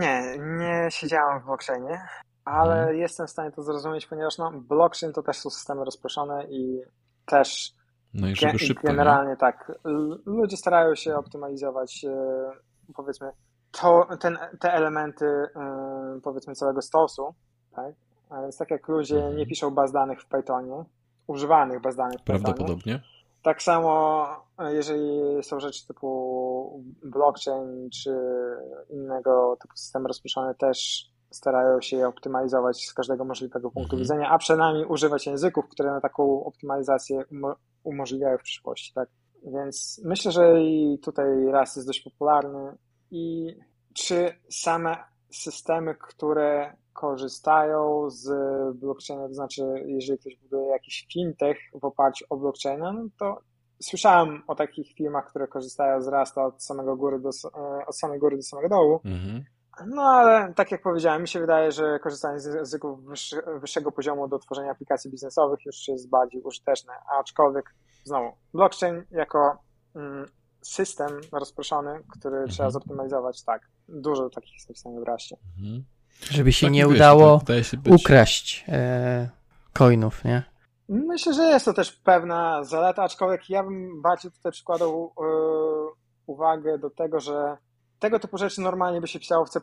Nie, 0.00 0.38
nie 0.38 0.88
siedziałem 0.90 1.40
w 1.40 1.44
blockchainie, 1.44 2.00
ale 2.44 2.74
Mhm. 2.78 2.96
jestem 2.98 3.26
w 3.26 3.30
stanie 3.30 3.50
to 3.52 3.62
zrozumieć, 3.62 4.06
ponieważ 4.06 4.38
no, 4.38 4.50
blockchain 4.50 5.12
to 5.12 5.22
też 5.22 5.36
są 5.36 5.50
systemy 5.50 5.84
rozproszone 5.84 6.44
i 6.50 6.80
też 7.26 7.72
No 8.14 8.28
i 8.28 8.34
żeby 8.36 8.58
szybko, 8.58 8.82
nie? 8.88 8.92
Generalnie 8.94 9.36
tak. 9.36 9.72
L- 9.84 10.18
Ludzie 10.26 10.56
starają 10.56 10.94
się 10.94 11.16
optymalizować, 11.16 12.04
e, 12.04 12.50
powiedzmy, 12.94 13.30
to, 13.80 14.06
ten, 14.20 14.38
te 14.60 14.72
elementy, 14.72 15.26
e, 15.26 16.20
powiedzmy, 16.22 16.54
całego 16.54 16.82
stosu, 16.82 17.34
tak? 17.76 17.94
A 18.30 18.40
więc 18.42 18.56
tak 18.58 18.70
jak 18.70 18.88
ludzie 18.88 19.16
Mhm. 19.16 19.36
nie 19.36 19.46
piszą 19.46 19.70
baz 19.70 19.92
danych 19.92 20.22
w 20.22 20.26
Pythonie, 20.26 20.84
używanych 21.26 21.80
baz 21.80 21.96
danych 21.96 22.20
w 22.20 22.22
Pythonie, 22.22 22.42
Prawdopodobnie. 22.44 23.00
tak 23.42 23.62
samo 23.62 24.26
e, 24.58 24.74
jeżeli 24.74 25.20
są 25.42 25.60
rzeczy 25.60 25.86
typu 25.86 26.82
blockchain 27.04 27.90
czy 27.90 28.16
innego 28.90 29.56
typu 29.62 29.76
systemy 29.76 30.08
rozproszone, 30.08 30.54
też 30.54 31.10
starają 31.30 31.80
się 31.80 31.96
je 31.96 32.08
optymalizować 32.08 32.86
z 32.86 32.94
każdego 32.94 33.24
możliwego 33.24 33.70
punktu 33.70 33.96
Mhm. 33.96 34.02
widzenia, 34.02 34.30
a 34.30 34.38
przynajmniej 34.38 34.84
używać 34.86 35.26
języków, 35.26 35.68
które 35.68 35.90
na 35.90 36.00
taką 36.00 36.44
optymalizację 36.44 37.24
umo- 37.84 37.94
umożliwiają 37.94 38.38
w 38.38 38.42
przyszłości, 38.42 38.92
tak? 38.94 39.08
Więc 39.54 40.00
myślę, 40.04 40.32
że 40.32 40.62
i 40.62 40.98
tutaj 41.02 41.26
raz 41.46 41.76
jest 41.76 41.88
dość 41.88 42.00
popularny 42.00 42.76
i 43.10 43.46
czy 43.94 44.34
same 44.50 44.96
systemy, 45.30 45.94
które 45.94 46.76
korzystają 46.92 48.10
z 48.10 48.28
blockchaina, 48.76 49.28
to 49.28 49.34
znaczy 49.34 49.62
jeżeli 49.86 50.18
ktoś 50.18 50.36
buduje 50.36 50.66
jakiś 50.68 51.06
fintech 51.12 51.56
w 51.80 51.84
oparciu 51.84 52.24
o 52.30 52.36
blockchaina, 52.36 52.92
no 52.92 53.04
to 53.18 53.38
słyszałem 53.82 54.42
o 54.46 54.54
takich 54.54 54.94
firmach, 54.94 55.26
które 55.30 55.48
korzystają 55.48 56.02
z 56.02 56.08
Rasta 56.08 56.46
od 56.46 56.62
samego 56.64 56.96
góry 56.96 57.20
do, 57.20 57.28
e, 57.28 57.86
od 57.86 57.96
samej 57.98 58.18
góry 58.18 58.36
do 58.36 58.42
samego 58.42 58.68
dołu, 58.68 59.00
Mhm. 59.04 59.44
No 59.86 60.02
ale 60.02 60.54
tak 60.54 60.70
jak 60.70 60.82
powiedziałem, 60.82 61.22
mi 61.22 61.28
się 61.28 61.40
wydaje, 61.40 61.72
że 61.72 61.98
korzystanie 61.98 62.40
z 62.40 62.54
języków 62.54 63.04
wyższy, 63.04 63.36
wyższego 63.60 63.92
poziomu 63.92 64.28
do 64.28 64.38
tworzenia 64.38 64.70
aplikacji 64.70 65.10
biznesowych 65.10 65.58
już 65.66 65.88
jest 65.88 66.08
bardziej 66.08 66.42
użyteczne, 66.42 66.92
aczkolwiek 67.20 67.74
znowu 68.04 68.32
blockchain 68.54 69.04
jako 69.10 69.58
mm, 69.94 70.26
system 70.62 71.20
rozproszony, 71.32 72.00
który 72.18 72.36
mhm. 72.36 72.50
trzeba 72.50 72.70
zoptymalizować, 72.70 73.42
tak. 73.42 73.62
Dużo 73.88 74.30
takich 74.30 74.54
jest 74.54 74.68
napisane 74.68 75.00
w 75.00 75.04
Raście. 75.04 75.36
Mhm. 75.58 75.84
Żeby 76.30 76.52
się 76.52 76.66
tak 76.66 76.72
nie 76.72 76.86
wiesz, 76.86 76.94
udało 76.94 77.40
się 77.62 77.78
ukraść 77.94 78.64
e, 78.68 79.30
coinów, 79.72 80.24
nie? 80.24 80.42
Myślę, 80.88 81.34
że 81.34 81.42
jest 81.42 81.64
to 81.64 81.72
też 81.72 81.92
pewna 81.92 82.64
zaleta, 82.64 83.02
aczkolwiek 83.02 83.50
ja 83.50 83.62
bym 83.62 84.02
bardziej 84.02 84.32
tutaj 84.32 84.52
przykładał 84.52 85.12
e, 85.18 85.24
uwagę 86.26 86.78
do 86.78 86.90
tego, 86.90 87.20
że 87.20 87.56
tego 88.04 88.18
typu 88.18 88.38
rzeczy 88.38 88.60
normalnie 88.60 89.00
by 89.00 89.08
się 89.08 89.18
pisało 89.18 89.44
w 89.44 89.50
C++, 89.50 89.60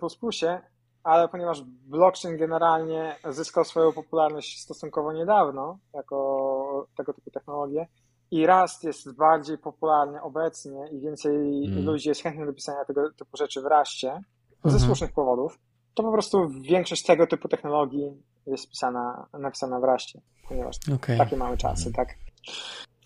ale 1.04 1.28
ponieważ 1.28 1.62
blockchain 1.64 2.38
generalnie 2.38 3.16
zyskał 3.30 3.66
swoją 3.66 3.94
popularność 3.94 4.62
stosunkowo 4.62 5.14
niedawno, 5.14 5.80
jako 5.94 6.88
tego 6.98 7.14
typu 7.14 7.32
technologię, 7.32 7.88
i 8.32 8.48
Rust 8.48 8.84
jest 8.84 9.16
bardziej 9.16 9.58
popularny 9.58 10.22
obecnie 10.22 10.88
i 10.92 11.00
więcej 11.00 11.36
mm. 11.66 11.86
ludzi 11.86 12.10
jest 12.10 12.22
chętnych 12.22 12.48
do 12.48 12.54
pisania 12.54 12.86
tego 12.86 13.14
typu 13.14 13.38
rzeczy 13.38 13.62
w 13.62 13.66
Rustie, 13.66 14.22
ze 14.64 14.70
mm 14.70 14.80
-hmm. 14.80 14.86
słusznych 14.86 15.14
powodów, 15.14 15.60
to 15.94 16.04
po 16.04 16.12
prostu 16.12 16.50
większość 16.50 17.04
tego 17.04 17.28
typu 17.28 17.48
technologii 17.48 18.24
jest 18.48 18.70
pisana, 18.70 19.28
napisana 19.34 19.80
w 19.80 19.84
Rustie, 19.84 20.22
ponieważ 20.48 20.76
okay. 20.96 21.18
takie 21.18 21.38
mamy 21.38 21.58
czasy, 21.58 21.94
tak? 21.94 22.16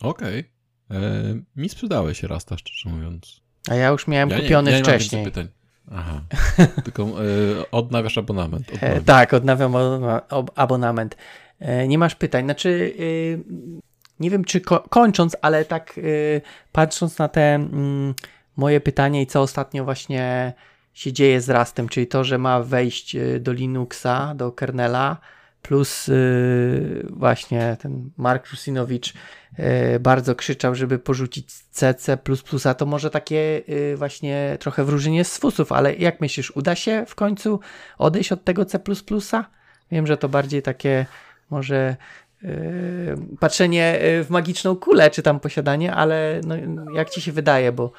Okej. 0.02 0.40
Okay. 0.90 1.00
E, 1.00 1.36
mi 1.56 1.70
sprzedałeś 1.70 2.24
Rasta, 2.24 2.58
szczerze 2.58 2.96
mówiąc. 2.96 3.45
A 3.70 3.76
ja 3.76 3.88
już 3.88 4.08
miałem 4.08 4.30
ja 4.30 4.40
kupiony 4.40 4.72
nie, 4.72 4.78
ja 4.78 4.84
wcześniej. 4.84 5.22
Nie 5.22 5.32
pytań. 5.32 5.48
Aha. 5.92 6.22
Tylko 6.84 7.04
e, 7.04 7.14
odnawiasz 7.72 8.18
abonament. 8.18 8.72
E, 8.82 9.02
tak, 9.02 9.34
odnawiam 9.34 9.74
abonament. 10.56 11.18
E, 11.60 11.88
nie 11.88 11.98
masz 11.98 12.16
pytań. 12.16 12.44
Znaczy, 12.44 12.94
nie 14.20 14.30
wiem 14.30 14.46
czy 14.46 14.62
ko 14.62 14.80
kończąc, 14.80 15.38
ale 15.42 15.66
tak 15.66 16.00
patrząc 16.72 17.18
na 17.18 17.28
te 17.28 17.56
mm, 17.56 18.14
moje 18.58 18.82
pytanie 18.82 19.22
i 19.22 19.28
co 19.28 19.42
ostatnio 19.42 19.84
właśnie 19.84 20.54
się 20.94 21.14
dzieje 21.14 21.42
z 21.42 21.50
Rastem, 21.50 21.90
czyli 21.90 22.08
to, 22.08 22.24
że 22.24 22.38
ma 22.38 22.64
wejść 22.64 23.18
do 23.40 23.52
Linuxa, 23.52 24.34
do 24.36 24.52
kernela, 24.52 25.18
plus 25.68 26.10
właśnie 27.10 27.78
ten 27.80 28.10
Mark 28.18 28.52
Rusinowicz 28.52 29.14
E, 29.58 30.00
bardzo 30.00 30.36
krzyczał, 30.36 30.76
żeby 30.76 31.00
porzucić 31.00 31.54
CC++, 31.54 32.18
a 32.66 32.74
to 32.74 32.86
może 32.86 33.10
takie 33.10 33.62
e, 33.68 33.96
właśnie 33.96 34.58
trochę 34.60 34.84
wróżenie 34.84 35.26
z 35.26 35.38
fusów, 35.38 35.72
ale 35.72 35.96
jak 35.96 36.22
myślisz, 36.22 36.52
uda 36.56 36.76
się 36.76 37.06
w 37.08 37.16
końcu 37.16 37.60
odejść 37.98 38.32
od 38.32 38.44
tego 38.44 38.66
C++? 38.66 38.80
Wiem, 39.92 40.08
że 40.08 40.18
to 40.18 40.30
bardziej 40.30 40.62
takie 40.62 41.06
może 41.50 41.96
yy, 42.42 42.50
patrzenie 43.40 44.00
w 44.02 44.28
magiczną 44.30 44.76
kulę, 44.76 45.10
czy 45.10 45.24
tam 45.24 45.40
posiadanie, 45.40 45.94
ale 45.94 46.42
no, 46.44 46.56
jak 46.94 47.10
ci 47.10 47.22
się 47.22 47.32
wydaje, 47.32 47.72
bo 47.72 47.92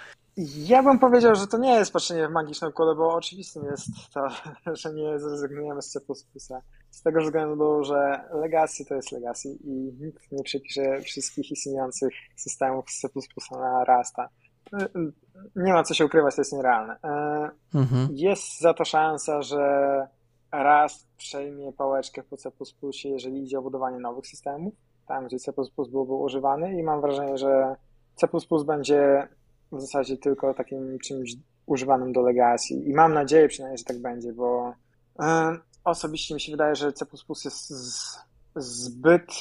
ja 0.56 0.82
bym 0.82 0.98
powiedział, 0.98 1.34
że 1.34 1.46
to 1.46 1.58
nie 1.58 1.74
jest 1.74 1.92
patrzenie 1.92 2.28
w 2.28 2.30
magiczną 2.30 2.72
kulę, 2.72 2.94
bo 2.94 3.14
oczywistym 3.14 3.64
jest 3.64 3.88
to, 4.14 4.28
że 4.82 4.94
nie 4.94 5.18
zrezygnujemy 5.18 5.82
z 5.82 5.88
C++. 5.88 6.00
Z 6.96 7.02
tego 7.02 7.20
względu, 7.20 7.84
że 7.84 8.24
legacy 8.32 8.84
to 8.84 8.94
jest 8.94 9.12
legacy 9.12 9.48
i 9.64 9.92
nikt 10.00 10.32
nie 10.32 10.42
przepisze 10.42 11.00
wszystkich 11.00 11.50
istniejących 11.50 12.12
systemów 12.36 12.90
z 12.90 13.00
C++ 13.00 13.08
na 13.50 13.84
Rasta. 13.84 14.28
Nie 15.56 15.72
ma 15.72 15.82
co 15.82 15.94
się 15.94 16.06
ukrywać, 16.06 16.34
to 16.34 16.40
jest 16.40 16.52
nierealne. 16.52 16.96
E, 17.04 17.50
mhm. 17.74 18.08
Jest 18.12 18.60
za 18.60 18.74
to 18.74 18.84
szansa, 18.84 19.42
że 19.42 19.62
Rust 20.52 21.08
przejmie 21.16 21.72
pałeczkę 21.72 22.22
po 22.22 22.36
C++, 22.36 22.50
jeżeli 23.04 23.42
idzie 23.42 23.58
o 23.58 23.62
budowanie 23.62 23.98
nowych 23.98 24.26
systemów, 24.26 24.74
tam 25.08 25.26
gdzie 25.26 25.38
C++ 25.38 25.52
byłby 25.92 26.12
używany 26.12 26.78
i 26.78 26.82
mam 26.82 27.00
wrażenie, 27.00 27.38
że 27.38 27.76
C++ 28.14 28.28
będzie 28.66 29.28
w 29.72 29.80
zasadzie 29.80 30.16
tylko 30.16 30.54
takim 30.54 30.98
czymś 30.98 31.32
używanym 31.66 32.12
do 32.12 32.22
legacy 32.22 32.74
i 32.74 32.94
mam 32.94 33.14
nadzieję 33.14 33.48
przynajmniej, 33.48 33.78
że 33.78 33.84
tak 33.84 33.98
będzie, 33.98 34.32
bo 34.32 34.74
e, 35.22 35.56
osobiście 35.86 36.34
mi 36.34 36.40
się 36.40 36.52
wydaje, 36.52 36.74
że 36.74 36.92
C++ 36.92 37.06
jest 37.44 37.72
zbyt 38.56 39.32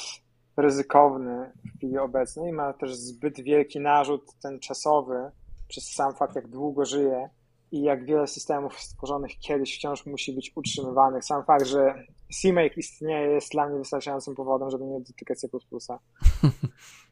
ryzykowny 0.56 1.52
w 1.64 1.76
chwili 1.76 1.98
obecnej, 1.98 2.52
ma 2.52 2.72
też 2.72 2.94
zbyt 2.94 3.40
wielki 3.40 3.80
narzut 3.80 4.22
ten 4.42 4.60
czasowy 4.60 5.30
przez 5.68 5.92
sam 5.92 6.14
fakt, 6.14 6.36
jak 6.36 6.48
długo 6.48 6.84
żyje 6.84 7.30
i 7.72 7.82
jak 7.82 8.04
wiele 8.04 8.26
systemów 8.26 8.80
stworzonych 8.80 9.38
kiedyś 9.38 9.76
wciąż 9.76 10.06
musi 10.06 10.32
być 10.32 10.52
utrzymywanych. 10.56 11.24
Sam 11.24 11.44
fakt, 11.44 11.66
że 11.66 11.94
CMake 12.42 12.76
istnieje 12.76 13.28
jest 13.30 13.52
dla 13.52 13.68
mnie 13.68 13.78
wystarczającym 13.78 14.34
powodem, 14.34 14.70
żeby 14.70 14.84
nie 14.84 15.00
dotykać 15.00 15.38
C++. 15.38 15.48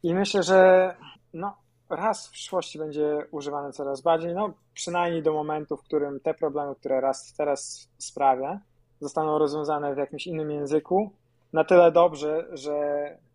I 0.02 0.14
myślę, 0.14 0.42
że 0.42 0.96
no, 1.32 1.56
raz 1.90 2.28
w 2.28 2.30
przyszłości 2.30 2.78
będzie 2.78 3.26
używany 3.30 3.72
coraz 3.72 4.00
bardziej, 4.00 4.34
no 4.34 4.54
przynajmniej 4.74 5.22
do 5.22 5.32
momentu, 5.32 5.76
w 5.76 5.82
którym 5.82 6.20
te 6.20 6.34
problemy, 6.34 6.74
które 6.74 7.00
raz 7.00 7.34
teraz 7.36 7.88
sprawia, 7.98 8.60
zostaną 9.04 9.38
rozwiązane 9.38 9.94
w 9.94 9.98
jakimś 9.98 10.26
innym 10.26 10.50
języku, 10.50 11.10
na 11.52 11.64
tyle 11.64 11.92
dobrze, 11.92 12.46
że 12.52 12.78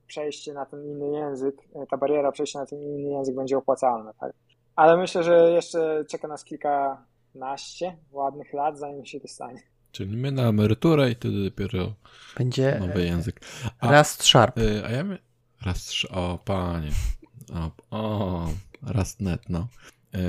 przejście 0.08 0.54
na 0.54 0.66
ten 0.66 0.86
inny 0.86 1.12
język, 1.12 1.56
ta 1.90 1.98
bariera 1.98 2.32
przejścia 2.32 2.60
na 2.60 2.66
ten 2.66 2.80
inny 2.80 3.10
język 3.10 3.36
będzie 3.36 3.58
opłacalna, 3.58 4.14
tak? 4.14 4.34
Ale 4.76 4.98
myślę, 4.98 5.24
że 5.24 5.52
jeszcze 5.52 6.06
czeka 6.10 6.28
nas 6.28 6.44
kilkanaście 6.44 7.98
ładnych 8.12 8.54
lat, 8.54 8.80
zanim 8.80 9.06
się 9.06 9.20
to 9.20 9.28
stanie. 9.28 9.62
Czyli 9.91 10.18
my 10.18 10.32
na 10.32 10.44
emeryturę 10.50 11.12
i 11.12 11.16
wtedy 11.16 11.44
dopiero 11.44 11.94
będzie 12.38 12.78
nowy 12.80 13.06
język. 13.06 13.41
A, 13.80 13.98
Rust 13.98 14.24
Sharp. 14.24 14.58
Y, 14.58 14.86
a 14.86 14.91
ja 14.91 15.04
my... 15.04 15.18
Rust 15.66 15.94
O, 16.12 16.40
panie. 16.46 16.91
O, 17.54 17.72
o 17.98 18.48
Rustnet, 18.82 19.41
no. 19.50 19.68
Yy, 20.14 20.20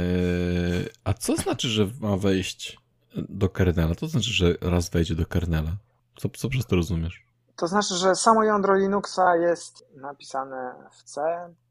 a 1.04 1.14
co 1.14 1.36
znaczy, 1.36 1.68
że 1.68 1.88
ma 2.00 2.16
wejść 2.16 2.78
do 3.16 3.48
kernela? 3.48 3.94
To 3.94 4.06
znaczy, 4.06 4.32
że 4.32 4.54
raz 4.60 4.90
wejdzie 4.90 5.14
do 5.14 5.26
kernela. 5.26 5.70
Co, 6.16 6.28
co 6.28 6.48
przez 6.48 6.66
to 6.66 6.76
rozumiesz? 6.76 7.24
To 7.56 7.66
znaczy, 7.66 7.94
że 7.94 8.14
samo 8.14 8.44
jądro 8.44 8.76
Linuxa 8.76 9.36
jest 9.36 9.86
napisane 9.96 10.74
w 10.90 11.02
C, 11.02 11.22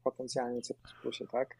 potencjalnie 0.04 0.62
C++, 0.62 0.74
tak? 1.32 1.56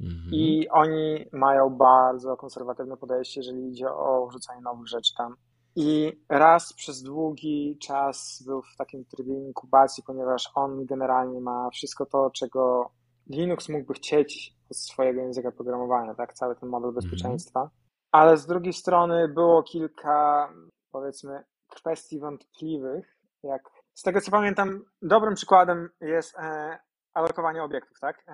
Mhm. 0.00 0.30
I 0.32 0.68
oni 0.68 1.26
mają 1.32 1.70
bardzo 1.70 2.36
konserwatywne 2.36 2.96
podejście, 2.96 3.40
jeżeli 3.40 3.68
idzie 3.68 3.92
o 3.92 4.26
wrzucanie 4.26 4.60
nowych 4.60 4.88
rzeczy 4.88 5.14
tam. 5.16 5.36
I 5.76 6.20
raz 6.28 6.72
przez 6.72 7.02
długi 7.02 7.78
czas 7.80 8.42
był 8.46 8.62
w 8.62 8.76
takim 8.76 9.04
trybie 9.04 9.34
inkubacji, 9.34 10.02
ponieważ 10.06 10.50
on 10.54 10.86
generalnie 10.86 11.40
ma 11.40 11.70
wszystko 11.70 12.06
to, 12.06 12.30
czego 12.30 12.90
Linux 13.30 13.68
mógłby 13.68 13.94
chcieć 13.94 14.56
od 14.70 14.76
swojego 14.76 15.20
języka 15.20 15.52
programowania, 15.52 16.14
tak? 16.14 16.34
Cały 16.34 16.56
ten 16.56 16.68
model 16.68 16.88
mhm. 16.88 16.94
bezpieczeństwa. 16.94 17.70
Ale 18.12 18.36
z 18.36 18.46
drugiej 18.46 18.72
strony 18.72 19.28
było 19.28 19.62
kilka, 19.62 20.48
powiedzmy, 20.92 21.44
kwestii 21.68 22.20
wątpliwych, 22.20 23.16
jak 23.42 23.62
z 23.94 24.02
tego 24.02 24.20
co 24.20 24.30
pamiętam, 24.30 24.84
dobrym 25.02 25.34
przykładem 25.34 25.90
jest 26.00 26.38
e, 26.38 26.78
alokowanie 27.14 27.62
obiektów, 27.62 28.00
tak? 28.00 28.24
E, 28.28 28.32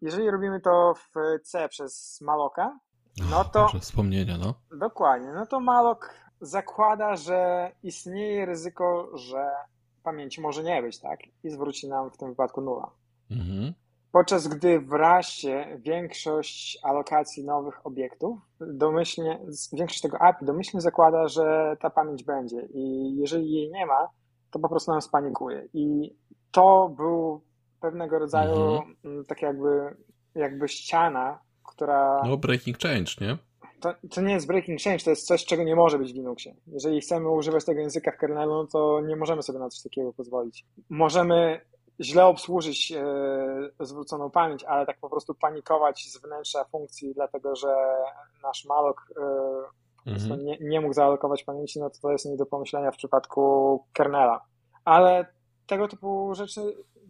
jeżeli 0.00 0.30
robimy 0.30 0.60
to 0.60 0.94
w 0.94 1.12
C 1.42 1.68
przez 1.68 2.20
maloka, 2.20 2.78
no 3.30 3.44
to. 3.44 3.50
Proszę, 3.50 3.80
wspomnienia, 3.80 4.38
no. 4.38 4.54
Dokładnie. 4.78 5.32
No 5.32 5.46
to 5.46 5.60
malok 5.60 6.14
zakłada, 6.40 7.16
że 7.16 7.70
istnieje 7.82 8.46
ryzyko, 8.46 9.10
że 9.14 9.50
pamięci 10.02 10.40
może 10.40 10.62
nie 10.62 10.82
być, 10.82 11.00
tak? 11.00 11.20
I 11.44 11.50
zwróci 11.50 11.88
nam 11.88 12.10
w 12.10 12.16
tym 12.16 12.28
wypadku 12.28 12.60
nula. 12.60 12.90
Mhm. 13.30 13.74
Podczas 14.12 14.48
gdy 14.48 14.80
w 14.80 14.92
rasie 14.92 15.78
większość 15.78 16.78
alokacji 16.82 17.44
nowych 17.44 17.86
obiektów, 17.86 18.38
domyślnie, 18.60 19.40
większość 19.72 20.00
tego 20.00 20.18
API 20.18 20.46
domyślnie 20.46 20.80
zakłada, 20.80 21.28
że 21.28 21.76
ta 21.80 21.90
pamięć 21.90 22.24
będzie 22.24 22.68
i 22.74 23.16
jeżeli 23.16 23.52
jej 23.52 23.70
nie 23.70 23.86
ma, 23.86 24.08
to 24.50 24.58
po 24.58 24.68
prostu 24.68 24.90
nam 24.92 25.02
spanikuje. 25.02 25.68
I 25.74 26.16
to 26.50 26.94
był 26.96 27.40
pewnego 27.80 28.18
rodzaju 28.18 28.54
mhm. 28.54 29.24
tak 29.24 29.42
jakby, 29.42 29.96
jakby 30.34 30.68
ściana, 30.68 31.38
która... 31.66 32.22
No 32.24 32.36
breaking 32.36 32.78
change, 32.78 33.12
nie? 33.20 33.38
to, 33.80 33.94
to 34.10 34.20
nie 34.20 34.34
jest 34.34 34.46
breaking 34.46 34.80
change, 34.82 35.04
to 35.04 35.10
jest 35.10 35.26
coś, 35.26 35.44
czego 35.44 35.64
nie 35.64 35.76
może 35.76 35.98
być 35.98 36.12
w 36.12 36.16
Linuxie. 36.16 36.54
Jeżeli 36.66 37.00
chcemy 37.00 37.30
używać 37.30 37.64
tego 37.64 37.80
języka 37.80 38.12
w 38.12 38.16
kernelu, 38.16 38.52
no 38.54 38.66
to 38.66 39.00
nie 39.00 39.16
możemy 39.16 39.42
sobie 39.42 39.58
na 39.58 39.68
coś 39.68 39.82
takiego 39.82 40.12
pozwolić. 40.12 40.66
Możemy 40.90 41.60
źle 42.00 42.26
obsłużyć 42.26 42.92
e, 42.92 43.04
zwróconą 43.80 44.30
pamięć, 44.30 44.64
ale 44.64 44.86
tak 44.86 44.98
po 45.00 45.10
prostu 45.10 45.34
panikować 45.34 46.04
z 46.12 46.18
wnętrza 46.22 46.64
funkcji, 46.64 47.14
dlatego 47.14 47.56
że 47.56 47.76
nasz 48.42 48.64
malok 48.64 49.12
e, 50.06 50.10
mhm. 50.10 50.44
nie, 50.44 50.58
nie 50.60 50.80
mógł 50.80 50.94
zaalokować 50.94 51.44
pamięci, 51.44 51.80
no 51.80 51.90
to 51.90 51.98
to 52.00 52.12
jest 52.12 52.26
nie 52.26 52.36
do 52.36 52.46
pomyślenia 52.46 52.90
w 52.90 52.96
przypadku 52.96 53.84
kernela. 53.92 54.44
Ale 54.84 55.26
tego 55.66 55.88
typu 55.88 56.34
rzeczy 56.34 56.60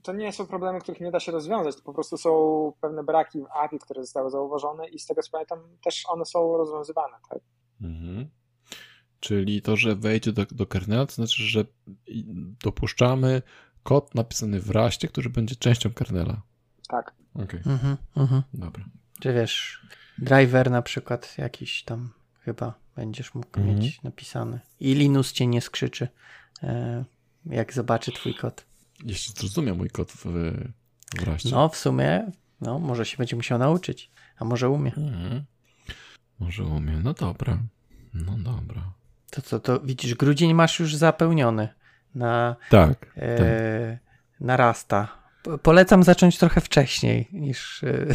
to 0.02 0.12
nie 0.12 0.32
są 0.32 0.46
problemy, 0.46 0.80
których 0.80 1.00
nie 1.00 1.10
da 1.10 1.20
się 1.20 1.32
rozwiązać, 1.32 1.76
to 1.76 1.82
po 1.82 1.94
prostu 1.94 2.16
są 2.16 2.72
pewne 2.80 3.04
braki 3.04 3.40
w 3.40 3.46
API, 3.46 3.78
które 3.78 4.02
zostały 4.02 4.30
zauważone 4.30 4.88
i 4.88 4.98
z 4.98 5.06
tego 5.06 5.22
co 5.22 5.30
pamiętam 5.30 5.58
też 5.84 6.04
one 6.08 6.24
są 6.24 6.56
rozwiązywane, 6.56 7.16
tak? 7.30 7.38
Mhm. 7.82 8.28
Czyli 9.20 9.62
to, 9.62 9.76
że 9.76 9.94
wejdzie 9.94 10.32
do, 10.32 10.46
do 10.50 10.66
kernela, 10.66 11.06
to 11.06 11.12
znaczy, 11.12 11.42
że 11.42 11.64
dopuszczamy 12.64 13.42
kod 13.88 14.14
napisany 14.14 14.60
w 14.60 14.70
raście, 14.70 15.08
który 15.08 15.30
będzie 15.30 15.56
częścią 15.56 15.92
kernela. 15.92 16.42
Tak. 16.88 17.14
Okej. 17.34 17.60
Okay. 17.60 17.72
Mhm, 17.72 17.96
mhm. 18.16 18.42
Dobra. 18.54 18.84
Czy 19.20 19.32
wiesz, 19.32 19.86
driver 20.18 20.70
na 20.70 20.82
przykład 20.82 21.38
jakiś 21.38 21.82
tam 21.82 22.10
chyba 22.40 22.74
będziesz 22.96 23.34
mógł 23.34 23.60
mhm. 23.60 23.78
mieć 23.78 24.02
napisany. 24.02 24.60
I 24.80 24.94
Linus 24.94 25.32
cię 25.32 25.46
nie 25.46 25.60
skrzyczy, 25.60 26.08
e, 26.62 27.04
jak 27.46 27.72
zobaczy 27.72 28.12
twój 28.12 28.34
kod. 28.34 28.64
Jeśli 29.04 29.34
zrozumie 29.34 29.74
mój 29.74 29.90
kod 29.90 30.12
w, 30.12 30.24
w 30.24 31.50
No, 31.50 31.68
w 31.68 31.76
sumie, 31.76 32.32
no, 32.60 32.78
może 32.78 33.06
się 33.06 33.16
będzie 33.16 33.36
musiał 33.36 33.58
nauczyć, 33.58 34.10
a 34.38 34.44
może 34.44 34.70
umie. 34.70 34.94
Mhm. 34.94 35.44
Może 36.38 36.64
umie, 36.64 37.00
no 37.04 37.14
dobra. 37.14 37.58
No 38.14 38.32
dobra. 38.38 38.92
To 39.30 39.42
co, 39.42 39.60
to 39.60 39.80
widzisz, 39.80 40.14
grudzień 40.14 40.54
masz 40.54 40.80
już 40.80 40.96
zapełniony 40.96 41.77
na, 42.14 42.56
tak, 42.70 43.12
e, 43.16 43.36
tak. 43.36 43.98
na 44.40 44.56
Rasta. 44.56 45.08
Polecam 45.62 46.02
zacząć 46.02 46.38
trochę 46.38 46.60
wcześniej 46.60 47.28
niż. 47.32 47.84
E, 47.84 48.06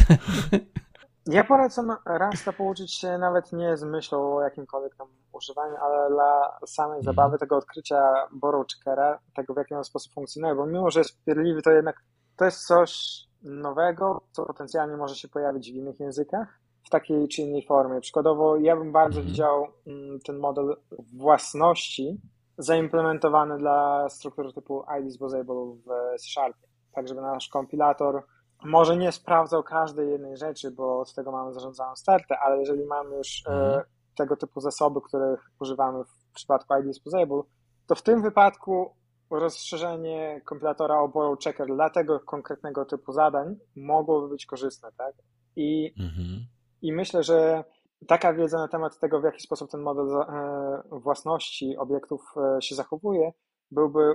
ja 1.36 1.44
polecam 1.44 1.96
Rasta 2.06 2.52
pouczyć 2.52 2.94
się 2.94 3.18
nawet 3.18 3.52
nie 3.52 3.76
z 3.76 3.84
myślą 3.84 4.36
o 4.36 4.42
jakimkolwiek 4.42 4.96
tam 4.96 5.06
używaniu, 5.32 5.76
ale 5.76 6.10
dla 6.10 6.58
samej 6.66 6.98
mhm. 6.98 7.04
zabawy 7.04 7.38
tego 7.38 7.56
odkrycia 7.56 8.02
Borrow 8.32 8.66
Checkera, 8.66 9.18
tego 9.34 9.54
w 9.54 9.56
jaki 9.56 9.74
sposób 9.82 10.12
funkcjonuje, 10.12 10.54
bo 10.54 10.66
mimo, 10.66 10.90
że 10.90 11.00
jest 11.00 11.10
wpierdliwy, 11.10 11.62
to 11.62 11.70
jednak 11.70 11.96
to 12.36 12.44
jest 12.44 12.66
coś 12.66 13.20
nowego, 13.42 14.20
co 14.32 14.46
potencjalnie 14.46 14.96
może 14.96 15.14
się 15.14 15.28
pojawić 15.28 15.72
w 15.72 15.74
innych 15.74 16.00
językach 16.00 16.60
w 16.86 16.90
takiej 16.90 17.28
czy 17.28 17.42
innej 17.42 17.66
formie. 17.66 18.00
Przykładowo 18.00 18.56
ja 18.56 18.76
bym 18.76 18.92
bardzo 18.92 19.20
mhm. 19.20 19.26
widział 19.26 19.66
mm, 19.86 20.20
ten 20.20 20.38
model 20.38 20.76
własności 21.12 22.20
zaimplementowany 22.58 23.58
dla 23.58 24.08
struktur 24.08 24.54
typu 24.54 24.84
ID 24.98 25.04
disposable 25.04 25.54
w 25.54 26.18
C 26.20 26.30
Sharpie, 26.30 26.68
tak 26.92 27.08
żeby 27.08 27.20
nasz 27.20 27.48
kompilator 27.48 28.22
może 28.64 28.96
nie 28.96 29.12
sprawdzał 29.12 29.62
każdej 29.62 30.10
jednej 30.10 30.36
rzeczy, 30.36 30.70
bo 30.70 31.00
od 31.00 31.14
tego 31.14 31.32
mamy 31.32 31.52
zarządzaną 31.52 31.96
stertę, 31.96 32.38
ale 32.38 32.58
jeżeli 32.58 32.84
mamy 32.84 33.16
już 33.16 33.42
e, 33.46 33.50
mhm. 33.50 33.82
tego 34.16 34.36
typu 34.36 34.60
zasoby, 34.60 35.00
których 35.00 35.50
używamy 35.60 36.04
w 36.04 36.34
przypadku 36.34 36.74
ID 36.78 36.86
disposable, 36.86 37.42
to 37.86 37.94
w 37.94 38.02
tym 38.02 38.22
wypadku 38.22 38.94
rozszerzenie 39.30 40.40
kompilatora 40.44 41.00
o 41.00 41.08
borrow 41.08 41.38
checker 41.44 41.66
dla 41.66 41.90
tego 41.90 42.20
konkretnego 42.20 42.84
typu 42.84 43.12
zadań 43.12 43.56
mogłoby 43.76 44.28
być 44.28 44.46
korzystne, 44.46 44.88
tak? 44.96 45.14
I 45.56 45.94
mhm. 46.00 46.46
I 46.84 46.92
myślę, 46.92 47.22
że 47.22 47.64
taka 48.06 48.34
wiedza 48.34 48.58
na 48.58 48.68
temat 48.68 48.98
tego, 48.98 49.20
w 49.20 49.24
jaki 49.24 49.40
sposób 49.40 49.70
ten 49.70 49.80
model 49.80 50.06
e, 50.06 50.82
własności 50.90 51.76
obiektów 51.76 52.20
e, 52.36 52.62
się 52.62 52.74
zachowuje, 52.74 53.32
byłby 53.70 54.14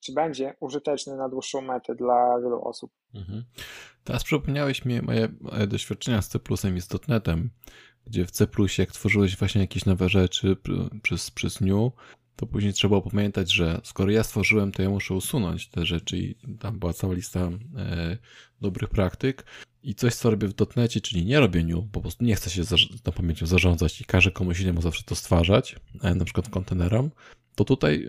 czy 0.00 0.12
będzie 0.12 0.54
użyteczny 0.60 1.16
na 1.16 1.28
dłuższą 1.28 1.60
metę 1.60 1.94
dla 1.94 2.40
wielu 2.40 2.64
osób. 2.64 2.92
Mhm. 3.14 3.44
Teraz 4.04 4.24
przypomniałeś 4.24 4.84
mi 4.84 5.02
moje, 5.02 5.28
moje 5.40 5.66
doświadczenia 5.66 6.22
z 6.22 6.28
C 6.28 6.38
i 6.76 6.80
z 6.80 7.08
.NETem, 7.08 7.50
gdzie 8.06 8.26
w 8.26 8.30
C 8.30 8.46
jak 8.78 8.92
tworzyłeś 8.92 9.36
właśnie 9.36 9.60
jakieś 9.60 9.86
nowe 9.86 10.08
rzeczy 10.08 10.56
przez, 11.02 11.30
przez 11.30 11.60
New, 11.60 11.92
to 12.36 12.46
później 12.46 12.72
trzeba 12.72 13.00
było 13.00 13.10
pamiętać, 13.10 13.52
że 13.52 13.80
skoro 13.84 14.10
ja 14.10 14.22
stworzyłem, 14.22 14.72
to 14.72 14.82
ja 14.82 14.90
muszę 14.90 15.14
usunąć 15.14 15.70
te 15.70 15.86
rzeczy 15.86 16.18
i 16.18 16.34
tam 16.58 16.78
była 16.78 16.92
cała 16.92 17.14
lista 17.14 17.40
e, 17.40 18.18
dobrych 18.60 18.90
praktyk 18.90 19.44
i 19.82 19.94
coś, 19.94 20.14
co 20.14 20.30
robię 20.30 20.48
w 20.48 20.52
dotnecie, 20.52 21.00
czyli 21.00 21.24
nie 21.24 21.40
robię 21.40 21.64
new, 21.64 21.84
po 21.92 22.00
prostu 22.00 22.24
nie 22.24 22.34
chcę 22.34 22.50
się 22.50 22.62
tą 23.02 23.12
pamięcią 23.12 23.46
zarządzać 23.46 24.00
i 24.00 24.04
każę 24.04 24.30
komuś 24.30 24.60
innemu 24.60 24.82
zawsze 24.82 25.02
to 25.02 25.14
stwarzać, 25.14 25.76
e, 26.02 26.14
na 26.14 26.24
przykład 26.24 26.48
kontenerom, 26.48 27.10
to 27.54 27.64
tutaj 27.64 28.08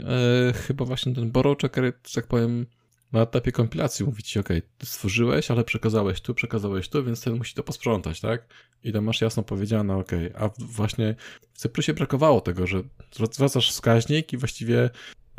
e, 0.49 0.53
chyba 0.53 0.85
właśnie 0.85 1.15
ten 1.15 1.31
borrow 1.31 1.57
checker, 1.57 1.93
tak 2.15 2.27
powiem, 2.27 2.65
na 3.11 3.21
etapie 3.21 3.51
kompilacji 3.51 4.05
mówi 4.05 4.23
ci, 4.23 4.39
ok, 4.39 4.49
stworzyłeś, 4.83 5.51
ale 5.51 5.63
przekazałeś 5.63 6.21
tu, 6.21 6.33
przekazałeś 6.33 6.89
tu, 6.89 7.03
więc 7.03 7.21
ten 7.21 7.35
musi 7.35 7.53
to 7.55 7.63
posprzątać, 7.63 8.21
tak? 8.21 8.53
I 8.83 8.91
tam 8.91 9.03
masz 9.03 9.21
jasno 9.21 9.43
powiedziane, 9.43 9.97
ok, 9.97 10.11
a 10.35 10.49
właśnie 10.59 11.15
w 11.53 11.57
Cyprusie 11.57 11.93
brakowało 11.93 12.41
tego, 12.41 12.67
że 12.67 12.83
zwracasz 13.31 13.71
wskaźnik 13.71 14.33
i 14.33 14.37
właściwie 14.37 14.89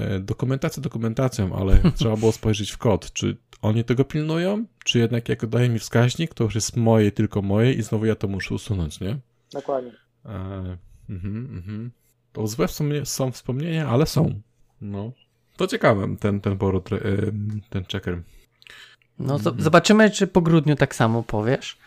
e, 0.02 0.20
dokumentację 0.20 0.82
dokumentacją, 0.82 1.56
ale 1.56 1.78
trzeba 1.96 2.16
było 2.16 2.32
spojrzeć 2.32 2.70
w 2.70 2.78
kod, 2.78 3.12
czy 3.12 3.36
oni 3.62 3.84
tego 3.84 4.04
pilnują, 4.04 4.64
czy 4.84 4.98
jednak 4.98 5.28
jak 5.28 5.46
daje 5.46 5.68
mi 5.68 5.78
wskaźnik, 5.78 6.34
to 6.34 6.44
już 6.44 6.54
jest 6.54 6.76
moje, 6.76 7.12
tylko 7.12 7.42
moje 7.42 7.72
i 7.72 7.82
znowu 7.82 8.06
ja 8.06 8.14
to 8.14 8.28
muszę 8.28 8.54
usunąć, 8.54 9.00
nie? 9.00 9.18
Dokładnie. 9.52 9.92
E, 10.24 10.76
mhm, 11.10 11.36
mhm. 11.36 11.90
To 12.32 12.46
złe 12.46 12.66
są 13.04 13.32
wspomnienia, 13.32 13.88
ale 13.88 14.06
są. 14.06 14.40
No. 14.80 15.12
To 15.56 15.66
ciekawe, 15.66 16.16
ten, 16.20 16.40
ten 16.40 16.56
Boro, 16.56 16.82
ten 17.70 17.84
checker. 17.92 18.22
No 19.18 19.38
to 19.38 19.54
zobaczymy, 19.58 20.10
czy 20.10 20.26
po 20.26 20.40
grudniu 20.40 20.76
tak 20.76 20.94
samo 20.94 21.22
powiesz, 21.22 21.78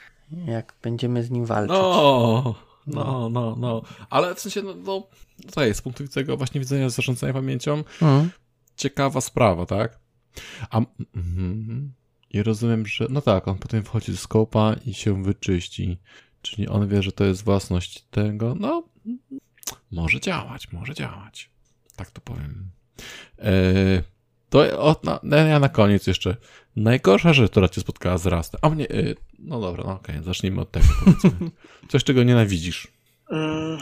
jak 0.46 0.74
będziemy 0.82 1.24
z 1.24 1.32
nim 1.32 1.46
walczyć. 1.46 1.78
No, 1.78 2.56
no, 2.88 3.30
no, 3.30 3.56
no. 3.60 3.82
Ale 4.10 4.36
w 4.36 4.40
sensie, 4.40 4.62
no, 4.62 4.76
no 4.86 5.08
to 5.54 5.66
jest 5.66 5.80
z 5.80 5.82
punktu 5.82 6.04
widzenia 6.04 6.36
właśnie 6.36 6.62
widzenia 6.62 6.90
zarządzania 6.90 7.34
pamięcią 7.34 7.74
mhm. 7.78 8.30
ciekawa 8.76 9.22
sprawa, 9.22 9.66
tak? 9.66 10.00
A, 10.70 10.82
mm, 11.16 11.94
I 12.30 12.44
rozumiem, 12.44 12.86
że 12.86 13.08
no 13.10 13.22
tak, 13.22 13.48
on 13.48 13.58
potem 13.58 13.84
wchodzi 13.84 14.12
do 14.12 14.18
skopa 14.18 14.76
i 14.86 14.94
się 14.94 15.24
wyczyści. 15.24 15.98
Czyli 16.42 16.68
on 16.68 16.88
wie, 16.88 17.04
że 17.04 17.12
to 17.12 17.26
jest 17.26 17.44
własność 17.44 18.02
tego. 18.12 18.56
No, 18.60 18.84
może 19.92 20.20
działać, 20.20 20.72
może 20.72 20.94
działać. 20.94 21.50
Tak 21.96 22.12
to 22.12 22.22
powiem. 22.22 22.70
E, 23.40 23.54
to 24.50 24.80
o, 24.80 25.02
ja 25.32 25.60
na 25.60 25.70
koniec 25.70 26.08
jeszcze. 26.08 26.38
Najgorsza 26.76 27.34
rzecz, 27.34 27.52
która 27.52 27.70
cię 27.70 27.82
spotkała 27.82 28.18
z 28.18 28.26
Rastem. 28.26 28.60
A 28.64 28.70
mnie. 28.70 28.90
E, 28.90 29.16
no 29.40 29.60
dobra, 29.60 29.84
no 29.84 29.94
okej, 29.94 30.16
okay, 30.16 30.24
zacznijmy 30.24 30.62
od 30.62 30.72
tego. 30.72 30.86
Coś, 31.90 32.04
czego 32.04 32.24
nienawidzisz. 32.24 32.88
Mm, 33.32 33.78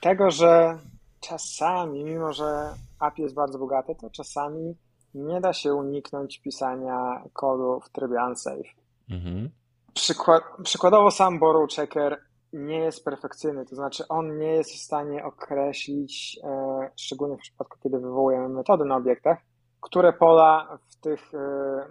tego, 0.00 0.30
że 0.30 0.78
czasami, 1.20 2.04
mimo 2.04 2.32
że 2.32 2.74
API 2.98 3.22
jest 3.22 3.34
bardzo 3.34 3.58
bogate, 3.58 3.94
to 3.94 4.10
czasami 4.10 4.74
nie 5.14 5.40
da 5.40 5.52
się 5.52 5.74
uniknąć 5.74 6.40
pisania 6.40 7.22
kodu 7.32 7.80
w 7.80 7.90
trybie 7.90 8.16
unsafe. 8.28 8.62
Mhm. 9.10 9.50
Przykład, 9.94 10.42
przykładowo 10.64 11.10
sam 11.10 11.38
borrow 11.38 11.70
checker 11.70 12.18
nie 12.52 12.78
jest 12.78 13.04
perfekcyjny, 13.04 13.66
to 13.66 13.76
znaczy 13.76 14.08
on 14.08 14.38
nie 14.38 14.46
jest 14.46 14.70
w 14.70 14.78
stanie 14.78 15.24
określić, 15.24 16.38
e, 16.44 16.90
szczególnie 16.96 17.36
w 17.36 17.40
przypadku, 17.40 17.78
kiedy 17.82 17.98
wywołujemy 17.98 18.48
metody 18.48 18.84
na 18.84 18.96
obiektach, 18.96 19.38
które 19.82 20.12
pola 20.12 20.78
w 20.88 21.00
tych 21.00 21.34
e, 21.34 21.38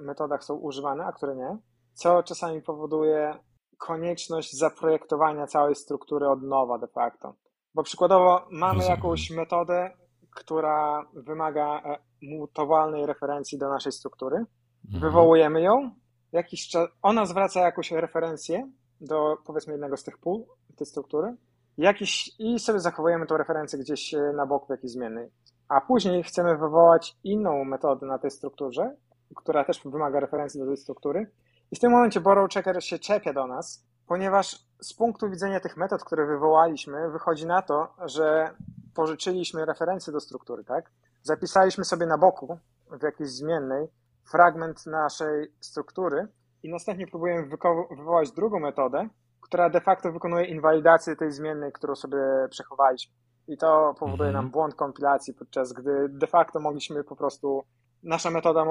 metodach 0.01 0.43
są 0.43 0.55
używane, 0.55 1.05
a 1.05 1.11
które 1.11 1.35
nie, 1.35 1.57
co 1.93 2.23
czasami 2.23 2.61
powoduje 2.61 3.35
konieczność 3.77 4.57
zaprojektowania 4.57 5.47
całej 5.47 5.75
struktury 5.75 6.29
od 6.29 6.43
nowa 6.43 6.77
de 6.77 6.87
facto. 6.87 7.35
Bo 7.73 7.83
przykładowo 7.83 8.47
mamy 8.51 8.85
jakąś 8.85 9.31
metodę, 9.31 9.91
która 10.35 11.05
wymaga 11.13 11.81
e, 11.85 11.97
mutowalnej 12.21 13.05
referencji 13.05 13.57
do 13.57 13.69
naszej 13.69 13.91
struktury, 13.91 14.45
mhm. 14.85 15.01
wywołujemy 15.01 15.61
ją, 15.61 15.91
jakiś 16.31 16.67
czas, 16.67 16.89
ona 17.01 17.25
zwraca 17.25 17.59
jakąś 17.59 17.91
referencję 17.91 18.71
do 19.01 19.37
powiedzmy 19.45 19.73
jednego 19.73 19.97
z 19.97 20.03
tych 20.03 20.17
pól, 20.17 20.43
tej 20.77 20.87
struktury, 20.87 21.35
jakiś, 21.77 22.31
i 22.39 22.59
sobie 22.59 22.79
zachowujemy 22.79 23.25
tą 23.25 23.37
referencję 23.37 23.79
gdzieś 23.79 24.13
e, 24.13 24.33
na 24.35 24.45
boku 24.45 24.65
w 24.65 24.69
jakiejś 24.69 24.91
zmiennej. 24.91 25.29
A 25.71 25.81
później 25.81 26.23
chcemy 26.23 26.57
wywołać 26.57 27.17
inną 27.23 27.63
metodę 27.63 28.05
na 28.05 28.17
tej 28.17 28.31
strukturze, 28.31 28.95
która 29.35 29.63
też 29.63 29.81
wymaga 29.85 30.19
referencji 30.19 30.59
do 30.59 30.67
tej 30.67 30.77
struktury. 30.77 31.31
I 31.71 31.75
w 31.75 31.79
tym 31.79 31.91
momencie 31.91 32.21
borrow 32.21 32.49
checker 32.53 32.83
się 32.83 32.99
czepia 32.99 33.33
do 33.33 33.47
nas, 33.47 33.85
ponieważ 34.07 34.65
z 34.81 34.93
punktu 34.93 35.29
widzenia 35.29 35.59
tych 35.59 35.77
metod, 35.77 36.03
które 36.03 36.25
wywołaliśmy, 36.25 37.09
wychodzi 37.09 37.45
na 37.45 37.61
to, 37.61 37.87
że 38.05 38.53
pożyczyliśmy 38.95 39.65
referencję 39.65 40.13
do 40.13 40.19
struktury, 40.19 40.63
tak? 40.63 40.91
Zapisaliśmy 41.23 41.85
sobie 41.85 42.05
na 42.05 42.17
boku 42.17 42.57
w 42.91 43.03
jakiejś 43.03 43.29
zmiennej 43.29 43.87
fragment 44.31 44.85
naszej 44.85 45.51
struktury 45.59 46.27
i 46.63 46.69
następnie 46.69 47.07
próbujemy 47.07 47.49
wywołać 47.97 48.31
drugą 48.31 48.59
metodę, 48.59 49.07
która 49.41 49.69
de 49.69 49.81
facto 49.81 50.11
wykonuje 50.11 50.45
inwalidację 50.45 51.15
tej 51.15 51.31
zmiennej, 51.31 51.71
którą 51.71 51.95
sobie 51.95 52.19
przechowaliśmy. 52.49 53.20
I 53.51 53.57
to 53.57 53.93
powoduje 53.99 54.29
mhm. 54.29 54.43
nam 54.45 54.51
błąd 54.51 54.75
kompilacji, 54.75 55.33
podczas 55.33 55.73
gdy 55.73 56.09
de 56.09 56.27
facto 56.27 56.59
mogliśmy 56.59 57.03
po 57.03 57.15
prostu. 57.15 57.63
Nasza 58.03 58.31
metoda 58.31 58.65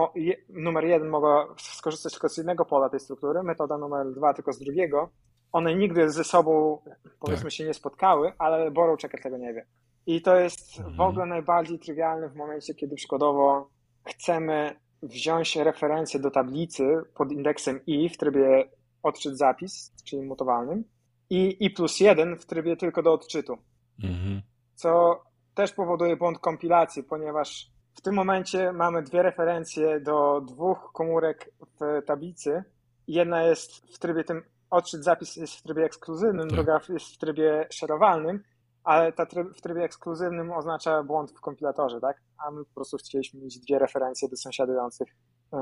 numer 0.49 0.85
jeden 0.85 1.09
mogła 1.09 1.55
skorzystać 1.57 2.13
tylko 2.13 2.29
z 2.29 2.37
jednego 2.37 2.65
pola 2.65 2.89
tej 2.89 3.01
struktury, 3.01 3.43
metoda 3.43 3.79
numer 3.79 4.13
dwa 4.15 4.35
tylko 4.35 4.53
z 4.53 4.59
drugiego. 4.59 5.11
One 5.53 5.75
nigdy 5.75 6.11
ze 6.11 6.25
sobą, 6.25 6.83
powiedzmy, 7.21 7.45
tak. 7.45 7.53
się 7.53 7.65
nie 7.65 7.75
spotkały, 7.75 8.33
ale 8.39 8.71
Borrow 8.71 9.01
Checker 9.01 9.23
tego 9.23 9.37
nie 9.37 9.55
wie. 9.55 9.67
I 10.07 10.23
to 10.23 10.37
jest 10.37 10.79
mhm. 10.79 10.97
w 10.97 11.01
ogóle 11.01 11.27
najbardziej 11.27 11.79
trywialne 11.79 12.29
w 12.29 12.37
momencie, 12.37 12.75
kiedy 12.75 12.97
przykładowo 12.97 13.71
chcemy 14.05 14.77
wziąć 15.03 15.57
referencję 15.57 16.21
do 16.21 16.31
tablicy 16.31 17.03
pod 17.15 17.33
indeksem 17.33 17.81
i 17.87 18.09
w 18.09 18.17
trybie 18.17 18.69
odczyt 19.03 19.39
zapis, 19.39 19.93
czyli 20.05 20.23
mutowalnym, 20.23 20.85
i 21.31 21.57
i 21.61 21.71
plus 21.71 22.01
jeden 22.01 22.37
w 22.37 22.47
trybie 22.47 22.77
tylko 22.77 23.03
do 23.03 23.13
odczytu. 23.13 23.59
Mhm. 24.05 24.43
Co 24.81 25.23
też 25.55 25.73
powoduje 25.73 26.17
błąd 26.17 26.39
kompilacji, 26.39 27.03
ponieważ 27.03 27.71
w 27.95 28.01
tym 28.01 28.15
momencie 28.15 28.73
mamy 28.73 29.03
dwie 29.03 29.23
referencje 29.23 30.01
do 30.01 30.41
dwóch 30.41 30.91
komórek 30.93 31.51
w 31.81 32.03
tablicy. 32.07 32.65
Jedna 33.09 33.43
jest 33.43 33.77
w 33.95 33.99
trybie 33.99 34.25
tym 34.25 34.43
odczyt 34.71 35.05
zapis 35.05 35.37
jest 35.37 35.55
w 35.55 35.63
trybie 35.63 35.85
ekskluzywnym, 35.85 36.49
Tak. 36.49 36.57
druga 36.57 36.81
jest 36.89 37.15
w 37.15 37.19
trybie 37.19 37.67
szerowalnym, 37.71 38.43
ale 38.85 39.13
ta 39.13 39.27
tryb, 39.27 39.57
w 39.57 39.61
trybie 39.61 39.85
ekskluzywnym 39.85 40.53
oznacza 40.53 41.03
błąd 41.03 41.31
w 41.33 41.41
kompilatorze, 41.41 42.01
tak? 42.01 42.17
A 42.47 42.51
my 42.51 42.65
po 42.65 42.75
prostu 42.75 42.97
chcieliśmy 42.97 43.41
mieć 43.41 43.59
dwie 43.59 43.79
referencje 43.79 44.29
do 44.29 44.37
sąsiadujących 44.37 45.09
e, 45.53 45.57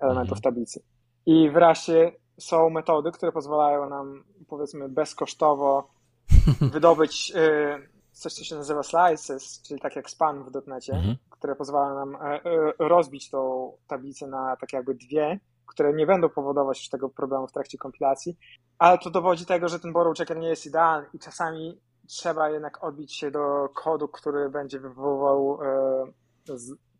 elementów 0.00 0.38
Mhm. 0.38 0.42
tablicy. 0.42 0.82
I 1.26 1.50
wreszcie 1.50 2.12
są 2.38 2.70
metody, 2.70 3.12
które 3.12 3.32
pozwalają 3.32 3.88
nam, 3.88 4.24
powiedzmy, 4.48 4.88
bezkosztowo 4.88 5.88
wydobyć 6.74 7.32
e, 7.36 7.78
coś, 8.12 8.32
co 8.34 8.44
się 8.44 8.54
nazywa 8.56 8.82
slices, 8.82 9.62
czyli 9.62 9.80
tak 9.80 9.96
jak 9.96 10.10
span 10.10 10.44
w 10.44 10.50
dotnecie, 10.50 10.92
Mhm. 10.92 11.16
które 11.30 11.56
pozwala 11.56 11.94
nam 11.94 12.16
e, 12.16 12.18
e, 12.44 12.72
rozbić 12.78 13.30
tą 13.30 13.72
tablicę 13.86 14.26
na 14.26 14.56
tak 14.56 14.72
jakby 14.72 14.94
dwie, 14.94 15.40
które 15.66 15.92
nie 15.92 16.06
będą 16.06 16.28
powodować 16.28 16.78
już 16.78 16.88
tego 16.88 17.08
problemu 17.08 17.46
w 17.46 17.52
trakcie 17.52 17.78
kompilacji, 17.78 18.36
ale 18.78 18.98
to 18.98 19.10
dowodzi 19.10 19.46
tego, 19.46 19.68
że 19.68 19.80
ten 19.80 19.92
borrow 19.92 20.16
checker 20.18 20.38
nie 20.38 20.48
jest 20.48 20.66
idealny 20.66 21.06
i 21.14 21.18
czasami 21.18 21.78
trzeba 22.08 22.50
jednak 22.50 22.84
odbić 22.84 23.14
się 23.14 23.30
do 23.30 23.68
kodu, 23.74 24.08
który 24.08 24.50
będzie 24.50 24.80
wywoływał 24.80 25.58
e, 25.62 26.06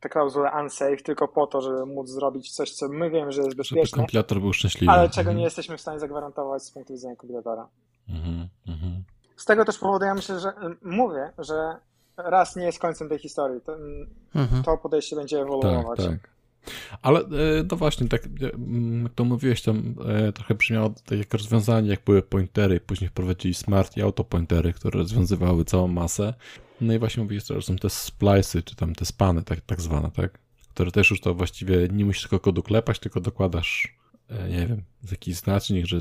te 0.00 0.08
klauzule 0.08 0.50
unsafe 0.62 0.96
tylko 0.96 1.28
po 1.28 1.46
to, 1.46 1.60
żeby 1.60 1.86
móc 1.86 2.08
zrobić 2.08 2.52
coś, 2.52 2.72
co 2.72 2.88
my 2.88 3.10
wiemy, 3.10 3.32
że 3.32 3.40
jest 3.40 3.50
Żeby 3.50 3.60
bezpieczne, 3.60 3.96
kompilator 3.98 4.40
był 4.40 4.52
szczęśliwy. 4.52 4.92
ale 4.92 5.08
czego 5.08 5.20
Mhm. 5.20 5.36
nie 5.36 5.44
jesteśmy 5.44 5.76
w 5.76 5.80
stanie 5.80 6.00
zagwarantować 6.00 6.62
z 6.62 6.70
punktu 6.70 6.92
widzenia 6.92 7.16
kompilatora. 7.16 7.68
Mhm, 8.08 8.48
mhm. 8.68 9.04
Z 9.36 9.44
tego 9.44 9.64
też 9.64 9.78
powodu 9.78 10.04
ja 10.04 10.14
myślę, 10.14 10.40
że 10.40 10.52
mówię, 10.82 11.30
że 11.38 11.76
raz 12.16 12.56
nie 12.56 12.64
jest 12.64 12.78
końcem 12.78 13.08
tej 13.08 13.18
historii. 13.18 13.60
To, 13.60 13.76
Mhm. 14.34 14.62
to 14.62 14.78
podejście 14.78 15.16
będzie 15.16 15.36
Tak, 15.36 15.46
ewoluować. 15.46 15.98
tak. 16.00 16.32
Ale 17.02 17.20
e, 17.20 17.24
no 17.70 17.76
właśnie, 17.76 18.08
tak 18.08 18.24
e, 18.26 18.28
mm, 18.54 19.02
jak 19.02 19.12
to 19.14 19.24
mówiłeś, 19.24 19.62
tam 19.62 19.94
trochę 20.34 20.54
brzmiało 20.54 20.90
tak 21.06 21.18
jak 21.18 21.32
rozwiązanie, 21.34 21.88
jak 21.88 22.00
były 22.04 22.22
pointery, 22.22 22.80
później 22.80 23.10
wprowadzili 23.10 23.54
smart 23.54 23.96
i 23.96 24.02
auto 24.02 24.24
pointery, 24.24 24.72
które 24.72 24.98
rozwiązywały 24.98 25.64
całą 25.64 25.88
masę. 25.88 26.34
No 26.80 26.92
i 26.94 26.98
właśnie 26.98 27.22
mówisz, 27.22 27.46
że 27.46 27.62
są 27.62 27.76
te 27.76 27.88
splice'y, 27.88 28.64
czy 28.64 28.76
tam 28.76 28.94
te 28.94 29.04
spany, 29.04 29.42
tak, 29.42 29.60
tak 29.60 29.80
zwane, 29.80 30.10
tak? 30.10 30.38
Które 30.74 30.90
też 30.90 31.10
już 31.10 31.20
to 31.20 31.34
właściwie 31.34 31.88
nie 31.92 32.04
musisz 32.04 32.22
tylko 32.22 32.40
kodu 32.40 32.62
klepać, 32.62 32.98
tylko 32.98 33.20
dokładasz, 33.20 33.98
e, 34.28 34.48
nie 34.48 34.66
wiem, 34.66 34.82
jakiś 35.10 35.36
znacznik, 35.36 35.86
że 35.86 36.00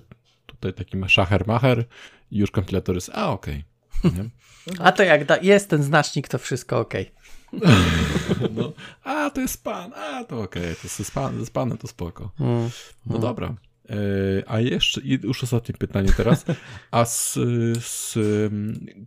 tutaj 0.55 0.73
taki 0.73 0.97
ma 0.97 1.09
szacher 1.09 1.47
macher 1.47 1.85
i 2.31 2.37
już 2.37 2.51
kompilator 2.51 2.95
jest, 2.95 3.11
a 3.13 3.31
okej. 3.31 3.63
Nie? 4.03 4.29
A 4.85 4.91
to 4.91 5.03
jak 5.03 5.25
da, 5.25 5.37
jest 5.37 5.69
ten 5.69 5.83
znacznik, 5.83 6.27
to 6.27 6.37
wszystko 6.37 6.79
ok. 6.79 6.93
No, 8.55 8.71
a 9.03 9.29
to 9.29 9.41
jest 9.41 9.53
span, 9.53 9.93
a 9.93 10.23
to 10.23 10.41
okej, 10.41 10.75
to 10.75 10.81
jest 10.83 11.05
span, 11.05 11.39
ze 11.39 11.45
spanem 11.45 11.77
to 11.77 11.87
spoko. 11.87 12.31
Mm. 12.39 12.69
No 13.05 13.19
dobra. 13.19 13.55
E, 13.89 14.49
A 14.49 14.59
jeszcze, 14.59 15.01
i 15.01 15.19
już 15.23 15.43
ostatnie 15.43 15.75
pytanie 15.75 16.13
teraz. 16.17 16.45
A 16.91 17.05
z, 17.05 17.33
z, 17.79 18.17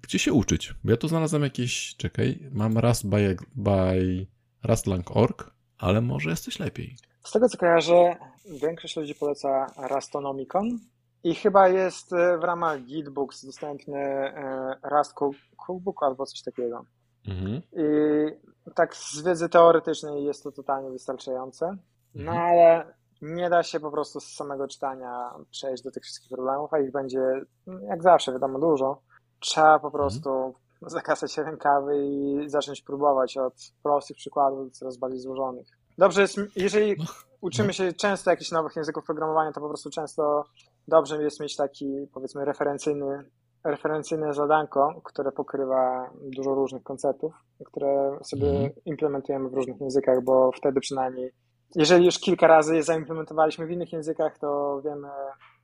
gdzie 0.03 0.19
się 0.19 0.33
uczyć? 0.33 0.75
Bo 0.85 0.91
ja 0.91 0.97
tu 0.97 1.09
znalazłem 1.09 1.43
jakieś, 1.43 1.97
czekaj, 1.97 2.39
mam 2.53 2.79
Rust 2.79 3.07
by, 3.07 3.37
by 3.55 4.27
Rustlang.org, 4.62 5.51
ale 5.79 6.01
może 6.01 6.31
jest 6.31 6.45
coś 6.45 6.59
lepiej. 6.59 6.97
Z 7.25 7.31
tego 7.31 7.49
co 7.49 7.59
kojarzę, 7.59 8.16
większość 8.62 8.97
ludzi 8.97 9.15
poleca 9.15 9.66
Rustonomicon 9.91 10.79
i 11.25 11.35
chyba 11.35 11.69
jest 11.69 12.13
e, 12.13 12.39
w 12.39 12.45
ramach 12.45 12.81
Gitbooks 12.81 13.45
dostępny 13.47 13.99
e, 13.99 14.77
Rust 14.83 15.15
Cook- 15.15 15.57
Cookbook 15.67 16.03
albo 16.03 16.27
coś 16.27 16.43
takiego. 16.43 16.85
Mhm. 17.29 17.63
I 17.73 17.85
tak 18.75 18.97
z 18.97 19.23
wiedzy 19.23 19.49
teoretycznej 19.49 20.25
jest 20.25 20.43
to 20.43 20.53
totalnie 20.53 20.91
wystarczające, 20.91 21.77
no 22.15 22.33
Mhm. 22.33 22.39
ale 22.39 22.95
nie 23.23 23.51
da 23.51 23.63
się 23.63 23.81
po 23.81 23.91
prostu 23.91 24.21
z 24.21 24.25
samego 24.35 24.69
czytania 24.69 25.35
przejść 25.51 25.83
do 25.83 25.91
tych 25.91 26.03
wszystkich 26.03 26.29
problemów, 26.29 26.75
a 26.75 26.79
ich 26.79 26.93
będzie 26.93 27.21
jak 27.89 28.03
zawsze, 28.03 28.33
wiadomo, 28.33 28.59
dużo. 28.59 29.01
Trzeba 29.41 29.79
po 29.79 29.91
prostu 29.91 30.55
zakasać 30.87 31.39
rękawy 31.39 32.07
i 32.07 32.45
zacząć 32.51 32.83
próbować 32.83 33.37
od 33.37 33.55
prostych 33.83 34.17
przykładów 34.17 34.65
do 34.69 34.71
coraz 34.71 34.97
bardziej 34.97 35.21
złożonych. 35.21 35.67
Dobrze 35.99 36.23
jest, 36.23 36.37
jeżeli 36.57 36.97
No, 36.99 37.05
uczymy 37.41 37.73
się 37.73 37.93
często 37.93 38.31
jakichś 38.31 38.51
nowych 38.53 38.77
języków 38.77 39.05
programowania, 39.05 39.53
to 39.53 39.61
po 39.61 39.69
prostu 39.69 39.91
często 39.91 40.45
dobrze 40.89 41.23
jest 41.23 41.40
mieć 41.40 41.56
taki, 41.56 42.06
powiedzmy, 42.15 42.44
referencyjny, 42.44 43.24
referencyjne 43.65 44.35
zadanko, 44.35 45.01
które 45.05 45.32
pokrywa 45.32 46.11
dużo 46.23 46.55
różnych 46.55 46.82
konceptów, 46.82 47.35
które 47.66 48.19
sobie 48.23 48.48
Mhm. 48.51 48.70
implementujemy 48.85 49.48
w 49.48 49.55
różnych 49.55 49.81
językach, 49.81 50.24
bo 50.24 50.51
wtedy 50.52 50.81
przynajmniej, 50.81 51.32
jeżeli 51.74 52.05
już 52.05 52.19
kilka 52.19 52.47
razy 52.47 52.77
je 52.77 52.82
zaimplementowaliśmy 52.82 53.66
w 53.66 53.70
innych 53.70 53.93
językach, 53.93 54.39
to 54.39 54.81
wiemy, 54.85 55.09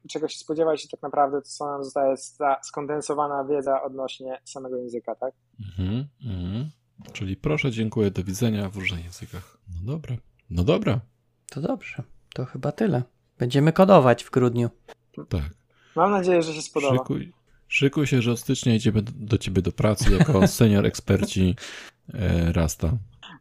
czego 0.09 0.29
się 0.29 0.39
spodziewać 0.39 0.85
i 0.85 0.89
tak 0.89 1.03
naprawdę 1.03 1.43
to, 1.43 1.49
co 1.49 1.67
nam 1.67 1.85
zostaje 1.85 2.15
ta 2.39 2.57
skondensowana 2.63 3.45
wiedza 3.45 3.83
odnośnie 3.83 4.41
samego 4.45 4.77
języka, 4.77 5.15
tak? 5.15 5.35
Mhm, 5.61 6.05
mhm. 6.27 6.71
Czyli 7.13 7.37
proszę, 7.37 7.71
dziękuję, 7.71 8.11
do 8.11 8.25
widzenia 8.25 8.69
w 8.69 8.77
różnych 8.77 9.05
językach. 9.05 9.59
No 9.69 9.93
dobra. 9.93 10.17
No 10.51 10.65
dobra, 10.65 11.01
To 11.51 11.61
dobrze. 11.61 12.03
To 12.35 12.45
chyba 12.45 12.73
tyle. 12.73 13.03
Będziemy 13.39 13.73
kodować 13.73 14.25
w 14.25 14.31
grudniu. 14.31 14.71
Tak. 15.29 15.51
Mam 15.97 16.11
nadzieję, 16.11 16.43
że 16.43 16.55
się 16.55 16.63
spodoba. 16.63 16.97
Szykuj, 16.97 17.33
szykuj 17.69 18.07
się, 18.07 18.23
że 18.23 18.33
od 18.33 18.39
stycznia 18.41 18.75
idziemy 18.75 19.03
do, 19.03 19.13
do 19.15 19.39
ciebie 19.39 19.63
do 19.63 19.73
pracy 19.73 20.11
jako 20.19 20.47
senior 20.59 20.87
eksperci 20.87 21.57
e, 22.15 22.53
Rasta. 22.53 22.93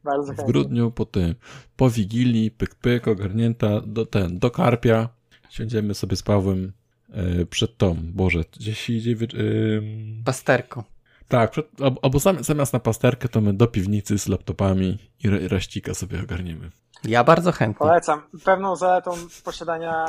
Bardzo 0.04 0.24
W 0.24 0.36
chętnie. 0.36 0.46
grudniu 0.54 0.92
po 0.92 1.06
tym, 1.06 1.36
po 1.76 1.90
Wigilii, 1.90 2.52
pyk 2.52 2.76
pyk, 2.76 3.08
ogarnięta 3.08 3.82
do 3.82 4.06
ten, 4.06 4.40
do 4.40 4.52
Karpia. 4.52 5.10
Siądziemy 5.50 5.94
sobie 5.94 6.16
z 6.16 6.24
Pawłem 6.24 6.72
e, 7.14 7.46
przed 7.46 7.78
tą, 7.78 7.96
Boże, 8.04 8.44
gdzieś 8.58 8.90
idzie, 8.90 9.12
ym, 9.34 10.22
Pasterką. 10.26 10.84
tak, 11.28 11.52
przed, 11.52 11.82
albo, 11.82 12.04
albo 12.04 12.20
zam- 12.20 12.44
zamiast 12.44 12.74
na 12.74 12.80
pasterkę 12.80 13.30
to 13.30 13.42
my 13.42 13.54
do 13.54 13.68
piwnicy 13.68 14.20
z 14.20 14.28
laptopami 14.28 14.98
i 15.24 15.30
ra- 15.30 15.48
raścika 15.48 15.94
sobie 15.94 16.22
ogarniemy. 16.24 16.70
Ja 17.04 17.24
bardzo 17.24 17.52
chętnie. 17.52 17.80
Polecam. 17.80 18.22
Pewną 18.46 18.76
zaletą 18.76 19.12
posiadania 19.44 20.06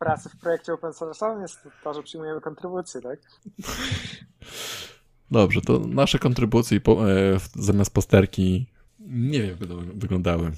pracy 0.00 0.28
w 0.28 0.36
projekcie 0.36 0.72
open 0.72 0.90
source'owym 0.90 1.40
jest 1.42 1.68
to, 1.84 1.94
że 1.94 2.02
przyjmujemy 2.02 2.40
kontrybucje, 2.40 3.00
tak? 3.00 3.18
Dobrze, 5.30 5.60
to 5.60 5.78
nasze 5.78 6.18
kontrybucje 6.18 6.80
po, 6.80 7.10
e, 7.10 7.16
zamiast 7.54 7.94
pasterki 7.94 8.66
nie 9.00 9.38
wiem, 9.40 9.48
jak 9.50 9.58
będą 9.58 9.76
wyglądały. 9.94 10.50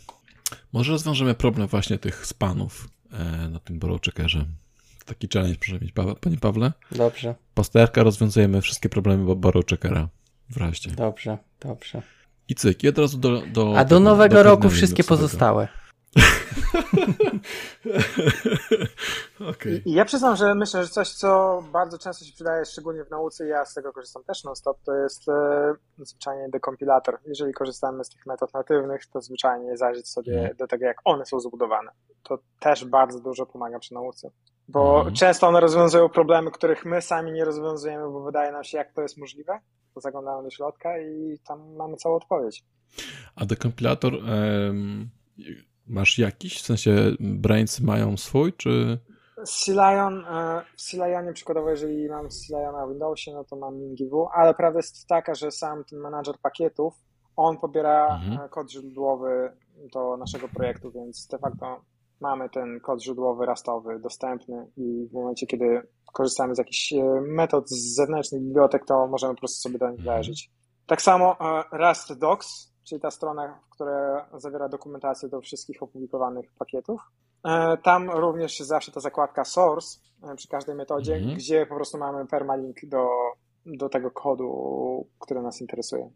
Może 0.73 0.93
rozwiążemy 0.93 1.35
problem 1.35 1.69
właśnie 1.69 1.99
tych 1.99 2.27
spanów 2.27 2.89
e, 3.13 3.49
na 3.49 3.59
tym 3.61 3.79
borrow 3.79 4.01
checkerze. 4.01 4.45
Taki 5.07 5.29
challenge 5.35 5.57
proszę 5.59 5.79
mieć, 5.81 5.93
Pa- 5.93 6.15
panie 6.15 6.37
Pawle. 6.39 6.73
Dobrze, 6.93 7.35
Pasterka, 7.55 8.03
rozwiązujemy 8.03 8.61
wszystkie 8.61 8.89
problemy 8.89 9.25
bo- 9.25 9.37
borrow 9.37 9.67
checkera 9.67 10.09
w 10.51 10.57
raście. 10.57 10.91
dobrze, 10.91 11.39
dobrze. 11.61 12.03
I 12.49 12.55
cyk, 12.55 12.85
i 12.85 12.89
od 12.89 12.99
razu 12.99 13.19
do... 13.19 13.43
do 13.53 13.75
A 13.79 13.85
do 13.85 14.01
nowego 14.01 14.35
do 14.35 14.43
roku 14.43 14.71
wszystkie 14.71 15.05
pozostałe. 15.05 15.69
I 19.85 19.93
ja 19.93 20.05
przyznam, 20.05 20.37
że 20.37 20.55
myślę, 20.55 20.83
że 20.83 20.89
coś, 20.89 21.11
co 21.13 21.63
bardzo 21.73 21.99
często 21.99 22.25
się 22.25 22.33
przydaje, 22.33 22.65
szczególnie 22.65 23.05
w 23.05 23.11
nauce, 23.11 23.47
i 23.47 23.49
ja 23.49 23.65
z 23.65 23.75
tego 23.75 23.93
korzystam 23.93 24.25
też 24.25 24.45
non-stop, 24.45 24.79
to 24.85 24.95
jest 24.95 25.29
e, 25.29 25.75
zwyczajnie 25.99 26.49
dekompilator. 26.49 27.19
Jeżeli 27.27 27.53
korzystamy 27.53 28.05
z 28.05 28.09
tych 28.09 28.27
metod 28.27 28.55
natywnych, 28.55 29.07
to 29.07 29.21
zwyczajnie 29.21 29.77
zajrzeć 29.77 30.09
sobie 30.09 30.35
Mhm. 30.39 30.57
do 30.57 30.67
tego, 30.67 30.85
jak 30.85 30.97
one 31.05 31.27
są 31.27 31.41
zbudowane. 31.41 31.91
To 32.23 32.39
też 32.61 32.85
bardzo 32.85 33.21
dużo 33.21 33.47
pomaga 33.47 33.79
przy 33.79 33.95
nauce. 33.95 34.31
Bo 34.69 34.97
Mhm. 34.97 35.15
często 35.15 35.49
one 35.49 35.61
rozwiązują 35.61 36.09
problemy, 36.09 36.51
których 36.51 36.85
my 36.85 37.03
sami 37.03 37.33
nie 37.33 37.45
rozwiązujemy, 37.45 38.05
bo 38.11 38.23
wydaje 38.23 38.53
nam 38.53 38.65
się, 38.65 38.79
jak 38.79 38.93
to 38.93 39.03
jest 39.03 39.19
możliwe. 39.19 39.59
To 39.95 40.01
zaglądamy 40.01 40.43
do 40.43 40.51
środka 40.51 40.99
i 40.99 41.39
tam 41.47 41.77
mamy 41.77 41.97
całą 41.97 42.17
odpowiedź. 42.17 42.65
A 43.37 43.47
dekompilator 43.47 44.15
em, 44.15 45.11
masz 45.87 46.19
jakiś? 46.19 46.63
W 46.63 46.67
sensie 46.67 46.97
Brains 47.21 47.81
mają 47.81 48.17
swój, 48.17 48.53
czy... 48.53 48.99
Z 49.45 49.69
Lion, 49.69 50.25
e, 50.25 50.63
w 50.77 50.83
C-Lionie 50.83 51.33
przykładowo, 51.33 51.71
jeżeli 51.71 52.09
mam 52.09 52.29
C-Lion 52.31 52.73
na 52.75 52.87
Windowsie, 52.89 53.33
no 53.35 53.45
to 53.45 53.57
mam 53.57 53.75
MinGW, 53.79 54.29
ale 54.35 54.55
prawda 54.55 54.79
jest 54.79 55.07
taka, 55.07 55.35
że 55.35 55.51
sam 55.51 55.85
ten 55.85 55.99
menadżer 55.99 56.35
pakietów, 56.43 56.95
on 57.37 57.59
pobiera 57.59 58.15
Mhm. 58.17 58.41
e, 58.47 58.49
kod 58.49 58.71
źródłowy 58.73 59.53
do 59.93 60.17
naszego 60.17 60.49
projektu, 60.49 60.93
więc 60.93 61.27
de 61.27 61.39
facto 61.39 61.81
mamy 62.21 62.49
ten 62.51 62.81
kod 62.81 63.03
źródłowy 63.03 63.47
rastowy 63.47 63.99
dostępny 63.99 64.67
i 64.77 65.09
w 65.11 65.13
momencie, 65.13 65.47
kiedy 65.47 65.83
korzystamy 66.13 66.55
z 66.55 66.59
jakichś 66.59 66.93
e, 66.93 67.05
metod 67.21 67.71
z 67.71 67.95
zewnętrznych 67.95 68.43
bibliotek, 68.43 68.85
to 68.87 69.07
możemy 69.07 69.35
po 69.35 69.39
prostu 69.41 69.61
sobie 69.61 69.79
do 69.79 69.91
nich 69.91 70.01
Mhm. 70.01 70.17
zajrzeć. 70.17 70.51
Tak 70.87 71.03
samo 71.03 71.37
Rust 71.73 72.19
Docs, 72.19 72.72
czyli 72.85 73.01
ta 73.01 73.11
strona, 73.11 73.61
która 73.71 74.29
zawiera 74.37 74.69
dokumentację 74.69 75.29
do 75.29 75.41
wszystkich 75.41 75.83
opublikowanych 75.83 76.53
pakietów. 76.59 77.01
E, 77.45 77.77
Tam 77.77 78.11
również 78.11 78.59
jest 78.59 78.69
zawsze 78.69 78.93
ta 78.93 79.01
zakładka 79.01 79.45
source 79.45 79.99
e, 80.23 80.35
przy 80.37 80.49
każdej 80.49 80.75
metodzie, 80.75 81.15
Mhm. 81.15 81.35
gdzie 81.35 81.67
po 81.67 81.75
prostu 81.75 81.99
mamy 81.99 82.27
permalink 82.27 82.77
do, 82.87 83.09
do 83.67 83.89
tego 83.89 84.11
kodu, 84.11 85.07
który 85.19 85.43
nas 85.43 85.61
interesuje. 85.61 86.11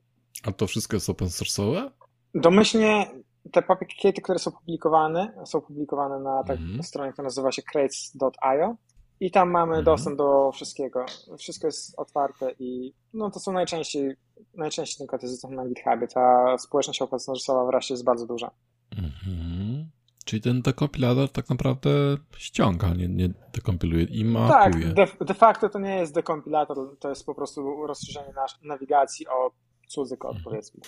A 0.49 0.53
to 0.53 0.67
wszystko 0.67 0.97
jest 0.97 1.11
open 1.11 1.29
source'owe? 1.29 1.91
Domyślnie 2.35 3.07
te 3.53 3.63
pakiety, 3.63 4.23
które 4.23 4.39
są 4.39 4.53
publikowane, 4.53 5.43
są 5.45 5.61
publikowane 5.61 6.19
na 6.19 6.45
tak 6.45 6.59
Mhm. 6.59 6.83
stronie, 6.83 7.13
która 7.13 7.25
nazywa 7.25 7.53
się 7.53 7.63
crates.io 7.63 8.77
I 9.21 9.31
tam 9.31 9.51
mamy 9.51 9.69
Mhm. 9.77 9.85
dostęp 9.85 10.17
do 10.19 10.51
wszystkiego. 10.53 11.07
Wszystko 11.39 11.67
jest 11.67 11.95
otwarte 11.99 12.53
i 12.59 12.95
no 13.15 13.31
to 13.31 13.41
są 13.41 13.53
najczęściej, 13.53 14.17
najczęściej 14.55 15.07
kod 15.07 15.23
jest 15.23 15.35
dostępny 15.35 15.57
na 15.57 15.67
GitHubie. 15.69 16.09
Ta 16.09 16.59
społeczność 16.59 17.03
open 17.03 17.19
source'owa 17.19 17.67
wreszcie 17.71 17.95
jest 17.95 18.05
bardzo 18.05 18.27
duża. 18.27 18.51
Mhm. 18.99 19.91
Czyli 20.25 20.43
ten 20.43 20.63
dekompilator 20.63 21.29
tak 21.33 21.51
naprawdę 21.51 21.91
ściąga, 22.37 22.95
nie, 22.95 23.09
nie 23.09 23.29
dekompiluje 23.55 24.05
i 24.05 24.25
Tak, 24.49 24.73
mapuje. 24.75 24.87
de, 24.95 25.07
de 25.21 25.35
facto 25.35 25.69
to 25.69 25.79
nie 25.79 25.97
jest 25.97 26.15
dekompilator, 26.15 26.99
to 26.99 27.09
jest 27.09 27.27
po 27.27 27.35
prostu 27.35 27.87
rozszerzenie 27.87 28.33
nasz, 28.37 28.59
nawigacji 28.63 29.29
o 29.29 29.51
cudzy 29.89 30.17
kod, 30.17 30.31
Mhm. 30.37 30.45
powiedzmy. 30.45 30.81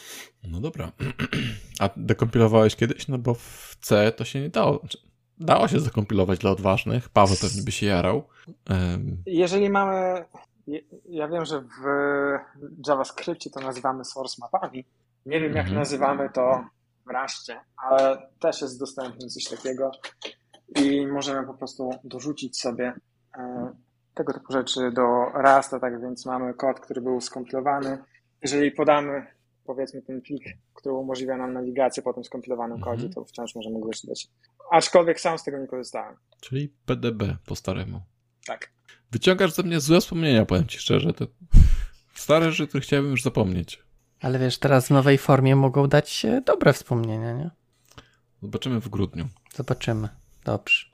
No 0.49 0.61
dobra. 0.61 0.93
A 1.81 1.91
dekompilowałeś 1.97 2.77
kiedyś? 2.77 3.09
No 3.09 3.19
bo 3.19 3.35
w 3.35 3.77
C 3.81 4.13
to 4.13 4.25
się 4.25 4.41
nie 4.41 4.49
dało. 4.49 4.81
Dało 5.40 5.69
się 5.69 5.81
zakompilować 5.81 6.39
dla 6.39 6.51
odważnych. 6.51 7.09
Paweł 7.09 7.36
pewnie 7.40 7.62
by 7.62 7.73
się 7.73 7.86
jarał. 7.86 8.23
Em, 8.70 9.16
Jeżeli 9.27 9.70
mamy, 9.70 10.24
ja 11.09 11.28
wiem, 11.28 11.44
że 11.44 11.60
w 11.60 11.85
JavaScriptie 12.86 13.51
to 13.51 13.60
nazywamy 13.60 14.05
source 14.05 14.36
mapami. 14.40 14.85
Nie 15.27 15.40
wiem, 15.40 15.52
jak 15.52 15.66
Mhm. 15.66 15.74
nazywamy 15.78 16.31
to 16.31 16.65
w 17.06 17.10
ale 17.77 18.28
też 18.40 18.60
jest 18.60 18.78
dostępne 18.81 19.28
coś 19.28 19.44
takiego 19.44 19.90
i 20.77 21.06
możemy 21.06 21.47
po 21.47 21.55
prostu 21.55 21.90
dorzucić 22.05 22.60
sobie 22.60 22.93
e, 23.39 23.73
tego 24.15 24.32
typu 24.32 24.52
rzeczy 24.52 24.90
do 24.93 25.24
Rasta, 25.35 25.81
tak 25.81 26.01
więc 26.02 26.27
mamy 26.27 26.55
kod, 26.55 26.81
który 26.81 27.01
był 27.01 27.20
skompilowany. 27.20 27.98
Jeżeli 28.43 28.70
podamy, 28.70 29.27
powiedzmy, 29.69 30.03
ten 30.03 30.20
plik, 30.23 30.45
który 30.74 30.95
umożliwia 30.95 31.36
nam 31.36 31.53
nawigację 31.53 32.03
po 32.03 32.12
tym 32.15 32.24
skompilowanym 32.24 32.77
Mhm. 32.77 32.97
kodzie, 32.97 33.09
to 33.15 33.24
wciąż 33.24 33.55
możemy 33.55 33.81
go 33.81 33.90
czytać. 33.90 34.28
Aczkolwiek 34.70 35.20
sam 35.20 35.39
z 35.39 35.45
tego 35.45 35.59
nie 35.59 35.66
korzystałem. 35.66 36.16
czyli 36.40 36.69
PDB 36.86 37.36
po 37.47 37.57
staremu. 37.57 38.01
Tak. 38.47 38.70
Wyciągasz 39.11 39.53
ze 39.53 39.62
mnie 39.62 39.81
złe 39.81 40.01
wspomnienia, 40.01 40.47
powiem 40.47 40.66
ci 40.66 40.78
szczerze. 40.78 41.12
To 41.12 41.27
stare 42.15 42.51
rzeczy, 42.51 42.66
które 42.69 42.81
chciałbym 42.81 43.11
już 43.11 43.23
zapomnieć. 43.23 43.82
Ale 44.20 44.39
wiesz, 44.39 44.59
teraz 44.59 44.86
w 44.86 44.90
nowej 44.90 45.19
formie 45.19 45.57
mogą 45.57 45.86
dać 45.89 46.11
się 46.11 46.40
dobre 46.47 46.73
wspomnienia, 46.73 47.32
nie? 47.32 47.51
Zobaczymy 48.43 48.81
w 48.81 48.89
grudniu. 48.89 49.28
Zobaczymy. 49.55 50.09
Dobrze. 50.45 50.86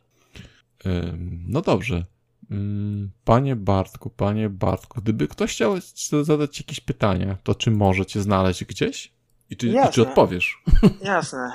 Ym, 0.86 1.44
No 1.48 1.60
dobrze. 1.60 2.04
Ym, 2.50 3.10
Panie 3.24 3.56
Bartku, 3.56 4.10
panie 4.10 4.50
Bartku, 4.50 5.00
gdyby 5.00 5.28
ktoś 5.28 5.52
chciał 5.52 5.74
zadać 6.22 6.56
ci 6.56 6.62
jakieś 6.62 6.80
pytania, 6.80 7.36
to 7.42 7.54
czy 7.54 7.70
możecie 7.70 8.22
znaleźć 8.22 8.64
gdzieś? 8.64 9.14
I 9.50 9.56
czy, 9.56 9.68
i 9.68 9.74
czy 9.92 10.02
odpowiesz? 10.02 10.62
Jasne. 11.02 11.52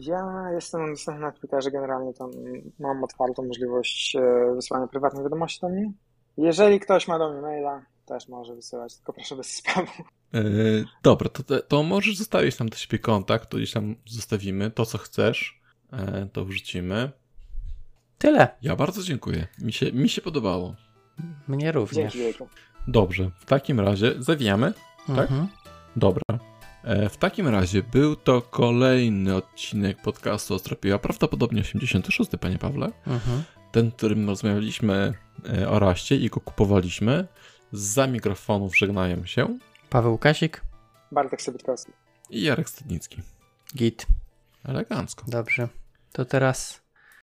Ja 0.00 0.50
jestem 0.54 0.90
dostępny 0.92 1.22
na 1.22 1.32
Twitterze, 1.32 1.70
generalnie 1.70 2.14
tam 2.14 2.30
mam 2.78 3.04
otwartą 3.04 3.42
możliwość 3.42 4.16
e, 4.16 4.54
wysłania 4.54 4.86
prywatnych 4.86 5.22
wiadomości 5.22 5.60
do 5.60 5.68
mnie. 5.68 5.92
Jeżeli 6.36 6.80
ktoś 6.80 7.08
ma 7.08 7.18
do 7.18 7.32
mnie 7.32 7.42
maila, 7.42 7.82
też 8.06 8.28
może 8.28 8.54
wysyłać, 8.54 8.96
tylko 8.96 9.12
proszę 9.12 9.36
bez 9.36 9.54
spamu. 9.54 9.88
E, 10.34 10.42
dobra, 11.02 11.28
to, 11.28 11.60
to 11.60 11.82
możesz 11.82 12.16
zostawić 12.16 12.58
nam 12.58 12.68
do 12.68 12.76
siebie 12.76 12.98
kontakt, 12.98 13.50
to 13.50 13.56
gdzieś 13.56 13.72
tam 13.72 13.94
zostawimy 14.06 14.70
to, 14.70 14.86
co 14.86 14.98
chcesz, 14.98 15.60
e, 15.92 16.28
to 16.32 16.44
wrzucimy. 16.44 17.12
Tyle. 18.18 18.48
Ja 18.62 18.76
bardzo 18.76 19.02
dziękuję. 19.02 19.46
Mi 19.58 19.72
się, 19.72 19.92
mi 19.92 20.08
się 20.08 20.22
podobało. 20.22 20.74
Mnie 21.48 21.72
również. 21.72 22.12
Dzięki. 22.14 22.38
Dobrze, 22.88 23.30
w 23.38 23.44
takim 23.44 23.80
razie 23.80 24.14
zawijamy. 24.18 24.72
tak? 25.06 25.30
Mhm. 25.30 25.48
Dobra. 25.96 26.22
E, 26.84 27.08
W 27.08 27.16
takim 27.16 27.48
razie 27.48 27.82
był 27.82 28.16
to 28.16 28.42
kolejny 28.42 29.34
odcinek 29.34 30.02
podcastu 30.02 30.54
Ostropiła, 30.54 30.98
prawdopodobnie 30.98 31.60
86, 31.60 32.30
panie 32.40 32.58
Pawle. 32.58 32.86
Mhm. 33.06 33.42
Ten, 33.72 33.90
którym 33.92 34.28
rozmawialiśmy 34.28 35.14
e, 35.58 35.68
o 35.70 35.78
raście 35.78 36.16
i 36.16 36.28
go 36.30 36.40
kupowaliśmy. 36.40 37.26
Za 37.72 38.06
mikrofonów 38.06 38.76
żegnają 38.78 39.26
się 39.26 39.58
Paweł 39.90 40.18
Kasik. 40.18 40.62
Bartek 41.12 41.42
Sobitkowski. 41.42 41.92
i 42.30 42.42
Jarek 42.42 42.68
Stadnicki. 42.68 43.22
Git. 43.76 44.06
Elegancko. 44.64 45.24
Dobrze. 45.28 45.68
To 46.12 46.24
teraz 46.24 46.80